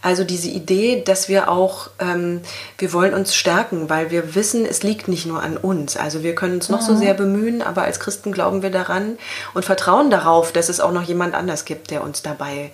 Also 0.03 0.25
diese 0.25 0.49
Idee, 0.49 1.05
dass 1.05 1.29
wir 1.29 1.49
auch, 1.49 1.89
ähm, 2.01 2.41
wir 2.79 2.93
wollen 2.93 3.15
uns 3.15 3.37
stärken, 3.37 3.89
weil 3.89 4.11
wir 4.11 4.35
wissen, 4.35 4.67
es 4.67 4.83
liegt 4.83 5.07
nicht 5.07 5.25
nur 5.25 5.41
an 5.41 5.57
uns. 5.57 5.97
Also 5.97 6.25
wir 6.25 6.35
können 6.35 6.55
uns 6.55 6.69
noch 6.69 6.81
mhm. 6.81 6.87
so 6.87 6.97
sehr 6.97 7.15
bemühen, 7.15 7.63
aber 7.63 7.83
als 7.83 8.01
Christen 8.01 8.33
glauben 8.33 8.63
wir 8.63 8.71
daran 8.71 9.19
und 9.55 9.65
vertrauen 9.65 10.11
darauf, 10.11 10.51
dass 10.51 10.69
es 10.69 10.81
auch 10.81 10.91
noch 10.91 11.05
jemand 11.05 11.37
anders 11.37 11.65
gibt, 11.65 11.93
der 11.93 12.03
uns 12.03 12.23
dabei 12.23 12.73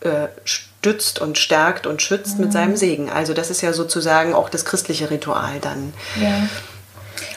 äh, 0.00 0.28
stützt 0.44 1.20
und 1.20 1.36
stärkt 1.36 1.86
und 1.86 2.00
schützt 2.00 2.38
mhm. 2.38 2.44
mit 2.44 2.54
seinem 2.54 2.76
Segen. 2.76 3.10
Also 3.10 3.34
das 3.34 3.50
ist 3.50 3.60
ja 3.60 3.74
sozusagen 3.74 4.32
auch 4.32 4.48
das 4.48 4.64
christliche 4.64 5.10
Ritual 5.10 5.58
dann. 5.60 5.92
Ja. 6.18 6.48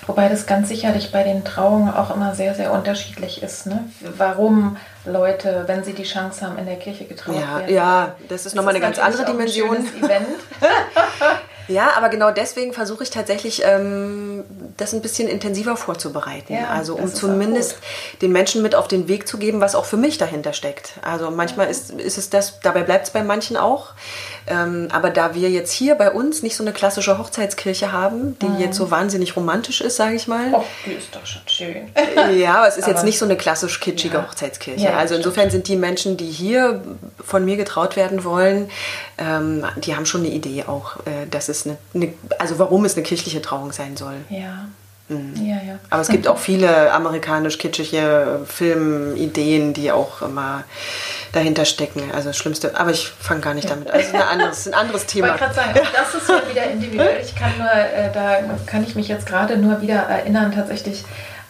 Wobei 0.08 0.30
das 0.30 0.48
ganz 0.48 0.70
sicherlich 0.70 1.12
bei 1.12 1.24
den 1.24 1.46
Trauungen 1.46 1.94
auch 1.94 2.14
immer 2.16 2.34
sehr, 2.34 2.56
sehr 2.56 2.72
unterschiedlich 2.72 3.44
ist. 3.44 3.68
Ne? 3.68 3.84
Warum 4.18 4.78
Leute, 5.06 5.64
wenn 5.68 5.84
sie 5.84 5.94
die 5.94 6.04
Chance 6.04 6.46
haben, 6.46 6.58
in 6.58 6.66
der 6.66 6.78
Kirche 6.78 7.06
getraut 7.06 7.36
ja, 7.36 7.60
werden. 7.60 7.74
Ja, 7.74 8.16
das 8.28 8.46
ist 8.46 8.56
nochmal 8.56 8.74
eine 8.74 8.84
ganz 8.84 9.00
andere 9.00 9.26
Dimension. 9.26 9.78
Ein 9.78 10.04
Event. 10.04 10.40
Ja, 11.68 11.92
aber 11.96 12.10
genau 12.10 12.32
deswegen 12.32 12.74
versuche 12.74 13.04
ich 13.04 13.10
tatsächlich, 13.10 13.64
ähm, 13.64 14.44
das 14.78 14.94
ein 14.94 15.02
bisschen 15.02 15.28
intensiver 15.28 15.78
vorzubereiten. 15.78 16.54
Ja, 16.54 16.68
also 16.68 16.96
um 16.96 17.14
zumindest 17.14 17.78
den 18.22 18.32
Menschen 18.32 18.62
mit 18.62 18.76
auf 18.76 18.88
den 18.88 19.08
Weg 19.08 19.28
zu 19.28 19.38
geben, 19.38 19.62
was 19.62 19.76
auch 19.76 19.86
für 19.86 19.98
mich 19.98 20.18
dahinter 20.18 20.54
steckt. 20.54 20.94
Also 21.02 21.32
manchmal 21.32 21.68
ja. 21.68 21.72
ist, 21.72 21.92
ist 21.92 22.18
es 22.18 22.30
das, 22.30 22.60
dabei 22.60 22.84
bleibt 22.84 23.08
es 23.08 23.14
bei 23.14 23.24
manchen 23.24 23.58
auch. 23.58 23.94
Ähm, 24.48 24.88
aber 24.92 25.10
da 25.10 25.36
wir 25.36 25.50
jetzt 25.50 25.72
hier 25.72 25.96
bei 25.96 26.12
uns 26.12 26.44
nicht 26.44 26.56
so 26.56 26.64
eine 26.64 26.74
klassische 26.74 27.18
Hochzeitskirche 27.18 27.92
haben, 27.92 28.38
die 28.40 28.48
mhm. 28.48 28.60
jetzt 28.60 28.78
so 28.78 28.92
wahnsinnig 28.92 29.36
romantisch 29.36 29.82
ist, 29.82 29.96
sage 29.96 30.16
ich 30.16 30.28
mal. 30.28 30.52
Oh, 30.54 30.64
die 30.86 30.94
ist 30.94 31.16
doch 31.16 31.26
schon 31.26 31.42
schön. 31.46 31.92
ja, 32.38 32.56
aber 32.56 32.68
es 32.68 32.78
ist 32.78 32.84
aber 32.84 32.94
jetzt 32.94 33.04
nicht 33.04 33.18
so 33.18 33.26
eine 33.26 33.38
klassisch 33.38 33.80
kitschige 33.80 34.18
ja. 34.18 34.28
Hochzeitskirche. 34.28 34.84
Ja, 34.84 34.98
also 34.98 35.16
insofern 35.16 35.50
stimmt. 35.50 35.52
sind 35.52 35.68
die 35.68 35.76
Menschen, 35.76 36.18
die 36.18 36.30
hier 36.30 36.82
von 37.24 37.46
mir 37.46 37.58
getraut 37.58 37.96
werden 37.96 38.24
wollen, 38.24 38.70
ähm, 39.18 39.66
die 39.78 39.96
haben 39.96 40.06
schon 40.06 40.22
eine 40.22 40.30
Idee 40.30 40.64
auch, 40.68 40.98
äh, 41.06 41.28
dass 41.30 41.50
es 41.50 41.66
eine, 41.66 41.78
eine, 41.94 42.14
also 42.40 42.60
warum 42.60 42.86
es 42.86 42.96
eine 42.96 43.04
kirchliche 43.04 43.42
Trauung 43.42 43.72
sein 43.72 43.96
soll. 43.98 44.16
Ja. 44.30 44.66
Mhm. 45.12 45.46
Ja, 45.46 45.56
ja. 45.56 45.80
Aber 45.90 46.02
es 46.02 46.08
gibt 46.08 46.28
auch 46.28 46.38
viele 46.38 46.92
amerikanisch-kitschige 46.92 48.42
Filmideen, 48.48 49.74
die 49.74 49.92
auch 49.92 50.22
immer 50.22 50.64
dahinter 51.34 51.66
stecken. 51.66 52.04
Also 52.14 52.30
das 52.30 52.38
Schlimmste. 52.38 52.78
Aber 52.80 52.92
ich 52.92 53.08
fange 53.08 53.42
gar 53.42 53.54
nicht 53.54 53.70
damit 53.70 53.90
an. 53.90 53.96
Also 53.96 54.16
ein 54.16 54.22
anderes, 54.22 54.68
ein 54.68 54.74
anderes 54.74 55.06
Thema. 55.08 55.36
Ich 55.36 55.42
wollte 55.42 55.54
gerade 55.54 55.74
sagen, 55.74 55.88
das 55.94 56.22
ist 56.22 56.30
ja 56.30 56.42
wieder 56.50 56.64
individuell. 56.72 57.22
Ich 57.24 57.36
kann 57.36 57.52
nur, 57.58 57.72
äh, 57.72 58.12
da 58.14 58.40
kann 58.66 58.84
ich 58.84 58.96
mich 58.96 59.08
jetzt 59.08 59.26
gerade 59.26 59.58
nur 59.58 59.82
wieder 59.82 59.96
erinnern, 59.96 60.52
tatsächlich 60.54 61.04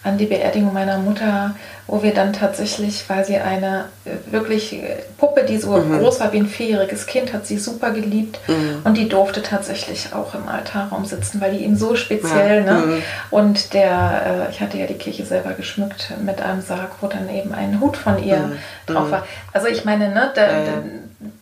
an 0.04 0.18
die 0.18 0.26
Beerdigung 0.26 0.74
meiner 0.74 0.98
Mutter, 0.98 1.56
wo 1.86 2.02
wir 2.02 2.14
dann 2.14 2.34
tatsächlich, 2.34 3.04
weil 3.08 3.24
sie 3.24 3.38
eine 3.38 3.86
äh, 4.06 4.32
wirklich 4.32 4.74
äh, 4.74 5.04
Puppe, 5.18 5.44
die 5.44 5.58
so 5.58 5.78
mhm. 5.78 6.00
groß 6.00 6.20
war 6.20 6.34
wie 6.34 6.40
ein 6.40 6.48
vierjähriges 6.48 7.06
Kind, 7.06 7.34
hat 7.34 7.46
sie 7.46 7.60
super 7.60 7.92
geliebt 7.92 8.40
mhm. 8.48 8.82
und 8.84 8.98
die 8.98 9.08
durfte 9.08 9.44
tatsächlich 9.44 10.14
auch 10.14 10.34
im 10.34 10.48
Altarraum 10.48 11.06
sitzen, 11.06 11.40
weil 11.40 11.52
die 11.52 11.64
ihm 11.64 11.76
so 11.76 11.96
speziell, 11.96 12.66
ja. 12.66 12.74
ne? 12.74 12.86
Mhm. 12.86 13.04
Und 13.30 13.74
der, 13.74 14.48
äh, 14.48 14.52
ich 14.52 14.60
hatte 14.60 14.78
ja 14.78 14.88
die 14.88 14.96
Kirche 14.96 15.26
selber 15.26 15.52
geschmückt 15.52 16.14
mit 16.26 16.42
einem 16.42 16.62
Sarg, 16.62 16.92
wo 17.02 17.08
dann 17.08 17.30
eben 17.30 17.54
ein 17.54 17.80
Hut 17.80 17.98
von 17.98 18.24
ihr 18.24 18.38
mhm. 18.38 18.54
drauf 18.88 19.08
mhm. 19.08 19.12
war. 19.12 19.28
Also 19.54 19.68
ich 19.68 19.86
meine, 19.86 20.10
ne, 20.10 20.32
ja, 20.36 20.44
ja 20.44 20.84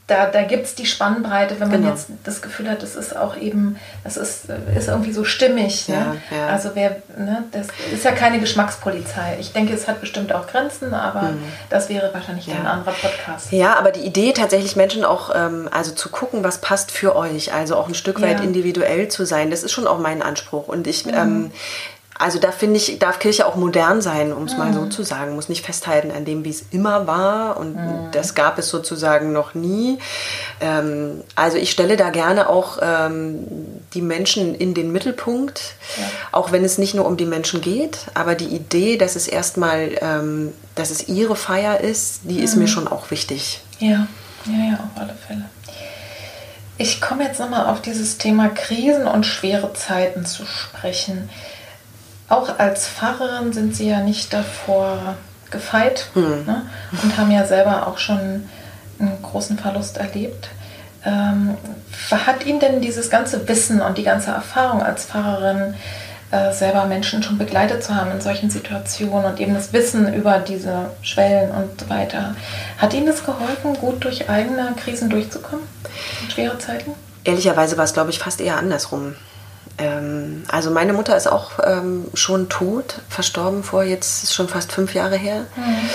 da, 0.10 0.26
da 0.26 0.42
gibt 0.44 0.66
es 0.66 0.76
die 0.76 0.86
Spannbreite, 0.86 1.60
wenn 1.60 1.70
man 1.70 1.82
genau. 1.82 1.94
jetzt 1.94 2.08
das 2.24 2.42
Gefühl 2.42 2.70
hat, 2.70 2.82
das 2.82 2.96
ist 2.96 3.16
auch 3.16 3.38
eben, 3.38 3.78
das 4.04 4.18
ist, 4.18 4.46
ist 4.76 4.88
irgendwie 4.88 5.14
so 5.14 5.24
stimmig. 5.24 5.88
Ne? 5.88 6.18
Ja. 6.32 6.48
Also 6.48 6.72
wer, 6.74 6.98
ne, 7.18 7.44
das 7.52 7.68
ist 7.94 8.04
ja 8.04 8.12
keine 8.12 8.40
Geschmackspolizei. 8.40 9.38
Ich 9.40 9.54
denke, 9.54 9.74
es 9.74 9.88
hat 9.88 10.02
bestimmt 10.02 10.34
auch 10.34 10.48
Grenzen, 10.48 10.94
aber 10.94 11.34
mhm. 11.34 11.44
das 11.70 11.90
wäre 11.90 12.14
wahrscheinlich 12.14 12.48
ja. 12.48 12.56
ein 12.56 12.66
anderer 12.66 12.94
Podcast. 12.94 13.52
Ja, 13.52 13.78
aber 13.78 13.92
die 13.92 14.02
Idee 14.02 14.34
tatsächlich 14.34 14.76
Menschen 14.76 15.06
auch, 15.06 15.32
ähm, 15.36 15.70
also 15.72 15.92
zu 15.92 16.10
gucken, 16.10 16.44
was 16.44 16.60
passt 16.60 16.92
für 16.92 17.16
euch, 17.16 17.54
also 17.54 17.76
auch 17.76 17.88
ein 17.88 17.96
Stück 17.96 18.22
weit 18.22 18.42
individuell 18.42 19.08
zu 19.10 19.26
sein, 19.26 19.52
das 19.52 19.64
ist 19.64 19.72
schon 19.72 19.88
auch 19.88 20.00
mein 20.00 20.22
Anspruch. 20.22 20.68
Und 20.68 20.88
ich 20.88 21.06
mhm. 21.06 21.14
ähm, 21.14 21.52
also 22.20 22.38
da 22.38 22.52
finde 22.52 22.76
ich, 22.76 23.00
darf 23.00 23.18
Kirche 23.20 23.46
auch 23.46 23.56
modern 23.56 24.02
sein, 24.02 24.34
um 24.34 24.44
es 24.44 24.52
mhm. 24.52 24.60
mal 24.60 24.74
so 24.74 24.82
mhm. 24.82 24.92
zu 24.92 25.04
sagen. 25.04 25.36
Muss 25.36 25.48
nicht 25.48 25.66
festhalten 25.66 26.12
an 26.12 26.26
dem, 26.26 26.44
wie 26.44 26.50
es 26.50 26.66
immer 26.70 27.08
war. 27.08 27.56
Und 27.56 27.78
mhm. 27.78 28.12
das 28.12 28.36
gab 28.36 28.60
es 28.60 28.68
sozusagen 28.68 29.32
noch 29.32 29.54
nie. 29.54 30.00
Ähm, 30.60 31.24
also 31.36 31.58
ich 31.58 31.72
stelle 31.72 31.96
da 31.96 32.10
gerne 32.10 32.50
auch 32.50 32.78
ähm, 32.82 33.48
die 33.94 34.02
Menschen 34.02 34.54
in 34.54 34.74
den 34.74 34.92
Mittelpunkt, 34.92 35.76
ja. 35.98 36.04
auch 36.34 36.52
wenn 36.52 36.66
es 36.66 36.78
nicht 36.78 36.94
nur 36.94 37.06
um 37.06 37.16
die 37.16 37.26
Menschen 37.26 37.62
geht. 37.62 38.00
Aber 38.16 38.36
die 38.36 38.48
Idee, 38.48 38.98
dass 38.98 39.16
es 39.16 39.30
erstmal, 39.30 39.92
ähm, 40.02 40.52
dass 40.76 40.92
es 40.92 41.08
ihre 41.08 41.38
Feier 41.38 41.80
ist, 41.80 42.22
die 42.26 42.40
mhm. 42.40 42.44
ist 42.44 42.56
mir 42.58 42.64
mhm. 42.64 42.68
schon 42.68 42.88
auch 42.90 43.12
wichtig. 43.12 43.62
Ja, 43.80 44.08
ja, 44.46 44.72
ja, 44.72 44.74
auf 44.74 45.02
alle 45.02 45.16
Fälle. 45.26 45.46
Ich 46.78 47.00
komme 47.00 47.24
jetzt 47.24 47.40
nochmal 47.40 47.68
auf 47.68 47.82
dieses 47.82 48.18
Thema 48.18 48.50
Krisen 48.50 49.08
und 49.08 49.26
schwere 49.26 49.72
Zeiten 49.74 50.26
zu 50.26 50.46
sprechen. 50.46 51.30
Auch 52.30 52.60
als 52.60 52.88
Pfarrerin 52.88 53.54
sind 53.54 53.76
Sie 53.76 53.90
ja 53.90 54.02
nicht 54.02 54.34
davor 54.34 55.16
gefeit 55.50 56.10
mhm. 56.14 56.46
ne? 56.46 56.66
und 57.04 57.18
haben 57.18 57.32
ja 57.32 57.46
selber 57.46 57.88
auch 57.88 57.98
schon 57.98 58.48
einen 59.00 59.22
großen 59.24 59.58
Verlust 59.58 59.98
erlebt. 59.98 60.50
Ähm, 61.06 61.58
hat 62.12 62.46
Ihnen 62.46 62.60
denn 62.60 62.82
dieses 62.82 63.10
ganze 63.10 63.48
Wissen 63.48 63.82
und 63.82 63.98
die 63.98 64.04
ganze 64.04 64.32
Erfahrung 64.32 64.84
als 64.84 65.06
Pfarrerin, 65.06 65.74
äh, 66.32 66.54
selber 66.54 66.86
Menschen 66.86 67.24
schon 67.24 67.40
begleitet 67.40 67.84
zu 67.84 67.96
haben 67.96 68.12
in 68.12 68.22
solchen 68.22 68.52
Situationen 68.52 69.32
und 69.32 69.40
eben 69.40 69.56
das 69.56 69.74
Wissen 69.74 70.14
über 70.14 70.38
diese 70.38 70.92
Schwellen 71.02 71.50
und 71.50 71.82
so 71.82 71.90
weiter, 71.90 72.36
hat 72.78 72.94
Ihnen 72.94 73.08
das 73.08 73.26
geholfen, 73.26 73.74
gut 73.76 74.04
durch 74.04 74.30
eigene 74.30 74.74
Krisen 74.78 75.10
durchzukommen, 75.10 75.66
in 76.22 76.30
schwere 76.30 76.60
Zeiten? 76.60 76.92
Ehrlicherweise 77.24 77.78
war 77.78 77.86
es, 77.86 77.94
glaube 77.94 78.12
ich, 78.12 78.20
fast 78.20 78.42
eher 78.42 78.58
andersrum. 78.58 79.16
Ähm, 79.80 80.44
also 80.50 80.72
meine 80.72 80.94
Mutter 80.94 81.16
ist 81.16 81.28
auch 81.28 81.52
ähm, 81.64 82.06
schon 82.14 82.50
tot, 82.50 83.02
verstorben 83.10 83.64
vor 83.64 83.84
jetzt 83.84 84.34
schon 84.34 84.48
fast 84.48 84.72
fünf 84.72 84.94
Jahre 84.94 85.16
her. 85.16 85.46
Mhm. 85.56 85.90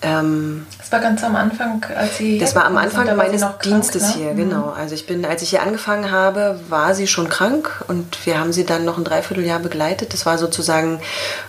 Ähm, 0.00 0.64
das 0.78 0.92
war 0.92 1.00
ganz 1.00 1.24
am 1.24 1.34
Anfang, 1.34 1.84
als 1.96 2.18
Sie. 2.18 2.38
Das 2.38 2.54
war 2.54 2.64
am 2.64 2.76
Anfang 2.76 3.06
sind, 3.06 3.16
meines 3.16 3.44
Dienstes 3.64 4.02
krank, 4.02 4.16
ne? 4.16 4.22
hier, 4.22 4.32
mhm. 4.32 4.36
genau. 4.36 4.68
Also 4.70 4.94
ich 4.94 5.06
bin, 5.06 5.24
als 5.24 5.42
ich 5.42 5.50
hier 5.50 5.62
angefangen 5.62 6.12
habe, 6.12 6.60
war 6.68 6.94
sie 6.94 7.08
schon 7.08 7.28
krank 7.28 7.84
und 7.88 8.24
wir 8.24 8.38
haben 8.38 8.52
sie 8.52 8.64
dann 8.64 8.84
noch 8.84 8.96
ein 8.96 9.02
Dreivierteljahr 9.02 9.58
begleitet. 9.58 10.14
Das 10.14 10.24
war 10.24 10.38
sozusagen 10.38 11.00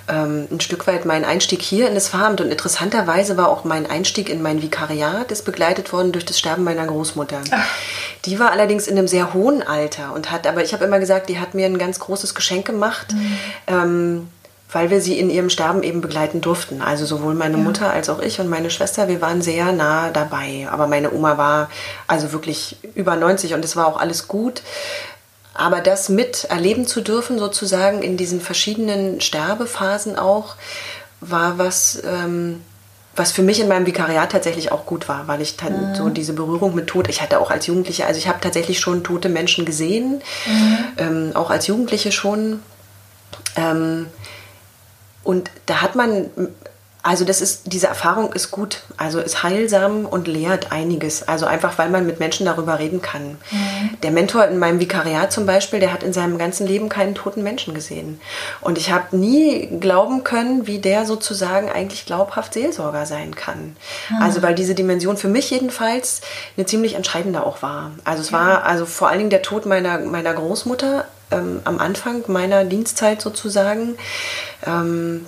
ähm, 0.07 0.47
ein 0.49 0.59
Stück 0.61 0.87
weit 0.87 1.05
mein 1.05 1.25
Einstieg 1.25 1.61
hier 1.61 1.87
in 1.87 1.93
das 1.93 2.09
Pfarramt 2.09 2.41
und 2.41 2.49
interessanterweise 2.49 3.37
war 3.37 3.49
auch 3.49 3.65
mein 3.65 3.87
Einstieg 3.87 4.29
in 4.29 4.41
mein 4.41 4.63
Vikariat 4.63 5.31
ist 5.31 5.45
begleitet 5.45 5.93
worden 5.93 6.11
durch 6.11 6.25
das 6.25 6.39
Sterben 6.39 6.63
meiner 6.63 6.87
Großmutter. 6.87 7.41
Ach. 7.51 7.65
Die 8.25 8.39
war 8.39 8.51
allerdings 8.51 8.87
in 8.87 8.97
einem 8.97 9.07
sehr 9.07 9.33
hohen 9.33 9.61
Alter 9.61 10.13
und 10.13 10.31
hat, 10.31 10.47
aber 10.47 10.63
ich 10.63 10.73
habe 10.73 10.85
immer 10.85 10.99
gesagt, 10.99 11.29
die 11.29 11.39
hat 11.39 11.53
mir 11.53 11.67
ein 11.67 11.77
ganz 11.77 11.99
großes 11.99 12.33
Geschenk 12.33 12.65
gemacht. 12.65 13.13
Mhm. 13.13 13.37
Ähm, 13.67 14.27
weil 14.71 14.91
wir 14.91 15.01
sie 15.01 15.17
in 15.17 15.29
ihrem 15.29 15.49
Sterben 15.49 15.81
eben 15.81 16.01
begleiten 16.01 16.41
durften. 16.41 16.81
Also 16.81 17.05
sowohl 17.05 17.33
meine 17.33 17.57
ja. 17.57 17.63
Mutter 17.63 17.91
als 17.91 18.09
auch 18.09 18.19
ich 18.19 18.39
und 18.39 18.49
meine 18.49 18.69
Schwester, 18.69 19.07
wir 19.07 19.19
waren 19.19 19.41
sehr 19.41 19.71
nah 19.71 20.11
dabei. 20.11 20.67
Aber 20.69 20.87
meine 20.87 21.11
Oma 21.11 21.37
war 21.37 21.69
also 22.07 22.31
wirklich 22.31 22.77
über 22.93 23.15
90 23.15 23.55
und 23.55 23.65
es 23.65 23.75
war 23.75 23.87
auch 23.87 23.99
alles 23.99 24.27
gut. 24.27 24.61
Aber 25.55 25.81
das 25.81 26.07
mit 26.07 26.45
erleben 26.45 26.85
zu 26.85 27.01
dürfen, 27.01 27.39
sozusagen 27.39 28.03
in 28.03 28.15
diesen 28.15 28.39
verschiedenen 28.39 29.19
Sterbephasen 29.21 30.17
auch, 30.17 30.55
war 31.19 31.57
was, 31.57 32.01
ähm, 32.05 32.61
was 33.15 33.31
für 33.31 33.41
mich 33.41 33.59
in 33.59 33.67
meinem 33.67 33.87
Vikariat 33.87 34.31
tatsächlich 34.31 34.71
auch 34.71 34.85
gut 34.85 35.09
war, 35.09 35.27
weil 35.27 35.41
ich 35.41 35.57
dann 35.57 35.89
mhm. 35.89 35.95
so 35.95 36.09
diese 36.09 36.33
Berührung 36.33 36.75
mit 36.75 36.87
Tod, 36.87 37.09
ich 37.09 37.21
hatte 37.21 37.39
auch 37.39 37.51
als 37.51 37.65
Jugendliche, 37.67 38.05
also 38.05 38.19
ich 38.19 38.27
habe 38.27 38.39
tatsächlich 38.39 38.79
schon 38.79 39.03
tote 39.03 39.27
Menschen 39.27 39.65
gesehen, 39.65 40.21
mhm. 40.45 40.77
ähm, 40.97 41.31
auch 41.33 41.49
als 41.49 41.67
Jugendliche 41.67 42.11
schon. 42.11 42.61
Ähm, 43.55 44.05
und 45.23 45.51
da 45.65 45.81
hat 45.81 45.95
man, 45.95 46.29
also 47.01 47.23
das 47.23 47.39
ist, 47.39 47.71
diese 47.71 47.87
Erfahrung 47.87 48.33
ist 48.33 48.51
gut, 48.51 48.81
also 48.97 49.19
ist 49.19 49.41
heilsam 49.41 50.05
und 50.05 50.27
lehrt 50.27 50.71
einiges. 50.71 51.27
Also 51.27 51.45
einfach, 51.45 51.77
weil 51.77 51.89
man 51.89 52.05
mit 52.05 52.19
Menschen 52.19 52.45
darüber 52.45 52.77
reden 52.77 53.01
kann. 53.01 53.37
Mhm. 53.51 53.97
Der 54.03 54.11
Mentor 54.11 54.45
in 54.45 54.59
meinem 54.59 54.79
Vikariat 54.79 55.31
zum 55.31 55.45
Beispiel, 55.45 55.79
der 55.79 55.93
hat 55.93 56.03
in 56.03 56.11
seinem 56.11 56.37
ganzen 56.37 56.67
Leben 56.67 56.89
keinen 56.89 57.15
toten 57.15 57.41
Menschen 57.41 57.73
gesehen. 57.73 58.19
Und 58.59 58.77
ich 58.77 58.91
habe 58.91 59.15
nie 59.15 59.67
glauben 59.79 60.23
können, 60.23 60.67
wie 60.67 60.79
der 60.79 61.05
sozusagen 61.05 61.69
eigentlich 61.69 62.05
glaubhaft 62.05 62.53
Seelsorger 62.53 63.05
sein 63.05 63.33
kann. 63.33 63.77
Mhm. 64.09 64.21
Also 64.21 64.41
weil 64.41 64.55
diese 64.55 64.75
Dimension 64.75 65.15
für 65.15 65.29
mich 65.29 65.49
jedenfalls 65.51 66.21
eine 66.57 66.65
ziemlich 66.65 66.95
entscheidende 66.95 67.45
auch 67.45 67.61
war. 67.61 67.91
Also 68.03 68.21
es 68.21 68.33
war 68.33 68.63
also 68.63 68.85
vor 68.85 69.07
allen 69.07 69.19
Dingen 69.19 69.29
der 69.29 69.41
Tod 69.41 69.65
meiner, 69.65 69.99
meiner 69.99 70.33
Großmutter 70.33 71.05
ähm, 71.31 71.61
am 71.63 71.79
Anfang 71.79 72.23
meiner 72.27 72.63
Dienstzeit 72.63 73.21
sozusagen, 73.21 73.97
ähm, 74.65 75.25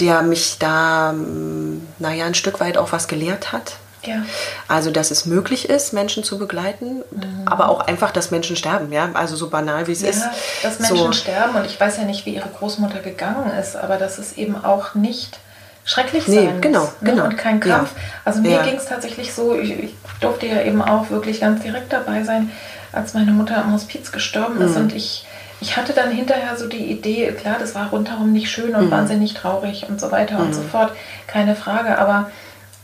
der 0.00 0.22
mich 0.22 0.58
da, 0.58 1.10
ähm, 1.10 1.86
naja, 1.98 2.26
ein 2.26 2.34
Stück 2.34 2.60
weit 2.60 2.76
auch 2.76 2.92
was 2.92 3.08
gelehrt 3.08 3.52
hat. 3.52 3.74
Ja. 4.06 4.22
Also, 4.68 4.90
dass 4.90 5.10
es 5.10 5.24
möglich 5.24 5.68
ist, 5.70 5.92
Menschen 5.92 6.24
zu 6.24 6.38
begleiten, 6.38 7.02
mhm. 7.10 7.42
aber 7.46 7.68
auch 7.70 7.80
einfach, 7.80 8.10
dass 8.10 8.30
Menschen 8.30 8.56
sterben, 8.56 8.92
ja. 8.92 9.10
Also 9.14 9.34
so 9.36 9.48
banal 9.48 9.86
wie 9.86 9.92
es 9.92 10.02
ja, 10.02 10.10
ist. 10.10 10.24
Dass 10.62 10.78
Menschen 10.78 11.06
so. 11.06 11.12
sterben 11.12 11.54
und 11.56 11.64
ich 11.64 11.80
weiß 11.80 11.96
ja 11.96 12.04
nicht, 12.04 12.26
wie 12.26 12.34
ihre 12.34 12.48
Großmutter 12.48 12.98
gegangen 12.98 13.50
ist, 13.58 13.76
aber 13.76 13.96
dass 13.96 14.18
es 14.18 14.34
eben 14.34 14.62
auch 14.62 14.94
nicht 14.94 15.38
schrecklich 15.84 16.26
nee, 16.28 16.46
sein 16.46 16.60
genau, 16.60 16.80
muss, 16.80 16.90
ne? 17.00 17.10
genau. 17.10 17.24
und 17.24 17.36
kein 17.36 17.60
Kampf. 17.60 17.90
Ja. 17.94 18.02
Also 18.24 18.40
mir 18.40 18.50
ja. 18.50 18.62
ging 18.62 18.76
es 18.76 18.86
tatsächlich 18.86 19.32
so, 19.32 19.54
ich, 19.54 19.70
ich, 19.70 19.94
durfte 20.20 20.46
ja 20.46 20.62
eben 20.62 20.80
auch 20.80 21.10
wirklich 21.10 21.40
ganz 21.40 21.62
direkt 21.62 21.92
dabei 21.92 22.22
sein 22.24 22.50
als 22.94 23.14
meine 23.14 23.32
Mutter 23.32 23.58
am 23.58 23.72
Hospiz 23.72 24.12
gestorben 24.12 24.60
ist. 24.60 24.76
Mhm. 24.76 24.82
Und 24.82 24.94
ich, 24.94 25.26
ich 25.60 25.76
hatte 25.76 25.92
dann 25.92 26.10
hinterher 26.10 26.56
so 26.56 26.68
die 26.68 26.90
Idee, 26.90 27.32
klar, 27.32 27.56
das 27.58 27.74
war 27.74 27.90
rundherum 27.90 28.32
nicht 28.32 28.50
schön 28.50 28.74
und 28.74 28.86
mhm. 28.86 28.90
wahnsinnig 28.90 29.34
traurig 29.34 29.86
und 29.88 30.00
so 30.00 30.10
weiter 30.10 30.38
mhm. 30.38 30.46
und 30.46 30.54
so 30.54 30.62
fort, 30.62 30.92
keine 31.26 31.56
Frage. 31.56 31.98
Aber 31.98 32.30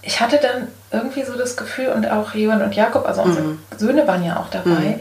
ich 0.03 0.21
hatte 0.21 0.41
dann 0.41 0.69
irgendwie 0.91 1.25
so 1.25 1.37
das 1.37 1.57
Gefühl, 1.57 1.89
und 1.89 2.11
auch 2.11 2.35
Johann 2.35 2.63
und 2.63 2.75
Jakob, 2.75 3.07
also 3.07 3.23
unsere 3.23 3.47
mhm. 3.47 3.59
Söhne 3.77 4.07
waren 4.07 4.25
ja 4.25 4.39
auch 4.39 4.49
dabei, 4.51 4.71
mhm. 4.71 5.01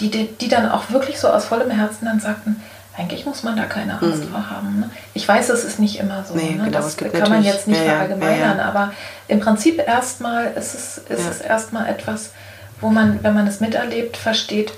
die, 0.00 0.10
die, 0.10 0.28
die 0.36 0.48
dann 0.48 0.70
auch 0.70 0.90
wirklich 0.90 1.18
so 1.18 1.28
aus 1.28 1.46
vollem 1.46 1.70
Herzen 1.70 2.06
dann 2.06 2.20
sagten, 2.20 2.62
eigentlich 2.96 3.26
muss 3.26 3.42
man 3.42 3.56
da 3.56 3.64
keine 3.64 4.00
Angst 4.00 4.24
mhm. 4.24 4.28
vor 4.30 4.50
haben. 4.50 4.80
Ne? 4.80 4.90
Ich 5.12 5.28
weiß, 5.28 5.50
es 5.50 5.64
ist 5.64 5.78
nicht 5.78 5.98
immer 5.98 6.24
so. 6.24 6.34
Nee, 6.34 6.52
ne? 6.52 6.64
genau, 6.64 6.70
das 6.70 6.96
kann 6.96 7.28
man 7.28 7.42
jetzt 7.42 7.68
nicht 7.68 7.84
ja, 7.84 7.90
verallgemeinern, 7.90 8.56
ja, 8.56 8.62
ja. 8.62 8.68
aber 8.68 8.92
im 9.28 9.40
Prinzip 9.40 9.86
erstmal 9.86 10.52
ist 10.52 10.74
es, 10.74 10.98
ist 10.98 11.28
es 11.28 11.40
erstmal 11.40 11.88
etwas, 11.88 12.30
wo 12.80 12.88
man, 12.88 13.22
wenn 13.22 13.34
man 13.34 13.46
es 13.46 13.60
miterlebt, 13.60 14.16
versteht, 14.16 14.72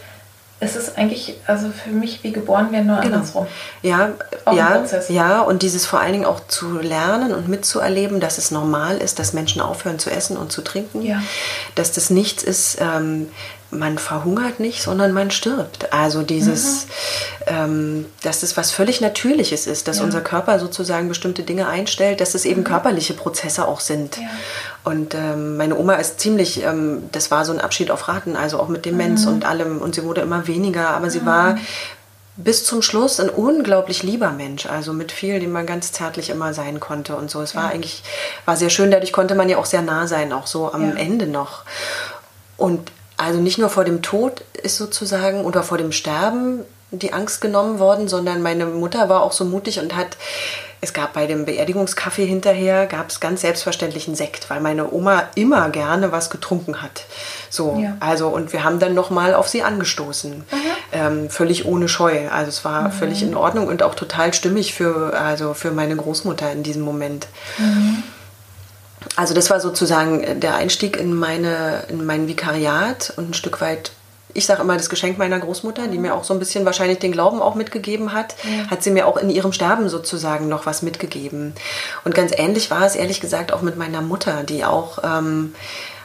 es 0.60 0.74
ist 0.74 0.98
eigentlich, 0.98 1.36
also 1.46 1.68
für 1.70 1.90
mich 1.90 2.24
wie 2.24 2.32
geboren 2.32 2.72
werden, 2.72 2.88
nur 2.88 2.96
genau. 2.96 3.16
andersrum. 3.16 3.46
Ja, 3.82 4.10
ja, 4.52 4.84
ja, 5.08 5.40
und 5.40 5.62
dieses 5.62 5.86
vor 5.86 6.00
allen 6.00 6.12
Dingen 6.12 6.24
auch 6.24 6.40
zu 6.48 6.78
lernen 6.80 7.32
und 7.32 7.46
mitzuerleben, 7.46 8.18
dass 8.18 8.38
es 8.38 8.50
normal 8.50 8.96
ist, 8.96 9.20
dass 9.20 9.32
Menschen 9.32 9.62
aufhören 9.62 10.00
zu 10.00 10.10
essen 10.10 10.36
und 10.36 10.50
zu 10.50 10.62
trinken. 10.62 11.02
Ja. 11.02 11.22
Dass 11.76 11.92
das 11.92 12.10
nichts 12.10 12.42
ist, 12.42 12.78
ähm, 12.80 13.28
man 13.70 13.98
verhungert 13.98 14.60
nicht, 14.60 14.82
sondern 14.82 15.12
man 15.12 15.30
stirbt. 15.30 15.92
Also 15.92 16.22
dieses, 16.22 16.86
mhm. 16.86 16.90
ähm, 17.46 18.06
dass 18.22 18.40
das 18.40 18.56
was 18.56 18.70
völlig 18.70 19.00
Natürliches 19.00 19.66
ist, 19.66 19.88
dass 19.88 19.98
ja. 19.98 20.04
unser 20.04 20.22
Körper 20.22 20.58
sozusagen 20.58 21.08
bestimmte 21.08 21.42
Dinge 21.42 21.68
einstellt, 21.68 22.20
dass 22.20 22.34
es 22.34 22.46
eben 22.46 22.62
mhm. 22.62 22.66
körperliche 22.66 23.12
Prozesse 23.12 23.68
auch 23.68 23.80
sind. 23.80 24.16
Ja. 24.16 24.28
Und 24.84 25.14
ähm, 25.14 25.58
meine 25.58 25.76
Oma 25.78 25.94
ist 25.94 26.18
ziemlich, 26.18 26.62
ähm, 26.62 27.10
das 27.12 27.30
war 27.30 27.44
so 27.44 27.52
ein 27.52 27.60
Abschied 27.60 27.90
auf 27.90 28.08
Raten, 28.08 28.36
also 28.36 28.58
auch 28.58 28.68
mit 28.68 28.86
Demenz 28.86 29.26
mhm. 29.26 29.32
und 29.34 29.44
allem. 29.44 29.82
Und 29.82 29.94
sie 29.94 30.04
wurde 30.04 30.22
immer 30.22 30.46
weniger, 30.46 30.88
aber 30.90 31.10
sie 31.10 31.26
war 31.26 31.54
mhm. 31.54 31.60
bis 32.36 32.64
zum 32.64 32.80
Schluss 32.80 33.20
ein 33.20 33.28
unglaublich 33.28 34.02
lieber 34.02 34.30
Mensch, 34.30 34.64
also 34.64 34.94
mit 34.94 35.12
viel, 35.12 35.40
dem 35.40 35.52
man 35.52 35.66
ganz 35.66 35.92
zärtlich 35.92 36.30
immer 36.30 36.54
sein 36.54 36.80
konnte 36.80 37.16
und 37.16 37.30
so. 37.30 37.42
Es 37.42 37.54
war 37.54 37.68
eigentlich, 37.68 38.02
war 38.46 38.56
sehr 38.56 38.70
schön, 38.70 38.90
dadurch 38.90 39.12
konnte 39.12 39.34
man 39.34 39.50
ja 39.50 39.58
auch 39.58 39.66
sehr 39.66 39.82
nah 39.82 40.06
sein, 40.06 40.32
auch 40.32 40.46
so 40.46 40.72
am 40.72 40.96
Ende 40.96 41.26
noch. 41.26 41.64
Und 42.56 42.90
also 43.18 43.40
nicht 43.40 43.58
nur 43.58 43.68
vor 43.68 43.84
dem 43.84 44.00
Tod 44.00 44.42
ist 44.62 44.76
sozusagen 44.76 45.44
oder 45.44 45.62
vor 45.62 45.76
dem 45.76 45.92
Sterben 45.92 46.64
die 46.90 47.12
Angst 47.12 47.42
genommen 47.42 47.78
worden, 47.78 48.08
sondern 48.08 48.40
meine 48.40 48.64
Mutter 48.64 49.10
war 49.10 49.22
auch 49.22 49.32
so 49.32 49.44
mutig 49.44 49.78
und 49.78 49.94
hat 49.94 50.16
es 50.80 50.92
gab 50.92 51.12
bei 51.12 51.26
dem 51.26 51.44
Beerdigungskaffee 51.44 52.24
hinterher 52.24 52.86
gab 52.86 53.10
es 53.10 53.18
ganz 53.18 53.40
selbstverständlich 53.40 54.06
einen 54.06 54.14
Sekt, 54.14 54.48
weil 54.48 54.60
meine 54.60 54.92
Oma 54.92 55.24
immer 55.34 55.70
gerne 55.70 56.12
was 56.12 56.30
getrunken 56.30 56.82
hat. 56.82 57.04
So, 57.50 57.80
ja. 57.82 57.96
also 57.98 58.28
und 58.28 58.52
wir 58.52 58.62
haben 58.62 58.78
dann 58.78 58.94
noch 58.94 59.10
mal 59.10 59.34
auf 59.34 59.48
sie 59.48 59.64
angestoßen, 59.64 60.44
ähm, 60.92 61.30
völlig 61.30 61.66
ohne 61.66 61.88
Scheu. 61.88 62.28
Also 62.30 62.50
es 62.50 62.64
war 62.64 62.82
mhm. 62.82 62.92
völlig 62.92 63.22
in 63.24 63.34
Ordnung 63.34 63.66
und 63.66 63.82
auch 63.82 63.96
total 63.96 64.32
stimmig 64.32 64.72
für 64.72 65.18
also 65.18 65.52
für 65.52 65.72
meine 65.72 65.96
Großmutter 65.96 66.52
in 66.52 66.62
diesem 66.62 66.82
Moment. 66.82 67.26
Mhm. 67.58 68.04
Also 69.16 69.34
das 69.34 69.50
war 69.50 69.60
sozusagen 69.60 70.40
der 70.40 70.56
Einstieg 70.56 70.96
in, 70.96 71.14
meine, 71.14 71.84
in 71.88 72.04
mein 72.04 72.28
Vikariat 72.28 73.12
und 73.16 73.30
ein 73.30 73.34
Stück 73.34 73.60
weit, 73.60 73.92
ich 74.34 74.46
sage 74.46 74.62
immer, 74.62 74.76
das 74.76 74.90
Geschenk 74.90 75.18
meiner 75.18 75.38
Großmutter, 75.38 75.88
die 75.88 75.98
mir 75.98 76.14
auch 76.14 76.24
so 76.24 76.34
ein 76.34 76.38
bisschen 76.38 76.64
wahrscheinlich 76.64 76.98
den 76.98 77.12
Glauben 77.12 77.40
auch 77.40 77.54
mitgegeben 77.54 78.12
hat, 78.12 78.34
ja. 78.44 78.70
hat 78.70 78.82
sie 78.82 78.90
mir 78.90 79.06
auch 79.06 79.16
in 79.16 79.30
ihrem 79.30 79.52
Sterben 79.52 79.88
sozusagen 79.88 80.48
noch 80.48 80.66
was 80.66 80.82
mitgegeben. 80.82 81.54
Und 82.04 82.14
ganz 82.14 82.32
ähnlich 82.36 82.70
war 82.70 82.84
es 82.84 82.94
ehrlich 82.94 83.20
gesagt 83.20 83.52
auch 83.52 83.62
mit 83.62 83.76
meiner 83.76 84.02
Mutter, 84.02 84.42
die 84.42 84.64
auch, 84.64 84.98
ähm, 85.02 85.54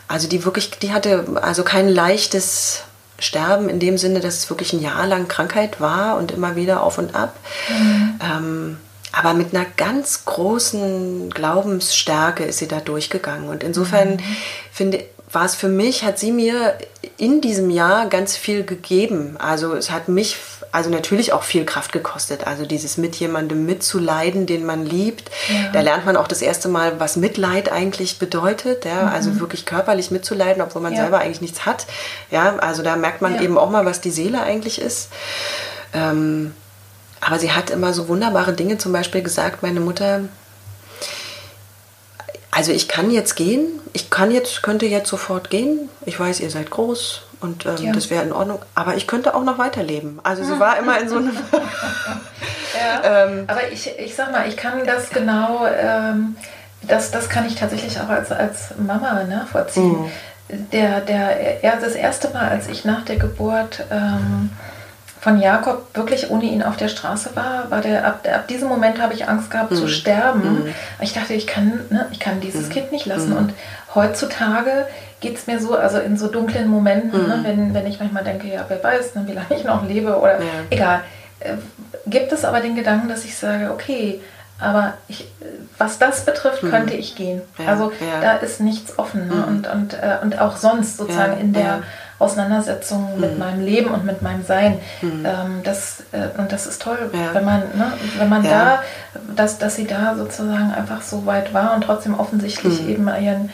also 0.07 0.27
die 0.27 0.45
wirklich, 0.45 0.71
die 0.71 0.93
hatte 0.93 1.25
also 1.41 1.63
kein 1.63 1.89
leichtes 1.89 2.83
Sterben 3.19 3.69
in 3.69 3.79
dem 3.79 3.97
Sinne, 3.97 4.19
dass 4.19 4.37
es 4.37 4.49
wirklich 4.49 4.73
ein 4.73 4.81
Jahr 4.81 5.07
lang 5.07 5.27
Krankheit 5.27 5.79
war 5.79 6.17
und 6.17 6.31
immer 6.31 6.55
wieder 6.55 6.83
auf 6.83 6.97
und 6.97 7.15
ab. 7.15 7.35
Mhm. 7.69 8.19
Ähm, 8.21 8.77
aber 9.13 9.33
mit 9.33 9.53
einer 9.55 9.65
ganz 9.77 10.25
großen 10.25 11.29
Glaubensstärke 11.29 12.43
ist 12.43 12.57
sie 12.57 12.67
da 12.67 12.79
durchgegangen. 12.79 13.47
Und 13.47 13.63
insofern 13.63 14.15
mhm. 14.15 14.19
finde 14.71 15.05
war 15.31 15.45
es 15.45 15.55
für 15.55 15.67
mich, 15.67 16.03
hat 16.03 16.19
sie 16.19 16.31
mir 16.31 16.77
in 17.17 17.41
diesem 17.41 17.69
Jahr 17.69 18.07
ganz 18.07 18.35
viel 18.37 18.63
gegeben. 18.63 19.35
Also 19.39 19.73
es 19.73 19.91
hat 19.91 20.07
mich, 20.07 20.37
also 20.71 20.89
natürlich 20.89 21.33
auch 21.33 21.43
viel 21.43 21.65
Kraft 21.65 21.91
gekostet. 21.91 22.45
Also 22.45 22.65
dieses 22.65 22.97
mit 22.97 23.15
jemandem 23.15 23.65
mitzuleiden, 23.65 24.45
den 24.45 24.65
man 24.65 24.85
liebt. 24.85 25.29
Ja. 25.49 25.71
Da 25.71 25.81
lernt 25.81 26.05
man 26.05 26.17
auch 26.17 26.27
das 26.27 26.41
erste 26.41 26.67
Mal, 26.67 26.99
was 26.99 27.15
Mitleid 27.15 27.71
eigentlich 27.71 28.19
bedeutet. 28.19 28.85
Ja? 28.85 29.07
Also 29.07 29.29
mhm. 29.29 29.33
Also 29.33 29.39
wirklich 29.39 29.65
körperlich 29.65 30.11
mitzuleiden, 30.11 30.61
obwohl 30.61 30.81
man 30.81 30.93
ja. 30.93 31.01
selber 31.01 31.19
eigentlich 31.19 31.41
nichts 31.41 31.65
hat. 31.65 31.87
Ja, 32.29 32.57
also 32.57 32.83
da 32.83 32.95
merkt 32.95 33.21
man 33.21 33.41
eben 33.41 33.57
auch 33.57 33.69
mal, 33.69 33.85
was 33.85 34.01
die 34.01 34.11
Seele 34.11 34.41
eigentlich 34.41 34.81
ist. 34.81 35.09
Ähm, 35.93 36.53
aber 37.25 37.39
sie 37.39 37.51
hat 37.51 37.69
immer 37.69 37.93
so 37.93 38.07
wunderbare 38.07 38.53
Dinge 38.53 38.77
zum 38.77 38.91
Beispiel 38.91 39.21
gesagt, 39.21 39.63
meine 39.63 39.79
Mutter. 39.79 40.21
Also 42.51 42.71
ich 42.71 42.87
kann 42.87 43.09
jetzt 43.09 43.35
gehen, 43.35 43.67
ich 43.93 44.09
kann 44.09 44.29
jetzt, 44.31 44.61
könnte 44.61 44.85
jetzt 44.85 45.09
sofort 45.09 45.49
gehen. 45.49 45.89
Ich 46.05 46.19
weiß, 46.19 46.39
ihr 46.39 46.49
seid 46.49 46.69
groß 46.69 47.23
und 47.39 47.65
ähm, 47.65 47.75
ja. 47.79 47.91
das 47.91 48.09
wäre 48.09 48.23
in 48.23 48.31
Ordnung. 48.31 48.59
Aber 48.75 48.95
ich 48.95 49.07
könnte 49.07 49.35
auch 49.35 49.43
noch 49.43 49.57
weiterleben. 49.57 50.19
Also 50.23 50.43
sie 50.43 50.59
war 50.59 50.77
immer 50.77 50.99
in 50.99 51.09
so 51.09 51.17
einem. 51.17 51.31
ja, 52.77 53.25
ähm, 53.25 53.45
aber 53.47 53.71
ich, 53.71 53.97
ich 53.97 54.15
sag 54.15 54.31
mal, 54.31 54.47
ich 54.47 54.57
kann 54.57 54.85
das 54.85 55.09
genau, 55.09 55.65
ähm, 55.65 56.35
das, 56.83 57.11
das 57.11 57.29
kann 57.29 57.47
ich 57.47 57.55
tatsächlich 57.55 57.99
auch 57.99 58.09
als, 58.09 58.31
als 58.31 58.75
Mama 58.77 59.23
nachvollziehen. 59.23 60.03
Mhm. 60.03 60.11
Der, 60.71 61.01
der, 61.01 61.63
ja, 61.63 61.77
das 61.77 61.93
erste 61.93 62.29
Mal, 62.29 62.49
als 62.49 62.67
ich 62.67 62.85
nach 62.85 63.05
der 63.05 63.15
Geburt 63.15 63.85
ähm, 63.89 64.51
von 65.23 65.39
Jakob 65.39 65.85
wirklich 65.93 66.29
ohne 66.31 66.43
ihn 66.43 66.61
auf 66.61 66.75
der 66.75 66.89
Straße 66.89 67.29
war, 67.33 67.71
war 67.71 67.79
der 67.79 68.05
ab, 68.05 68.27
ab 68.29 68.45
diesem 68.49 68.67
Moment 68.67 69.01
habe 69.01 69.13
ich 69.13 69.29
Angst 69.29 69.49
gehabt 69.49 69.71
mhm. 69.71 69.75
zu 69.77 69.87
sterben. 69.87 70.65
Mhm. 70.65 70.73
Ich 70.99 71.13
dachte, 71.13 71.33
ich 71.33 71.47
kann, 71.47 71.79
ne, 71.89 72.07
ich 72.11 72.19
kann 72.19 72.41
dieses 72.41 72.67
mhm. 72.67 72.73
Kind 72.73 72.91
nicht 72.91 73.05
lassen. 73.05 73.29
Mhm. 73.29 73.37
Und 73.37 73.53
heutzutage 73.95 74.85
geht 75.21 75.37
es 75.37 75.47
mir 75.47 75.61
so, 75.61 75.77
also 75.77 75.99
in 75.99 76.17
so 76.17 76.27
dunklen 76.27 76.67
Momenten, 76.67 77.25
ne, 77.25 77.37
mhm. 77.37 77.43
wenn, 77.45 77.73
wenn 77.73 77.87
ich 77.87 78.01
manchmal 78.01 78.25
denke, 78.25 78.49
ja, 78.49 78.65
wer 78.67 78.83
weiß, 78.83 79.15
ne, 79.15 79.23
wie 79.25 79.31
lange 79.33 79.55
ich 79.55 79.63
noch 79.63 79.87
lebe 79.87 80.17
oder 80.17 80.41
ja. 80.41 80.45
egal, 80.69 80.99
äh, 81.39 81.53
gibt 82.05 82.33
es 82.33 82.43
aber 82.43 82.59
den 82.59 82.75
Gedanken, 82.75 83.07
dass 83.07 83.23
ich 83.23 83.37
sage, 83.37 83.71
okay, 83.71 84.19
aber 84.59 84.95
ich, 85.07 85.25
was 85.77 85.99
das 85.99 86.25
betrifft, 86.25 86.63
mhm. 86.63 86.69
könnte 86.69 86.95
ich 86.95 87.15
gehen. 87.15 87.41
Ja, 87.57 87.67
also 87.67 87.93
ja. 88.01 88.19
da 88.21 88.33
ist 88.35 88.59
nichts 88.59 88.99
offen. 88.99 89.29
Ne? 89.29 89.45
Und, 89.47 89.67
und, 89.67 89.93
äh, 89.93 90.17
und 90.21 90.39
auch 90.39 90.57
sonst 90.57 90.97
sozusagen 90.97 91.39
in 91.39 91.53
der 91.53 91.83
Auseinandersetzung 92.23 93.19
mit 93.19 93.33
mhm. 93.33 93.39
meinem 93.39 93.65
Leben 93.65 93.91
und 93.91 94.05
mit 94.05 94.21
meinem 94.21 94.43
Sein. 94.43 94.79
Mhm. 95.01 95.25
Ähm, 95.25 95.61
das, 95.63 96.03
äh, 96.11 96.39
und 96.39 96.51
das 96.51 96.65
ist 96.65 96.81
toll, 96.81 97.09
ja. 97.13 97.33
wenn 97.33 97.45
man, 97.45 97.59
ne, 97.59 97.93
wenn 98.17 98.29
man 98.29 98.43
ja. 98.43 98.51
da, 98.51 98.83
dass, 99.35 99.57
dass 99.57 99.75
sie 99.75 99.85
da 99.85 100.15
sozusagen 100.15 100.71
einfach 100.73 101.01
so 101.01 101.25
weit 101.25 101.53
war 101.53 101.75
und 101.75 101.83
trotzdem 101.83 102.19
offensichtlich 102.19 102.81
mhm. 102.81 102.89
eben 102.89 103.07
ihren 103.07 103.49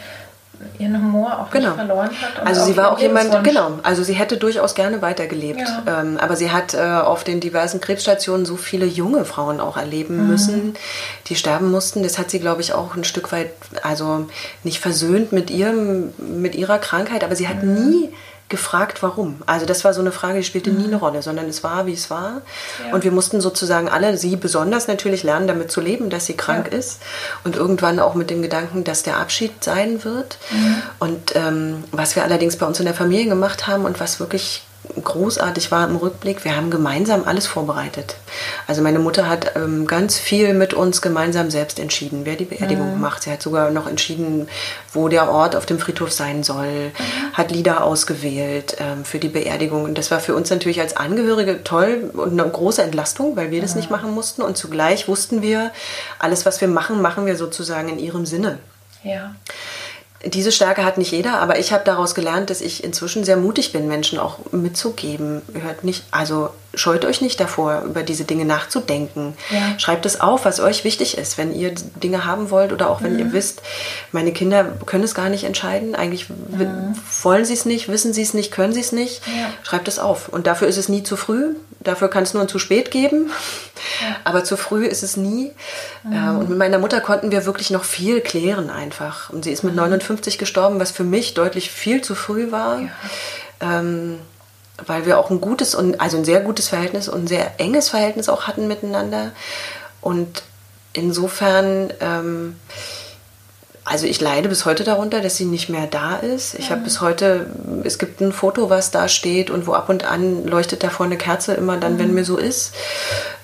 ihren 0.78 0.98
Humor 0.98 1.40
auch 1.40 1.52
genau. 1.52 1.74
verloren 1.74 2.10
hat. 2.10 2.46
also 2.46 2.64
sie 2.64 2.76
war 2.76 2.92
auch 2.92 3.00
jemand, 3.00 3.44
genau, 3.44 3.80
also 3.84 4.04
sie 4.04 4.14
hätte 4.14 4.38
durchaus 4.38 4.76
gerne 4.76 5.02
weitergelebt. 5.02 5.60
Ja. 5.60 6.02
Ähm, 6.02 6.18
aber 6.18 6.36
sie 6.36 6.52
hat 6.52 6.74
äh, 6.74 6.80
auf 6.80 7.24
den 7.24 7.40
diversen 7.40 7.80
Krebsstationen 7.80 8.46
so 8.46 8.58
viele 8.58 8.86
junge 8.86 9.26
Frauen 9.26 9.60
auch 9.60 9.78
erleben 9.78 10.18
mhm. 10.18 10.28
müssen, 10.28 10.74
die 11.28 11.36
sterben 11.36 11.72
mussten. 11.72 12.04
Das 12.04 12.18
hat 12.18 12.30
sie, 12.30 12.40
glaube 12.40 12.62
ich, 12.62 12.74
auch 12.74 12.96
ein 12.96 13.04
Stück 13.04 13.32
weit, 13.32 13.52
also 13.84 14.28
nicht 14.64 14.80
versöhnt 14.80 15.32
mit 15.32 15.50
ihrem, 15.50 16.14
mit 16.18 16.56
ihrer 16.56 16.78
Krankheit, 16.78 17.24
aber 17.24 17.36
sie 17.36 17.48
hat 17.48 17.64
mhm. 17.64 17.90
nie 17.90 18.10
gefragt, 18.50 19.04
warum. 19.04 19.42
Also 19.46 19.66
das 19.66 19.84
war 19.84 19.94
so 19.94 20.02
eine 20.02 20.12
Frage, 20.12 20.40
die 20.40 20.44
spielte 20.44 20.72
nie 20.72 20.80
mhm. 20.80 20.94
eine 20.94 20.96
Rolle, 20.98 21.22
sondern 21.22 21.48
es 21.48 21.64
war, 21.64 21.86
wie 21.86 21.94
es 21.94 22.10
war. 22.10 22.42
Ja. 22.84 22.94
Und 22.94 23.04
wir 23.04 23.12
mussten 23.12 23.42
sozusagen 23.42 23.88
alle, 23.88 24.18
sie 24.18 24.36
besonders 24.36 24.88
natürlich 24.88 25.24
lernen, 25.24 25.48
damit 25.48 25.72
zu 25.72 25.80
leben, 25.82 26.10
dass 26.10 26.26
sie 26.26 26.36
krank 26.36 26.70
ja. 26.72 26.78
ist. 26.78 27.02
Und 27.44 27.56
irgendwann 27.56 28.00
auch 28.00 28.16
mit 28.16 28.30
dem 28.30 28.42
Gedanken, 28.42 28.84
dass 28.84 29.04
der 29.04 29.18
Abschied 29.18 29.64
sein 29.64 30.04
wird. 30.04 30.40
Mhm. 30.52 30.82
Und 30.98 31.36
ähm, 31.36 31.84
was 31.92 32.16
wir 32.16 32.24
allerdings 32.24 32.58
bei 32.58 32.66
uns 32.66 32.80
in 32.80 32.86
der 32.86 32.96
Familie 32.96 33.28
gemacht 33.28 33.68
haben 33.68 33.86
und 33.86 34.00
was 34.00 34.20
wirklich 34.20 34.64
großartig 35.04 35.72
war 35.72 35.88
im 35.88 35.96
Rückblick, 35.96 36.44
wir 36.46 36.56
haben 36.56 36.72
gemeinsam 36.72 37.24
alles 37.26 37.48
vorbereitet. 37.48 38.16
Also 38.68 38.82
meine 38.82 39.00
Mutter 39.00 39.28
hat 39.28 39.56
ähm, 39.56 39.88
ganz 39.88 40.18
viel 40.18 40.54
mit 40.54 40.74
uns 40.74 41.02
gemeinsam 41.02 41.52
selbst 41.52 41.80
entschieden, 41.80 42.22
wer 42.24 42.36
die 42.36 42.46
Beerdigung 42.46 42.96
mhm. 42.96 43.02
macht. 43.02 43.24
Sie 43.24 43.32
hat 43.32 43.42
sogar 43.42 43.72
noch 43.72 43.88
entschieden, 43.88 44.48
wo 44.94 45.08
der 45.08 45.30
Ort 45.30 45.56
auf 45.56 45.66
dem 45.66 45.80
Friedhof 45.80 46.12
sein 46.12 46.44
soll, 46.44 46.88
mhm. 46.88 47.34
hat 47.34 47.52
Lieder 47.52 47.84
ausgewählt 47.84 48.78
ähm, 48.80 49.06
für 49.06 49.20
die 49.20 49.30
Beerdigung. 49.30 49.84
Und 49.84 49.98
das 49.98 50.12
war 50.12 50.20
für 50.20 50.36
uns 50.36 50.50
natürlich 50.50 50.80
als 50.80 50.98
Angehörige 50.98 51.64
toll 51.64 52.12
und 52.14 52.40
eine 52.40 52.50
große 52.50 52.82
Entlastung, 52.82 53.36
weil 53.36 53.52
wir 53.52 53.62
das 53.62 53.76
nicht 53.76 53.92
machen 53.92 54.14
mussten. 54.14 54.42
Und 54.42 54.58
zugleich 54.58 55.08
wussten 55.08 55.42
wir, 55.42 55.72
alles, 56.18 56.46
was 56.46 56.62
wir 56.62 56.68
machen, 56.68 57.02
machen 57.02 57.26
wir 57.26 57.36
sozusagen 57.36 57.90
in 57.90 58.00
ihrem 58.00 58.26
Sinne. 58.26 58.60
Ja 59.04 59.36
diese 60.26 60.52
Stärke 60.52 60.84
hat 60.84 60.98
nicht 60.98 61.12
jeder, 61.12 61.40
aber 61.40 61.60
ich 61.60 61.72
habe 61.72 61.86
daraus 61.86 62.14
gelernt, 62.14 62.50
dass 62.50 62.62
ich 62.62 62.84
inzwischen 62.84 63.24
sehr 63.24 63.38
mutig 63.38 63.72
bin, 63.72 63.88
Menschen 63.88 64.20
auch 64.20 64.40
mitzugeben. 64.52 65.42
Hört 65.54 65.84
nicht, 65.84 66.04
also 66.12 66.50
scheut 66.74 67.06
euch 67.06 67.22
nicht 67.22 67.40
davor, 67.40 67.82
über 67.82 68.04
diese 68.04 68.26
Dinge 68.26 68.46
nachzudenken. 68.46 69.34
Ja. 69.50 69.80
Schreibt 69.80 70.06
es 70.06 70.22
auf, 70.22 70.46
was 70.46 70.60
euch 70.60 70.84
wichtig 70.84 71.18
ist, 71.18 71.38
wenn 71.38 71.54
ihr 71.54 71.74
Dinge 71.74 72.26
haben 72.26 72.52
wollt 72.52 72.72
oder 72.72 72.90
auch 72.90 73.02
wenn 73.02 73.14
mhm. 73.14 73.20
ihr 73.20 73.34
wisst, 73.34 73.62
meine 74.12 74.32
Kinder 74.32 74.66
können 74.86 75.04
es 75.04 75.16
gar 75.16 75.30
nicht 75.30 75.44
entscheiden. 75.44 75.96
Eigentlich 75.96 76.30
mhm. 76.30 76.96
wollen 77.24 77.46
sie 77.46 77.54
es 77.54 77.66
nicht, 77.66 77.90
wissen 77.90 78.14
sie 78.14 78.22
es 78.22 78.34
nicht, 78.34 78.52
können 78.52 78.74
sie 78.74 78.82
es 78.82 78.92
nicht. 78.92 79.22
Ja. 79.28 79.52
Schreibt 79.64 79.88
es 79.88 80.00
auf. 80.00 80.30
Und 80.30 80.48
dafür 80.48 80.68
ist 80.68 80.78
es 80.78 80.90
nie 80.90 81.04
zu 81.04 81.16
früh. 81.16 81.56
Dafür 81.80 82.10
kann 82.10 82.24
es 82.24 82.34
nur 82.34 82.44
ein 82.44 82.50
zu 82.50 82.60
spät 82.60 82.92
geben. 82.92 83.32
Ja. 84.02 84.18
Aber 84.26 84.44
zu 84.44 84.58
früh 84.58 84.86
ist 84.86 85.02
es 85.02 85.18
nie. 85.18 85.52
Mhm. 86.04 86.14
Äh, 86.14 86.30
und 86.40 86.50
mit 86.50 86.58
meiner 86.58 86.78
Mutter 86.78 87.02
konnten 87.02 87.32
wir 87.32 87.46
wirklich 87.46 87.72
noch 87.72 87.84
viel 87.84 88.22
klären 88.22 88.70
einfach. 88.70 89.32
Und 89.32 89.44
sie 89.44 89.52
ist 89.52 89.64
mit 89.64 89.76
59 89.76 90.36
mhm. 90.36 90.40
gestorben, 90.40 90.80
was 90.80 90.92
für 90.92 91.04
mich 91.04 91.34
deutlich 91.34 91.72
viel 91.72 92.02
zu 92.02 92.14
früh 92.14 92.52
war. 92.52 92.82
Ähm, 93.62 94.20
weil 94.86 95.06
wir 95.06 95.18
auch 95.20 95.30
ein 95.30 95.42
gutes 95.42 95.76
und 95.76 96.00
also 96.02 96.18
ein 96.18 96.26
sehr 96.26 96.42
gutes 96.42 96.70
Verhältnis 96.70 97.10
und 97.10 97.24
ein 97.24 97.28
sehr 97.28 97.60
enges 97.60 97.90
Verhältnis 97.90 98.30
auch 98.30 98.44
hatten 98.48 98.68
miteinander. 98.68 99.32
Und 100.02 100.44
insofern 100.94 101.92
ähm, 102.00 102.56
also 103.90 104.06
ich 104.06 104.22
leide 104.22 104.50
bis 104.50 104.66
heute 104.66 104.84
darunter, 104.84 105.20
dass 105.20 105.36
sie 105.36 105.46
nicht 105.46 105.68
mehr 105.68 105.88
da 105.88 106.18
ist. 106.18 106.54
Ich 106.54 106.70
habe 106.70 106.82
bis 106.82 107.02
heute, 107.02 107.48
es 107.84 107.98
gibt 107.98 108.22
ein 108.22 108.32
Foto, 108.32 108.70
was 108.70 108.92
da 108.92 109.08
steht 109.08 109.50
und 109.50 109.66
wo 109.66 109.74
ab 109.74 109.90
und 109.90 110.04
an 110.04 110.46
leuchtet 110.46 110.84
davor 110.84 111.08
eine 111.08 111.18
Kerze 111.18 111.56
immer 111.56 111.78
dann, 111.78 111.94
mhm. 111.94 112.00
wenn 112.00 112.14
mir 112.14 112.24
so 112.24 112.38
ist. 112.38 112.76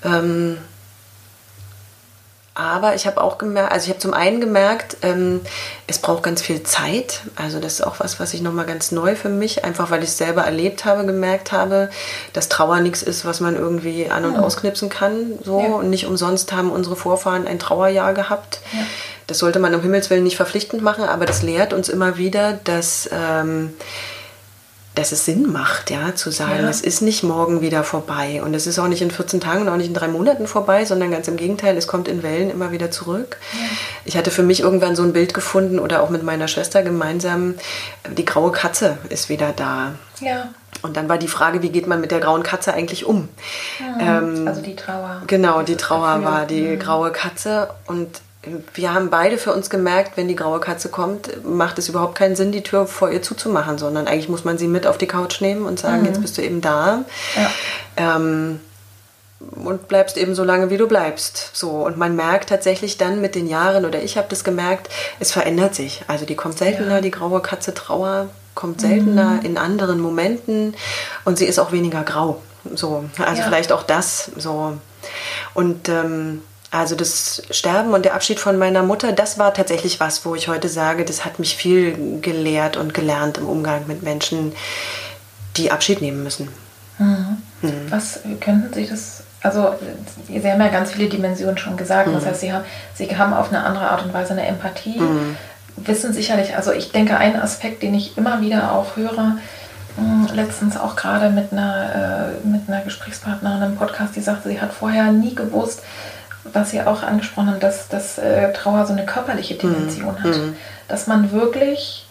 Ähm, 0.04 0.58
aber 2.56 2.94
ich 2.94 3.06
habe 3.06 3.20
auch 3.20 3.36
gemerkt, 3.36 3.70
also 3.70 3.84
ich 3.84 3.90
habe 3.90 3.98
zum 3.98 4.14
einen 4.14 4.40
gemerkt, 4.40 4.96
ähm, 5.02 5.42
es 5.86 5.98
braucht 5.98 6.22
ganz 6.22 6.40
viel 6.40 6.62
Zeit. 6.62 7.20
Also 7.36 7.60
das 7.60 7.74
ist 7.74 7.80
auch 7.82 8.00
was, 8.00 8.18
was 8.18 8.32
ich 8.32 8.40
nochmal 8.40 8.64
ganz 8.64 8.92
neu 8.92 9.14
für 9.14 9.28
mich, 9.28 9.64
einfach 9.64 9.90
weil 9.90 10.02
ich 10.02 10.08
es 10.08 10.18
selber 10.18 10.42
erlebt 10.42 10.86
habe, 10.86 11.04
gemerkt 11.04 11.52
habe, 11.52 11.90
dass 12.32 12.48
Trauer 12.48 12.80
nichts 12.80 13.02
ist, 13.02 13.26
was 13.26 13.40
man 13.40 13.56
irgendwie 13.56 14.08
an- 14.10 14.24
und 14.24 14.36
ausknipsen 14.36 14.88
kann. 14.88 15.38
So. 15.44 15.60
Ja. 15.60 15.66
Und 15.74 15.90
nicht 15.90 16.06
umsonst 16.06 16.52
haben 16.52 16.70
unsere 16.70 16.96
Vorfahren 16.96 17.46
ein 17.46 17.58
Trauerjahr 17.58 18.14
gehabt. 18.14 18.60
Ja. 18.72 18.78
Das 19.26 19.38
sollte 19.38 19.58
man 19.58 19.74
um 19.74 19.82
Himmels 19.82 20.08
Willen 20.08 20.24
nicht 20.24 20.36
verpflichtend 20.36 20.82
machen, 20.82 21.04
aber 21.04 21.26
das 21.26 21.42
lehrt 21.42 21.74
uns 21.74 21.88
immer 21.90 22.16
wieder, 22.16 22.58
dass... 22.64 23.08
Ähm, 23.12 23.74
dass 24.96 25.12
es 25.12 25.26
Sinn 25.26 25.52
macht, 25.52 25.90
ja, 25.90 26.14
zu 26.14 26.30
sagen, 26.30 26.62
ja. 26.62 26.68
es 26.70 26.80
ist 26.80 27.02
nicht 27.02 27.22
morgen 27.22 27.60
wieder 27.60 27.84
vorbei 27.84 28.42
und 28.42 28.54
es 28.54 28.66
ist 28.66 28.78
auch 28.78 28.88
nicht 28.88 29.02
in 29.02 29.10
14 29.10 29.40
Tagen 29.40 29.60
und 29.60 29.68
auch 29.68 29.76
nicht 29.76 29.88
in 29.88 29.94
drei 29.94 30.08
Monaten 30.08 30.46
vorbei, 30.46 30.86
sondern 30.86 31.10
ganz 31.10 31.28
im 31.28 31.36
Gegenteil, 31.36 31.76
es 31.76 31.86
kommt 31.86 32.08
in 32.08 32.22
Wellen 32.22 32.50
immer 32.50 32.72
wieder 32.72 32.90
zurück. 32.90 33.36
Ja. 33.52 33.58
Ich 34.06 34.16
hatte 34.16 34.30
für 34.30 34.42
mich 34.42 34.60
irgendwann 34.60 34.96
so 34.96 35.02
ein 35.02 35.12
Bild 35.12 35.34
gefunden 35.34 35.78
oder 35.78 36.02
auch 36.02 36.08
mit 36.08 36.22
meiner 36.22 36.48
Schwester 36.48 36.82
gemeinsam, 36.82 37.56
die 38.16 38.24
graue 38.24 38.52
Katze 38.52 38.96
ist 39.10 39.28
wieder 39.28 39.52
da. 39.54 39.92
Ja. 40.20 40.48
Und 40.80 40.96
dann 40.96 41.10
war 41.10 41.18
die 41.18 41.28
Frage, 41.28 41.62
wie 41.62 41.70
geht 41.70 41.86
man 41.86 42.00
mit 42.00 42.10
der 42.10 42.20
grauen 42.20 42.42
Katze 42.42 42.72
eigentlich 42.72 43.04
um? 43.04 43.28
Mhm. 43.78 44.00
Ähm, 44.00 44.48
also 44.48 44.62
die 44.62 44.76
Trauer. 44.76 45.22
Genau, 45.26 45.60
die 45.60 45.76
Trauer 45.76 46.24
war 46.24 46.46
die 46.46 46.62
mhm. 46.62 46.78
graue 46.78 47.12
Katze 47.12 47.68
und 47.86 48.20
wir 48.74 48.94
haben 48.94 49.10
beide 49.10 49.38
für 49.38 49.52
uns 49.52 49.70
gemerkt, 49.70 50.16
wenn 50.16 50.28
die 50.28 50.36
graue 50.36 50.60
Katze 50.60 50.88
kommt, 50.88 51.44
macht 51.44 51.78
es 51.78 51.88
überhaupt 51.88 52.14
keinen 52.14 52.36
Sinn, 52.36 52.52
die 52.52 52.62
Tür 52.62 52.86
vor 52.86 53.10
ihr 53.10 53.22
zuzumachen, 53.22 53.78
sondern 53.78 54.06
eigentlich 54.06 54.28
muss 54.28 54.44
man 54.44 54.58
sie 54.58 54.68
mit 54.68 54.86
auf 54.86 54.98
die 54.98 55.06
Couch 55.06 55.40
nehmen 55.40 55.66
und 55.66 55.78
sagen, 55.78 56.00
mhm. 56.00 56.06
jetzt 56.06 56.20
bist 56.20 56.38
du 56.38 56.42
eben 56.42 56.60
da. 56.60 57.04
Ja. 57.34 57.50
Ähm, 58.14 58.60
und 59.38 59.88
bleibst 59.88 60.16
eben 60.16 60.34
so 60.34 60.44
lange, 60.44 60.70
wie 60.70 60.76
du 60.76 60.88
bleibst. 60.88 61.50
So 61.52 61.84
und 61.84 61.98
man 61.98 62.16
merkt 62.16 62.48
tatsächlich 62.48 62.96
dann 62.96 63.20
mit 63.20 63.34
den 63.34 63.46
Jahren 63.46 63.84
oder 63.84 64.02
ich 64.02 64.16
habe 64.16 64.28
das 64.30 64.44
gemerkt, 64.44 64.88
es 65.20 65.32
verändert 65.32 65.74
sich. 65.74 66.04
Also 66.06 66.24
die 66.24 66.36
kommt 66.36 66.58
seltener, 66.58 66.96
ja. 66.96 67.00
die 67.00 67.10
graue 67.10 67.40
Katze 67.40 67.74
Trauer 67.74 68.28
kommt 68.54 68.80
seltener 68.80 69.32
mhm. 69.32 69.42
in 69.42 69.58
anderen 69.58 70.00
Momenten 70.00 70.74
und 71.24 71.36
sie 71.36 71.44
ist 71.44 71.58
auch 71.58 71.72
weniger 71.72 72.02
grau. 72.02 72.40
So 72.74 73.04
also 73.18 73.42
ja. 73.42 73.46
vielleicht 73.46 73.72
auch 73.72 73.82
das 73.82 74.30
so 74.36 74.78
und 75.54 75.88
ähm, 75.88 76.42
also 76.70 76.96
das 76.96 77.42
Sterben 77.50 77.94
und 77.94 78.04
der 78.04 78.14
Abschied 78.14 78.40
von 78.40 78.58
meiner 78.58 78.82
Mutter, 78.82 79.12
das 79.12 79.38
war 79.38 79.54
tatsächlich 79.54 80.00
was, 80.00 80.24
wo 80.24 80.34
ich 80.34 80.48
heute 80.48 80.68
sage, 80.68 81.04
das 81.04 81.24
hat 81.24 81.38
mich 81.38 81.56
viel 81.56 82.20
gelehrt 82.20 82.76
und 82.76 82.92
gelernt 82.92 83.38
im 83.38 83.48
Umgang 83.48 83.86
mit 83.86 84.02
Menschen, 84.02 84.52
die 85.56 85.70
Abschied 85.70 86.00
nehmen 86.00 86.22
müssen. 86.22 86.48
Mhm. 86.98 87.42
Mhm. 87.62 87.90
Was 87.90 88.20
könnten 88.40 88.72
Sie 88.72 88.86
das, 88.86 89.22
also 89.42 89.74
Sie 90.26 90.36
haben 90.36 90.60
ja 90.60 90.68
ganz 90.68 90.92
viele 90.92 91.08
Dimensionen 91.08 91.58
schon 91.58 91.76
gesagt, 91.76 92.08
mhm. 92.08 92.14
das 92.14 92.26
heißt, 92.26 92.40
Sie 92.40 92.52
haben, 92.52 92.64
Sie 92.94 93.16
haben 93.16 93.32
auf 93.32 93.48
eine 93.48 93.64
andere 93.64 93.88
Art 93.88 94.04
und 94.04 94.12
Weise 94.12 94.32
eine 94.32 94.46
Empathie, 94.46 94.98
mhm. 94.98 95.36
wissen 95.76 96.12
sicherlich, 96.12 96.56
also 96.56 96.72
ich 96.72 96.90
denke, 96.90 97.16
ein 97.16 97.40
Aspekt, 97.40 97.82
den 97.82 97.94
ich 97.94 98.18
immer 98.18 98.40
wieder 98.40 98.72
auch 98.72 98.96
höre, 98.96 99.38
hm, 99.96 100.28
letztens 100.34 100.76
auch 100.76 100.94
gerade 100.96 101.30
mit 101.30 101.52
einer, 101.52 102.34
äh, 102.44 102.46
mit 102.46 102.68
einer 102.68 102.82
Gesprächspartnerin 102.82 103.62
im 103.62 103.76
Podcast, 103.76 104.14
die 104.14 104.20
sagte, 104.20 104.48
sie 104.48 104.60
hat 104.60 104.72
vorher 104.72 105.10
nie 105.12 105.34
gewusst, 105.34 105.82
was 106.52 106.70
Sie 106.70 106.82
auch 106.82 107.02
angesprochen 107.02 107.50
haben, 107.50 107.60
dass, 107.60 107.88
dass 107.88 108.18
äh, 108.18 108.52
Trauer 108.52 108.86
so 108.86 108.92
eine 108.92 109.06
körperliche 109.06 109.54
mhm. 109.54 109.58
Dimension 109.58 110.14
mhm. 110.14 110.22
hat. 110.22 110.34
Dass 110.88 111.06
man 111.06 111.32
wirklich 111.32 112.06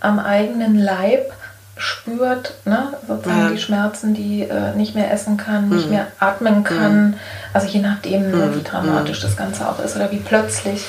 am 0.00 0.18
eigenen 0.18 0.78
Leib 0.78 1.32
spürt, 1.76 2.54
ne, 2.64 2.94
sozusagen 3.06 3.42
ja. 3.42 3.50
die 3.50 3.58
Schmerzen, 3.58 4.14
die 4.14 4.42
äh, 4.42 4.74
nicht 4.74 4.94
mehr 4.94 5.12
essen 5.12 5.36
kann, 5.36 5.68
mhm. 5.68 5.76
nicht 5.76 5.90
mehr 5.90 6.06
atmen 6.18 6.64
kann. 6.64 7.08
Mhm. 7.08 7.14
Also 7.52 7.68
je 7.68 7.80
nachdem, 7.80 8.30
ne, 8.30 8.54
wie 8.54 8.58
mhm. 8.58 8.64
dramatisch 8.64 9.20
das 9.20 9.36
Ganze 9.36 9.68
auch 9.68 9.78
ist 9.80 9.96
oder 9.96 10.10
wie 10.10 10.18
plötzlich. 10.18 10.84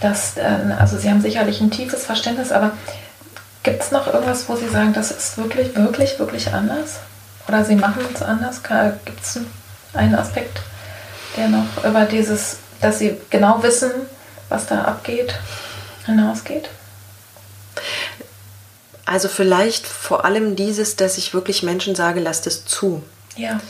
Das, 0.00 0.36
äh, 0.36 0.72
also 0.78 0.96
Sie 0.96 1.10
haben 1.10 1.20
sicherlich 1.20 1.60
ein 1.60 1.70
tiefes 1.70 2.04
Verständnis, 2.04 2.50
aber 2.50 2.72
gibt 3.62 3.82
es 3.82 3.90
noch 3.90 4.06
irgendwas, 4.06 4.48
wo 4.48 4.56
Sie 4.56 4.68
sagen, 4.68 4.92
das 4.94 5.10
ist 5.10 5.36
wirklich, 5.36 5.76
wirklich, 5.76 6.18
wirklich 6.18 6.52
anders? 6.52 7.00
Oder 7.46 7.64
Sie 7.64 7.76
machen 7.76 8.02
es 8.14 8.22
anders? 8.22 8.62
Gibt 9.04 9.22
es 9.22 9.40
einen 9.92 10.14
Aspekt? 10.14 10.60
Der 11.36 11.48
noch 11.48 11.84
über 11.84 12.04
dieses, 12.04 12.58
dass 12.80 12.98
sie 12.98 13.16
genau 13.30 13.62
wissen, 13.62 13.90
was 14.48 14.66
da 14.66 14.82
abgeht, 14.82 15.34
hinausgeht? 16.06 16.68
Also 19.04 19.28
vielleicht 19.28 19.86
vor 19.86 20.24
allem 20.24 20.56
dieses, 20.56 20.96
dass 20.96 21.16
ich 21.16 21.32
wirklich 21.32 21.62
Menschen 21.62 21.94
sage, 21.94 22.20
lasst 22.20 22.46
es 22.46 22.64
zu. 22.64 23.02
Ja. 23.36 23.60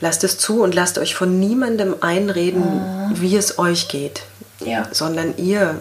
Lasst 0.00 0.24
es 0.24 0.38
zu 0.38 0.62
und 0.62 0.74
lasst 0.74 0.96
euch 0.98 1.14
von 1.14 1.38
niemandem 1.38 1.96
einreden, 2.00 3.08
mhm. 3.08 3.20
wie 3.20 3.36
es 3.36 3.58
euch 3.58 3.88
geht. 3.88 4.22
Ja. 4.60 4.88
Sondern 4.90 5.36
ihr, 5.36 5.80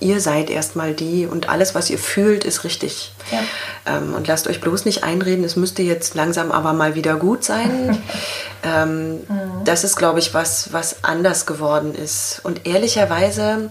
ihr 0.00 0.20
seid 0.20 0.50
erstmal 0.50 0.94
die 0.94 1.26
und 1.26 1.48
alles, 1.48 1.74
was 1.74 1.90
ihr 1.90 1.98
fühlt, 1.98 2.44
ist 2.44 2.64
richtig. 2.64 3.12
Ja. 3.30 3.40
Ähm, 3.86 4.14
und 4.14 4.26
lasst 4.26 4.46
euch 4.46 4.60
bloß 4.60 4.84
nicht 4.84 5.04
einreden, 5.04 5.44
es 5.44 5.56
müsste 5.56 5.82
jetzt 5.82 6.14
langsam 6.14 6.52
aber 6.52 6.72
mal 6.72 6.94
wieder 6.94 7.16
gut 7.16 7.44
sein. 7.44 8.02
ähm, 8.62 9.14
mhm. 9.14 9.64
Das 9.64 9.84
ist, 9.84 9.96
glaube 9.96 10.18
ich, 10.18 10.34
was, 10.34 10.72
was 10.72 11.04
anders 11.04 11.46
geworden 11.46 11.94
ist. 11.94 12.40
Und 12.44 12.66
ehrlicherweise, 12.66 13.70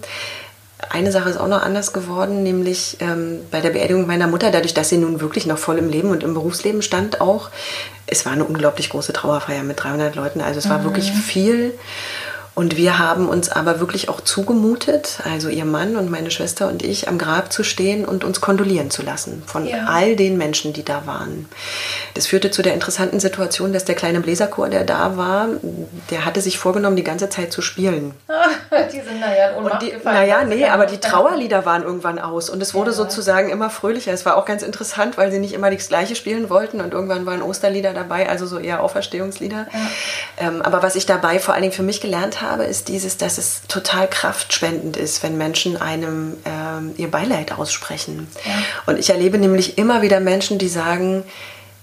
eine 0.89 1.11
Sache 1.11 1.29
ist 1.29 1.37
auch 1.37 1.47
noch 1.47 1.63
anders 1.63 1.91
geworden, 1.91 2.43
nämlich 2.43 2.97
ähm, 2.99 3.39
bei 3.49 3.61
der 3.61 3.71
Beerdigung 3.71 4.05
meiner 4.05 4.27
Mutter, 4.27 4.51
dadurch, 4.51 4.73
dass 4.73 4.89
sie 4.89 4.97
nun 4.97 5.21
wirklich 5.21 5.45
noch 5.45 5.57
voll 5.57 5.77
im 5.77 5.89
Leben 5.89 6.09
und 6.11 6.23
im 6.23 6.33
Berufsleben 6.33 6.81
stand, 6.81 7.19
auch. 7.19 7.49
Es 8.05 8.25
war 8.25 8.33
eine 8.33 8.45
unglaublich 8.45 8.89
große 8.89 9.11
Trauerfeier 9.11 9.63
mit 9.63 9.83
300 9.83 10.15
Leuten, 10.15 10.39
also 10.39 10.59
es 10.59 10.69
war 10.69 10.79
mhm. 10.79 10.83
wirklich 10.85 11.11
viel. 11.11 11.73
Und 12.57 12.75
wir 12.75 12.97
haben 12.97 13.29
uns 13.29 13.49
aber 13.49 13.79
wirklich 13.79 14.09
auch 14.09 14.19
zugemutet, 14.19 15.19
also 15.31 15.47
ihr 15.47 15.63
Mann 15.63 15.95
und 15.95 16.09
meine 16.09 16.31
Schwester 16.31 16.67
und 16.67 16.81
ich, 16.81 17.07
am 17.07 17.19
Grab 17.19 17.53
zu 17.53 17.63
stehen 17.63 18.03
und 18.03 18.23
uns 18.23 18.41
kondolieren 18.41 18.89
zu 18.89 19.03
lassen 19.03 19.43
von 19.45 19.67
ja. 19.67 19.85
all 19.85 20.15
den 20.15 20.39
Menschen, 20.39 20.73
die 20.73 20.83
da 20.83 21.05
waren. 21.05 21.47
Das 22.15 22.25
führte 22.25 22.49
zu 22.49 22.63
der 22.63 22.73
interessanten 22.73 23.19
Situation, 23.19 23.73
dass 23.73 23.85
der 23.85 23.93
kleine 23.93 24.21
Bläserchor, 24.21 24.69
der 24.69 24.85
da 24.85 25.17
war, 25.17 25.49
der 26.09 26.25
hatte 26.25 26.41
sich 26.41 26.57
vorgenommen, 26.57 26.95
die 26.95 27.03
ganze 27.03 27.29
Zeit 27.29 27.53
zu 27.53 27.61
spielen. 27.61 28.15
die 28.91 29.01
sind 29.01 29.19
naja 29.19 29.49
in 29.49 29.57
Ohnmacht 29.57 29.81
gefallen. 29.81 30.15
Naja, 30.15 30.43
nee, 30.43 30.65
aber 30.65 30.87
die 30.87 30.97
Trauerlieder 30.97 31.63
waren 31.63 31.83
irgendwann 31.83 32.17
aus 32.17 32.49
und 32.49 32.59
es 32.63 32.73
wurde 32.73 32.89
ja. 32.89 32.97
sozusagen 32.97 33.51
immer 33.51 33.69
fröhlicher. 33.69 34.13
Es 34.13 34.25
war 34.25 34.35
auch 34.35 34.45
ganz 34.45 34.63
interessant, 34.63 35.15
weil 35.19 35.31
sie 35.31 35.37
nicht 35.37 35.53
immer 35.53 35.69
das 35.69 35.89
Gleiche 35.89 36.15
spielen 36.15 36.49
wollten 36.49 36.81
und 36.81 36.91
irgendwann 36.91 37.27
waren 37.27 37.43
Osterlieder 37.43 37.93
dabei, 37.93 38.27
also 38.27 38.47
so 38.47 38.57
eher 38.57 38.81
Auferstehungslieder. 38.81 39.67
Ja. 39.71 40.47
Ähm, 40.47 40.63
aber 40.63 40.81
was 40.81 40.95
ich 40.95 41.05
dabei 41.05 41.37
vor 41.37 41.53
allen 41.53 41.61
Dingen 41.61 41.75
für 41.75 41.83
mich 41.83 42.01
gelernt 42.01 42.41
habe, 42.41 42.46
habe, 42.49 42.65
ist 42.65 42.87
dieses, 42.87 43.17
dass 43.17 43.37
es 43.37 43.61
total 43.67 44.07
kraftspendend 44.07 44.97
ist, 44.97 45.23
wenn 45.23 45.37
Menschen 45.37 45.77
einem 45.77 46.37
ähm, 46.45 46.93
ihr 46.97 47.11
Beileid 47.11 47.51
aussprechen. 47.51 48.27
Ja. 48.45 48.51
Und 48.85 48.99
ich 48.99 49.09
erlebe 49.09 49.37
nämlich 49.37 49.77
immer 49.77 50.01
wieder 50.01 50.19
Menschen, 50.19 50.57
die 50.57 50.69
sagen, 50.69 51.23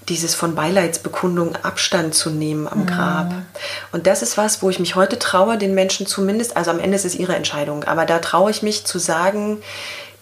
dieses 0.09 0.35
von 0.35 0.55
Beileidsbekundung 0.55 1.57
Abstand 1.57 2.15
zu 2.15 2.31
nehmen 2.31 2.69
am 2.69 2.87
Grab. 2.87 3.31
Mhm. 3.31 3.47
Und 3.93 4.07
das 4.07 4.23
ist 4.23 4.37
was, 4.37 4.63
wo 4.63 4.71
ich 4.71 4.79
mich 4.79 4.95
heute 4.97 5.19
traue, 5.19 5.57
den 5.57 5.75
Menschen 5.75 6.07
zumindest, 6.07 6.57
also 6.57 6.71
am 6.71 6.81
Ende 6.81 6.97
ist 6.97 7.05
es 7.05 7.15
ihre 7.15 7.35
Entscheidung, 7.35 7.85
aber 7.85 8.05
da 8.05 8.19
traue 8.19 8.51
ich 8.51 8.63
mich 8.63 8.85
zu 8.85 8.99
sagen, 8.99 9.63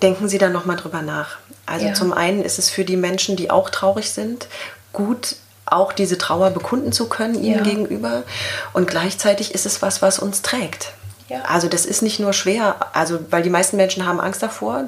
denken 0.00 0.28
Sie 0.28 0.38
da 0.38 0.48
nochmal 0.48 0.76
drüber 0.76 1.02
nach. 1.02 1.38
Also 1.66 1.86
ja. 1.86 1.94
zum 1.94 2.12
einen 2.12 2.42
ist 2.42 2.58
es 2.58 2.70
für 2.70 2.84
die 2.84 2.96
Menschen, 2.96 3.36
die 3.36 3.50
auch 3.50 3.70
traurig 3.70 4.10
sind, 4.10 4.46
gut, 4.92 5.36
auch 5.66 5.92
diese 5.92 6.18
Trauer 6.18 6.50
bekunden 6.50 6.92
zu 6.92 7.08
können 7.08 7.34
ihnen 7.34 7.58
ja. 7.58 7.62
gegenüber. 7.62 8.22
Und 8.72 8.88
gleichzeitig 8.88 9.54
ist 9.54 9.66
es 9.66 9.82
was, 9.82 10.02
was 10.02 10.18
uns 10.18 10.42
trägt. 10.42 10.92
Ja. 11.28 11.42
Also 11.42 11.68
das 11.68 11.86
ist 11.86 12.02
nicht 12.02 12.20
nur 12.20 12.32
schwer, 12.32 12.76
also 12.92 13.20
weil 13.30 13.42
die 13.42 13.50
meisten 13.50 13.76
Menschen 13.76 14.06
haben 14.06 14.20
Angst 14.20 14.42
davor, 14.42 14.84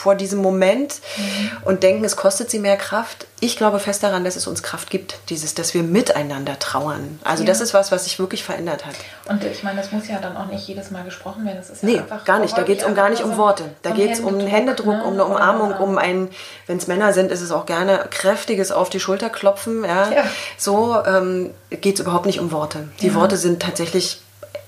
vor 0.00 0.14
diesem 0.14 0.40
Moment 0.40 0.94
mhm. 1.18 1.50
und 1.66 1.82
denken, 1.82 2.06
es 2.06 2.16
kostet 2.16 2.50
sie 2.50 2.58
mehr 2.58 2.78
Kraft. 2.78 3.26
Ich 3.38 3.58
glaube 3.58 3.78
fest 3.78 4.02
daran, 4.02 4.24
dass 4.24 4.34
es 4.34 4.46
uns 4.46 4.62
Kraft 4.62 4.88
gibt, 4.88 5.18
dieses, 5.28 5.52
dass 5.52 5.74
wir 5.74 5.82
miteinander 5.82 6.58
trauern. 6.58 7.20
Also 7.22 7.42
ja. 7.42 7.48
das 7.48 7.60
ist 7.60 7.74
was, 7.74 7.92
was 7.92 8.04
sich 8.04 8.18
wirklich 8.18 8.42
verändert 8.42 8.86
hat. 8.86 8.94
Und 9.28 9.44
ich 9.44 9.62
meine, 9.62 9.78
das 9.78 9.92
muss 9.92 10.08
ja 10.08 10.18
dann 10.18 10.38
auch 10.38 10.46
nicht 10.46 10.66
jedes 10.66 10.90
Mal 10.90 11.04
gesprochen 11.04 11.44
werden. 11.44 11.58
Das 11.58 11.68
ist 11.68 11.82
nee, 11.82 11.96
ja 11.96 12.20
gar 12.24 12.38
nicht. 12.38 12.56
Da 12.56 12.62
geht 12.62 12.80
es 12.80 12.86
um 12.86 12.94
gar 12.94 13.10
nicht 13.10 13.22
um 13.22 13.36
Worte. 13.36 13.64
Da 13.82 13.90
geht 13.90 14.12
es 14.12 14.20
um 14.20 14.38
einen 14.38 14.46
Händedruck, 14.46 14.94
ne? 14.94 15.04
um 15.04 15.12
eine 15.12 15.24
Umarmung, 15.26 15.74
um 15.74 15.98
ein, 15.98 16.30
wenn 16.66 16.78
es 16.78 16.86
Männer 16.86 17.12
sind, 17.12 17.30
ist 17.30 17.42
es 17.42 17.52
auch 17.52 17.66
gerne 17.66 18.06
kräftiges 18.10 18.72
auf 18.72 18.88
die 18.88 19.00
Schulter 19.00 19.28
klopfen. 19.28 19.84
Ja. 19.84 20.10
ja. 20.10 20.24
So 20.56 20.96
ähm, 21.04 21.50
geht 21.70 21.96
es 21.96 22.00
überhaupt 22.00 22.24
nicht 22.24 22.40
um 22.40 22.52
Worte. 22.52 22.88
Die 23.02 23.14
Worte 23.14 23.36
sind 23.36 23.60
tatsächlich 23.60 24.22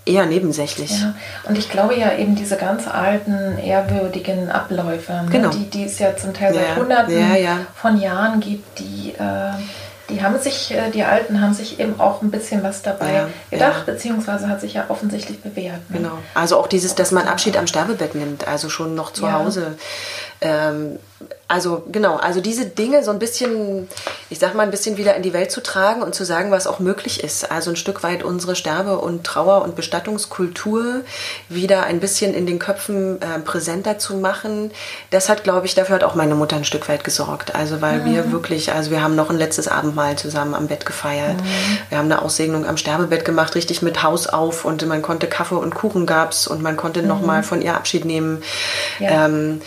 eher 0.05 0.27
nebensächlich. 0.27 1.01
Ja. 1.01 1.15
Und 1.45 1.57
ich 1.57 1.71
glaube 1.71 1.97
ja 1.97 2.13
eben 2.15 2.35
diese 2.35 2.57
ganz 2.57 2.89
alten, 2.89 3.59
ehrwürdigen 3.59 4.51
Abläufe, 4.51 5.13
ne, 5.13 5.29
genau. 5.31 5.51
die, 5.51 5.71
die 5.71 5.85
es 5.85 5.99
ja 5.99 6.17
zum 6.17 6.35
Teil 6.35 6.55
seit 6.55 6.77
Hunderten 6.77 7.19
ja, 7.19 7.37
ja. 7.37 7.59
von 7.75 8.01
Jahren 8.01 8.41
gibt, 8.41 8.81
die, 8.81 9.11
äh, 9.13 9.53
die 10.11 10.23
haben 10.23 10.39
sich, 10.41 10.73
äh, 10.73 10.91
die 10.91 11.05
Alten 11.05 11.41
haben 11.41 11.55
sich 11.55 11.79
eben 11.79 12.01
auch 12.01 12.21
ein 12.23 12.31
bisschen 12.31 12.63
was 12.63 12.83
dabei 12.83 13.13
Ja, 13.13 13.29
gedacht, 13.51 13.85
ja. 13.87 13.93
beziehungsweise 13.93 14.49
hat 14.49 14.61
sich 14.61 14.75
ja 14.75 14.87
offensichtlich 14.89 15.41
bewährt. 15.41 15.89
Ne? 15.91 15.99
Genau. 15.99 16.19
Also 16.35 16.59
auch 16.59 16.67
dieses, 16.67 16.95
dass 16.95 17.13
man 17.13 17.29
Abschied 17.29 17.57
am 17.57 17.67
Sterbebett 17.67 18.15
nimmt, 18.15 18.49
also 18.49 18.69
schon 18.69 18.95
noch 18.95 19.13
zu 19.13 19.25
Ja. 19.27 19.35
Hause. 19.35 19.77
Ähm, 20.43 20.99
also 21.49 21.85
genau, 21.93 22.17
also 22.17 22.41
diese 22.41 22.65
Dinge 22.65 23.05
so 23.05 23.11
ein 23.11 23.19
bisschen, 23.19 23.89
ich 24.31 24.39
sag 24.39 24.55
mal, 24.55 24.63
ein 24.63 24.71
bisschen 24.71 24.97
wieder 24.97 25.15
in 25.15 25.23
die 25.23 25.33
Welt 25.33 25.53
zu 25.53 25.63
tragen 25.63 26.03
und 26.03 26.15
zu 26.15 26.25
sagen, 26.25 26.51
was 26.51 26.67
auch 26.67 26.79
möglich 26.79 27.23
ist. 27.23 27.53
Also 27.53 27.71
ein 27.71 27.77
Stück 27.77 28.03
weit 28.03 28.23
unsere 28.23 28.57
Sterbe- 28.57 28.99
und 28.99 29.25
Trauer- 29.25 29.63
und 29.63 29.77
Bestattungskultur 29.77 31.03
wieder 31.49 31.85
ein 31.85 32.01
bisschen 32.01 32.33
in 32.35 32.47
den 32.47 32.59
Köpfen 32.59 33.21
äh, 33.21 33.39
präsenter 33.39 33.99
zu 33.99 34.17
machen. 34.17 34.71
Das 35.11 35.29
hat, 35.29 35.45
glaube 35.45 35.67
ich, 35.67 35.75
dafür 35.75 35.97
hat 35.97 36.05
auch 36.05 36.15
meine 36.15 36.35
Mutter 36.35 36.57
ein 36.57 36.65
Stück 36.65 36.89
weit 36.89 37.05
gesorgt. 37.05 37.55
Also 37.55 37.81
weil 37.83 38.05
wir 38.05 38.33
wirklich, 38.33 38.73
also 38.73 38.91
wir 38.91 39.03
haben 39.03 39.15
noch 39.15 39.31
ein 39.31 39.37
letztes 39.39 39.69
Abendmahl 39.69 40.17
zusammen 40.17 40.55
am 40.55 40.69
Bett 40.69 40.87
gefeiert. 40.87 41.37
Wir 41.91 41.99
haben 41.99 42.07
eine 42.11 42.23
Aussegnung 42.23 42.67
am 42.67 42.79
Sterbebett 42.79 43.25
gemacht, 43.25 43.55
richtig 43.55 43.83
mit 43.83 44.03
Haus 44.03 44.27
auf 44.27 44.65
und 44.65 44.87
man 44.87 45.03
konnte 45.03 45.27
Kaffee 45.27 45.57
und 45.57 45.75
Kuchen 45.75 46.07
gab's 46.07 46.47
und 46.47 46.63
man 46.63 46.77
konnte 46.77 47.03
noch 47.03 47.21
mal 47.21 47.43
von 47.43 47.61
ihr 47.61 47.75
Abschied 47.75 48.05
nehmen. 48.05 48.43
Ja. 48.99 49.27
Ähm, 49.27 49.61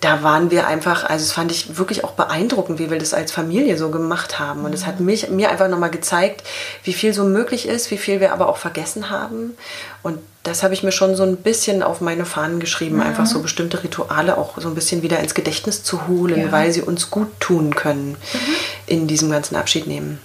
da 0.00 0.22
waren 0.22 0.50
wir 0.50 0.66
einfach, 0.66 1.04
also 1.04 1.24
das 1.24 1.32
fand 1.32 1.50
ich 1.50 1.76
wirklich 1.78 2.04
auch 2.04 2.12
beeindruckend, 2.12 2.78
wie 2.78 2.90
wir 2.90 2.98
das 2.98 3.14
als 3.14 3.32
Familie 3.32 3.76
so 3.76 3.90
gemacht 3.90 4.38
haben. 4.38 4.64
Und 4.64 4.74
es 4.74 4.86
hat 4.86 5.00
mich, 5.00 5.28
mir 5.30 5.50
einfach 5.50 5.68
nochmal 5.68 5.90
gezeigt, 5.90 6.42
wie 6.84 6.92
viel 6.92 7.12
so 7.12 7.24
möglich 7.24 7.66
ist, 7.68 7.90
wie 7.90 7.98
viel 7.98 8.20
wir 8.20 8.32
aber 8.32 8.48
auch 8.48 8.58
vergessen 8.58 9.10
haben. 9.10 9.56
Und 10.02 10.18
das 10.44 10.62
habe 10.62 10.72
ich 10.72 10.82
mir 10.82 10.92
schon 10.92 11.14
so 11.16 11.24
ein 11.24 11.36
bisschen 11.36 11.82
auf 11.82 12.00
meine 12.00 12.24
Fahnen 12.24 12.60
geschrieben, 12.60 13.02
einfach 13.02 13.26
so 13.26 13.42
bestimmte 13.42 13.82
Rituale 13.82 14.38
auch 14.38 14.58
so 14.58 14.68
ein 14.68 14.74
bisschen 14.74 15.02
wieder 15.02 15.18
ins 15.18 15.34
Gedächtnis 15.34 15.82
zu 15.82 16.06
holen, 16.06 16.38
Ja. 16.40 16.52
weil 16.52 16.72
sie 16.72 16.80
uns 16.80 17.10
gut 17.10 17.28
tun 17.40 17.74
können 17.74 18.16
in 18.86 19.06
diesem 19.08 19.30
ganzen 19.30 19.56
Abschied 19.56 19.86
nehmen. 19.86 20.20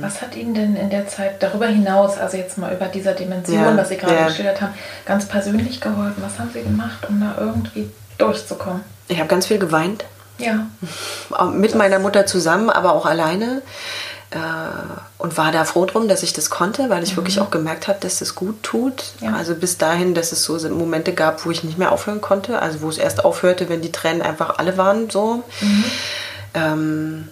Was 0.00 0.22
hat 0.22 0.34
Ihnen 0.34 0.54
denn 0.54 0.76
in 0.76 0.90
der 0.90 1.06
Zeit 1.06 1.42
darüber 1.42 1.66
hinaus, 1.66 2.18
also 2.18 2.36
jetzt 2.36 2.58
mal 2.58 2.72
über 2.72 2.86
dieser 2.86 3.12
Dimension, 3.12 3.58
Ja, 3.60 3.76
was 3.76 3.90
Sie 3.90 3.96
gerade 3.96 4.14
ja. 4.14 4.26
geschildert 4.26 4.60
haben, 4.60 4.74
ganz 5.04 5.26
persönlich 5.26 5.80
geholfen? 5.80 6.20
Was 6.22 6.38
haben 6.38 6.50
Sie 6.52 6.62
gemacht, 6.62 7.06
um 7.08 7.20
da 7.20 7.36
irgendwie 7.38 7.90
durchzukommen? 8.20 8.82
Ich 9.08 9.18
habe 9.18 9.28
ganz 9.28 9.46
viel 9.46 9.58
geweint. 9.58 10.04
Ja. 10.38 10.66
mit 11.52 11.74
meiner 11.74 11.98
Mutter 11.98 12.24
zusammen, 12.24 12.70
aber 12.70 12.94
auch 12.94 13.04
alleine. 13.04 13.62
Äh, 14.30 14.38
und 15.18 15.36
war 15.36 15.50
da 15.52 15.64
froh 15.64 15.84
drum, 15.86 16.08
dass 16.08 16.22
ich 16.22 16.32
das 16.32 16.50
konnte, 16.50 16.88
weil 16.88 17.02
ich 17.02 17.16
wirklich 17.16 17.40
auch 17.40 17.50
gemerkt 17.50 17.88
habe, 17.88 17.98
dass 18.00 18.20
es 18.20 18.34
gut 18.34 18.62
tut. 18.62 19.12
Ja. 19.20 19.34
Also 19.34 19.54
bis 19.54 19.76
dahin, 19.76 20.14
dass 20.14 20.32
es 20.32 20.44
so 20.44 20.56
Momente 20.70 21.12
gab, 21.12 21.44
wo 21.44 21.50
ich 21.50 21.64
nicht 21.64 21.78
mehr 21.78 21.92
aufhören 21.92 22.20
konnte. 22.20 22.62
Also 22.62 22.80
wo 22.80 22.88
es 22.88 22.96
erst 22.96 23.24
aufhörte, 23.24 23.68
wenn 23.68 23.82
die 23.82 23.92
Tränen 23.92 24.22
einfach 24.22 24.58
alle 24.58 24.76
waren. 24.76 25.10
So. 25.10 25.42
Ähm, 26.54 27.28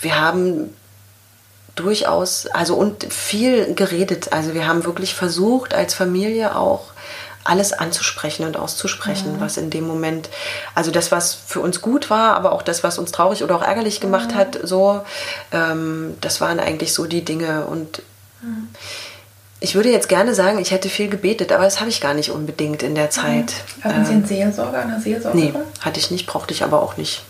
wir 0.00 0.20
haben 0.20 0.74
durchaus, 1.76 2.46
also 2.46 2.74
und 2.74 3.12
viel 3.12 3.74
geredet. 3.74 4.32
Also 4.32 4.54
wir 4.54 4.66
haben 4.66 4.84
wirklich 4.84 5.14
versucht, 5.14 5.72
als 5.72 5.94
Familie 5.94 6.56
auch 6.56 6.89
alles 7.44 7.72
anzusprechen 7.72 8.44
und 8.46 8.56
auszusprechen, 8.56 9.36
was 9.38 9.56
in 9.56 9.70
dem 9.70 9.86
Moment, 9.86 10.28
also 10.74 10.90
das, 10.90 11.10
was 11.10 11.34
für 11.34 11.60
uns 11.60 11.80
gut 11.80 12.10
war, 12.10 12.36
aber 12.36 12.52
auch 12.52 12.62
das, 12.62 12.84
was 12.84 12.98
uns 12.98 13.12
traurig 13.12 13.42
oder 13.42 13.56
auch 13.56 13.62
ärgerlich 13.62 14.00
gemacht 14.00 14.34
hat, 14.34 14.58
so, 14.62 15.00
ähm, 15.52 16.16
das 16.20 16.40
waren 16.40 16.60
eigentlich 16.60 16.92
so 16.92 17.06
die 17.06 17.24
Dinge. 17.24 17.64
Und 17.64 18.02
ich 19.60 19.74
würde 19.74 19.90
jetzt 19.90 20.08
gerne 20.08 20.34
sagen, 20.34 20.58
ich 20.58 20.70
hätte 20.70 20.88
viel 20.88 21.08
gebetet, 21.08 21.52
aber 21.52 21.64
das 21.64 21.80
habe 21.80 21.90
ich 21.90 22.00
gar 22.00 22.14
nicht 22.14 22.30
unbedingt 22.30 22.82
in 22.82 22.94
der 22.94 23.10
Zeit. 23.10 23.52
Hatten 23.82 24.04
Sie 24.04 24.12
einen 24.12 24.26
Seelsorger, 24.26 24.80
eine 24.82 24.96
Nee, 24.96 25.02
Seelsorgerin? 25.02 25.54
hatte 25.80 25.98
ich 26.00 26.10
nicht, 26.10 26.26
brauchte 26.26 26.52
ich 26.54 26.62
aber 26.62 26.82
auch 26.82 26.96
nicht. 26.96 27.22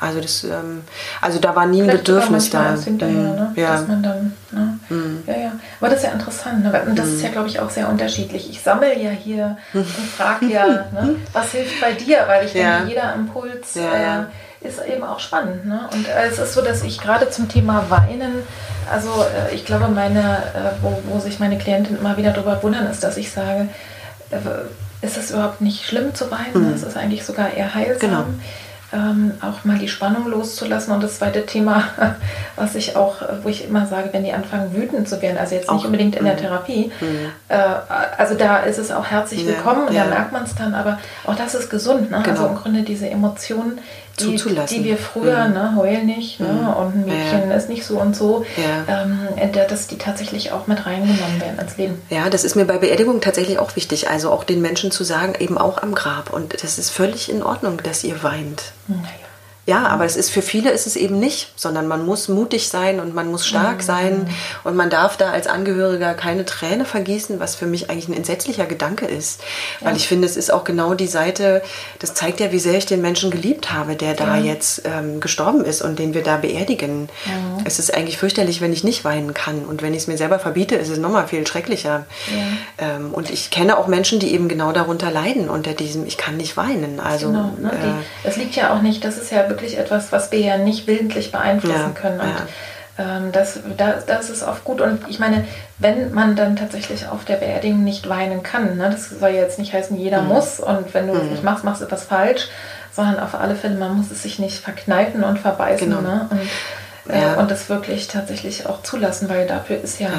Also 0.00 0.20
das, 0.20 0.44
ähm, 0.44 0.82
also 1.20 1.38
da 1.40 1.56
war 1.56 1.66
nie 1.66 1.82
ein 1.82 1.88
Bedürfnis 1.88 2.50
da. 2.50 2.74
hinterher, 2.76 3.14
Mhm, 3.16 3.34
ne? 3.36 3.52
Ja. 3.56 3.72
dass 3.72 3.88
man 3.88 4.02
dann, 4.02 4.32
ne? 4.52 4.78
ja, 5.26 5.36
ja. 5.36 5.52
Aber 5.80 5.90
das 5.90 5.98
ist 5.98 6.04
ja 6.04 6.12
interessant, 6.12 6.62
ne? 6.64 6.82
und 6.86 6.96
das 6.98 7.08
ist 7.08 7.22
ja, 7.22 7.30
glaube 7.30 7.48
ich, 7.48 7.58
auch 7.58 7.68
sehr 7.70 7.88
unterschiedlich. 7.88 8.48
Ich 8.48 8.62
sammle 8.62 8.96
ja 8.96 9.10
hier 9.10 9.56
und 9.74 9.84
frage 9.86 10.46
ja, 10.46 10.66
ne? 10.92 11.16
was 11.32 11.50
hilft 11.50 11.80
bei 11.80 11.92
dir, 11.92 12.24
weil 12.28 12.46
ich 12.46 12.54
Ja. 12.54 12.76
denke, 12.78 12.90
jeder 12.90 13.14
Impuls 13.14 13.74
Ja. 13.74 14.20
Äh, 14.22 14.24
ist 14.60 14.80
eben 14.84 15.04
auch 15.04 15.20
spannend. 15.20 15.66
Ne? 15.66 15.88
Und 15.92 16.08
äh, 16.08 16.26
es 16.30 16.38
ist 16.38 16.52
so, 16.54 16.62
dass 16.62 16.82
ich 16.82 17.00
gerade 17.00 17.30
zum 17.30 17.48
Thema 17.48 17.84
Weinen, 17.90 18.42
also 18.92 19.08
äh, 19.50 19.54
ich 19.54 19.64
glaube, 19.64 19.86
meine, 19.88 20.20
äh, 20.54 20.82
wo, 20.82 21.00
wo 21.06 21.20
sich 21.20 21.38
meine 21.38 21.58
Klientinnen 21.58 22.00
immer 22.00 22.16
wieder 22.16 22.32
darüber 22.32 22.60
wundern, 22.62 22.86
ist, 22.90 23.04
dass 23.04 23.16
ich 23.16 23.30
sage, 23.30 23.68
äh, 24.30 24.36
ist 25.06 25.16
es 25.16 25.30
überhaupt 25.30 25.60
nicht 25.60 25.84
schlimm 25.86 26.12
zu 26.12 26.28
weinen, 26.32 26.72
es 26.74 26.82
ist 26.82 26.96
eigentlich 26.96 27.24
sogar 27.24 27.52
eher 27.52 27.72
heilsam. 27.72 28.10
Mhm. 28.10 28.14
Genau. 28.14 28.24
Ähm, 28.90 29.32
auch 29.42 29.66
mal 29.66 29.76
die 29.78 29.88
Spannung 29.88 30.28
loszulassen. 30.28 30.94
Und 30.94 31.02
das 31.02 31.18
zweite 31.18 31.44
Thema, 31.44 31.84
was 32.56 32.74
ich 32.74 32.96
auch, 32.96 33.16
wo 33.42 33.48
ich 33.50 33.66
immer 33.66 33.86
sage, 33.86 34.08
wenn 34.12 34.24
die 34.24 34.32
anfangen 34.32 34.74
wütend 34.74 35.06
zu 35.06 35.20
werden, 35.20 35.36
also 35.36 35.54
jetzt 35.54 35.70
nicht 35.70 35.80
Auch. 35.80 35.84
unbedingt 35.84 36.16
in 36.16 36.24
der 36.24 36.38
Therapie, 36.38 36.90
äh, 37.48 37.58
also 38.16 38.34
da 38.34 38.60
ist 38.60 38.78
es 38.78 38.90
auch 38.90 39.04
herzlich 39.04 39.42
Ja, 39.42 39.48
willkommen 39.48 39.88
und 39.88 39.94
ja. 39.94 40.04
da 40.04 40.10
merkt 40.10 40.32
man 40.32 40.44
es 40.44 40.54
dann, 40.54 40.74
aber 40.74 40.98
auch 41.26 41.34
das 41.34 41.54
ist 41.54 41.68
gesund. 41.68 42.10
Ne? 42.10 42.22
Genau. 42.22 42.30
Also 42.30 42.46
im 42.46 42.54
Grunde 42.54 42.82
diese 42.82 43.10
Emotionen, 43.10 43.78
Zuzulassen. 44.18 44.78
die 44.78 44.84
wir 44.84 44.96
früher, 44.96 45.48
ne, 45.48 45.74
heul 45.76 46.04
nicht, 46.04 46.40
ne? 46.40 46.74
und 46.78 46.94
ein 46.94 47.04
Mädchen 47.04 47.50
ist 47.50 47.68
nicht 47.68 47.84
so 47.84 47.98
und 48.00 48.14
so, 48.16 48.44
Ja. 48.56 49.02
ähm, 49.02 49.28
dass 49.68 49.86
die 49.86 49.98
tatsächlich 49.98 50.52
auch 50.52 50.66
mit 50.66 50.84
reingenommen 50.86 51.40
werden 51.40 51.58
ins 51.58 51.76
Leben. 51.76 52.00
Ja, 52.10 52.28
das 52.30 52.44
ist 52.44 52.54
mir 52.56 52.64
bei 52.64 52.78
Beerdigung 52.78 53.20
tatsächlich 53.20 53.58
auch 53.58 53.76
wichtig. 53.76 54.08
Also 54.10 54.30
auch 54.30 54.44
den 54.44 54.60
Menschen 54.60 54.90
zu 54.90 55.04
sagen, 55.04 55.34
eben 55.38 55.58
auch 55.58 55.82
am 55.82 55.94
Grab. 55.94 56.32
Und 56.32 56.62
das 56.62 56.78
ist 56.78 56.90
völlig 56.90 57.30
in 57.30 57.42
Ordnung, 57.42 57.78
dass 57.82 58.04
ihr 58.04 58.22
weint. 58.22 58.72
Naja. 58.86 59.02
Ja, 59.68 59.86
aber 59.88 60.06
es 60.06 60.16
ist 60.16 60.30
für 60.30 60.40
viele 60.40 60.70
ist 60.70 60.86
es 60.86 60.96
eben 60.96 61.20
nicht, 61.20 61.52
sondern 61.54 61.86
man 61.88 62.06
muss 62.06 62.28
mutig 62.28 62.70
sein 62.70 63.00
und 63.00 63.14
man 63.14 63.30
muss 63.30 63.46
stark 63.46 63.82
sein 63.82 64.26
und 64.64 64.76
man 64.76 64.88
darf 64.88 65.18
da 65.18 65.30
als 65.30 65.46
Angehöriger 65.46 66.14
keine 66.14 66.46
Träne 66.46 66.86
vergießen, 66.86 67.38
was 67.38 67.54
für 67.54 67.66
mich 67.66 67.90
eigentlich 67.90 68.08
ein 68.08 68.14
entsetzlicher 68.14 68.64
Gedanke 68.64 69.04
ist, 69.04 69.42
weil 69.80 69.94
ich 69.94 70.08
finde, 70.08 70.26
es 70.26 70.38
ist 70.38 70.50
auch 70.50 70.64
genau 70.64 70.94
die 70.94 71.06
Seite, 71.06 71.60
das 71.98 72.14
zeigt 72.14 72.40
ja, 72.40 72.50
wie 72.50 72.58
sehr 72.58 72.78
ich 72.78 72.86
den 72.86 73.02
Menschen 73.02 73.30
geliebt 73.30 73.70
habe, 73.70 73.94
der 73.94 74.14
da 74.14 74.38
jetzt 74.38 74.82
ähm, 74.86 75.20
gestorben 75.20 75.62
ist 75.66 75.82
und 75.82 75.98
den 75.98 76.14
wir 76.14 76.22
da 76.22 76.38
beerdigen. 76.38 77.10
Es 77.66 77.78
ist 77.78 77.92
eigentlich 77.92 78.16
fürchterlich, 78.16 78.62
wenn 78.62 78.72
ich 78.72 78.84
nicht 78.84 79.04
weinen 79.04 79.34
kann 79.34 79.66
und 79.66 79.82
wenn 79.82 79.92
ich 79.92 80.00
es 80.00 80.06
mir 80.06 80.16
selber 80.16 80.38
verbiete, 80.38 80.76
ist 80.76 80.88
es 80.88 80.96
nochmal 80.96 81.28
viel 81.28 81.46
schrecklicher. 81.46 82.06
Ähm, 82.78 83.12
und 83.12 83.28
ich 83.28 83.50
kenne 83.50 83.76
auch 83.76 83.86
Menschen, 83.86 84.18
die 84.18 84.32
eben 84.32 84.48
genau 84.48 84.72
darunter 84.72 85.10
leiden 85.10 85.50
unter 85.50 85.74
diesem, 85.74 86.06
ich 86.06 86.16
kann 86.16 86.38
nicht 86.38 86.56
weinen. 86.56 87.00
Also 87.00 87.26
Genau, 87.26 87.52
ne? 87.60 87.70
äh, 87.70 87.76
die, 87.84 87.92
das 88.24 88.36
liegt 88.38 88.56
ja 88.56 88.74
auch 88.74 88.80
nicht, 88.80 89.04
das 89.04 89.18
ist 89.18 89.30
ja 89.30 89.42
wirklich 89.60 89.78
etwas, 89.78 90.12
was 90.12 90.30
wir 90.32 90.40
ja 90.40 90.56
nicht 90.58 90.86
willentlich 90.86 91.32
beeinflussen 91.32 91.92
Ja, 91.94 92.00
können. 92.00 92.20
Und 92.20 92.28
ja. 92.98 93.16
ähm, 93.16 93.32
das, 93.32 93.58
das, 93.76 94.06
das 94.06 94.30
ist 94.30 94.42
oft 94.42 94.64
gut. 94.64 94.80
Und 94.80 95.00
ich 95.08 95.18
meine, 95.18 95.44
wenn 95.78 96.12
man 96.12 96.36
dann 96.36 96.56
tatsächlich 96.56 97.08
auf 97.08 97.24
der 97.24 97.36
Beerdigung 97.36 97.82
nicht 97.84 98.08
weinen 98.08 98.42
kann, 98.42 98.76
ne? 98.76 98.88
das 98.90 99.10
soll 99.10 99.30
ja 99.30 99.42
jetzt 99.42 99.58
nicht 99.58 99.72
heißen, 99.72 99.96
jeder 99.96 100.22
Mhm. 100.22 100.28
muss 100.28 100.60
und 100.60 100.94
wenn 100.94 101.06
du 101.08 101.14
es 101.14 101.24
nicht 101.30 101.42
machst, 101.44 101.64
machst 101.64 101.80
du 101.80 101.86
etwas 101.86 102.04
falsch, 102.04 102.48
sondern 102.92 103.18
auf 103.20 103.34
alle 103.34 103.54
Fälle, 103.56 103.76
man 103.76 103.96
muss 103.96 104.10
es 104.10 104.22
sich 104.22 104.38
nicht 104.38 104.58
verkneifen 104.58 105.22
und 105.24 105.38
verbeißen 105.38 105.88
Genau. 105.88 106.00
ne? 106.00 106.28
und, 106.30 107.12
äh, 107.14 107.20
Ja. 107.22 107.34
und 107.34 107.50
das 107.50 107.68
wirklich 107.68 108.06
tatsächlich 108.08 108.66
auch 108.66 108.82
zulassen, 108.82 109.28
weil 109.28 109.46
dafür 109.46 109.80
ist 109.80 109.98
ja, 110.00 110.10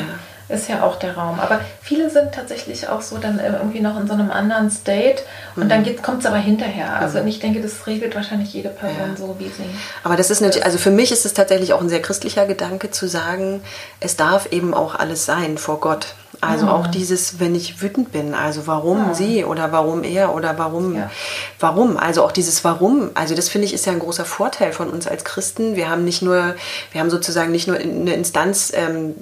ist 0.49 0.67
ja 0.67 0.83
auch 0.83 0.97
der 0.97 1.15
Raum. 1.15 1.39
Aber 1.39 1.61
viele 1.81 2.09
sind 2.09 2.31
tatsächlich 2.33 2.87
auch 2.89 3.01
so 3.01 3.17
dann 3.17 3.39
irgendwie 3.39 3.79
noch 3.79 3.99
in 3.99 4.07
so 4.07 4.13
einem 4.13 4.31
anderen 4.31 4.69
State 4.71 5.21
und 5.55 5.65
Mhm. 5.65 5.69
dann 5.69 6.01
kommt 6.01 6.19
es 6.21 6.25
aber 6.25 6.37
hinterher. 6.37 6.93
Also 6.99 7.19
und 7.19 7.27
ich 7.27 7.39
denke, 7.39 7.61
das 7.61 7.85
regelt 7.87 8.15
wahrscheinlich 8.15 8.51
jede 8.53 8.69
Person 8.69 9.15
so, 9.17 9.35
wie 9.39 9.45
sie. 9.49 9.63
Aber 10.03 10.15
das 10.15 10.29
ist 10.31 10.41
natürlich, 10.41 10.65
also 10.65 10.77
für 10.77 10.91
mich 10.91 11.11
ist 11.11 11.25
es 11.25 11.33
tatsächlich 11.33 11.73
auch 11.73 11.81
ein 11.81 11.89
sehr 11.89 12.01
christlicher 12.01 12.45
Gedanke 12.45 12.89
zu 12.91 13.07
sagen, 13.07 13.61
es 13.99 14.15
darf 14.15 14.47
eben 14.51 14.73
auch 14.73 14.95
alles 14.95 15.25
sein 15.25 15.57
vor 15.57 15.79
Gott. 15.79 16.07
Also 16.41 16.67
auch 16.67 16.87
dieses, 16.87 17.41
wenn 17.41 17.53
ich 17.53 17.81
wütend 17.81 18.13
bin, 18.13 18.33
also 18.33 18.65
warum 18.65 19.13
sie 19.13 19.43
oder 19.43 19.73
warum 19.73 20.03
er 20.05 20.33
oder 20.33 20.57
warum, 20.57 20.95
Ja. 20.95 21.11
warum, 21.59 21.97
also 21.97 22.23
auch 22.23 22.31
dieses 22.31 22.63
Warum, 22.63 23.11
also 23.13 23.35
das 23.35 23.49
finde 23.49 23.65
ich 23.67 23.73
ist 23.73 23.85
ja 23.85 23.91
ein 23.91 23.99
großer 23.99 24.23
Vorteil 24.23 24.71
von 24.71 24.89
uns 24.89 25.05
als 25.05 25.25
Christen. 25.25 25.75
Wir 25.75 25.89
haben 25.89 26.05
nicht 26.05 26.21
nur, 26.21 26.55
wir 26.93 27.01
haben 27.01 27.09
sozusagen 27.09 27.51
nicht 27.51 27.67
nur 27.67 27.75
eine 27.77 28.13
Instanz, 28.13 28.71
ähm, 28.73 29.15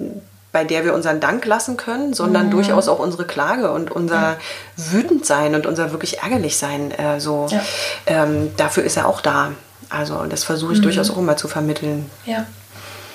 bei 0.50 0.64
der 0.64 0.84
wir 0.84 0.94
unseren 0.94 1.20
Dank 1.20 1.44
lassen 1.44 1.76
können, 1.76 2.14
sondern 2.14 2.50
durchaus 2.50 2.88
auch 2.88 2.98
unsere 2.98 3.26
Klage 3.26 3.70
und 3.70 3.90
unser 3.90 4.36
Wütendsein 4.76 5.54
und 5.54 5.66
unser 5.66 5.92
wirklich 5.92 6.20
ärgerlich 6.20 6.56
sein. 6.56 6.90
Äh, 6.90 7.20
so, 7.20 7.46
Ja. 7.50 7.60
ähm, 8.06 8.50
dafür 8.56 8.84
ist 8.84 8.96
er 8.96 9.06
auch 9.06 9.20
da. 9.20 9.52
Also 9.90 10.24
das 10.24 10.44
versuche 10.44 10.72
ich 10.74 10.80
durchaus 10.80 11.10
auch 11.10 11.18
immer 11.18 11.36
zu 11.36 11.48
vermitteln. 11.48 12.10
Ja. 12.24 12.46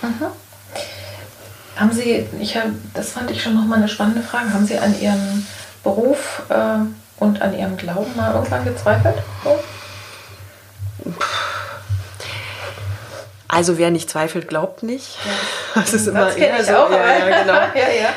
Mhm. 0.01 0.25
Haben 1.75 1.91
Sie, 1.91 2.27
ich 2.39 2.55
hab, 2.55 2.65
das 2.93 3.11
fand 3.11 3.31
ich 3.31 3.41
schon 3.41 3.55
nochmal 3.55 3.79
eine 3.79 3.87
spannende 3.87 4.21
Frage, 4.21 4.53
haben 4.53 4.65
Sie 4.65 4.77
an 4.77 4.99
Ihrem 5.01 5.45
Beruf 5.83 6.43
äh, 6.49 6.77
und 7.17 7.41
an 7.41 7.57
Ihrem 7.57 7.77
Glauben 7.77 8.15
mal 8.15 8.33
irgendwann 8.33 8.63
gezweifelt? 8.63 9.15
So? 9.43 9.59
Also 13.53 13.77
wer 13.77 13.91
nicht 13.91 14.09
zweifelt, 14.09 14.47
glaubt 14.47 14.83
nicht. 14.83 15.17
Das 15.75 15.91
ist 15.91 16.07
immer 16.07 16.25
Das 16.25 16.35
eher 16.35 16.63
so. 16.63 16.75
auch. 16.75 16.91
ja, 16.91 17.17
ja, 17.17 17.39
genau. 17.41 17.53
ja, 17.53 18.01
ja. 18.01 18.09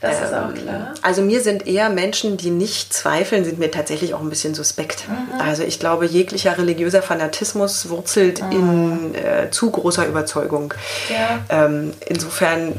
Das 0.00 0.18
ähm, 0.18 0.24
ist 0.24 0.34
auch 0.34 0.54
klar. 0.54 0.94
Also 1.02 1.22
mir 1.22 1.40
sind 1.40 1.66
eher 1.66 1.88
Menschen, 1.88 2.36
die 2.36 2.50
nicht 2.50 2.92
zweifeln, 2.92 3.44
sind 3.44 3.58
mir 3.58 3.70
tatsächlich 3.70 4.14
auch 4.14 4.20
ein 4.20 4.30
bisschen 4.30 4.54
suspekt. 4.54 5.08
Mhm. 5.08 5.40
Also 5.40 5.62
ich 5.64 5.80
glaube, 5.80 6.06
jeglicher 6.06 6.56
religiöser 6.56 7.02
Fanatismus 7.02 7.88
wurzelt 7.88 8.42
mhm. 8.42 8.52
in 8.52 9.14
äh, 9.14 9.50
zu 9.50 9.70
großer 9.70 10.06
Überzeugung. 10.06 10.74
Ja. 11.08 11.40
Ähm, 11.48 11.92
insofern 12.06 12.74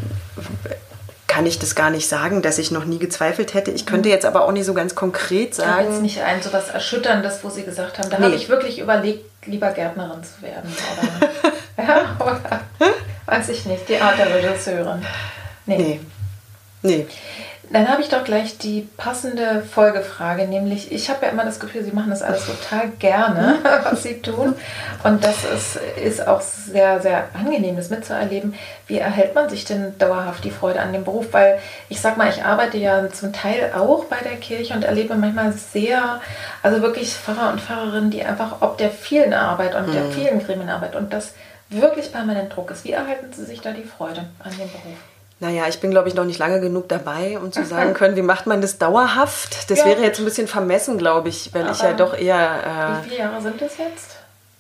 kann 1.28 1.46
ich 1.46 1.60
das 1.60 1.76
gar 1.76 1.90
nicht 1.90 2.10
sagen, 2.10 2.42
dass 2.42 2.58
ich 2.58 2.72
noch 2.72 2.86
nie 2.86 3.00
gezweifelt 3.00 3.54
hätte. 3.54 3.72
Ich 3.72 3.86
könnte 3.86 4.10
mhm. 4.10 4.14
jetzt 4.14 4.26
aber 4.26 4.46
auch 4.46 4.52
nicht 4.52 4.66
so 4.66 4.74
ganz 4.74 4.96
konkret 4.96 5.54
sagen. 5.54 5.86
Ich 5.88 5.94
jetzt 5.94 6.02
nicht 6.02 6.22
ein 6.22 6.42
so 6.42 6.52
was 6.54 6.70
Erschütterndes, 6.70 7.40
wo 7.44 7.50
Sie 7.50 7.64
gesagt 7.64 8.00
haben, 8.00 8.10
da 8.10 8.18
nee. 8.18 8.26
habe 8.26 8.36
ich 8.36 8.50
wirklich 8.50 8.80
überlegt, 8.80 9.29
lieber 9.46 9.72
Gärtnerin 9.72 10.24
zu 10.24 10.42
werden. 10.42 10.72
Oder, 11.78 11.88
ja, 11.88 12.18
oder 12.20 12.62
weiß 13.26 13.50
ich 13.50 13.66
nicht, 13.66 13.88
die 13.90 13.98
Art 13.98 14.18
der 14.18 14.34
Regisseurin. 14.34 15.06
Nee. 15.66 15.78
nee. 15.78 16.00
Nee. 16.82 17.08
Dann 17.72 17.88
habe 17.88 18.02
ich 18.02 18.10
doch 18.10 18.24
gleich 18.24 18.58
die 18.58 18.88
passende 18.98 19.62
Folgefrage, 19.62 20.48
nämlich 20.48 20.92
ich 20.92 21.10
habe 21.10 21.26
ja 21.26 21.32
immer 21.32 21.46
das 21.46 21.60
Gefühl, 21.60 21.84
Sie 21.84 21.92
machen 21.92 22.10
das 22.10 22.24
alles 22.24 22.46
total 22.46 22.90
gerne, 22.98 23.60
was 23.84 24.04
Sie 24.04 24.22
tun. 24.22 24.56
Und 25.04 25.24
das 25.24 25.44
ist, 25.44 25.80
ist 26.04 26.28
auch 26.28 26.42
sehr, 26.42 27.00
sehr 27.02 27.30
angenehm, 27.34 27.76
das 27.76 27.92
mitzuerleben. 27.92 28.56
Wie 28.88 28.98
erhält 28.98 29.36
man 29.36 29.50
sich 29.50 29.66
denn 29.66 29.98
dauerhaft 30.00 30.44
die 30.44 30.52
Freude 30.52 30.80
an 30.80 30.94
dem 30.94 31.04
Beruf? 31.04 31.28
Weil 31.32 31.60
ich 31.90 32.02
sag 32.02 32.18
mal, 32.18 32.30
ich 32.30 32.44
arbeite 32.44 32.78
ja 32.78 33.08
zum 33.10 33.34
Teil 33.34 33.72
auch 33.76 34.06
bei 34.06 34.18
der 34.18 34.38
Kirche 34.38 34.74
und 34.74 34.84
erlebe 34.84 35.16
manchmal 35.16 35.54
sehr, 35.54 36.22
also 36.64 36.82
wirklich 36.82 37.14
Pfarrer 37.14 37.52
und 37.52 37.62
Pfarrerinnen, 37.62 38.10
die 38.10 38.24
einfach 38.24 38.62
ob 38.62 38.80
der 38.80 38.90
vielen 38.90 39.34
Arbeit 39.34 39.76
und 39.76 39.90
mhm. 39.90 39.94
der 39.94 40.06
vielen 40.06 40.44
Gremienarbeit 40.44 40.96
und 40.96 41.14
das 41.14 41.34
wirklich 41.70 42.12
permanent 42.12 42.56
Druck 42.56 42.72
ist. 42.72 42.84
Wie 42.84 42.94
erhalten 42.94 43.32
Sie 43.32 43.46
sich 43.46 43.62
da 43.62 43.72
die 43.72 43.84
Freude 43.84 44.26
an 44.40 44.52
dem 44.52 44.72
Beruf? 44.72 44.98
Naja, 45.42 45.68
ich 45.70 45.80
bin, 45.80 45.92
glaube 45.92 46.10
ich, 46.10 46.16
noch 46.16 46.26
nicht 46.26 46.38
lange 46.38 46.60
genug 46.60 46.90
dabei, 46.90 47.40
um 47.40 47.52
zu 47.52 47.64
sagen 47.66 47.94
können, 47.94 48.18
wie 48.18 48.22
macht 48.22 48.46
man 48.46 48.60
das 48.60 48.78
dauerhaft. 48.78 49.70
Das 49.72 49.80
ja. 49.80 49.86
wäre 49.86 50.02
jetzt 50.02 50.20
ein 50.20 50.26
bisschen 50.26 50.48
vermessen, 50.48 50.98
glaube 50.98 51.30
ich, 51.30 51.54
weil 51.54 51.64
Aber 51.64 51.72
ich 51.72 51.82
ja 51.82 51.94
doch 51.94 52.14
eher. 52.14 53.00
Äh, 53.00 53.06
wie 53.06 53.10
viele 53.10 53.22
Jahre 53.22 53.42
sind 53.42 53.62
das 53.62 53.78
jetzt? 53.78 54.18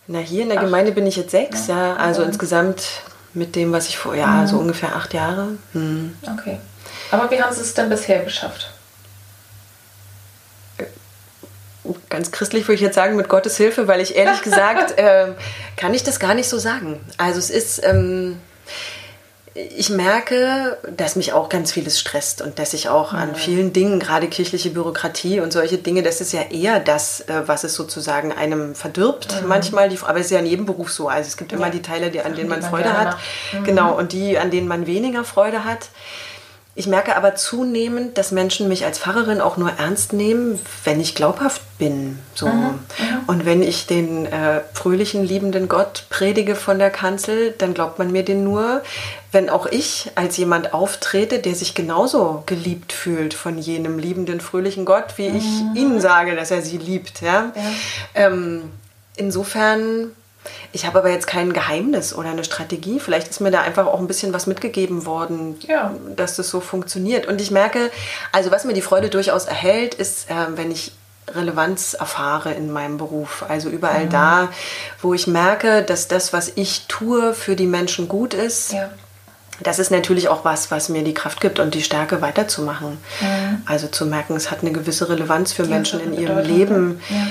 Na, 0.07 0.19
hier 0.19 0.43
in 0.43 0.49
der 0.49 0.59
Ach. 0.59 0.63
Gemeinde 0.63 0.93
bin 0.93 1.05
ich 1.05 1.17
jetzt 1.17 1.31
sechs, 1.31 1.67
ja. 1.67 1.89
ja 1.89 1.95
also 1.97 2.21
mhm. 2.21 2.29
insgesamt 2.29 2.83
mit 3.33 3.55
dem, 3.55 3.73
was 3.73 3.89
ich 3.89 3.97
vor, 3.97 4.15
ja, 4.15 4.27
mhm. 4.27 4.47
so 4.47 4.57
ungefähr 4.57 4.95
acht 4.95 5.13
Jahre. 5.13 5.49
Mhm. 5.73 6.15
Okay. 6.37 6.59
Aber 7.11 7.29
wie 7.29 7.41
haben 7.41 7.53
Sie 7.53 7.61
es 7.61 7.73
denn 7.73 7.89
bisher 7.89 8.23
geschafft? 8.23 8.71
Ganz 12.07 12.31
christlich 12.31 12.63
würde 12.63 12.75
ich 12.75 12.81
jetzt 12.81 12.95
sagen, 12.95 13.15
mit 13.15 13.29
Gottes 13.29 13.57
Hilfe, 13.57 13.87
weil 13.87 13.99
ich 13.99 14.15
ehrlich 14.15 14.41
gesagt, 14.43 14.97
äh, 14.97 15.33
kann 15.75 15.93
ich 15.93 16.03
das 16.03 16.19
gar 16.19 16.35
nicht 16.35 16.47
so 16.47 16.57
sagen. 16.57 17.01
Also 17.17 17.39
es 17.39 17.49
ist. 17.49 17.83
Ähm, 17.83 18.39
ich 19.75 19.89
merke, 19.89 20.77
dass 20.95 21.15
mich 21.15 21.33
auch 21.33 21.49
ganz 21.49 21.71
vieles 21.71 21.99
stresst 21.99 22.41
und 22.41 22.59
dass 22.59 22.73
ich 22.73 22.89
auch 22.89 23.13
an 23.13 23.35
vielen 23.35 23.73
Dingen, 23.73 23.99
gerade 23.99 24.27
kirchliche 24.27 24.69
Bürokratie 24.69 25.39
und 25.39 25.51
solche 25.51 25.77
Dinge, 25.77 26.03
das 26.03 26.21
ist 26.21 26.33
ja 26.33 26.41
eher 26.43 26.79
das, 26.79 27.21
äh, 27.21 27.47
was 27.47 27.63
es 27.63 27.73
sozusagen 27.73 28.31
einem 28.31 28.75
verdirbt 28.75 29.41
mhm. 29.41 29.47
manchmal. 29.47 29.89
aber 30.03 30.19
es 30.19 30.27
ist 30.27 30.31
ja 30.31 30.39
in 30.39 30.45
jedem 30.45 30.65
Beruf 30.65 30.91
so. 30.91 31.07
Also 31.07 31.27
es 31.27 31.37
gibt 31.37 31.51
immer 31.51 31.69
die 31.69 31.81
Teile, 31.81 32.11
die, 32.11 32.21
an 32.21 32.35
denen 32.35 32.49
man 32.49 32.61
Freude 32.61 32.97
hat. 32.97 33.17
Mhm. 33.53 33.63
Genau, 33.63 33.97
und 33.97 34.13
die, 34.13 34.37
an 34.37 34.51
denen 34.51 34.67
man 34.67 34.87
weniger 34.87 35.23
Freude 35.23 35.65
hat. 35.65 35.89
Ich 36.79 36.87
merke 36.87 37.17
aber 37.17 37.35
zunehmend, 37.35 38.17
dass 38.17 38.31
Menschen 38.31 38.69
mich 38.69 38.85
als 38.85 38.99
Pfarrerin 38.99 39.41
auch 39.41 39.57
nur 39.57 39.69
ernst 39.69 40.13
nehmen, 40.13 40.57
wenn 40.85 41.01
ich 41.01 41.13
glaubhaft 41.13 41.61
bin. 41.77 42.19
So. 42.33 42.47
Mhm, 42.47 42.53
mhm. 42.53 42.79
Und 43.27 43.45
wenn 43.45 43.61
ich 43.61 43.85
den 43.85 44.25
äh, 44.25 44.61
fröhlichen, 44.71 45.25
liebenden 45.25 45.67
Gott 45.67 46.05
predige 46.09 46.55
von 46.55 46.79
der 46.79 46.89
Kanzel, 46.89 47.53
dann 47.57 47.73
glaubt 47.73 47.99
man 47.99 48.13
mir 48.13 48.23
den 48.23 48.45
nur, 48.45 48.81
wenn 49.33 49.49
auch 49.49 49.65
ich 49.65 50.11
als 50.15 50.37
jemand 50.37 50.73
auftrete, 50.73 51.39
der 51.39 51.53
sich 51.53 51.75
genauso 51.75 52.43
geliebt 52.45 52.93
fühlt 52.93 53.33
von 53.33 53.57
jenem 53.57 53.99
liebenden, 53.99 54.39
fröhlichen 54.39 54.85
Gott, 54.85 55.17
wie 55.17 55.27
ich 55.27 55.43
mhm. 55.43 55.75
Ihnen 55.75 55.99
sage, 55.99 56.33
dass 56.33 56.49
er 56.49 56.61
sie 56.61 56.77
liebt. 56.77 57.19
Ja? 57.19 57.51
ja. 57.57 57.61
Ähm, 58.15 58.71
insofern 59.17 60.11
ich 60.71 60.85
habe 60.85 60.99
aber 60.99 61.09
jetzt 61.09 61.27
kein 61.27 61.53
Geheimnis 61.53 62.13
oder 62.13 62.29
eine 62.29 62.43
Strategie. 62.43 62.99
Vielleicht 62.99 63.27
ist 63.27 63.41
mir 63.41 63.51
da 63.51 63.61
einfach 63.61 63.87
auch 63.87 63.99
ein 63.99 64.07
bisschen 64.07 64.33
was 64.33 64.47
mitgegeben 64.47 65.05
worden, 65.05 65.57
ja. 65.67 65.93
dass 66.15 66.35
das 66.35 66.49
so 66.49 66.59
funktioniert. 66.59 67.25
Und 67.25 67.41
ich 67.41 67.51
merke, 67.51 67.91
also 68.31 68.51
was 68.51 68.65
mir 68.65 68.73
die 68.73 68.81
Freude 68.81 69.09
durchaus 69.09 69.45
erhält, 69.45 69.95
ist, 69.95 70.29
äh, 70.29 70.33
wenn 70.55 70.71
ich 70.71 70.93
Relevanz 71.35 71.93
erfahre 71.93 72.53
in 72.53 72.71
meinem 72.71 72.97
Beruf. 72.97 73.45
Also 73.47 73.69
überall 73.69 74.05
mhm. 74.05 74.09
da, 74.09 74.49
wo 75.01 75.13
ich 75.13 75.27
merke, 75.27 75.83
dass 75.83 76.07
das, 76.07 76.33
was 76.33 76.51
ich 76.55 76.85
tue, 76.87 77.33
für 77.33 77.55
die 77.55 77.67
Menschen 77.67 78.07
gut 78.07 78.33
ist. 78.33 78.73
Ja. 78.73 78.89
Das 79.61 79.77
ist 79.77 79.91
natürlich 79.91 80.29
auch 80.29 80.45
was, 80.45 80.71
was 80.71 80.87
mir 80.87 81.03
die 81.03 81.13
Kraft 81.13 81.41
gibt 81.41 81.59
und 81.59 81.73
die 81.73 81.83
Stärke 81.83 82.21
weiterzumachen. 82.21 82.97
Mhm. 83.19 83.61
Also 83.65 83.87
zu 83.87 84.05
merken, 84.05 84.35
es 84.35 84.51
hat 84.51 84.61
eine 84.61 84.71
gewisse 84.71 85.09
Relevanz 85.09 85.51
für 85.51 85.63
die 85.63 85.69
Menschen 85.69 85.99
in 85.99 86.13
ihrem 86.13 86.39
Leben. 86.39 87.01
Ja 87.09 87.27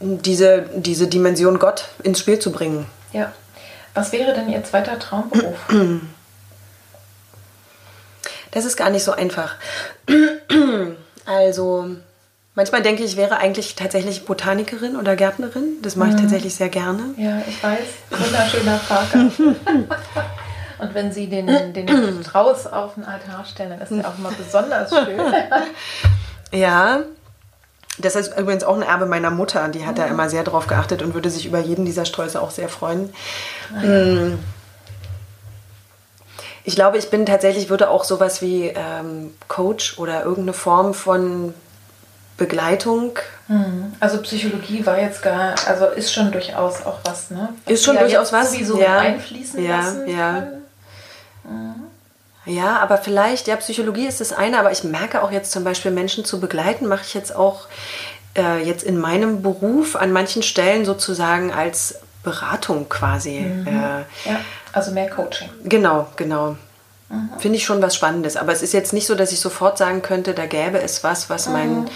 diese, 0.00 0.66
diese 0.74 1.06
Dimension 1.08 1.58
Gott 1.58 1.88
ins 2.02 2.20
Spiel 2.20 2.38
zu 2.38 2.52
bringen. 2.52 2.86
Ja. 3.12 3.32
Was 3.94 4.12
wäre 4.12 4.34
denn 4.34 4.48
Ihr 4.48 4.62
zweiter 4.64 4.98
Traumberuf? 4.98 5.56
Das 8.52 8.64
ist 8.64 8.78
gar 8.78 8.88
nicht 8.88 9.04
so 9.04 9.12
einfach. 9.12 9.56
Also, 11.26 11.88
manchmal 12.54 12.82
denke 12.82 13.02
ich, 13.02 13.12
ich 13.12 13.16
wäre 13.16 13.38
eigentlich 13.38 13.74
tatsächlich 13.74 14.24
Botanikerin 14.24 14.94
oder 14.94 15.16
Gärtnerin. 15.16 15.82
Das 15.82 15.96
mache 15.96 16.10
ich 16.10 16.14
mhm. 16.14 16.20
tatsächlich 16.20 16.54
sehr 16.54 16.68
gerne. 16.68 17.02
Ja, 17.16 17.42
ich 17.48 17.60
weiß. 17.60 17.80
Wunderschöner 18.10 18.80
Parker. 18.88 19.18
Und 20.78 20.94
wenn 20.94 21.10
Sie 21.10 21.26
den, 21.26 21.46
den 21.72 22.22
Strauß 22.22 22.68
auf 22.68 22.94
den 22.94 23.04
Altar 23.04 23.44
stellen, 23.44 23.70
dann 23.70 23.80
ist 23.80 23.90
der 23.90 24.08
auch 24.08 24.16
immer 24.18 24.30
besonders 24.30 24.90
schön. 24.90 25.20
ja, 26.52 27.00
das 27.98 28.16
ist 28.16 28.36
übrigens 28.38 28.64
auch 28.64 28.76
ein 28.76 28.82
Erbe 28.82 29.06
meiner 29.06 29.30
Mutter. 29.30 29.68
Die 29.68 29.86
hat 29.86 29.98
da 29.98 30.06
immer 30.06 30.28
sehr 30.28 30.44
drauf 30.44 30.66
geachtet 30.66 31.02
und 31.02 31.14
würde 31.14 31.30
sich 31.30 31.46
über 31.46 31.58
jeden 31.58 31.84
dieser 31.84 32.04
Sträuße 32.04 32.40
auch 32.40 32.50
sehr 32.50 32.68
freuen. 32.68 33.12
Mhm. 33.82 34.38
Ich 36.64 36.74
glaube, 36.74 36.98
ich 36.98 37.10
bin 37.10 37.26
tatsächlich, 37.26 37.70
würde 37.70 37.88
auch 37.88 38.04
sowas 38.04 38.42
wie 38.42 38.66
ähm, 38.66 39.32
Coach 39.48 39.98
oder 39.98 40.24
irgendeine 40.24 40.52
Form 40.52 40.94
von 40.94 41.54
Begleitung. 42.36 43.18
Mhm. 43.48 43.94
Also 44.00 44.20
Psychologie 44.22 44.84
war 44.84 45.00
jetzt 45.00 45.22
gar, 45.22 45.54
also 45.66 45.86
ist 45.86 46.12
schon 46.12 46.32
durchaus 46.32 46.84
auch 46.84 46.98
was, 47.04 47.30
ne? 47.30 47.50
Was 47.64 47.74
ist 47.74 47.84
schon 47.84 47.94
ja 47.94 48.02
durchaus 48.02 48.32
was. 48.32 48.52
Sowieso 48.52 48.80
ja. 48.80 48.98
einfließen 48.98 49.64
ja, 49.64 49.76
lassen 49.76 50.08
ja. 50.08 50.32
Können. 50.32 50.62
Mhm. 51.44 51.85
Ja, 52.46 52.78
aber 52.78 52.98
vielleicht, 52.98 53.48
ja, 53.48 53.56
Psychologie 53.56 54.06
ist 54.06 54.20
das 54.20 54.32
eine, 54.32 54.60
aber 54.60 54.70
ich 54.70 54.84
merke 54.84 55.22
auch 55.22 55.32
jetzt 55.32 55.50
zum 55.50 55.64
Beispiel 55.64 55.90
Menschen 55.90 56.24
zu 56.24 56.40
begleiten, 56.40 56.86
mache 56.86 57.02
ich 57.04 57.12
jetzt 57.12 57.34
auch 57.34 57.66
äh, 58.36 58.62
jetzt 58.62 58.84
in 58.84 58.98
meinem 58.98 59.42
Beruf 59.42 59.96
an 59.96 60.12
manchen 60.12 60.42
Stellen 60.42 60.84
sozusagen 60.84 61.52
als 61.52 62.00
Beratung 62.22 62.88
quasi. 62.88 63.40
Mhm. 63.40 63.66
Äh, 63.66 64.30
ja, 64.30 64.40
also 64.72 64.92
mehr 64.92 65.10
Coaching. 65.10 65.48
Genau, 65.64 66.06
genau. 66.16 66.56
Mhm. 67.08 67.30
Finde 67.38 67.58
ich 67.58 67.64
schon 67.64 67.82
was 67.82 67.96
Spannendes. 67.96 68.36
Aber 68.36 68.52
es 68.52 68.62
ist 68.62 68.72
jetzt 68.72 68.92
nicht 68.92 69.06
so, 69.06 69.14
dass 69.14 69.30
ich 69.32 69.40
sofort 69.40 69.78
sagen 69.78 70.02
könnte, 70.02 70.34
da 70.34 70.46
gäbe 70.46 70.80
es 70.80 71.04
was, 71.04 71.30
was 71.30 71.46
mhm. 71.46 71.52
mein 71.52 71.88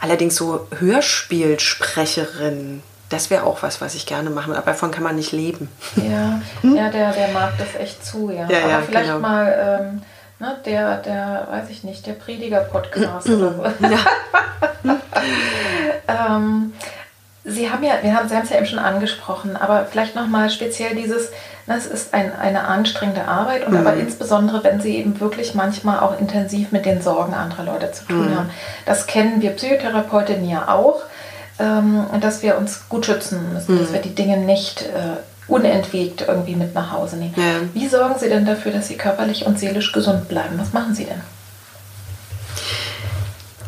allerdings 0.00 0.36
so 0.36 0.68
Hörspielsprecherin 0.78 2.82
das 3.12 3.30
wäre 3.30 3.44
auch 3.44 3.62
was, 3.62 3.80
was 3.80 3.94
ich 3.94 4.06
gerne 4.06 4.30
mache, 4.30 4.50
aber 4.50 4.62
davon 4.62 4.90
kann 4.90 5.02
man 5.02 5.16
nicht 5.16 5.32
leben. 5.32 5.68
Ja, 5.96 6.40
hm? 6.62 6.76
ja 6.76 6.88
der, 6.88 7.12
der 7.12 7.28
mag 7.28 7.52
das 7.58 7.74
echt 7.78 8.04
zu, 8.04 8.30
ja. 8.30 8.48
ja 8.48 8.58
aber 8.60 8.70
ja, 8.70 8.82
vielleicht 8.82 9.06
genau. 9.08 9.20
mal 9.20 9.80
ähm, 9.80 10.02
ne, 10.38 10.56
der, 10.64 10.96
der, 10.98 11.46
weiß 11.50 11.70
ich 11.70 11.84
nicht, 11.84 12.06
der 12.06 12.14
Prediger-Podcast 12.14 13.28
oder 13.28 13.54
so. 13.54 13.86
Ja. 13.86 14.96
ähm, 16.36 16.72
Sie 17.44 17.68
haben 17.70 17.82
ja, 17.82 17.94
wir 18.02 18.16
haben, 18.16 18.28
Sie 18.28 18.36
haben 18.36 18.44
es 18.44 18.50
ja 18.50 18.58
eben 18.58 18.66
schon 18.66 18.78
angesprochen, 18.78 19.56
aber 19.56 19.84
vielleicht 19.90 20.14
nochmal 20.14 20.48
speziell 20.48 20.94
dieses, 20.94 21.30
ne, 21.66 21.76
es 21.76 21.86
ist 21.86 22.14
ein, 22.14 22.32
eine 22.38 22.64
anstrengende 22.64 23.26
Arbeit 23.26 23.66
und 23.66 23.72
mhm. 23.72 23.78
aber 23.78 23.94
insbesondere, 23.94 24.62
wenn 24.62 24.80
Sie 24.80 24.96
eben 24.96 25.18
wirklich 25.20 25.54
manchmal 25.54 26.00
auch 26.00 26.18
intensiv 26.20 26.70
mit 26.70 26.86
den 26.86 27.02
Sorgen 27.02 27.34
anderer 27.34 27.64
Leute 27.64 27.90
zu 27.90 28.04
tun 28.06 28.30
mhm. 28.30 28.36
haben. 28.36 28.50
Das 28.86 29.06
kennen 29.06 29.42
wir 29.42 29.50
Psychotherapeutinnen 29.50 30.48
ja 30.48 30.68
auch 30.68 31.02
ähm, 31.62 32.06
dass 32.20 32.42
wir 32.42 32.58
uns 32.58 32.88
gut 32.88 33.06
schützen 33.06 33.52
müssen, 33.52 33.76
mhm. 33.76 33.78
dass 33.78 33.92
wir 33.92 34.00
die 34.00 34.14
Dinge 34.14 34.38
nicht 34.38 34.82
äh, 34.82 35.20
unentwegt 35.46 36.24
irgendwie 36.26 36.56
mit 36.56 36.74
nach 36.74 36.92
Hause 36.92 37.16
nehmen. 37.16 37.34
Ja. 37.36 37.60
Wie 37.72 37.86
sorgen 37.86 38.14
Sie 38.18 38.28
denn 38.28 38.44
dafür, 38.44 38.72
dass 38.72 38.88
Sie 38.88 38.96
körperlich 38.96 39.46
und 39.46 39.58
seelisch 39.58 39.92
gesund 39.92 40.28
bleiben? 40.28 40.58
Was 40.58 40.72
machen 40.72 40.94
Sie 40.94 41.04
denn? 41.04 41.20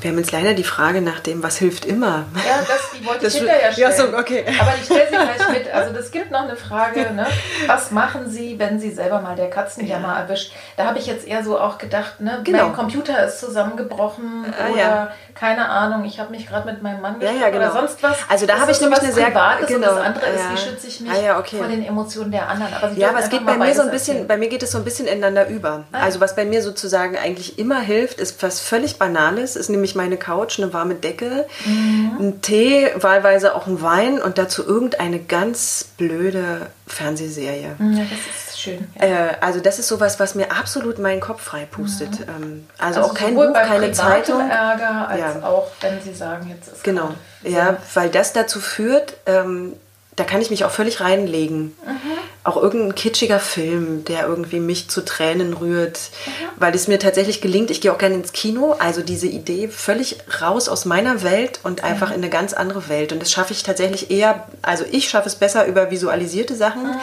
Wir 0.04 0.10
haben 0.10 0.18
jetzt 0.18 0.32
leider 0.32 0.52
die 0.52 0.64
Frage 0.64 1.00
nach 1.00 1.20
dem, 1.20 1.42
was 1.42 1.56
hilft 1.56 1.86
immer. 1.86 2.26
Ja, 2.34 2.58
das, 2.68 2.90
die 2.94 3.06
wollte 3.06 3.26
ich 3.26 3.36
hinterher 3.36 3.72
stellen. 3.72 3.90
Ja, 3.90 3.96
so, 3.96 4.18
okay. 4.18 4.44
Aber 4.60 4.74
ich 4.78 4.84
stelle 4.84 5.06
sie 5.08 5.16
gleich 5.16 5.48
mit. 5.48 5.72
Also 5.72 5.94
das 5.94 6.10
gibt 6.10 6.30
noch 6.30 6.42
eine 6.42 6.56
Frage, 6.56 7.10
ne? 7.14 7.26
was 7.66 7.90
machen 7.90 8.28
Sie, 8.28 8.58
wenn 8.58 8.78
Sie 8.78 8.90
selber 8.90 9.22
mal 9.22 9.34
der 9.34 9.48
Katzenjammer 9.48 10.08
ja. 10.08 10.20
erwischt? 10.20 10.52
Da 10.76 10.84
habe 10.84 10.98
ich 10.98 11.06
jetzt 11.06 11.26
eher 11.26 11.42
so 11.42 11.58
auch 11.58 11.78
gedacht, 11.78 12.20
ne? 12.20 12.40
Genau. 12.44 12.66
mein 12.66 12.74
Computer 12.74 13.24
ist 13.24 13.40
zusammengebrochen 13.40 14.44
ah, 14.44 14.72
oder 14.72 14.78
ja. 14.78 15.12
keine 15.34 15.70
Ahnung, 15.70 16.04
ich 16.04 16.20
habe 16.20 16.32
mich 16.32 16.46
gerade 16.46 16.70
mit 16.70 16.82
meinem 16.82 17.00
Mann 17.00 17.18
gestritten 17.18 17.40
ja, 17.40 17.48
genau. 17.48 17.70
oder 17.70 17.72
sonst 17.72 18.02
was. 18.02 18.18
Also 18.28 18.44
da 18.44 18.58
habe 18.58 18.72
ich 18.72 18.80
nämlich 18.82 19.00
eine 19.00 19.10
sehr... 19.10 19.24
Privates 19.24 19.68
genau. 19.68 19.88
und 19.88 19.96
das 19.96 20.04
andere 20.04 20.26
ist, 20.26 20.52
wie 20.52 20.56
schütze 20.58 20.86
ich 20.86 21.00
mich 21.00 21.12
ah, 21.12 21.38
okay. 21.38 21.56
vor 21.56 21.66
den 21.66 21.82
Emotionen 21.82 22.30
der 22.30 22.46
anderen. 22.50 22.74
Aber 22.74 22.92
ja, 22.92 23.08
aber 23.08 23.20
es 23.20 23.30
geht 23.30 23.46
bei 23.46 23.56
mir 23.56 23.74
so 23.74 23.80
ein 23.80 23.90
bisschen, 23.90 24.16
erzählen. 24.16 24.28
bei 24.28 24.36
mir 24.36 24.50
geht 24.50 24.62
es 24.62 24.70
so 24.70 24.76
ein 24.76 24.84
bisschen 24.84 25.06
ineinander 25.06 25.48
über. 25.48 25.84
Ah. 25.92 26.02
Also 26.02 26.20
was 26.20 26.36
bei 26.36 26.44
mir 26.44 26.60
sozusagen 26.60 27.16
eigentlich 27.16 27.58
immer 27.58 27.80
hilft, 27.80 28.20
ist 28.20 28.42
was 28.42 28.60
völlig 28.60 28.98
Banales, 28.98 29.56
ist 29.56 29.70
nämlich 29.70 29.93
meine 29.94 30.16
Couch, 30.16 30.58
eine 30.58 30.72
warme 30.72 30.94
Decke, 30.94 31.46
mhm. 31.64 32.16
ein 32.18 32.42
Tee, 32.42 32.90
wahlweise 32.96 33.54
auch 33.54 33.66
ein 33.66 33.82
Wein 33.82 34.20
und 34.20 34.38
dazu 34.38 34.66
irgendeine 34.66 35.18
ganz 35.18 35.88
blöde 35.96 36.66
Fernsehserie. 36.86 37.76
Ja, 37.78 38.02
das 38.02 38.52
ist 38.52 38.60
schön. 38.60 38.86
Ja. 39.00 39.04
Äh, 39.04 39.36
also 39.40 39.60
das 39.60 39.78
ist 39.78 39.88
sowas, 39.88 40.20
was 40.20 40.34
mir 40.34 40.52
absolut 40.52 40.98
meinen 40.98 41.20
Kopf 41.20 41.42
frei 41.42 41.66
pustet. 41.70 42.20
Mhm. 42.20 42.42
Ähm, 42.42 42.68
also, 42.78 43.00
also, 43.00 43.10
auch 43.10 43.14
kein 43.14 43.34
Buch, 43.34 43.52
keine 43.52 43.92
Zeitung. 43.92 44.40
Ärger, 44.48 45.08
als 45.08 45.20
ja. 45.20 45.42
auch 45.42 45.68
wenn 45.80 46.00
Sie 46.02 46.14
sagen, 46.14 46.48
jetzt 46.48 46.72
ist 46.72 46.84
Genau, 46.84 47.10
ja, 47.42 47.76
weil 47.94 48.10
das 48.10 48.32
dazu 48.32 48.60
führt, 48.60 49.16
ähm, 49.26 49.74
da 50.16 50.24
kann 50.24 50.40
ich 50.40 50.50
mich 50.50 50.64
auch 50.64 50.70
völlig 50.70 51.00
reinlegen. 51.00 51.76
Mhm. 51.84 52.18
Auch 52.44 52.56
irgendein 52.56 52.94
kitschiger 52.94 53.40
Film, 53.40 54.04
der 54.04 54.26
irgendwie 54.26 54.60
mich 54.60 54.88
zu 54.88 55.02
Tränen 55.02 55.54
rührt, 55.54 55.98
mhm. 56.26 56.30
weil 56.56 56.74
es 56.74 56.88
mir 56.88 56.98
tatsächlich 56.98 57.40
gelingt, 57.40 57.70
ich 57.70 57.80
gehe 57.80 57.92
auch 57.92 57.98
gerne 57.98 58.14
ins 58.14 58.32
Kino, 58.32 58.76
also 58.78 59.00
diese 59.00 59.26
Idee 59.26 59.68
völlig 59.68 60.18
raus 60.42 60.68
aus 60.68 60.84
meiner 60.84 61.22
Welt 61.22 61.60
und 61.62 61.82
einfach 61.82 62.08
mhm. 62.08 62.16
in 62.16 62.20
eine 62.20 62.30
ganz 62.30 62.52
andere 62.52 62.88
Welt. 62.88 63.12
Und 63.12 63.22
das 63.22 63.32
schaffe 63.32 63.54
ich 63.54 63.62
tatsächlich 63.62 64.10
eher, 64.10 64.46
also 64.60 64.84
ich 64.90 65.08
schaffe 65.08 65.28
es 65.28 65.36
besser 65.36 65.66
über 65.66 65.90
visualisierte 65.90 66.54
Sachen 66.54 66.82
mhm. 66.82 67.00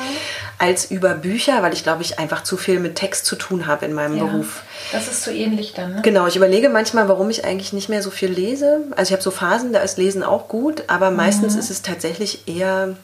als 0.59 0.91
über 0.91 1.15
Bücher, 1.15 1.63
weil 1.63 1.73
ich 1.73 1.83
glaube, 1.83 2.03
ich 2.03 2.19
einfach 2.19 2.43
zu 2.43 2.55
viel 2.55 2.79
mit 2.79 2.95
Text 2.95 3.25
zu 3.25 3.35
tun 3.35 3.65
habe 3.65 3.85
in 3.85 3.93
meinem 3.93 4.17
ja. 4.17 4.25
Beruf. 4.25 4.61
Das 4.91 5.07
ist 5.07 5.23
so 5.23 5.31
ähnlich 5.31 5.73
dann, 5.73 5.95
ne? 5.95 6.01
Genau, 6.01 6.27
ich 6.27 6.35
überlege 6.35 6.69
manchmal, 6.69 7.07
warum 7.07 7.29
ich 7.29 7.45
eigentlich 7.45 7.73
nicht 7.73 7.89
mehr 7.89 8.03
so 8.03 8.11
viel 8.11 8.29
lese. 8.29 8.81
Also 8.91 9.09
ich 9.09 9.13
habe 9.13 9.23
so 9.23 9.31
Phasen, 9.31 9.73
da 9.73 9.79
ist 9.79 9.97
Lesen 9.97 10.23
auch 10.23 10.47
gut, 10.47 10.83
aber 10.87 11.11
meistens 11.11 11.53
mhm. 11.53 11.59
ist 11.59 11.71
es 11.71 11.81
tatsächlich 11.81 12.47
eher 12.47 12.95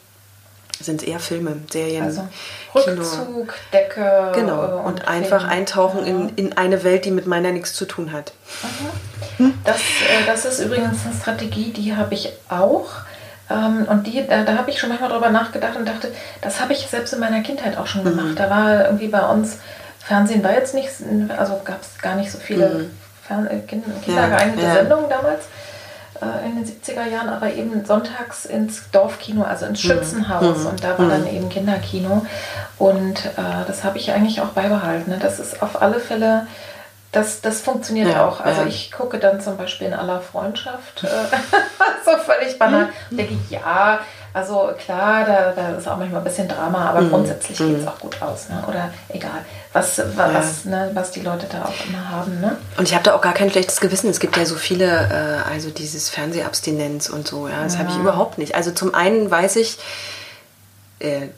sind 0.80 1.02
es 1.02 1.08
eher 1.08 1.18
Filme, 1.18 1.56
Serien. 1.70 2.04
Also 2.04 2.28
Rückzug, 2.74 3.26
Kino. 3.26 3.46
Decke. 3.72 4.32
Genau. 4.34 4.78
Und, 4.78 4.84
und 4.84 5.08
einfach 5.08 5.46
eintauchen 5.46 6.00
ja. 6.00 6.06
in, 6.06 6.28
in 6.36 6.56
eine 6.56 6.84
Welt, 6.84 7.04
die 7.04 7.10
mit 7.10 7.26
meiner 7.26 7.50
nichts 7.52 7.74
zu 7.74 7.84
tun 7.84 8.12
hat. 8.12 8.32
Mhm. 9.38 9.54
Das, 9.64 9.76
äh, 9.76 10.26
das 10.26 10.44
ist 10.44 10.60
übrigens 10.60 11.04
eine 11.04 11.14
Strategie, 11.20 11.72
die 11.72 11.96
habe 11.96 12.14
ich 12.14 12.32
auch. 12.48 12.86
Ähm, 13.50 13.86
und 13.88 14.06
die, 14.06 14.26
da, 14.26 14.44
da 14.44 14.56
habe 14.56 14.70
ich 14.70 14.78
schon 14.78 14.88
manchmal 14.88 15.10
drüber 15.10 15.30
nachgedacht 15.30 15.76
und 15.76 15.88
dachte, 15.88 16.12
das 16.42 16.60
habe 16.60 16.72
ich 16.72 16.86
selbst 16.86 17.12
in 17.12 17.20
meiner 17.20 17.42
Kindheit 17.42 17.76
auch 17.76 17.86
schon 17.86 18.04
gemacht. 18.04 18.28
Mhm. 18.28 18.36
Da 18.36 18.50
war 18.50 18.86
irgendwie 18.86 19.08
bei 19.08 19.26
uns, 19.28 19.58
Fernsehen 19.98 20.44
war 20.44 20.52
jetzt 20.52 20.74
nicht, 20.74 20.90
also 21.36 21.60
gab 21.64 21.82
es 21.82 22.00
gar 22.00 22.14
nicht 22.14 22.30
so 22.30 22.38
viele 22.38 22.68
mhm. 22.68 22.90
Fern 23.26 23.46
äh, 23.46 23.58
kindergeeignete 23.60 24.62
ja, 24.62 24.68
ja. 24.68 24.74
Sendungen 24.74 25.08
damals 25.08 25.44
in 26.46 26.56
den 26.56 26.64
70er 26.64 27.06
Jahren, 27.06 27.28
aber 27.28 27.52
eben 27.52 27.84
sonntags 27.84 28.44
ins 28.44 28.90
Dorfkino, 28.90 29.42
also 29.42 29.66
ins 29.66 29.82
mhm. 29.84 29.88
Schützenhaus. 29.88 30.58
Mhm. 30.58 30.66
Und 30.66 30.84
da 30.84 30.98
war 30.98 31.06
mhm. 31.06 31.10
dann 31.10 31.26
eben 31.26 31.48
Kinderkino. 31.48 32.26
Und 32.78 33.24
äh, 33.24 33.66
das 33.66 33.84
habe 33.84 33.98
ich 33.98 34.10
eigentlich 34.12 34.40
auch 34.40 34.48
beibehalten. 34.48 35.10
Ne? 35.10 35.18
Das 35.20 35.38
ist 35.38 35.62
auf 35.62 35.80
alle 35.80 36.00
Fälle 36.00 36.46
das, 37.12 37.40
das 37.40 37.62
funktioniert 37.62 38.10
ja, 38.10 38.26
auch. 38.26 38.40
Also 38.40 38.62
ja. 38.62 38.66
ich 38.66 38.92
gucke 38.92 39.18
dann 39.18 39.40
zum 39.40 39.56
Beispiel 39.56 39.86
in 39.86 39.94
aller 39.94 40.20
Freundschaft, 40.20 41.04
äh, 41.04 41.06
so 42.04 42.16
völlig 42.18 42.58
banal, 42.58 42.88
mhm. 43.10 43.16
denke 43.16 43.34
ich, 43.34 43.50
ja, 43.50 44.00
also 44.32 44.70
klar, 44.78 45.24
da, 45.24 45.52
da 45.52 45.76
ist 45.76 45.88
auch 45.88 45.96
manchmal 45.96 46.20
ein 46.20 46.24
bisschen 46.24 46.48
Drama, 46.48 46.90
aber 46.90 47.00
mhm. 47.00 47.10
grundsätzlich 47.10 47.58
geht 47.58 47.76
es 47.76 47.82
mhm. 47.82 47.88
auch 47.88 47.98
gut 47.98 48.20
aus. 48.20 48.48
Ne? 48.48 48.62
Oder 48.68 48.90
egal, 49.08 49.44
was, 49.72 50.00
was, 50.16 50.64
ja. 50.64 50.70
ne, 50.70 50.90
was 50.94 51.10
die 51.10 51.20
Leute 51.20 51.46
da 51.50 51.64
auch 51.64 51.86
immer 51.88 52.10
haben. 52.10 52.40
Ne? 52.40 52.56
Und 52.76 52.88
ich 52.88 52.94
habe 52.94 53.04
da 53.04 53.14
auch 53.14 53.20
gar 53.20 53.34
kein 53.34 53.50
schlechtes 53.50 53.80
Gewissen. 53.80 54.10
Es 54.10 54.20
gibt 54.20 54.36
ja 54.36 54.44
so 54.44 54.56
viele, 54.56 54.84
äh, 54.86 55.50
also 55.50 55.70
dieses 55.70 56.10
Fernsehabstinenz 56.10 57.08
und 57.08 57.26
so, 57.26 57.48
ja, 57.48 57.62
das 57.64 57.74
ja. 57.74 57.80
habe 57.80 57.90
ich 57.90 57.96
überhaupt 57.96 58.38
nicht. 58.38 58.54
Also 58.54 58.70
zum 58.70 58.94
einen 58.94 59.30
weiß 59.30 59.56
ich, 59.56 59.78
äh, 61.00 61.28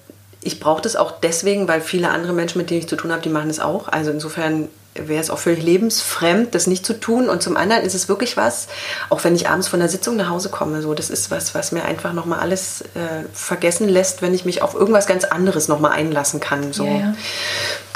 ich 0.42 0.58
brauche 0.58 0.82
das 0.82 0.96
auch 0.96 1.12
deswegen, 1.20 1.68
weil 1.68 1.80
viele 1.80 2.10
andere 2.10 2.32
Menschen, 2.32 2.58
mit 2.58 2.70
denen 2.70 2.80
ich 2.80 2.88
zu 2.88 2.96
tun 2.96 3.12
habe, 3.12 3.22
die 3.22 3.28
machen 3.28 3.50
es 3.50 3.60
auch. 3.60 3.88
Also 3.88 4.10
insofern 4.10 4.68
wäre 4.94 5.20
es 5.20 5.30
auch 5.30 5.38
völlig 5.38 5.62
lebensfremd, 5.62 6.54
das 6.54 6.66
nicht 6.66 6.84
zu 6.84 6.98
tun. 6.98 7.28
Und 7.28 7.42
zum 7.42 7.56
anderen 7.56 7.82
ist 7.82 7.94
es 7.94 8.08
wirklich 8.08 8.36
was, 8.36 8.66
auch 9.08 9.22
wenn 9.24 9.34
ich 9.34 9.48
abends 9.48 9.68
von 9.68 9.80
der 9.80 9.88
Sitzung 9.88 10.16
nach 10.16 10.28
Hause 10.28 10.48
komme, 10.48 10.82
so, 10.82 10.94
das 10.94 11.10
ist 11.10 11.30
was, 11.30 11.54
was 11.54 11.72
mir 11.72 11.84
einfach 11.84 12.12
nochmal 12.12 12.40
alles 12.40 12.82
äh, 12.82 13.24
vergessen 13.32 13.88
lässt, 13.88 14.20
wenn 14.20 14.34
ich 14.34 14.44
mich 14.44 14.62
auf 14.62 14.74
irgendwas 14.74 15.06
ganz 15.06 15.24
anderes 15.24 15.68
nochmal 15.68 15.92
einlassen 15.92 16.40
kann. 16.40 16.72
So. 16.72 16.84
Ja. 16.84 17.14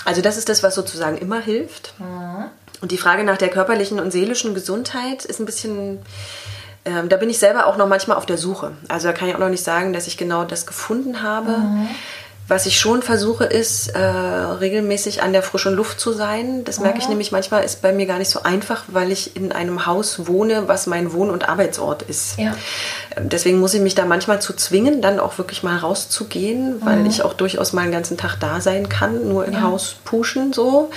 Also 0.05 0.23
das 0.23 0.37
ist 0.37 0.49
das, 0.49 0.63
was 0.63 0.75
sozusagen 0.75 1.19
immer 1.19 1.41
hilft. 1.41 1.95
Mhm. 1.99 2.45
Und 2.81 2.91
die 2.93 2.99
Frage 2.99 3.25
nach 3.25 3.39
der 3.39 3.49
körperlichen 3.49 3.99
und 3.99 4.11
seelischen 4.11 4.55
Gesundheit 4.55 5.25
ist 5.25 5.41
ein 5.41 5.47
bisschen... 5.47 5.99
Ähm, 6.87 7.09
da 7.09 7.17
bin 7.17 7.31
ich 7.31 7.39
selber 7.39 7.67
auch 7.67 7.79
noch 7.79 7.89
manchmal 7.89 8.19
auf 8.19 8.27
der 8.27 8.37
Suche. 8.37 8.73
Also 8.89 9.07
da 9.07 9.15
kann 9.15 9.27
ich 9.27 9.35
auch 9.35 9.39
noch 9.39 9.49
nicht 9.49 9.65
sagen, 9.65 9.95
dass 9.95 10.07
ich 10.07 10.19
genau 10.19 10.45
das 10.45 10.67
gefunden 10.67 11.23
habe. 11.23 11.53
Mhm. 11.53 11.89
Was 12.47 12.67
ich 12.67 12.79
schon 12.79 13.03
versuche, 13.03 13.45
ist 13.45 13.89
äh, 13.89 13.99
regelmäßig 13.99 15.23
an 15.23 15.33
der 15.33 15.43
frischen 15.43 15.73
Luft 15.73 15.99
zu 15.99 16.13
sein. 16.13 16.63
Das 16.65 16.79
merke 16.79 16.99
ich 16.99 17.09
nämlich 17.09 17.33
manchmal 17.33 17.65
ist 17.65 17.81
bei 17.81 17.91
mir 17.91 18.05
gar 18.05 18.19
nicht 18.19 18.29
so 18.29 18.43
einfach, 18.43 18.85
weil 18.89 19.11
ich 19.11 19.35
in 19.35 19.51
einem 19.51 19.87
Haus 19.87 20.27
wohne, 20.27 20.69
was 20.69 20.87
mein 20.87 21.15
Wohn- 21.15 21.31
und 21.31 21.49
Arbeitsort 21.49 22.03
ist. 22.03 22.39
Ja. 22.39 22.55
Ähm, 23.17 23.31
deswegen 23.31 23.61
muss 23.61 23.73
ich 23.73 23.81
mich 23.81 23.95
da 23.95 24.05
manchmal 24.05 24.43
zu 24.43 24.53
zwingen, 24.53 25.01
dann 25.01 25.21
auch 25.21 25.39
wirklich 25.39 25.63
mal 25.63 25.79
rauszugehen, 25.79 26.85
weil 26.85 26.99
mhm. 26.99 27.07
ich 27.07 27.23
auch 27.23 27.33
durchaus 27.33 27.73
mal 27.73 27.83
einen 27.83 27.93
ganzen 27.93 28.19
Tag 28.19 28.37
da 28.41 28.61
sein 28.61 28.91
kann, 28.91 29.27
nur 29.27 29.47
im 29.47 29.55
ja. 29.55 29.63
Haus 29.63 29.97
pushen 30.05 30.53
so. 30.53 30.91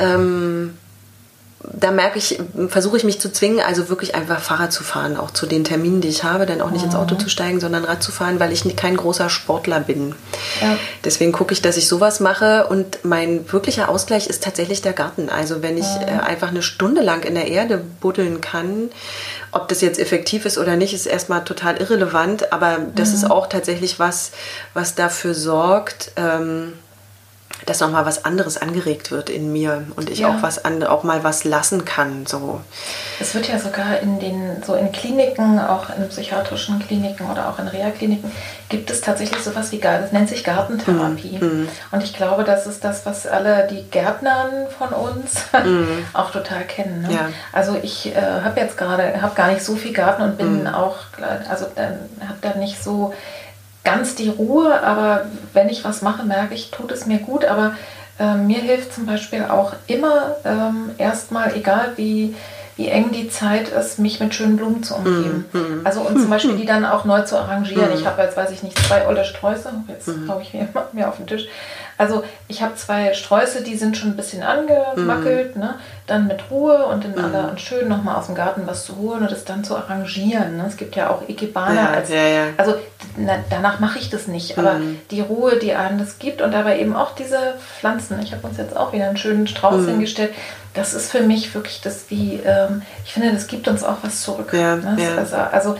Ähm, 0.00 0.76
da 1.72 1.90
merke 1.90 2.18
ich, 2.18 2.38
versuche 2.68 2.96
ich 2.96 3.04
mich 3.04 3.20
zu 3.20 3.32
zwingen, 3.32 3.60
also 3.60 3.88
wirklich 3.88 4.14
einfach 4.14 4.40
Fahrrad 4.40 4.72
zu 4.72 4.84
fahren, 4.84 5.16
auch 5.16 5.30
zu 5.30 5.46
den 5.46 5.64
Terminen, 5.64 6.00
die 6.00 6.08
ich 6.08 6.24
habe, 6.24 6.46
dann 6.46 6.60
auch 6.60 6.70
nicht 6.70 6.84
ins 6.84 6.94
Auto 6.94 7.14
mhm. 7.14 7.20
zu 7.20 7.28
steigen, 7.28 7.60
sondern 7.60 7.84
Rad 7.84 8.02
zu 8.02 8.12
fahren, 8.12 8.40
weil 8.40 8.52
ich 8.52 8.64
kein 8.76 8.96
großer 8.96 9.30
Sportler 9.30 9.80
bin. 9.80 10.14
Ja. 10.60 10.76
Deswegen 11.04 11.32
gucke 11.32 11.52
ich, 11.52 11.62
dass 11.62 11.76
ich 11.76 11.88
sowas 11.88 12.20
mache 12.20 12.66
und 12.66 13.04
mein 13.04 13.50
wirklicher 13.52 13.88
Ausgleich 13.88 14.26
ist 14.26 14.42
tatsächlich 14.42 14.82
der 14.82 14.92
Garten. 14.92 15.28
Also 15.28 15.62
wenn 15.62 15.76
ich 15.76 15.86
mhm. 15.86 16.20
einfach 16.20 16.48
eine 16.48 16.62
Stunde 16.62 17.02
lang 17.02 17.22
in 17.24 17.34
der 17.34 17.48
Erde 17.48 17.82
buddeln 18.00 18.40
kann, 18.40 18.90
ob 19.52 19.68
das 19.68 19.80
jetzt 19.80 19.98
effektiv 19.98 20.44
ist 20.46 20.58
oder 20.58 20.76
nicht, 20.76 20.94
ist 20.94 21.06
erstmal 21.06 21.44
total 21.44 21.76
irrelevant, 21.78 22.52
aber 22.52 22.78
das 22.94 23.10
mhm. 23.10 23.14
ist 23.14 23.30
auch 23.30 23.46
tatsächlich 23.46 23.98
was, 23.98 24.32
was 24.74 24.94
dafür 24.94 25.34
sorgt, 25.34 26.12
ähm, 26.16 26.74
dass 27.66 27.80
noch 27.80 27.90
mal 27.90 28.04
was 28.04 28.24
anderes 28.24 28.60
angeregt 28.60 29.10
wird 29.10 29.30
in 29.30 29.52
mir 29.52 29.84
und 29.96 30.10
ich 30.10 30.20
ja. 30.20 30.28
auch 30.28 30.42
was 30.42 30.64
an, 30.64 30.82
auch 30.82 31.02
mal 31.02 31.24
was 31.24 31.44
lassen 31.44 31.84
kann 31.84 32.26
so 32.26 32.60
es 33.20 33.34
wird 33.34 33.48
ja 33.48 33.58
sogar 33.58 34.00
in 34.00 34.20
den 34.20 34.62
so 34.62 34.74
in 34.74 34.92
Kliniken 34.92 35.58
auch 35.58 35.88
in 35.96 36.08
psychiatrischen 36.08 36.78
Kliniken 36.80 37.30
oder 37.30 37.48
auch 37.48 37.58
in 37.58 37.68
Reha-Kliniken 37.68 38.30
gibt 38.68 38.90
es 38.90 39.00
tatsächlich 39.00 39.42
sowas 39.42 39.72
wie 39.72 39.78
das 39.78 40.12
nennt 40.12 40.28
sich 40.28 40.44
Gartentherapie 40.44 41.38
mhm. 41.38 41.68
und 41.90 42.02
ich 42.02 42.14
glaube 42.14 42.44
das 42.44 42.66
ist 42.66 42.84
das 42.84 43.06
was 43.06 43.26
alle 43.26 43.66
die 43.70 43.82
Gärtnern 43.90 44.66
von 44.76 44.88
uns 44.88 45.44
mhm. 45.64 46.04
auch 46.12 46.30
total 46.30 46.64
kennen 46.64 47.02
ne? 47.02 47.14
ja. 47.14 47.28
also 47.52 47.78
ich 47.82 48.14
äh, 48.14 48.20
habe 48.42 48.60
jetzt 48.60 48.76
gerade 48.76 49.22
habe 49.22 49.34
gar 49.34 49.48
nicht 49.48 49.62
so 49.62 49.76
viel 49.76 49.92
Garten 49.92 50.22
und 50.22 50.38
bin 50.38 50.62
mhm. 50.62 50.66
auch 50.68 50.96
also 51.48 51.66
äh, 51.76 51.92
habe 52.26 52.38
da 52.40 52.54
nicht 52.54 52.82
so 52.82 53.14
ganz 53.84 54.14
die 54.14 54.30
Ruhe, 54.30 54.82
aber 54.82 55.26
wenn 55.52 55.68
ich 55.68 55.84
was 55.84 56.02
mache, 56.02 56.24
merke 56.24 56.54
ich, 56.54 56.70
tut 56.70 56.90
es 56.90 57.06
mir 57.06 57.18
gut. 57.18 57.44
Aber 57.44 57.74
äh, 58.18 58.34
mir 58.34 58.58
hilft 58.58 58.94
zum 58.94 59.06
Beispiel 59.06 59.44
auch 59.44 59.74
immer 59.86 60.36
ähm, 60.44 60.90
erstmal, 60.98 61.54
egal 61.54 61.92
wie, 61.96 62.34
wie 62.76 62.88
eng 62.88 63.12
die 63.12 63.28
Zeit 63.28 63.68
ist, 63.68 63.98
mich 63.98 64.20
mit 64.20 64.34
schönen 64.34 64.56
Blumen 64.56 64.82
zu 64.82 64.94
umgeben. 64.94 65.44
Mm. 65.52 65.86
Also 65.86 66.00
und 66.00 66.18
zum 66.18 66.30
Beispiel 66.30 66.56
die 66.56 66.66
dann 66.66 66.84
auch 66.84 67.04
neu 67.04 67.22
zu 67.22 67.38
arrangieren. 67.38 67.90
Mm. 67.90 67.94
Ich 67.94 68.06
habe 68.06 68.22
jetzt, 68.22 68.36
weiß 68.36 68.50
ich 68.50 68.62
nicht, 68.62 68.78
zwei 68.78 69.06
olle 69.06 69.24
Sträuße, 69.24 69.70
jetzt 69.88 70.08
mm. 70.08 70.30
haue 70.30 70.42
ich 70.42 70.54
mir, 70.54 70.68
mir 70.92 71.08
auf 71.08 71.16
den 71.16 71.26
Tisch. 71.26 71.46
Also 71.96 72.24
ich 72.48 72.62
habe 72.62 72.74
zwei 72.74 73.14
Sträuße, 73.14 73.62
die 73.62 73.76
sind 73.76 73.96
schon 73.96 74.10
ein 74.10 74.16
bisschen 74.16 74.42
angemackelt, 74.42 75.56
mm. 75.56 75.58
ne? 75.60 75.74
dann 76.06 76.26
mit 76.26 76.50
Ruhe 76.50 76.86
und 76.86 77.04
in 77.04 77.14
mm. 77.14 77.24
aller 77.24 77.50
und 77.50 77.60
schön 77.60 77.88
nochmal 77.88 78.16
aus 78.16 78.26
dem 78.26 78.34
Garten 78.34 78.62
was 78.66 78.84
zu 78.84 78.96
holen 78.96 79.22
und 79.22 79.32
es 79.32 79.44
dann 79.44 79.64
zu 79.64 79.76
arrangieren. 79.76 80.56
Ne? 80.56 80.64
Es 80.66 80.76
gibt 80.76 80.96
ja 80.96 81.10
auch 81.10 81.28
Ikebana 81.28 81.74
ja, 81.74 81.90
als, 81.90 82.08
ja, 82.08 82.26
ja. 82.26 82.44
also 82.56 82.74
na, 83.16 83.36
danach 83.48 83.80
mache 83.80 83.98
ich 83.98 84.10
das 84.10 84.26
nicht, 84.26 84.58
aber 84.58 84.74
mm. 84.74 85.00
die 85.10 85.20
Ruhe, 85.20 85.56
die 85.56 85.74
einem 85.74 85.98
das 85.98 86.18
gibt 86.18 86.42
und 86.42 86.52
dabei 86.52 86.80
eben 86.80 86.96
auch 86.96 87.14
diese 87.14 87.54
Pflanzen. 87.78 88.20
Ich 88.22 88.32
habe 88.32 88.46
uns 88.46 88.58
jetzt 88.58 88.76
auch 88.76 88.92
wieder 88.92 89.06
einen 89.06 89.16
schönen 89.16 89.46
Strauß 89.46 89.82
mm. 89.82 89.88
hingestellt. 89.88 90.34
Das 90.74 90.94
ist 90.94 91.12
für 91.12 91.20
mich 91.20 91.54
wirklich 91.54 91.80
das 91.80 92.06
wie, 92.08 92.40
ähm, 92.44 92.82
ich 93.04 93.12
finde, 93.12 93.32
das 93.32 93.46
gibt 93.46 93.68
uns 93.68 93.84
auch 93.84 93.98
was 94.02 94.22
zurück. 94.22 94.52
Ja, 94.52 94.74
ne? 94.74 94.96
also, 95.16 95.36
also 95.36 95.76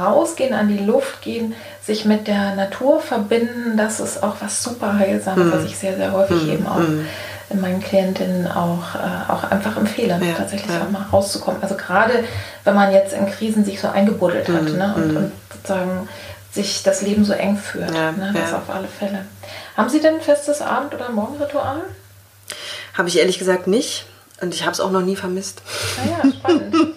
rausgehen, 0.00 0.54
an 0.54 0.68
die 0.68 0.78
Luft 0.78 1.22
gehen, 1.22 1.54
sich 1.86 2.04
mit 2.04 2.26
der 2.26 2.54
Natur 2.54 3.00
verbinden, 3.00 3.76
das 3.76 4.00
ist 4.00 4.22
auch 4.22 4.36
was 4.40 4.62
super 4.62 4.98
Heilsames, 4.98 5.46
mm. 5.46 5.52
was 5.52 5.64
ich 5.64 5.76
sehr, 5.76 5.96
sehr 5.96 6.12
häufig 6.12 6.42
mm. 6.44 6.50
eben 6.50 6.66
auch 6.66 6.78
mm. 6.78 7.06
in 7.50 7.60
meinen 7.60 7.80
Klientinnen 7.80 8.50
auch, 8.50 8.94
äh, 8.94 9.30
auch 9.30 9.44
einfach 9.44 9.76
empfehle, 9.76 10.18
ja, 10.20 10.32
tatsächlich 10.34 10.74
ja. 10.74 10.82
auch 10.82 10.90
mal 10.90 11.04
rauszukommen. 11.12 11.62
Also 11.62 11.74
gerade 11.74 12.24
wenn 12.64 12.74
man 12.74 12.90
jetzt 12.92 13.12
in 13.12 13.26
Krisen 13.26 13.64
sich 13.64 13.80
so 13.80 13.88
eingebuddelt 13.88 14.48
hat 14.48 14.62
mhm, 14.62 14.78
ne? 14.78 14.94
und, 14.96 15.08
mhm. 15.08 15.16
und, 15.16 15.32
sozusagen 15.52 16.08
sich 16.52 16.82
das 16.84 17.02
Leben 17.02 17.24
so 17.24 17.32
eng 17.32 17.56
führt. 17.56 17.94
Ja, 17.94 18.12
ne? 18.12 18.32
Das 18.32 18.54
auf 18.54 18.70
alle 18.70 18.88
Fälle. 18.88 19.26
Haben 19.76 19.88
Sie 19.88 20.00
denn 20.00 20.14
ein 20.14 20.20
festes 20.20 20.62
Abend- 20.62 20.94
oder 20.94 21.10
Morgenritual? 21.10 21.82
Habe 22.94 23.08
ich 23.08 23.18
ehrlich 23.18 23.38
gesagt 23.38 23.66
nicht. 23.66 24.06
Und 24.40 24.54
ich 24.54 24.62
habe 24.62 24.72
es 24.72 24.80
auch 24.80 24.90
noch 24.90 25.00
nie 25.00 25.16
vermisst. 25.16 25.62
Ah 25.98 26.08
ja, 26.08 26.32
spannend. 26.32 26.74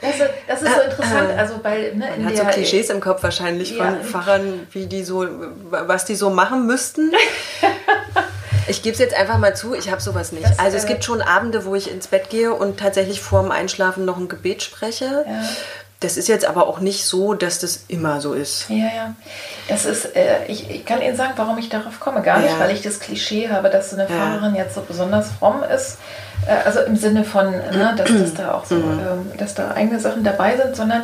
das, 0.00 0.12
das, 0.46 0.62
ist 0.62 0.74
so 0.74 0.80
interessant. 0.82 1.30
Äh, 1.30 1.38
also 1.38 1.58
bei, 1.62 1.92
ne, 1.94 2.10
Man 2.16 2.26
hat 2.26 2.36
so 2.36 2.44
Klischees 2.44 2.90
im 2.90 3.00
Kopf 3.00 3.22
wahrscheinlich 3.22 3.76
ja. 3.76 3.84
von 3.84 4.02
Pfarrern, 4.02 4.66
wie 4.70 4.86
die 4.86 5.04
so, 5.04 5.26
was 5.70 6.04
die 6.04 6.14
so 6.14 6.30
machen 6.30 6.66
müssten. 6.66 7.12
Ich 8.68 8.82
gebe 8.82 8.92
es 8.92 9.00
jetzt 9.00 9.14
einfach 9.14 9.38
mal 9.38 9.56
zu, 9.56 9.74
ich 9.74 9.90
habe 9.90 10.00
sowas 10.00 10.32
nicht. 10.32 10.44
Das, 10.44 10.58
also 10.58 10.76
es 10.76 10.84
äh, 10.84 10.88
gibt 10.88 11.04
schon 11.04 11.20
Abende, 11.20 11.64
wo 11.64 11.74
ich 11.74 11.90
ins 11.90 12.06
Bett 12.06 12.30
gehe 12.30 12.54
und 12.54 12.78
tatsächlich 12.78 13.20
vorm 13.20 13.50
Einschlafen 13.50 14.04
noch 14.04 14.16
ein 14.18 14.28
Gebet 14.28 14.62
spreche. 14.62 15.24
Ja. 15.26 15.42
Das 16.02 16.16
ist 16.16 16.28
jetzt 16.28 16.44
aber 16.44 16.66
auch 16.66 16.80
nicht 16.80 17.04
so, 17.04 17.34
dass 17.34 17.58
das 17.58 17.84
immer 17.88 18.20
so 18.20 18.32
ist. 18.32 18.66
Ja, 18.68 18.76
ja. 18.76 19.14
Das 19.68 19.84
ist, 19.84 20.16
äh, 20.16 20.46
ich, 20.48 20.68
ich, 20.68 20.84
kann 20.84 21.00
Ihnen 21.00 21.16
sagen, 21.16 21.32
warum 21.36 21.56
ich 21.58 21.68
darauf 21.68 22.00
komme. 22.00 22.22
Gar 22.22 22.40
nicht, 22.40 22.52
ja. 22.52 22.58
weil 22.58 22.72
ich 22.72 22.82
das 22.82 22.98
Klischee 22.98 23.48
habe, 23.48 23.70
dass 23.70 23.90
so 23.90 23.96
eine 23.96 24.08
ja. 24.08 24.14
Pfarrerin 24.14 24.54
jetzt 24.56 24.74
so 24.74 24.82
besonders 24.82 25.30
fromm 25.30 25.62
ist. 25.62 25.98
Äh, 26.46 26.66
also 26.66 26.80
im 26.80 26.96
Sinne 26.96 27.24
von, 27.24 27.50
ne, 27.50 27.94
dass, 27.96 28.08
dass 28.08 28.34
da 28.34 28.54
auch 28.54 28.64
so, 28.64 28.74
mhm. 28.74 29.00
ähm, 29.00 29.32
dass 29.38 29.54
da 29.54 29.70
eigene 29.70 30.00
Sachen 30.00 30.24
dabei 30.24 30.56
sind, 30.56 30.74
sondern 30.74 31.02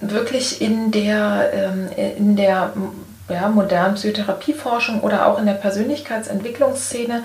wirklich 0.00 0.60
in 0.60 0.90
der, 0.90 1.50
ähm, 1.52 1.88
in 2.16 2.36
der 2.36 2.72
ja, 3.28 3.48
modernen 3.48 3.94
Psychotherapieforschung 3.94 5.00
oder 5.00 5.26
auch 5.26 5.38
in 5.38 5.46
der 5.46 5.54
Persönlichkeitsentwicklungsszene 5.54 7.24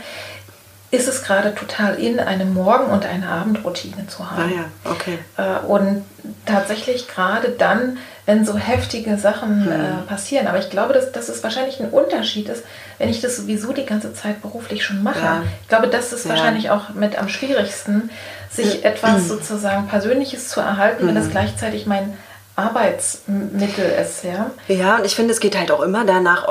ist 0.92 1.08
es 1.08 1.24
gerade 1.24 1.56
total 1.56 1.96
in, 1.96 2.20
eine 2.20 2.44
Morgen- 2.44 2.92
und 2.92 3.06
eine 3.06 3.30
Abendroutine 3.30 4.08
zu 4.08 4.30
haben. 4.30 4.42
Ah 4.42 4.56
ja, 4.56 4.92
okay. 4.92 5.18
Äh, 5.38 5.66
und 5.66 6.04
tatsächlich 6.46 7.08
gerade 7.08 7.50
dann, 7.50 7.98
wenn 8.26 8.46
so 8.46 8.58
heftige 8.58 9.18
Sachen 9.18 9.66
hm. 9.66 9.72
äh, 9.72 10.08
passieren. 10.08 10.48
Aber 10.48 10.60
ich 10.60 10.70
glaube, 10.70 10.94
dass, 10.94 11.14
dass 11.14 11.30
es 11.30 11.44
wahrscheinlich 11.44 11.80
ein 11.80 11.90
Unterschied 11.90 12.50
ist, 12.50 12.64
wenn 12.98 13.08
ich 13.08 13.22
das 13.22 13.38
sowieso 13.38 13.72
die 13.72 13.86
ganze 13.86 14.14
Zeit 14.14 14.42
beruflich 14.42 14.84
schon 14.84 15.02
mache. 15.02 15.20
Ja. 15.20 15.44
Ich 15.62 15.70
glaube, 15.70 15.88
das 15.88 16.12
ist 16.12 16.26
ja. 16.26 16.32
wahrscheinlich 16.32 16.70
auch 16.70 16.90
mit 16.90 17.18
am 17.18 17.30
schwierigsten, 17.30 18.10
sich 18.50 18.84
etwas 18.84 19.30
sozusagen 19.30 19.88
Persönliches 19.88 20.50
zu 20.50 20.60
erhalten, 20.60 21.08
wenn 21.08 21.16
das 21.16 21.26
hm. 21.26 21.32
gleichzeitig 21.32 21.86
mein 21.86 22.18
Arbeitsmittel 22.62 23.86
ist, 24.02 24.24
ja. 24.24 24.52
Ja, 24.68 24.98
und 24.98 25.06
ich 25.06 25.16
finde, 25.16 25.34
es 25.34 25.40
geht 25.40 25.58
halt 25.58 25.72
auch 25.72 25.82
immer 25.82 26.06
danach, 26.06 26.48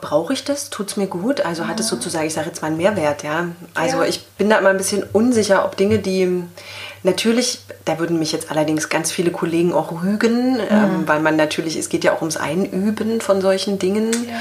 brauche 0.00 0.32
ich 0.32 0.44
das? 0.44 0.70
Tut 0.70 0.88
es 0.88 0.96
mir 0.96 1.06
gut? 1.06 1.40
Also 1.40 1.66
hat 1.66 1.80
es 1.80 1.88
sozusagen, 1.88 2.26
ich 2.26 2.34
sage 2.34 2.48
jetzt 2.48 2.62
mal 2.62 2.68
einen 2.68 2.76
Mehrwert, 2.76 3.22
ja. 3.22 3.48
Also 3.74 3.98
ja. 3.98 4.04
ich 4.04 4.26
bin 4.38 4.50
da 4.50 4.58
immer 4.58 4.70
ein 4.70 4.76
bisschen 4.76 5.04
unsicher, 5.12 5.64
ob 5.64 5.76
Dinge, 5.76 5.98
die 5.98 6.44
natürlich, 7.02 7.60
da 7.84 7.98
würden 7.98 8.18
mich 8.18 8.32
jetzt 8.32 8.50
allerdings 8.50 8.88
ganz 8.88 9.10
viele 9.10 9.30
Kollegen 9.30 9.72
auch 9.72 9.92
rügen, 10.02 10.54
mhm. 10.54 10.60
ähm, 10.70 11.02
weil 11.06 11.20
man 11.20 11.36
natürlich, 11.36 11.76
es 11.76 11.88
geht 11.88 12.04
ja 12.04 12.12
auch 12.12 12.20
ums 12.20 12.36
Einüben 12.36 13.20
von 13.20 13.40
solchen 13.40 13.78
Dingen. 13.78 14.12
Ja. 14.12 14.36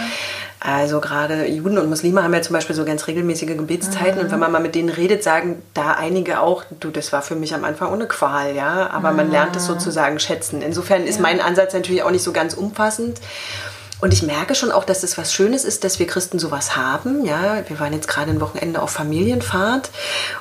Also 0.64 1.02
gerade 1.02 1.48
Juden 1.48 1.80
und 1.80 1.90
Muslime 1.90 2.24
haben 2.24 2.36
ja 2.36 2.42
zum 2.44 2.54
Beispiel 2.54 2.76
so 2.76 2.86
ganz 2.86 3.08
regelmäßige 3.08 3.58
Gebetszeiten 3.58 4.20
mhm. 4.20 4.26
und 4.26 4.32
wenn 4.32 4.40
man 4.40 4.52
mal 4.52 4.62
mit 4.62 4.76
denen 4.76 4.90
redet, 4.90 5.24
sagen 5.24 5.60
da 5.74 5.94
einige 5.94 6.40
auch, 6.40 6.64
du, 6.80 6.92
das 6.92 7.12
war 7.12 7.24
für 7.24 7.36
mich 7.36 7.56
am 7.56 7.64
Anfang 7.64 7.92
ohne 7.92 8.06
Qual, 8.06 8.56
ja, 8.56 8.92
aber 8.92 9.10
mhm. 9.10 9.18
man 9.18 9.32
lernt 9.32 9.56
es 9.56 9.66
sozusagen 9.66 10.20
schätzen. 10.20 10.62
Insofern 10.62 11.08
ist 11.08 11.16
ja. 11.16 11.24
mein 11.24 11.42
Ansatz 11.42 11.74
natürlich 11.74 12.04
auch 12.04 12.12
nicht 12.12 12.22
so 12.22 12.32
ganz 12.32 12.54
umfassend. 12.54 13.20
Und 14.02 14.14
ich 14.14 14.24
merke 14.24 14.56
schon 14.56 14.72
auch, 14.72 14.84
dass 14.84 15.04
es 15.04 15.18
was 15.18 15.32
Schönes 15.32 15.64
ist, 15.64 15.84
dass 15.84 16.00
wir 16.00 16.08
Christen 16.08 16.40
sowas 16.40 16.76
haben. 16.76 17.24
Ja, 17.24 17.58
wir 17.68 17.80
waren 17.80 17.94
jetzt 17.94 18.08
gerade 18.08 18.32
ein 18.32 18.42
Wochenende 18.42 18.82
auf 18.82 18.90
Familienfahrt 18.90 19.92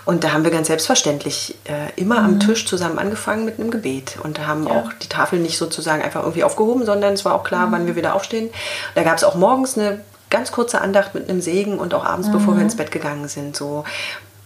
und 0.06 0.24
da 0.24 0.32
haben 0.32 0.44
wir 0.44 0.50
ganz 0.50 0.68
selbstverständlich 0.68 1.56
äh, 1.64 2.00
immer 2.00 2.20
mhm. 2.20 2.26
am 2.26 2.40
Tisch 2.40 2.66
zusammen 2.66 2.98
angefangen 2.98 3.44
mit 3.44 3.58
einem 3.58 3.70
Gebet 3.70 4.18
und 4.22 4.38
da 4.38 4.46
haben 4.46 4.66
ja. 4.66 4.72
auch 4.72 4.92
die 4.94 5.08
Tafel 5.08 5.38
nicht 5.38 5.58
sozusagen 5.58 6.02
einfach 6.02 6.22
irgendwie 6.22 6.44
aufgehoben, 6.44 6.86
sondern 6.86 7.12
es 7.14 7.24
war 7.26 7.34
auch 7.34 7.44
klar, 7.44 7.66
mhm. 7.66 7.72
wann 7.72 7.86
wir 7.86 7.96
wieder 7.96 8.14
aufstehen. 8.14 8.50
Da 8.94 9.02
gab 9.02 9.18
es 9.18 9.24
auch 9.24 9.34
morgens 9.34 9.76
eine 9.76 10.00
ganz 10.30 10.52
kurze 10.52 10.80
Andacht 10.80 11.14
mit 11.14 11.28
einem 11.28 11.40
Segen 11.40 11.78
und 11.78 11.92
auch 11.92 12.04
abends, 12.04 12.28
mhm. 12.28 12.32
bevor 12.32 12.56
wir 12.56 12.62
ins 12.62 12.76
Bett 12.76 12.90
gegangen 12.90 13.28
sind. 13.28 13.56
So, 13.56 13.84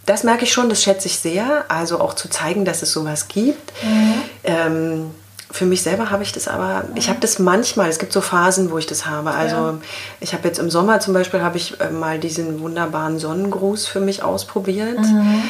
das 0.06 0.24
merke 0.24 0.44
ich 0.44 0.52
schon, 0.52 0.68
das 0.68 0.82
schätze 0.82 1.06
ich 1.06 1.18
sehr. 1.18 1.64
Also 1.68 2.00
auch 2.00 2.14
zu 2.14 2.28
zeigen, 2.28 2.64
dass 2.64 2.82
es 2.82 2.92
sowas 2.92 3.28
gibt. 3.28 3.72
Mhm. 3.82 4.14
Ähm, 4.44 5.10
für 5.50 5.66
mich 5.66 5.82
selber 5.82 6.10
habe 6.10 6.24
ich 6.24 6.32
das 6.32 6.48
aber, 6.48 6.84
ich 6.96 7.08
habe 7.08 7.20
das 7.20 7.38
manchmal, 7.38 7.88
es 7.88 8.00
gibt 8.00 8.12
so 8.12 8.20
Phasen, 8.20 8.72
wo 8.72 8.78
ich 8.78 8.86
das 8.86 9.06
habe. 9.06 9.30
Also 9.30 9.56
ja. 9.56 9.78
ich 10.18 10.32
habe 10.32 10.48
jetzt 10.48 10.58
im 10.58 10.68
Sommer 10.68 10.98
zum 10.98 11.14
Beispiel, 11.14 11.42
habe 11.42 11.58
ich 11.58 11.80
äh, 11.80 11.90
mal 11.90 12.18
diesen 12.18 12.60
wunderbaren 12.60 13.20
Sonnengruß 13.20 13.86
für 13.86 14.00
mich 14.00 14.22
ausprobiert. 14.22 14.98
Mhm. 14.98 15.42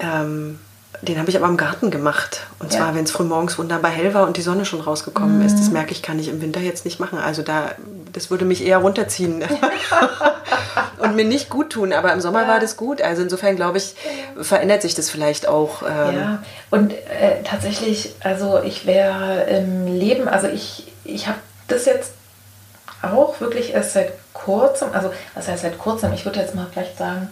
Ähm, 0.00 0.58
den 1.02 1.18
habe 1.18 1.30
ich 1.30 1.36
aber 1.36 1.46
im 1.46 1.56
Garten 1.56 1.90
gemacht. 1.90 2.46
Und 2.58 2.72
zwar, 2.72 2.94
wenn 2.94 3.04
es 3.04 3.12
früh 3.12 3.24
morgens 3.24 3.56
wunderbar 3.58 3.90
hell 3.90 4.14
war 4.14 4.26
und 4.26 4.36
die 4.36 4.42
Sonne 4.42 4.64
schon 4.64 4.80
rausgekommen 4.80 5.38
mhm. 5.38 5.46
ist. 5.46 5.58
Das 5.58 5.70
merke 5.70 5.92
ich, 5.92 6.02
kann 6.02 6.18
ich 6.18 6.28
im 6.28 6.40
Winter 6.40 6.60
jetzt 6.60 6.84
nicht 6.84 6.98
machen. 6.98 7.18
Also 7.18 7.42
da, 7.42 7.72
das 8.12 8.30
würde 8.30 8.44
mich 8.44 8.64
eher 8.66 8.78
runterziehen 8.78 9.44
und 10.98 11.14
mir 11.14 11.24
nicht 11.24 11.50
gut 11.50 11.70
tun. 11.70 11.92
Aber 11.92 12.12
im 12.12 12.20
Sommer 12.20 12.42
ja. 12.42 12.48
war 12.48 12.60
das 12.60 12.76
gut. 12.76 13.00
Also 13.00 13.22
insofern 13.22 13.54
glaube 13.54 13.78
ich, 13.78 13.94
verändert 14.40 14.82
sich 14.82 14.94
das 14.96 15.08
vielleicht 15.08 15.46
auch. 15.46 15.82
Ähm 15.82 16.16
ja, 16.16 16.42
und 16.70 16.92
äh, 16.92 17.42
tatsächlich, 17.44 18.14
also 18.20 18.60
ich 18.62 18.86
wäre 18.86 19.44
im 19.44 19.86
Leben, 19.86 20.26
also 20.26 20.48
ich, 20.48 20.92
ich 21.04 21.28
habe 21.28 21.38
das 21.68 21.84
jetzt 21.84 22.12
auch 23.02 23.40
wirklich 23.40 23.74
erst 23.74 23.92
seit 23.92 24.12
kurzem, 24.32 24.88
also 24.92 25.12
was 25.34 25.46
heißt 25.46 25.62
seit 25.62 25.78
kurzem, 25.78 26.12
ich 26.12 26.24
würde 26.24 26.40
jetzt 26.40 26.54
mal 26.54 26.66
vielleicht 26.72 26.98
sagen, 26.98 27.30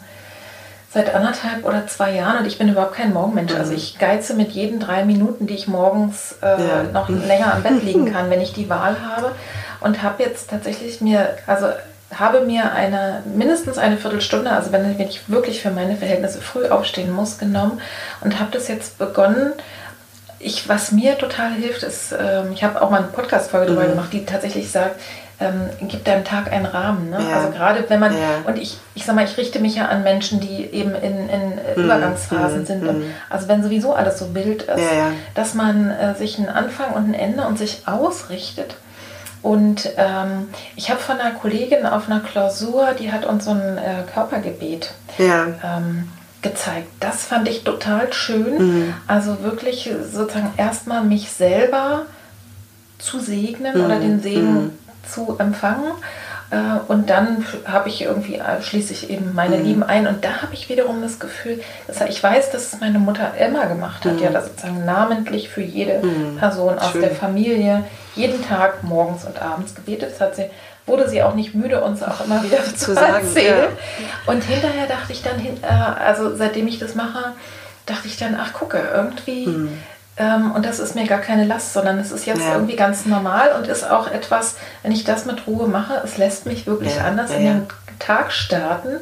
seit 0.93 1.15
anderthalb 1.15 1.65
oder 1.65 1.87
zwei 1.87 2.13
Jahren 2.13 2.39
und 2.39 2.47
ich 2.47 2.59
bin 2.59 2.69
überhaupt 2.69 2.95
kein 2.95 3.13
Morgenmensch. 3.13 3.55
Also 3.55 3.73
mhm. 3.73 3.79
ich 3.79 3.99
geize 3.99 4.35
mit 4.35 4.53
jeden 4.53 4.81
drei 4.81 5.05
Minuten, 5.05 5.47
die 5.47 5.55
ich 5.55 5.69
morgens 5.69 6.37
äh, 6.43 6.47
ja. 6.47 6.83
noch 6.93 7.09
länger 7.09 7.55
am 7.55 7.63
Bett 7.63 7.83
liegen 7.83 8.13
kann, 8.13 8.31
wenn 8.31 8.41
ich 8.41 8.53
die 8.53 8.71
Wahl 8.71 8.97
habe. 9.01 9.33
Und 9.81 10.03
habe 10.03 10.23
jetzt 10.23 10.49
tatsächlich 10.51 11.01
mir, 11.01 11.37
also 11.47 11.67
habe 12.15 12.41
mir 12.41 12.73
eine 12.73 13.23
mindestens 13.35 13.79
eine 13.79 13.99
Viertelstunde, 13.99 14.51
also 14.51 14.73
wenn, 14.73 14.99
wenn 14.99 15.09
ich 15.09 15.29
wirklich 15.29 15.61
für 15.61 15.71
meine 15.71 15.97
Verhältnisse 15.97 16.41
früh 16.41 16.67
aufstehen 16.67 17.13
muss, 17.13 17.39
genommen 17.39 17.81
und 18.23 18.39
habe 18.39 18.51
das 18.53 18.69
jetzt 18.69 18.99
begonnen. 18.99 19.53
Ich, 20.39 20.69
was 20.69 20.93
mir 20.93 21.19
total 21.19 21.53
hilft, 21.53 21.83
ist, 21.83 22.13
ähm, 22.13 22.53
ich 22.53 22.63
habe 22.63 22.81
auch 22.81 22.91
mal 22.91 22.99
eine 22.99 23.09
Podcast-Folge 23.09 23.73
mhm. 23.73 23.77
darüber 23.77 23.93
gemacht, 23.93 24.13
die 24.13 24.25
tatsächlich 24.25 24.71
sagt, 24.71 25.01
ähm, 25.39 25.89
gibt 25.89 26.07
deinem 26.09 26.25
Tag 26.25 26.51
einen 26.51 26.65
Rahmen. 26.65 27.11
Ne? 27.11 27.19
Ja. 27.29 27.37
Also 27.37 27.51
gerade 27.51 27.85
wenn 27.89 28.01
man, 28.01 28.13
ja. 28.13 28.43
und 28.47 28.59
ich, 28.59 28.79
ich 28.95 29.05
sag 29.05 29.15
mal, 29.15 29.25
ich 29.25 29.37
richte 29.37 29.59
mich 29.59 29.77
ja 29.77 29.87
an 29.87 30.03
Menschen, 30.03 30.41
die 30.41 30.65
eben 30.65 30.95
in, 30.95 31.29
in 31.29 31.51
mhm. 31.77 31.85
Übergangsphasen 31.85 32.61
mhm. 32.61 32.67
sind. 32.67 32.83
Mhm. 32.83 33.05
also 33.29 33.49
wenn 33.49 33.63
sowieso 33.63 33.95
alles 33.95 34.19
so 34.19 34.35
wild 34.35 34.63
ist, 34.63 34.79
ja, 34.79 35.13
dass 35.35 35.55
man 35.55 35.91
äh, 35.91 36.15
sich 36.15 36.39
einen 36.39 36.49
Anfang 36.49 36.93
und 36.93 37.11
ein 37.11 37.15
Ende 37.15 37.47
und 37.47 37.59
sich 37.59 37.83
ausrichtet. 37.87 38.77
Und 39.43 39.91
ähm, 39.97 40.49
ich 40.75 40.91
habe 40.91 40.99
von 40.99 41.21
einer 41.21 41.35
Kollegin 41.35 41.87
auf 41.87 42.09
einer 42.09 42.21
Klausur, 42.21 42.89
die 42.99 43.13
hat 43.13 43.27
uns 43.27 43.45
so 43.45 43.53
ein 43.53 43.79
äh, 43.79 44.03
Körpergebet 44.13 44.93
ähm, 45.19 46.09
gezeigt. 46.43 46.89
Das 46.99 47.25
fand 47.27 47.47
ich 47.47 47.63
total 47.63 48.13
schön. 48.13 48.59
Mhm. 48.59 48.95
Also 49.07 49.43
wirklich 49.43 49.91
sozusagen 50.11 50.53
erstmal 50.57 51.05
mich 51.05 51.31
selber 51.31 52.07
zu 52.99 53.21
segnen 53.21 53.85
oder 53.85 53.97
mhm. 53.97 54.01
den 54.01 54.21
Segen 54.21 54.55
mhm 54.55 54.71
zu 55.09 55.37
empfangen. 55.39 55.93
Äh, 56.51 56.57
und 56.89 57.11
dann 57.11 57.45
habe 57.65 57.89
ich 57.89 58.03
irgendwie, 58.03 58.37
äh, 58.37 58.63
schließe 58.63 58.93
ich 58.93 59.11
eben 59.11 59.35
meine 59.35 59.57
mhm. 59.57 59.65
Lieben 59.65 59.83
ein. 59.83 60.07
Und 60.07 60.25
da 60.25 60.43
habe 60.43 60.55
ich 60.55 60.69
wiederum 60.69 61.03
das 61.03 61.19
Gefühl, 61.19 61.61
dass 61.87 62.01
ich 62.03 62.23
weiß, 62.23 62.51
dass 62.51 62.73
es 62.73 62.81
meine 62.81 62.99
Mutter 62.99 63.33
immer 63.39 63.67
gemacht 63.67 64.05
hat, 64.05 64.15
mhm. 64.15 64.23
ja, 64.23 64.31
das 64.31 64.47
sozusagen 64.47 64.85
namentlich 64.85 65.49
für 65.49 65.63
jede 65.63 66.05
mhm. 66.05 66.37
Person 66.39 66.79
aus 66.79 66.93
Schön. 66.93 67.03
der 67.03 67.11
Familie 67.11 67.85
jeden 68.15 68.47
Tag 68.47 68.85
morgens 68.85 69.25
und 69.25 69.41
abends 69.43 69.75
gebetet. 69.75 70.13
Das 70.13 70.21
hat 70.21 70.37
sie, 70.37 70.45
wurde 70.87 71.09
sie 71.09 71.23
auch 71.23 71.35
nicht 71.35 71.55
müde, 71.55 71.83
uns 71.83 72.03
auch 72.03 72.25
immer 72.25 72.43
wieder 72.45 72.63
zu, 72.77 72.95
sagen, 72.95 73.27
erzählen. 73.27 73.69
Ja. 73.69 74.33
Und 74.33 74.45
hinterher 74.45 74.87
dachte 74.87 75.13
ich 75.13 75.23
dann, 75.23 75.41
äh, 75.41 75.67
also 75.67 76.37
seitdem 76.37 76.69
ich 76.69 76.79
das 76.79 76.95
mache, 76.95 77.33
dachte 77.87 78.07
ich 78.07 78.17
dann, 78.19 78.37
ach 78.41 78.53
gucke, 78.53 78.81
irgendwie 78.95 79.47
mhm. 79.47 79.79
Ähm, 80.19 80.53
und 80.53 80.65
das 80.65 80.79
ist 80.79 80.95
mir 80.95 81.07
gar 81.07 81.21
keine 81.21 81.45
Last, 81.45 81.75
sondern 81.75 81.99
es 81.99 82.11
ist 82.11 82.27
jetzt 82.27 82.41
ja. 82.41 82.55
irgendwie 82.55 82.77
ganz 82.77 83.05
normal 83.05 83.53
und 83.57 83.67
ist 83.67 83.89
auch 83.89 84.11
etwas, 84.11 84.57
wenn 84.83 84.93
ich 84.93 85.05
das 85.05 85.27
mit 85.27 85.47
Ruhe 85.47 85.69
mache, 85.69 86.01
es 86.05 86.17
lässt 86.17 86.47
mich 86.47 86.67
wirklich 86.67 86.97
ja. 86.97 87.05
anders 87.05 87.31
ja, 87.31 87.37
in 87.37 87.45
den 87.45 87.67
Tag 87.99 88.33
starten. 88.33 89.01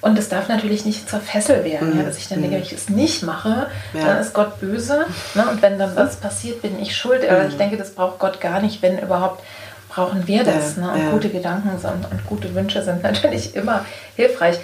Und 0.00 0.18
es 0.18 0.28
darf 0.28 0.48
natürlich 0.48 0.84
nicht 0.84 1.08
zur 1.08 1.20
Fessel 1.20 1.64
werden, 1.64 1.92
mhm. 1.92 1.98
ja, 1.98 2.02
dass 2.04 2.18
ich 2.18 2.28
dann 2.28 2.40
denke, 2.40 2.56
wenn 2.56 2.62
ich 2.62 2.72
es 2.72 2.88
nicht 2.88 3.22
mache, 3.22 3.68
dann 3.92 4.18
ist 4.18 4.34
Gott 4.34 4.58
böse. 4.58 5.06
Ne? 5.34 5.46
Und 5.48 5.62
wenn 5.62 5.78
dann 5.78 5.94
was 5.94 6.16
passiert, 6.16 6.60
bin 6.60 6.80
ich 6.80 6.96
schuld. 6.96 7.28
Aber 7.28 7.46
ich 7.46 7.54
mhm. 7.54 7.58
denke, 7.58 7.76
das 7.76 7.92
braucht 7.92 8.18
Gott 8.18 8.40
gar 8.40 8.60
nicht, 8.60 8.82
wenn 8.82 8.98
überhaupt 8.98 9.44
brauchen 9.88 10.26
wir 10.26 10.42
das. 10.42 10.76
Ne? 10.76 10.90
Und 10.90 11.10
gute 11.12 11.28
Gedanken 11.28 11.70
und, 11.70 11.84
und 11.84 12.26
gute 12.26 12.52
Wünsche 12.54 12.82
sind 12.82 13.02
natürlich 13.04 13.54
immer 13.54 13.84
hilfreich 14.16 14.58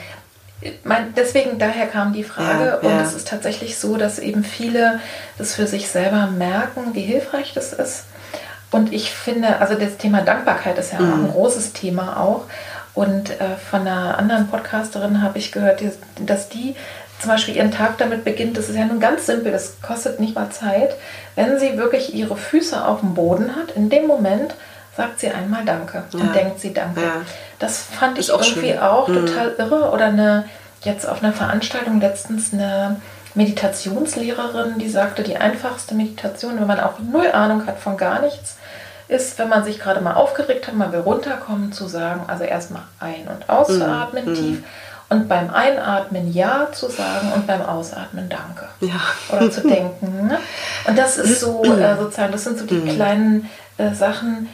mein, 0.84 1.14
deswegen 1.14 1.58
daher 1.58 1.86
kam 1.86 2.12
die 2.12 2.24
Frage 2.24 2.64
ja, 2.64 2.74
und 2.76 2.90
ja. 2.90 3.00
es 3.00 3.14
ist 3.14 3.28
tatsächlich 3.28 3.78
so, 3.78 3.96
dass 3.96 4.18
eben 4.18 4.42
viele 4.42 5.00
das 5.36 5.54
für 5.54 5.66
sich 5.66 5.88
selber 5.88 6.26
merken, 6.26 6.94
wie 6.94 7.02
hilfreich 7.02 7.52
das 7.54 7.72
ist. 7.72 8.04
Und 8.70 8.92
ich 8.92 9.12
finde, 9.12 9.60
also 9.60 9.74
das 9.74 9.96
Thema 9.96 10.22
Dankbarkeit 10.22 10.76
ist 10.78 10.92
ja 10.92 11.00
mhm. 11.00 11.26
ein 11.26 11.30
großes 11.30 11.72
Thema 11.72 12.20
auch. 12.20 12.44
Und 12.94 13.30
äh, 13.30 13.56
von 13.70 13.82
einer 13.82 14.18
anderen 14.18 14.48
Podcasterin 14.48 15.22
habe 15.22 15.38
ich 15.38 15.52
gehört, 15.52 15.80
dass 16.18 16.48
die 16.48 16.74
zum 17.20 17.30
Beispiel 17.30 17.56
ihren 17.56 17.70
Tag 17.70 17.98
damit 17.98 18.24
beginnt, 18.24 18.56
das 18.56 18.68
ist 18.68 18.76
ja 18.76 18.84
nun 18.84 19.00
ganz 19.00 19.26
simpel, 19.26 19.52
das 19.52 19.80
kostet 19.80 20.20
nicht 20.20 20.34
mal 20.34 20.50
Zeit, 20.50 20.96
wenn 21.34 21.58
sie 21.58 21.76
wirklich 21.76 22.14
ihre 22.14 22.36
Füße 22.36 22.84
auf 22.84 23.00
dem 23.00 23.14
Boden 23.14 23.56
hat, 23.56 23.72
in 23.72 23.90
dem 23.90 24.06
Moment 24.06 24.54
sagt 24.98 25.20
sie 25.20 25.30
einmal 25.30 25.64
Danke 25.64 26.02
ja. 26.12 26.20
und 26.20 26.34
denkt 26.34 26.58
sie 26.58 26.74
Danke. 26.74 27.00
Ja. 27.00 27.12
Das 27.60 27.84
fand 27.84 28.18
ich 28.18 28.32
auch 28.32 28.42
irgendwie 28.42 28.70
schön. 28.70 28.80
auch 28.80 29.06
mhm. 29.06 29.26
total 29.26 29.54
irre. 29.56 29.90
Oder 29.92 30.06
eine, 30.06 30.44
jetzt 30.82 31.08
auf 31.08 31.22
einer 31.22 31.32
Veranstaltung 31.32 32.00
letztens 32.00 32.52
eine 32.52 33.00
Meditationslehrerin, 33.34 34.78
die 34.78 34.88
sagte, 34.88 35.22
die 35.22 35.36
einfachste 35.36 35.94
Meditation, 35.94 36.58
wenn 36.58 36.66
man 36.66 36.80
auch 36.80 36.98
null 36.98 37.30
Ahnung 37.30 37.64
hat 37.66 37.78
von 37.78 37.96
gar 37.96 38.20
nichts, 38.20 38.56
ist, 39.06 39.38
wenn 39.38 39.48
man 39.48 39.62
sich 39.62 39.78
gerade 39.78 40.00
mal 40.00 40.14
aufgeregt 40.14 40.66
hat, 40.66 40.74
man 40.74 40.92
will 40.92 41.00
runterkommen, 41.00 41.72
zu 41.72 41.86
sagen, 41.86 42.22
also 42.26 42.42
erstmal 42.42 42.82
ein- 42.98 43.28
und 43.28 43.48
auszuatmen 43.48 44.26
mhm. 44.26 44.34
tief 44.34 44.64
und 45.10 45.28
beim 45.28 45.48
Einatmen 45.50 46.32
Ja 46.32 46.68
zu 46.72 46.90
sagen 46.90 47.32
und 47.34 47.46
beim 47.46 47.62
Ausatmen 47.62 48.28
Danke. 48.28 48.68
Ja. 48.80 49.00
Oder 49.30 49.48
zu 49.48 49.60
denken. 49.60 50.26
Ne? 50.26 50.38
Und 50.88 50.98
das 50.98 51.18
ist 51.18 51.38
so, 51.40 51.62
äh, 51.62 51.96
sozusagen, 51.96 52.32
das 52.32 52.42
sind 52.42 52.58
so 52.58 52.66
die 52.66 52.74
mhm. 52.74 52.88
kleinen 52.88 53.50
äh, 53.78 53.94
Sachen. 53.94 54.48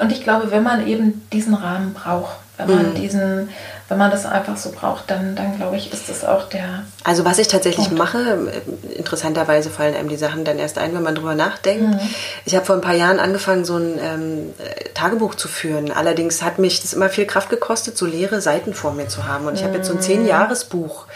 Und 0.00 0.12
ich 0.12 0.22
glaube, 0.22 0.50
wenn 0.50 0.62
man 0.62 0.86
eben 0.86 1.26
diesen 1.32 1.54
Rahmen 1.54 1.94
braucht, 1.94 2.36
wenn 2.56 2.68
man 2.68 2.90
mhm. 2.90 2.94
diesen 2.94 3.48
wenn 3.90 3.98
man 3.98 4.12
das 4.12 4.24
einfach 4.24 4.56
so 4.56 4.70
braucht, 4.70 5.10
dann, 5.10 5.34
dann 5.34 5.56
glaube 5.56 5.76
ich, 5.76 5.92
ist 5.92 6.08
das 6.08 6.24
auch 6.24 6.48
der. 6.48 6.84
Also 7.02 7.24
was 7.24 7.38
ich 7.38 7.48
tatsächlich 7.48 7.88
Punkt. 7.88 7.98
mache, 7.98 8.62
interessanterweise 8.96 9.68
fallen 9.68 9.96
einem 9.96 10.08
die 10.08 10.16
Sachen 10.16 10.44
dann 10.44 10.60
erst 10.60 10.78
ein, 10.78 10.94
wenn 10.94 11.02
man 11.02 11.16
drüber 11.16 11.34
nachdenkt. 11.34 11.94
Mhm. 11.94 12.00
Ich 12.44 12.54
habe 12.54 12.64
vor 12.64 12.76
ein 12.76 12.82
paar 12.82 12.94
Jahren 12.94 13.18
angefangen, 13.18 13.64
so 13.64 13.76
ein 13.76 13.98
ähm, 14.00 14.54
Tagebuch 14.94 15.34
zu 15.34 15.48
führen. 15.48 15.90
Allerdings 15.90 16.40
hat 16.40 16.60
mich 16.60 16.80
das 16.80 16.92
immer 16.92 17.08
viel 17.08 17.26
Kraft 17.26 17.50
gekostet, 17.50 17.98
so 17.98 18.06
leere 18.06 18.40
Seiten 18.40 18.74
vor 18.74 18.92
mir 18.92 19.08
zu 19.08 19.26
haben. 19.26 19.48
Und 19.48 19.54
ich 19.54 19.64
habe 19.64 19.74
jetzt 19.78 19.88
so 19.88 19.94
ein 19.94 19.98
mhm. 19.98 20.02
zehn-Jahres-Buch, 20.02 21.06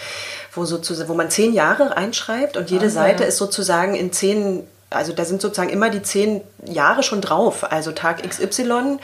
wo, 0.52 0.62
wo 0.62 1.14
man 1.14 1.30
zehn 1.30 1.52
Jahre 1.52 1.96
einschreibt 1.96 2.56
und 2.56 2.72
jede 2.72 2.86
okay. 2.86 2.94
Seite 2.94 3.22
ist 3.22 3.36
sozusagen 3.36 3.94
in 3.94 4.12
zehn 4.12 4.64
also 4.94 5.12
da 5.12 5.24
sind 5.24 5.40
sozusagen 5.40 5.70
immer 5.70 5.90
die 5.90 6.02
zehn 6.02 6.40
Jahre 6.64 7.02
schon 7.02 7.20
drauf. 7.20 7.70
Also 7.70 7.92
Tag 7.92 8.22
XY 8.28 8.98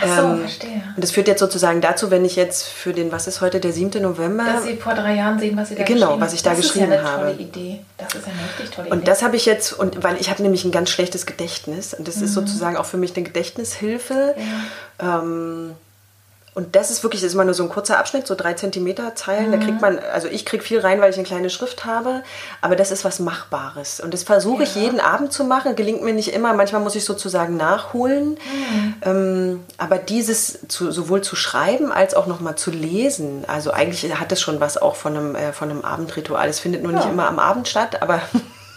Ach 0.00 0.16
so, 0.16 0.22
ähm, 0.22 0.40
verstehe. 0.40 0.82
Und 0.94 1.02
das 1.02 1.10
führt 1.10 1.26
jetzt 1.26 1.40
sozusagen 1.40 1.80
dazu, 1.80 2.10
wenn 2.10 2.24
ich 2.24 2.36
jetzt 2.36 2.68
für 2.68 2.92
den, 2.92 3.10
was 3.10 3.26
ist 3.26 3.40
heute, 3.40 3.58
der 3.58 3.72
7. 3.72 4.00
November? 4.00 4.44
Dass 4.44 4.64
Sie 4.64 4.76
vor 4.76 4.94
drei 4.94 5.14
Jahren 5.14 5.38
sehen, 5.38 5.56
was 5.56 5.70
Sie 5.70 5.74
da 5.74 5.82
genau, 5.82 6.20
was 6.20 6.34
ich 6.34 6.42
da 6.42 6.50
das 6.50 6.60
geschrieben 6.60 6.92
habe. 6.92 6.94
Das 6.94 7.02
ist 7.02 7.08
ja 7.08 7.18
eine 7.18 7.32
tolle 7.32 7.42
Idee. 7.42 7.80
Das 7.96 8.14
ist 8.14 8.24
eine 8.24 8.34
richtig 8.48 8.70
tolle 8.70 8.86
Idee. 8.88 8.96
Und 8.96 9.08
das 9.08 9.22
habe 9.22 9.36
ich 9.36 9.46
jetzt, 9.46 9.72
und 9.72 10.04
weil 10.04 10.16
ich 10.20 10.30
habe 10.30 10.42
nämlich 10.42 10.64
ein 10.64 10.70
ganz 10.70 10.90
schlechtes 10.90 11.26
Gedächtnis. 11.26 11.94
Und 11.94 12.06
das 12.06 12.16
mhm. 12.16 12.24
ist 12.24 12.34
sozusagen 12.34 12.76
auch 12.76 12.86
für 12.86 12.96
mich 12.96 13.16
eine 13.16 13.24
Gedächtnishilfe. 13.24 14.36
Ja. 15.00 15.18
Ähm, 15.18 15.74
und 16.58 16.74
das 16.74 16.90
ist 16.90 17.04
wirklich, 17.04 17.20
das 17.20 17.28
ist 17.28 17.34
immer 17.34 17.44
nur 17.44 17.54
so 17.54 17.62
ein 17.62 17.68
kurzer 17.68 18.00
Abschnitt, 18.00 18.26
so 18.26 18.34
drei 18.34 18.52
Zentimeter 18.54 19.14
Zeilen. 19.14 19.46
Mhm. 19.46 19.52
Da 19.52 19.58
kriegt 19.58 19.80
man, 19.80 20.00
also 20.12 20.26
ich 20.26 20.44
kriege 20.44 20.64
viel 20.64 20.80
rein, 20.80 21.00
weil 21.00 21.08
ich 21.08 21.16
eine 21.16 21.24
kleine 21.24 21.50
Schrift 21.50 21.84
habe, 21.84 22.24
aber 22.60 22.74
das 22.74 22.90
ist 22.90 23.04
was 23.04 23.20
Machbares. 23.20 24.00
Und 24.00 24.12
das 24.12 24.24
versuche 24.24 24.64
ja. 24.64 24.68
ich 24.68 24.74
jeden 24.74 24.98
Abend 24.98 25.32
zu 25.32 25.44
machen. 25.44 25.76
Gelingt 25.76 26.02
mir 26.02 26.12
nicht 26.12 26.34
immer, 26.34 26.54
manchmal 26.54 26.80
muss 26.80 26.96
ich 26.96 27.04
sozusagen 27.04 27.56
nachholen. 27.56 28.30
Mhm. 28.30 28.94
Ähm, 29.02 29.64
aber 29.76 29.98
dieses 29.98 30.66
zu, 30.66 30.90
sowohl 30.90 31.22
zu 31.22 31.36
schreiben 31.36 31.92
als 31.92 32.14
auch 32.14 32.26
nochmal 32.26 32.56
zu 32.56 32.72
lesen, 32.72 33.44
also 33.46 33.70
eigentlich 33.70 34.18
hat 34.18 34.32
es 34.32 34.40
schon 34.40 34.58
was 34.58 34.78
auch 34.78 34.96
von 34.96 35.16
einem, 35.16 35.36
äh, 35.36 35.52
von 35.52 35.70
einem 35.70 35.82
Abendritual. 35.82 36.48
Es 36.48 36.58
findet 36.58 36.82
nur 36.82 36.90
ja. 36.90 36.98
nicht 36.98 37.08
immer 37.08 37.28
am 37.28 37.38
Abend 37.38 37.68
statt, 37.68 38.02
aber. 38.02 38.20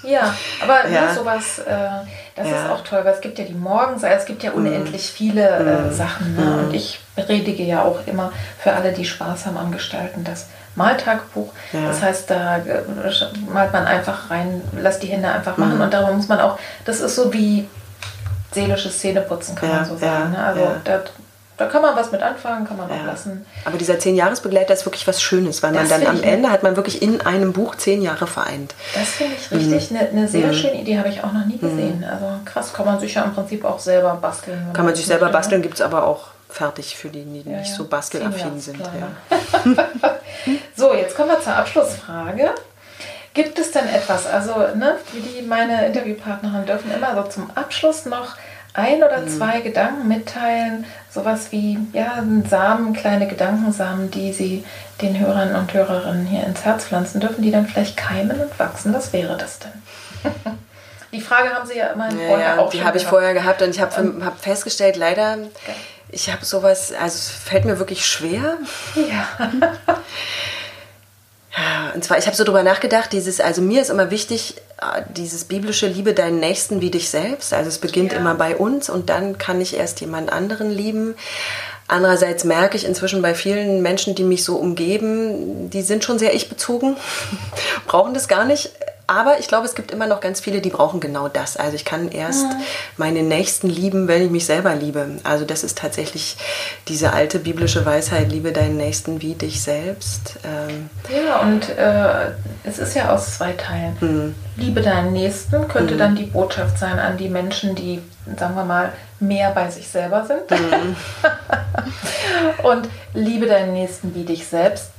Ja, 0.04 0.36
aber 0.62 0.88
ja. 0.92 1.16
Sowas, 1.16 1.58
äh, 1.58 1.90
das 2.36 2.48
ja. 2.48 2.64
ist 2.64 2.70
auch 2.70 2.82
toll, 2.82 3.02
weil 3.04 3.14
es 3.14 3.22
gibt 3.22 3.40
ja 3.40 3.46
die 3.46 3.54
Morgens, 3.54 4.04
es 4.04 4.26
gibt 4.26 4.44
ja 4.44 4.52
mhm. 4.52 4.58
unendlich 4.58 5.12
viele 5.12 5.48
äh, 5.48 5.82
mhm. 5.82 5.94
Sachen. 5.94 6.36
Ne? 6.36 6.58
Und 6.60 6.70
mhm. 6.70 6.76
ich 6.76 7.00
predige 7.16 7.64
ja 7.64 7.84
auch 7.84 8.00
immer 8.06 8.32
für 8.60 8.74
alle, 8.74 8.94
die 8.94 9.06
Spaß 9.06 9.46
haben 9.46 9.58
am 9.58 9.72
Gestalten, 9.72 10.24
das 10.24 10.48
Maltagebuch. 10.76 11.52
Ja. 11.74 11.88
Das 11.88 12.02
heißt, 12.02 12.30
da 12.30 12.58
äh, 12.58 12.82
malt 13.52 13.74
man 13.74 13.86
einfach 13.86 14.30
rein, 14.30 14.62
lässt 14.80 15.04
die 15.04 15.08
Hände 15.08 15.30
einfach 15.30 15.58
machen 15.58 15.76
mhm. 15.76 15.82
und 15.82 15.94
darüber 15.94 16.14
muss 16.14 16.30
man 16.30 16.40
auch, 16.40 16.58
das 16.86 17.02
ist 17.02 17.16
so 17.16 17.34
wie 17.34 17.68
seelisches 18.52 19.00
Zähneputzen, 19.00 19.56
kann 19.56 19.70
man 19.70 19.86
so 19.86 19.98
sagen. 19.98 20.32
Ne? 20.32 20.44
Also 20.44 20.72
da 20.84 21.02
da 21.62 21.68
kann 21.68 21.84
man 21.84 21.96
was 21.96 22.12
mit 22.12 22.24
anfangen, 22.24 22.66
kann 22.66 22.76
man 22.76 22.90
ja. 22.90 22.96
auch 22.96 23.06
lassen. 23.06 23.46
Aber 23.66 23.78
dieser 23.78 24.00
zehn 24.00 24.16
Jahresbegleiter 24.16 24.74
ist 24.74 24.84
wirklich 24.86 25.08
was 25.08 25.22
Schönes, 25.22 25.62
weil 25.62 25.74
das 25.74 25.90
man 25.90 26.02
dann 26.02 26.18
am 26.18 26.24
Ende 26.24 26.50
hat 26.50 26.64
man 26.64 26.76
wirklich 26.76 27.04
in 27.04 27.22
einem 27.22 27.54
Buch 27.54 27.76
zehn 27.76 28.02
Jahre 28.02 28.26
vereint. 28.26 28.74
Das 28.96 29.10
finde 29.10 29.36
ich 29.36 29.52
richtig. 29.52 29.92
Mhm. 29.92 29.98
Eine, 29.98 30.10
eine 30.10 30.28
sehr 30.28 30.48
mhm. 30.48 30.54
schöne 30.54 30.82
Idee 30.82 30.98
habe 30.98 31.10
ich 31.10 31.24
auch 31.24 31.32
noch 31.32 31.46
nie 31.46 31.60
gesehen. 31.60 32.00
Mhm. 32.00 32.06
Also 32.06 32.26
krass, 32.46 32.74
kann 32.74 32.88
man 32.88 33.00
sich 33.00 33.14
ja 33.14 33.24
im 33.24 33.36
Prinzip 33.36 33.64
auch 33.64 33.78
selber 33.78 34.18
basteln. 34.20 34.74
Kann 34.74 34.86
man 34.86 34.96
sich 34.96 35.06
selber 35.06 35.26
möchte, 35.26 35.38
ne? 35.38 35.40
basteln, 35.40 35.62
gibt 35.62 35.76
es 35.76 35.82
aber 35.82 36.08
auch 36.08 36.30
fertig 36.50 36.98
für 36.98 37.10
die, 37.10 37.24
die 37.26 37.48
ja, 37.48 37.60
nicht 37.60 37.70
ja. 37.70 37.76
so 37.76 37.86
bastelaffin 37.86 38.60
sind. 38.60 38.82
So, 40.76 40.96
jetzt 40.96 41.16
kommen 41.16 41.30
wir 41.30 41.40
zur 41.40 41.56
Abschlussfrage. 41.56 42.50
Gibt 43.36 43.60
es 43.60 43.70
denn 43.70 43.88
etwas, 43.88 44.26
also 44.26 44.54
ne, 44.76 44.98
die 45.14 45.44
meine 45.44 45.86
Interviewpartnerin 45.86 46.66
dürfen 46.66 46.92
immer 46.92 47.16
so 47.16 47.30
zum 47.30 47.52
Abschluss 47.54 48.08
noch 48.08 48.36
ein 48.74 49.04
oder 49.04 49.20
mhm. 49.20 49.30
zwei 49.30 49.60
mhm. 49.60 49.64
Gedanken 49.64 50.08
mitteilen, 50.08 50.86
sowas 51.10 51.52
wie 51.52 51.78
ja, 51.94 52.24
Samen, 52.50 52.94
kleine 52.94 53.28
Gedankensamen, 53.28 54.12
die 54.12 54.32
Sie 54.34 54.64
den 55.02 55.20
Hörern 55.20 55.56
und 55.56 55.74
Hörerinnen 55.74 56.26
hier 56.26 56.44
ins 56.46 56.64
Herz 56.64 56.86
pflanzen, 56.86 57.20
dürfen 57.20 57.42
die 57.42 57.52
dann 57.52 57.68
vielleicht 57.68 57.98
keimen 57.98 58.40
und 58.40 58.60
wachsen? 58.60 58.94
Was 58.94 59.12
wäre 59.14 59.38
das 59.38 59.60
denn? 59.60 59.72
die 61.12 61.22
Frage 61.22 61.50
haben 61.50 61.68
Sie 61.68 61.78
ja 61.78 61.88
immer 61.88 62.10
ja, 62.12 62.28
vorher 62.28 62.56
ja, 62.56 62.60
auch 62.60 62.70
Die 62.70 62.84
habe 62.84 62.98
ich 62.98 63.06
vorher 63.06 63.34
gehabt 63.34 63.62
und 63.62 63.72
ich 63.72 63.82
habe 63.82 64.14
hab 64.24 64.40
festgestellt, 64.40 64.96
leider, 64.96 65.34
okay. 65.34 65.76
ich 66.10 66.32
habe 66.32 66.46
sowas, 66.46 66.94
also 66.94 67.16
es 67.16 67.30
fällt 67.30 67.66
mir 67.66 67.80
wirklich 67.80 68.06
schwer. 68.06 68.58
Ja. 68.96 69.28
Und 71.94 72.04
zwar, 72.04 72.18
ich 72.18 72.28
habe 72.28 72.36
so 72.36 72.46
drüber 72.46 72.64
nachgedacht, 72.64 73.12
dieses, 73.12 73.42
also 73.42 73.62
mir 73.62 73.82
ist 73.82 73.90
immer 73.90 74.10
wichtig, 74.10 74.56
äh, 74.82 75.02
dieses 75.16 75.44
biblische 75.44 75.88
Liebe 75.88 76.14
deinen 76.14 76.40
Nächsten 76.40 76.80
wie 76.80 76.90
dich 76.92 77.10
selbst. 77.10 77.54
Also 77.54 77.68
es 77.68 77.78
beginnt 77.78 78.14
ja. 78.14 78.20
immer 78.20 78.36
bei 78.36 78.56
uns 78.56 78.90
und 78.90 79.10
dann 79.10 79.38
kann 79.38 79.60
ich 79.60 79.76
erst 79.76 80.00
jemand 80.00 80.32
anderen 80.32 80.70
lieben. 80.70 81.16
Andererseits 81.88 82.46
merke 82.46 82.78
ich 82.78 82.86
inzwischen 82.86 83.22
bei 83.22 83.36
vielen 83.36 83.82
Menschen, 83.82 84.16
die 84.16 84.24
mich 84.24 84.46
so 84.46 84.56
umgeben, 84.56 85.70
die 85.70 85.82
sind 85.82 86.06
schon 86.06 86.20
sehr 86.20 86.34
ich-bezogen, 86.34 86.96
brauchen 87.86 88.14
das 88.14 88.30
gar 88.30 88.46
nicht. 88.46 88.72
Aber 89.12 89.40
ich 89.40 89.50
glaube, 89.50 89.66
es 89.66 89.76
gibt 89.76 89.92
immer 89.92 90.08
noch 90.08 90.22
ganz 90.22 90.40
viele, 90.40 90.62
die 90.62 90.70
brauchen 90.70 91.02
genau 91.02 91.28
das. 91.28 91.58
Also 91.58 91.76
ich 91.76 91.84
kann 91.84 92.08
erst 92.08 92.46
ja. 92.46 92.58
meine 92.96 93.24
Nächsten 93.24 93.68
lieben, 93.68 94.08
wenn 94.08 94.24
ich 94.24 94.32
mich 94.32 94.46
selber 94.46 94.74
liebe. 94.74 95.06
Also 95.26 95.44
das 95.44 95.66
ist 95.66 95.78
tatsächlich 95.78 96.38
diese 96.88 97.12
alte 97.12 97.40
biblische 97.40 97.86
Weisheit, 97.86 98.32
liebe 98.32 98.54
deinen 98.54 98.78
Nächsten 98.78 99.22
wie 99.22 99.34
dich 99.34 99.62
selbst. 99.62 100.40
Ähm 100.46 100.90
ja, 101.14 101.42
und 101.42 101.68
äh, 101.78 102.32
es 102.64 102.80
ist 102.80 102.96
ja 102.96 103.14
aus 103.14 103.36
zwei 103.36 103.52
Teilen. 103.52 103.98
Mhm. 104.00 104.36
Liebe 104.56 104.80
deinen 104.80 105.12
Nächsten 105.12 105.68
könnte 105.68 105.96
mhm. 105.96 106.00
dann 106.00 106.16
die 106.16 106.28
Botschaft 106.28 106.80
sein 106.80 106.98
an 106.98 107.18
die 107.18 107.28
Menschen, 107.28 107.76
die, 107.76 108.02
sagen 108.38 108.56
wir 108.56 108.64
mal, 108.64 108.94
mehr 109.22 109.52
bei 109.52 109.70
sich 109.70 109.88
selber 109.88 110.26
sind. 110.26 110.50
Mhm. 110.50 110.96
und 112.64 112.90
liebe 113.14 113.46
deinen 113.46 113.74
Nächsten 113.74 114.16
wie 114.16 114.24
dich 114.24 114.48
selbst 114.48 114.92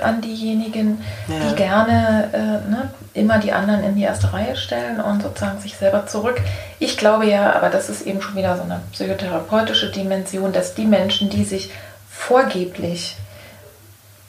an 0.00 0.20
diejenigen, 0.20 1.02
ja. 1.28 1.34
die 1.48 1.56
gerne 1.56 2.28
äh, 2.32 2.70
ne, 2.70 2.90
immer 3.14 3.38
die 3.38 3.52
anderen 3.52 3.82
in 3.82 3.96
die 3.96 4.02
erste 4.02 4.32
Reihe 4.32 4.56
stellen 4.56 5.00
und 5.00 5.22
sozusagen 5.22 5.60
sich 5.60 5.76
selber 5.76 6.06
zurück. 6.06 6.40
Ich 6.78 6.96
glaube 6.96 7.26
ja, 7.26 7.52
aber 7.54 7.70
das 7.70 7.88
ist 7.88 8.02
eben 8.02 8.20
schon 8.22 8.36
wieder 8.36 8.56
so 8.56 8.62
eine 8.62 8.80
psychotherapeutische 8.92 9.90
Dimension, 9.90 10.52
dass 10.52 10.74
die 10.74 10.86
Menschen, 10.86 11.30
die 11.30 11.44
sich 11.44 11.70
vorgeblich 12.08 13.16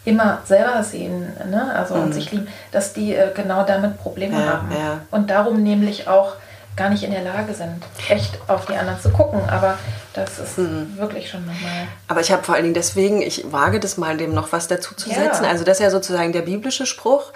immer 0.03 0.39
selber 0.45 0.83
sehen, 0.83 1.27
ne? 1.49 1.73
also 1.75 1.95
mhm. 1.95 2.03
und 2.03 2.13
sich 2.13 2.31
lieben, 2.31 2.47
dass 2.71 2.93
die 2.93 3.13
äh, 3.13 3.31
genau 3.35 3.63
damit 3.63 3.99
Probleme 3.99 4.39
ja, 4.39 4.53
haben. 4.53 4.71
Ja. 4.71 5.01
Und 5.11 5.29
darum 5.29 5.61
nämlich 5.61 6.07
auch 6.07 6.33
gar 6.75 6.89
nicht 6.89 7.03
in 7.03 7.11
der 7.11 7.21
Lage 7.21 7.53
sind, 7.53 7.83
echt 8.09 8.39
auf 8.47 8.65
die 8.65 8.75
anderen 8.75 8.99
zu 8.99 9.09
gucken. 9.09 9.41
Aber 9.49 9.77
das 10.13 10.39
ist 10.39 10.57
mhm. 10.57 10.97
wirklich 10.97 11.29
schon 11.29 11.45
nochmal. 11.45 11.87
Aber 12.07 12.21
ich 12.21 12.31
habe 12.31 12.43
vor 12.43 12.55
allen 12.55 12.63
Dingen 12.63 12.73
deswegen, 12.73 13.21
ich 13.21 13.51
wage 13.51 13.79
das 13.79 13.97
mal, 13.97 14.17
dem 14.17 14.33
noch 14.33 14.51
was 14.51 14.67
dazu 14.67 14.93
zu 14.95 15.09
setzen. 15.09 15.43
Ja. 15.43 15.49
Also 15.49 15.63
das 15.63 15.77
ist 15.77 15.83
ja 15.83 15.89
sozusagen 15.89 16.33
der 16.33 16.41
biblische 16.41 16.85
Spruch. 16.85 17.31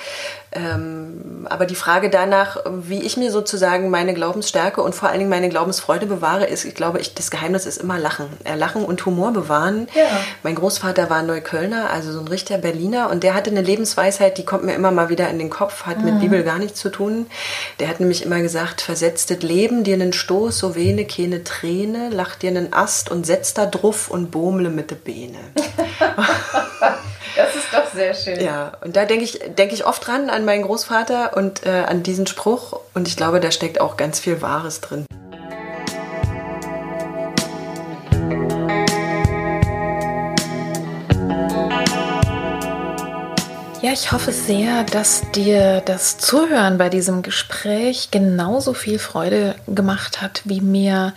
Ähm, 0.51 1.45
aber 1.49 1.65
die 1.65 1.75
Frage 1.75 2.09
danach, 2.09 2.57
wie 2.65 3.01
ich 3.01 3.17
mir 3.17 3.31
sozusagen 3.31 3.89
meine 3.89 4.13
Glaubensstärke 4.13 4.81
und 4.81 4.95
vor 4.95 5.09
allen 5.09 5.19
Dingen 5.19 5.29
meine 5.29 5.49
Glaubensfreude 5.49 6.05
bewahre, 6.05 6.45
ist, 6.45 6.65
ich 6.65 6.75
glaube, 6.75 6.99
ich, 6.99 7.13
das 7.13 7.29
Geheimnis 7.29 7.65
ist 7.65 7.77
immer 7.77 7.99
Lachen. 7.99 8.27
Lachen 8.55 8.85
und 8.85 9.05
Humor 9.05 9.31
bewahren. 9.31 9.87
Ja. 9.93 10.03
Mein 10.43 10.55
Großvater 10.55 11.09
war 11.09 11.23
Neuköllner, 11.23 11.89
also 11.91 12.11
so 12.11 12.19
ein 12.19 12.27
richtiger 12.27 12.59
Berliner 12.59 13.09
und 13.09 13.23
der 13.23 13.33
hatte 13.33 13.51
eine 13.51 13.61
Lebensweisheit, 13.61 14.37
die 14.37 14.45
kommt 14.45 14.63
mir 14.63 14.73
immer 14.73 14.91
mal 14.91 15.09
wieder 15.09 15.29
in 15.29 15.39
den 15.39 15.49
Kopf, 15.49 15.85
hat 15.85 15.99
mhm. 15.99 16.05
mit 16.05 16.19
Bibel 16.21 16.43
gar 16.43 16.57
nichts 16.57 16.79
zu 16.79 16.89
tun. 16.89 17.27
Der 17.79 17.87
hat 17.87 17.99
nämlich 17.99 18.23
immer 18.23 18.41
gesagt, 18.41 18.81
versetztet 19.25 19.43
Leben 19.43 19.83
dir 19.83 19.95
einen 19.95 20.13
Stoß, 20.13 20.59
so 20.59 20.75
wehne 20.75 21.05
keine 21.05 21.43
Träne, 21.43 22.09
lacht 22.09 22.43
dir 22.43 22.49
einen 22.49 22.73
Ast 22.73 23.09
und 23.09 23.25
setzt 23.25 23.57
da 23.57 23.65
drauf 23.65 24.11
und 24.11 24.29
bohmle 24.29 24.69
mit 24.69 24.91
de 24.91 24.97
Beine. 24.97 25.39
Das 27.35 27.53
ist 27.53 27.65
doch 27.73 27.93
sehr 27.93 28.13
schön. 28.13 28.39
Ja, 28.39 28.77
und 28.81 28.95
da 28.95 29.03
denke 29.03 29.25
ich, 29.25 29.41
denke 29.57 29.75
ich 29.75 29.85
oft 29.85 30.07
dran 30.07 30.29
an 30.29 30.45
meinen 30.45 30.63
Großvater 30.63 31.35
und 31.35 31.65
äh, 31.65 31.83
an 31.85 32.01
diesen 32.01 32.27
Spruch. 32.27 32.79
Und 32.93 33.09
ich 33.09 33.17
glaube, 33.17 33.41
da 33.41 33.51
steckt 33.51 33.81
auch 33.81 33.97
ganz 33.97 34.21
viel 34.21 34.41
Wahres 34.41 34.79
drin. 34.79 35.05
Ja, 43.85 43.93
ich 43.93 44.11
hoffe 44.11 44.31
sehr, 44.31 44.83
dass 44.83 45.29
dir 45.29 45.79
das 45.79 46.17
Zuhören 46.17 46.79
bei 46.79 46.89
diesem 46.89 47.21
Gespräch 47.21 48.09
genauso 48.09 48.73
viel 48.73 48.97
Freude 48.97 49.53
gemacht 49.67 50.23
hat 50.23 50.41
wie 50.43 50.59
mir 50.59 51.13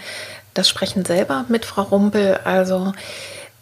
das 0.52 0.68
Sprechen 0.68 1.06
selber 1.06 1.46
mit 1.48 1.64
Frau 1.64 1.80
Rumpel. 1.80 2.40
Also, 2.44 2.92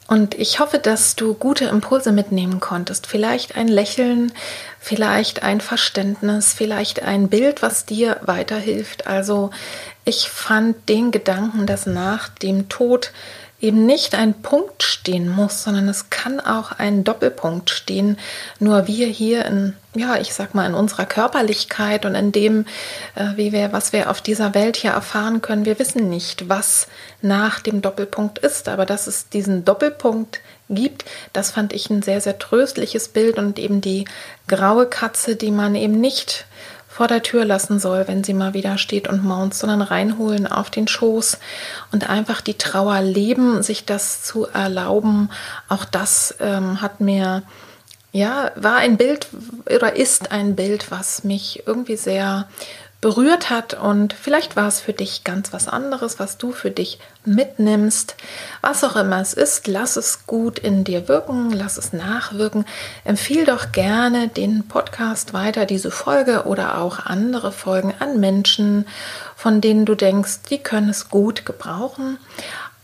und 0.08 0.34
ich 0.34 0.58
hoffe, 0.58 0.80
dass 0.80 1.14
du 1.14 1.34
gute 1.34 1.66
Impulse 1.66 2.10
mitnehmen 2.10 2.58
konntest. 2.58 3.06
Vielleicht 3.06 3.56
ein 3.56 3.68
Lächeln, 3.68 4.32
vielleicht 4.80 5.44
ein 5.44 5.60
Verständnis, 5.60 6.52
vielleicht 6.52 7.04
ein 7.04 7.28
Bild, 7.28 7.62
was 7.62 7.86
dir 7.86 8.16
weiterhilft. 8.22 9.06
Also, 9.06 9.50
ich 10.04 10.28
fand 10.28 10.88
den 10.88 11.12
Gedanken, 11.12 11.66
dass 11.66 11.86
nach 11.86 12.28
dem 12.28 12.68
Tod 12.68 13.12
eben 13.60 13.86
nicht 13.86 14.14
ein 14.14 14.34
Punkt 14.42 14.82
stehen 14.82 15.28
muss, 15.28 15.62
sondern 15.62 15.88
es 15.88 16.10
kann 16.10 16.40
auch 16.40 16.72
ein 16.72 17.04
Doppelpunkt 17.04 17.70
stehen. 17.70 18.18
Nur 18.58 18.86
wir 18.86 19.06
hier 19.06 19.46
in, 19.46 19.74
ja, 19.94 20.16
ich 20.16 20.34
sag 20.34 20.54
mal, 20.54 20.66
in 20.66 20.74
unserer 20.74 21.06
Körperlichkeit 21.06 22.04
und 22.04 22.14
in 22.14 22.32
dem, 22.32 22.66
äh, 23.14 23.36
wie 23.36 23.52
wir, 23.52 23.72
was 23.72 23.92
wir 23.92 24.10
auf 24.10 24.20
dieser 24.20 24.54
Welt 24.54 24.76
hier 24.76 24.90
erfahren 24.90 25.40
können, 25.40 25.64
wir 25.64 25.78
wissen 25.78 26.10
nicht, 26.10 26.48
was 26.48 26.86
nach 27.22 27.60
dem 27.60 27.80
Doppelpunkt 27.80 28.38
ist. 28.38 28.68
Aber 28.68 28.84
dass 28.84 29.06
es 29.06 29.30
diesen 29.30 29.64
Doppelpunkt 29.64 30.40
gibt, 30.68 31.04
das 31.32 31.50
fand 31.50 31.72
ich 31.72 31.88
ein 31.88 32.02
sehr, 32.02 32.20
sehr 32.20 32.38
tröstliches 32.38 33.08
Bild 33.08 33.38
und 33.38 33.58
eben 33.58 33.80
die 33.80 34.04
graue 34.48 34.86
Katze, 34.86 35.36
die 35.36 35.50
man 35.50 35.74
eben 35.74 35.98
nicht 36.00 36.46
vor 36.96 37.08
der 37.08 37.22
Tür 37.22 37.44
lassen 37.44 37.78
soll, 37.78 38.08
wenn 38.08 38.24
sie 38.24 38.32
mal 38.32 38.54
wieder 38.54 38.78
steht 38.78 39.06
und 39.06 39.22
maunzt, 39.22 39.58
sondern 39.58 39.82
reinholen 39.82 40.46
auf 40.46 40.70
den 40.70 40.88
Schoß 40.88 41.38
und 41.92 42.08
einfach 42.08 42.40
die 42.40 42.54
Trauer 42.54 43.02
leben, 43.02 43.62
sich 43.62 43.84
das 43.84 44.22
zu 44.22 44.46
erlauben. 44.46 45.28
Auch 45.68 45.84
das 45.84 46.36
ähm, 46.40 46.80
hat 46.80 47.02
mir, 47.02 47.42
ja, 48.12 48.50
war 48.56 48.76
ein 48.76 48.96
Bild 48.96 49.26
oder 49.66 49.94
ist 49.94 50.32
ein 50.32 50.56
Bild, 50.56 50.90
was 50.90 51.22
mich 51.22 51.64
irgendwie 51.66 51.96
sehr 51.96 52.48
berührt 53.06 53.50
hat 53.50 53.74
und 53.74 54.14
vielleicht 54.14 54.56
war 54.56 54.66
es 54.66 54.80
für 54.80 54.92
dich 54.92 55.22
ganz 55.22 55.52
was 55.52 55.68
anderes, 55.68 56.18
was 56.18 56.38
du 56.38 56.50
für 56.50 56.72
dich 56.72 56.98
mitnimmst. 57.24 58.16
Was 58.62 58.82
auch 58.82 58.96
immer 58.96 59.20
es 59.20 59.32
ist, 59.32 59.68
lass 59.68 59.94
es 59.94 60.26
gut 60.26 60.58
in 60.58 60.82
dir 60.82 61.06
wirken, 61.06 61.52
lass 61.52 61.78
es 61.78 61.92
nachwirken. 61.92 62.64
Empfiehl 63.04 63.44
doch 63.44 63.70
gerne 63.70 64.26
den 64.26 64.66
Podcast 64.66 65.34
weiter, 65.34 65.66
diese 65.66 65.92
Folge 65.92 66.46
oder 66.46 66.78
auch 66.78 66.98
andere 66.98 67.52
Folgen 67.52 67.94
an 68.00 68.18
Menschen, 68.18 68.88
von 69.36 69.60
denen 69.60 69.84
du 69.84 69.94
denkst, 69.94 70.40
die 70.50 70.58
können 70.58 70.88
es 70.88 71.08
gut 71.08 71.46
gebrauchen. 71.46 72.18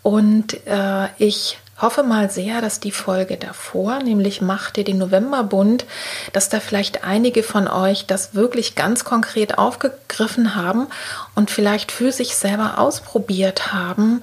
Und 0.03 0.65
äh, 0.69 1.09
ich 1.19 1.59
hoffe 1.83 2.03
mal 2.05 2.31
sehr, 2.31 2.61
dass 2.61 2.81
die 2.81 2.93
Folge 2.93 3.37
davor, 3.37 3.99
nämlich 3.99 4.41
Macht 4.41 4.79
ihr 4.79 4.85
den 4.85 4.99
Novemberbund, 4.99 5.85
dass 6.33 6.49
da 6.49 6.61
vielleicht 6.61 7.05
einige 7.05 7.43
von 7.43 7.69
euch 7.69 8.07
das 8.07 8.35
wirklich 8.35 8.75
ganz 8.77 9.05
konkret 9.05 9.59
aufgegriffen 9.59 10.55
haben 10.55 10.87
und 11.35 11.51
vielleicht 11.51 11.93
für 11.93 12.13
sich 12.13 12.37
selber 12.37 12.79
ausprobiert 12.79 13.73
haben, 13.73 14.23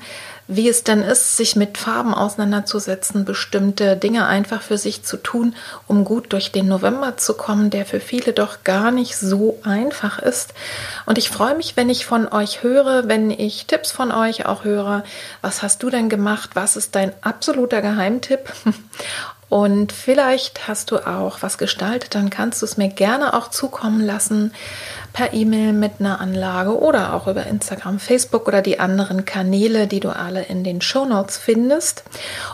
wie 0.51 0.67
es 0.67 0.83
denn 0.83 1.03
ist, 1.03 1.37
sich 1.37 1.55
mit 1.55 1.77
Farben 1.77 2.15
auseinanderzusetzen, 2.15 3.23
bestimmte 3.23 3.95
Dinge 3.95 4.25
einfach 4.25 4.63
für 4.63 4.79
sich 4.79 5.03
zu 5.03 5.17
tun, 5.17 5.55
um 5.87 6.03
gut 6.03 6.33
durch 6.33 6.51
den 6.51 6.67
November 6.67 7.17
zu 7.17 7.35
kommen, 7.35 7.69
der 7.69 7.85
für 7.85 7.99
viele 7.99 8.33
doch 8.33 8.63
gar 8.63 8.89
nicht 8.89 9.15
so 9.15 9.59
einfach 9.63 10.17
ist. 10.17 10.55
Und 11.05 11.19
ich 11.19 11.29
freue 11.29 11.55
mich, 11.55 11.77
wenn 11.77 11.87
ich 11.87 12.07
von 12.07 12.27
euch 12.27 12.63
höre, 12.63 13.07
wenn 13.07 13.29
ich 13.29 13.67
Tipps 13.67 13.91
von 13.91 14.11
euch 14.11 14.47
auch 14.47 14.63
höre. 14.63 15.03
Was 15.41 15.61
hast 15.61 15.83
du 15.83 15.91
denn 15.91 16.09
gemacht? 16.09 16.49
Was 16.55 16.75
ist 16.75 16.95
dein 16.95 17.13
absoluter 17.21 17.83
Geheimtipp? 17.83 18.51
Und 19.49 19.91
vielleicht 19.91 20.67
hast 20.67 20.91
du 20.91 20.97
auch 21.07 21.41
was 21.41 21.57
gestaltet, 21.57 22.13
dann 22.13 22.29
kannst 22.29 22.61
du 22.61 22.65
es 22.67 22.77
mir 22.77 22.89
gerne 22.89 23.33
auch 23.33 23.49
zukommen 23.49 23.99
lassen 23.99 24.53
per 25.11 25.33
E-Mail 25.33 25.73
mit 25.73 25.93
einer 25.99 26.21
Anlage 26.21 26.77
oder 26.77 27.13
auch 27.13 27.27
über 27.27 27.47
Instagram, 27.47 27.99
Facebook 27.99 28.47
oder 28.47 28.61
die 28.61 28.79
anderen 28.79 29.25
Kanäle, 29.25 29.87
die 29.87 29.99
du 29.99 30.09
alle 30.09 30.43
in 30.43 30.63
den 30.63 30.81
Show 30.81 31.05
Notes 31.05 31.37
findest. 31.37 32.03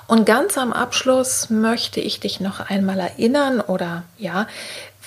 Und 0.08 0.26
ganz 0.26 0.58
am 0.58 0.72
Abschluss 0.72 1.50
möchte 1.50 2.00
ich 2.00 2.22
dich 2.22 2.40
noch 2.40 2.62
einmal 2.62 3.00
erinnern 3.00 3.60
oder 3.60 4.04
ja, 4.18 4.48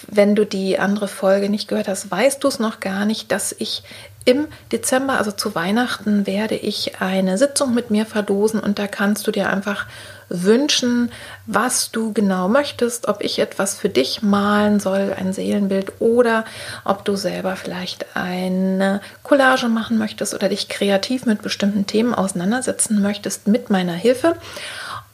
wenn 0.07 0.35
du 0.35 0.45
die 0.45 0.79
andere 0.79 1.09
Folge 1.09 1.49
nicht 1.49 1.69
gehört 1.69 1.89
hast, 1.89 2.11
weißt 2.11 2.45
du 2.45 2.49
es 2.49 2.59
noch 2.59 2.81
gar 2.81 3.07
nicht, 3.07 3.33
dass 3.33 3.53
ich 3.59 3.83
im 4.25 4.47
Dezember, 4.73 5.15
also 5.15 5.33
zu 5.33 5.55
Weihnachten, 5.55 6.27
werde 6.27 6.55
ich 6.55 7.01
eine 7.01 7.39
Sitzung 7.39 7.75
mit 7.75 7.91
mir 7.91 8.05
verdosen 8.05 8.61
und 8.61 8.79
da 8.79 8.87
kannst 8.87 9.27
du 9.27 9.31
dir 9.31 9.49
einfach 9.49 9.87
wünschen, 10.29 11.11
was 11.47 11.91
du 11.91 12.13
genau 12.13 12.49
möchtest, 12.49 13.09
ob 13.09 13.23
ich 13.23 13.39
etwas 13.39 13.75
für 13.75 13.89
dich 13.89 14.23
malen 14.23 14.81
soll, 14.81 15.15
ein 15.17 15.33
Seelenbild 15.33 16.01
oder 16.01 16.45
ob 16.85 17.05
du 17.05 17.17
selber 17.17 17.57
vielleicht 17.57 18.17
eine 18.17 19.01
Collage 19.23 19.69
machen 19.69 19.99
möchtest 19.99 20.35
oder 20.35 20.49
dich 20.49 20.69
kreativ 20.69 21.27
mit 21.27 21.43
bestimmten 21.43 21.87
Themen 21.87 22.15
auseinandersetzen 22.15 23.01
möchtest 23.01 23.49
mit 23.49 23.71
meiner 23.71 23.95
Hilfe. 23.95 24.37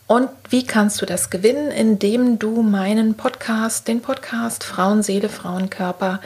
Und 0.06 0.28
wie 0.50 0.66
kannst 0.66 1.00
du 1.00 1.06
das 1.06 1.30
gewinnen? 1.30 1.70
Indem 1.70 2.38
du 2.38 2.62
meinen 2.62 3.14
Podcast, 3.14 3.88
den 3.88 4.02
Podcast 4.02 4.62
Frauenseele, 4.62 5.30
Frauenkörper, 5.30 6.20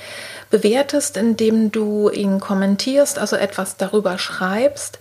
bewertest, 0.51 1.17
indem 1.17 1.71
du 1.71 2.11
ihn 2.11 2.41
kommentierst, 2.41 3.21
also 3.21 3.37
etwas 3.37 3.77
darüber 3.77 4.19
schreibst. 4.19 4.99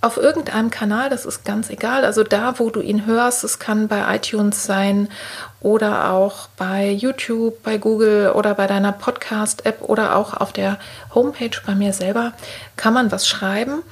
Auf 0.00 0.16
irgendeinem 0.16 0.70
Kanal, 0.70 1.10
das 1.10 1.26
ist 1.26 1.44
ganz 1.44 1.70
egal, 1.70 2.04
also 2.04 2.22
da, 2.22 2.58
wo 2.58 2.70
du 2.70 2.80
ihn 2.80 3.04
hörst, 3.04 3.42
es 3.42 3.58
kann 3.58 3.88
bei 3.88 4.14
iTunes 4.14 4.64
sein 4.64 5.08
oder 5.60 6.12
auch 6.12 6.48
bei 6.56 6.88
YouTube, 6.88 7.62
bei 7.64 7.78
Google 7.78 8.30
oder 8.30 8.54
bei 8.54 8.68
deiner 8.68 8.92
Podcast-App 8.92 9.82
oder 9.82 10.14
auch 10.14 10.34
auf 10.34 10.52
der 10.52 10.78
Homepage 11.14 11.58
bei 11.66 11.74
mir 11.74 11.92
selber, 11.92 12.32
kann 12.76 12.94
man 12.94 13.10
was 13.10 13.26
schreiben 13.26 13.82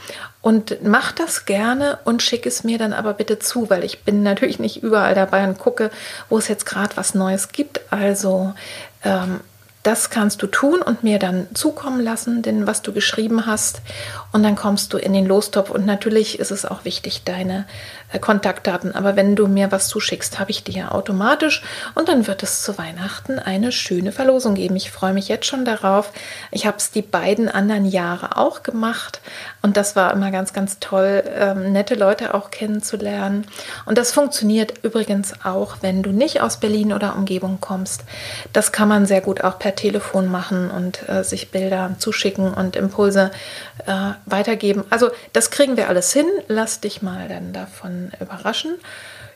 und 0.46 0.78
mach 0.84 1.10
das 1.10 1.44
gerne 1.44 1.98
und 2.04 2.22
schick 2.22 2.46
es 2.46 2.62
mir 2.62 2.78
dann 2.78 2.92
aber 2.92 3.14
bitte 3.14 3.40
zu, 3.40 3.68
weil 3.68 3.82
ich 3.82 4.04
bin 4.04 4.22
natürlich 4.22 4.60
nicht 4.60 4.80
überall 4.80 5.16
dabei 5.16 5.42
und 5.42 5.58
gucke, 5.58 5.90
wo 6.28 6.38
es 6.38 6.46
jetzt 6.46 6.66
gerade 6.66 6.96
was 6.96 7.16
Neues 7.16 7.48
gibt. 7.48 7.80
Also 7.90 8.54
ähm, 9.02 9.40
das 9.86 10.10
kannst 10.10 10.42
du 10.42 10.48
tun 10.48 10.82
und 10.82 11.04
mir 11.04 11.20
dann 11.20 11.46
zukommen 11.54 12.00
lassen, 12.00 12.42
denn 12.42 12.66
was 12.66 12.82
du 12.82 12.92
geschrieben 12.92 13.46
hast. 13.46 13.82
Und 14.32 14.42
dann 14.42 14.56
kommst 14.56 14.92
du 14.92 14.98
in 14.98 15.12
den 15.12 15.26
Lostopf. 15.26 15.70
Und 15.70 15.86
natürlich 15.86 16.40
ist 16.40 16.50
es 16.50 16.64
auch 16.64 16.84
wichtig, 16.84 17.22
deine 17.24 17.66
Kontaktdaten. 18.20 18.94
Aber 18.94 19.16
wenn 19.16 19.36
du 19.36 19.46
mir 19.46 19.72
was 19.72 19.88
zuschickst, 19.88 20.38
habe 20.38 20.50
ich 20.50 20.64
die 20.64 20.72
ja 20.72 20.92
automatisch. 20.92 21.62
Und 21.94 22.08
dann 22.08 22.26
wird 22.26 22.42
es 22.42 22.62
zu 22.62 22.78
Weihnachten 22.78 23.38
eine 23.38 23.72
schöne 23.72 24.12
Verlosung 24.12 24.54
geben. 24.54 24.76
Ich 24.76 24.90
freue 24.90 25.12
mich 25.12 25.28
jetzt 25.28 25.46
schon 25.46 25.64
darauf. 25.64 26.12
Ich 26.50 26.66
habe 26.66 26.76
es 26.78 26.90
die 26.90 27.02
beiden 27.02 27.48
anderen 27.48 27.84
Jahre 27.84 28.36
auch 28.36 28.62
gemacht. 28.62 29.20
Und 29.62 29.76
das 29.76 29.96
war 29.96 30.12
immer 30.12 30.30
ganz, 30.30 30.52
ganz 30.52 30.78
toll, 30.78 31.24
ähm, 31.36 31.72
nette 31.72 31.94
Leute 31.94 32.34
auch 32.34 32.50
kennenzulernen. 32.50 33.46
Und 33.84 33.98
das 33.98 34.12
funktioniert 34.12 34.74
übrigens 34.82 35.34
auch, 35.44 35.78
wenn 35.80 36.02
du 36.02 36.10
nicht 36.10 36.40
aus 36.40 36.58
Berlin 36.58 36.92
oder 36.92 37.16
Umgebung 37.16 37.58
kommst. 37.60 38.04
Das 38.52 38.72
kann 38.72 38.88
man 38.88 39.06
sehr 39.06 39.20
gut 39.20 39.42
auch 39.42 39.58
per 39.58 39.74
Telefon 39.74 40.30
machen 40.30 40.70
und 40.70 41.08
äh, 41.08 41.24
sich 41.24 41.50
Bilder 41.50 41.96
zuschicken 41.98 42.54
und 42.54 42.76
Impulse 42.76 43.30
äh, 43.86 44.12
weitergeben. 44.26 44.84
Also 44.90 45.10
das 45.32 45.50
kriegen 45.50 45.76
wir 45.76 45.88
alles 45.88 46.12
hin. 46.12 46.26
Lass 46.48 46.80
dich 46.80 47.02
mal 47.02 47.28
dann 47.28 47.52
davon 47.52 47.95
überraschen. 48.20 48.74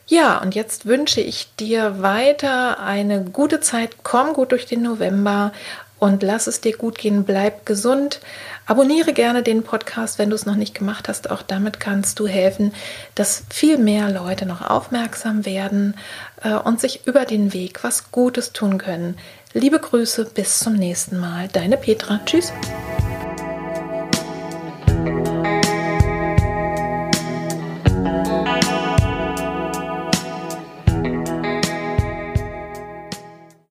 Ja, 0.07 0.39
und 0.41 0.55
jetzt 0.55 0.85
wünsche 0.85 1.21
ich 1.21 1.55
dir 1.55 2.01
weiter 2.01 2.79
eine 2.79 3.23
gute 3.23 3.61
Zeit. 3.61 3.97
Komm 4.03 4.33
gut 4.33 4.51
durch 4.51 4.65
den 4.65 4.81
November 4.81 5.53
und 5.99 6.23
lass 6.23 6.47
es 6.47 6.61
dir 6.61 6.75
gut 6.75 6.97
gehen. 6.97 7.23
Bleib 7.23 7.65
gesund. 7.65 8.19
Abonniere 8.65 9.13
gerne 9.13 9.43
den 9.43 9.63
Podcast, 9.63 10.17
wenn 10.17 10.29
du 10.29 10.35
es 10.35 10.45
noch 10.45 10.55
nicht 10.55 10.73
gemacht 10.73 11.07
hast. 11.07 11.29
Auch 11.29 11.43
damit 11.43 11.79
kannst 11.79 12.19
du 12.19 12.27
helfen, 12.27 12.73
dass 13.15 13.43
viel 13.49 13.77
mehr 13.77 14.09
Leute 14.09 14.45
noch 14.45 14.67
aufmerksam 14.67 15.45
werden 15.45 15.95
äh, 16.43 16.55
und 16.55 16.81
sich 16.81 17.05
über 17.05 17.25
den 17.25 17.53
Weg 17.53 17.83
was 17.83 18.11
Gutes 18.11 18.51
tun 18.51 18.77
können. 18.79 19.17
Liebe 19.53 19.79
Grüße, 19.79 20.25
bis 20.25 20.59
zum 20.59 20.73
nächsten 20.73 21.19
Mal. 21.19 21.49
Deine 21.49 21.77
Petra. 21.77 22.19
Tschüss. 22.25 22.51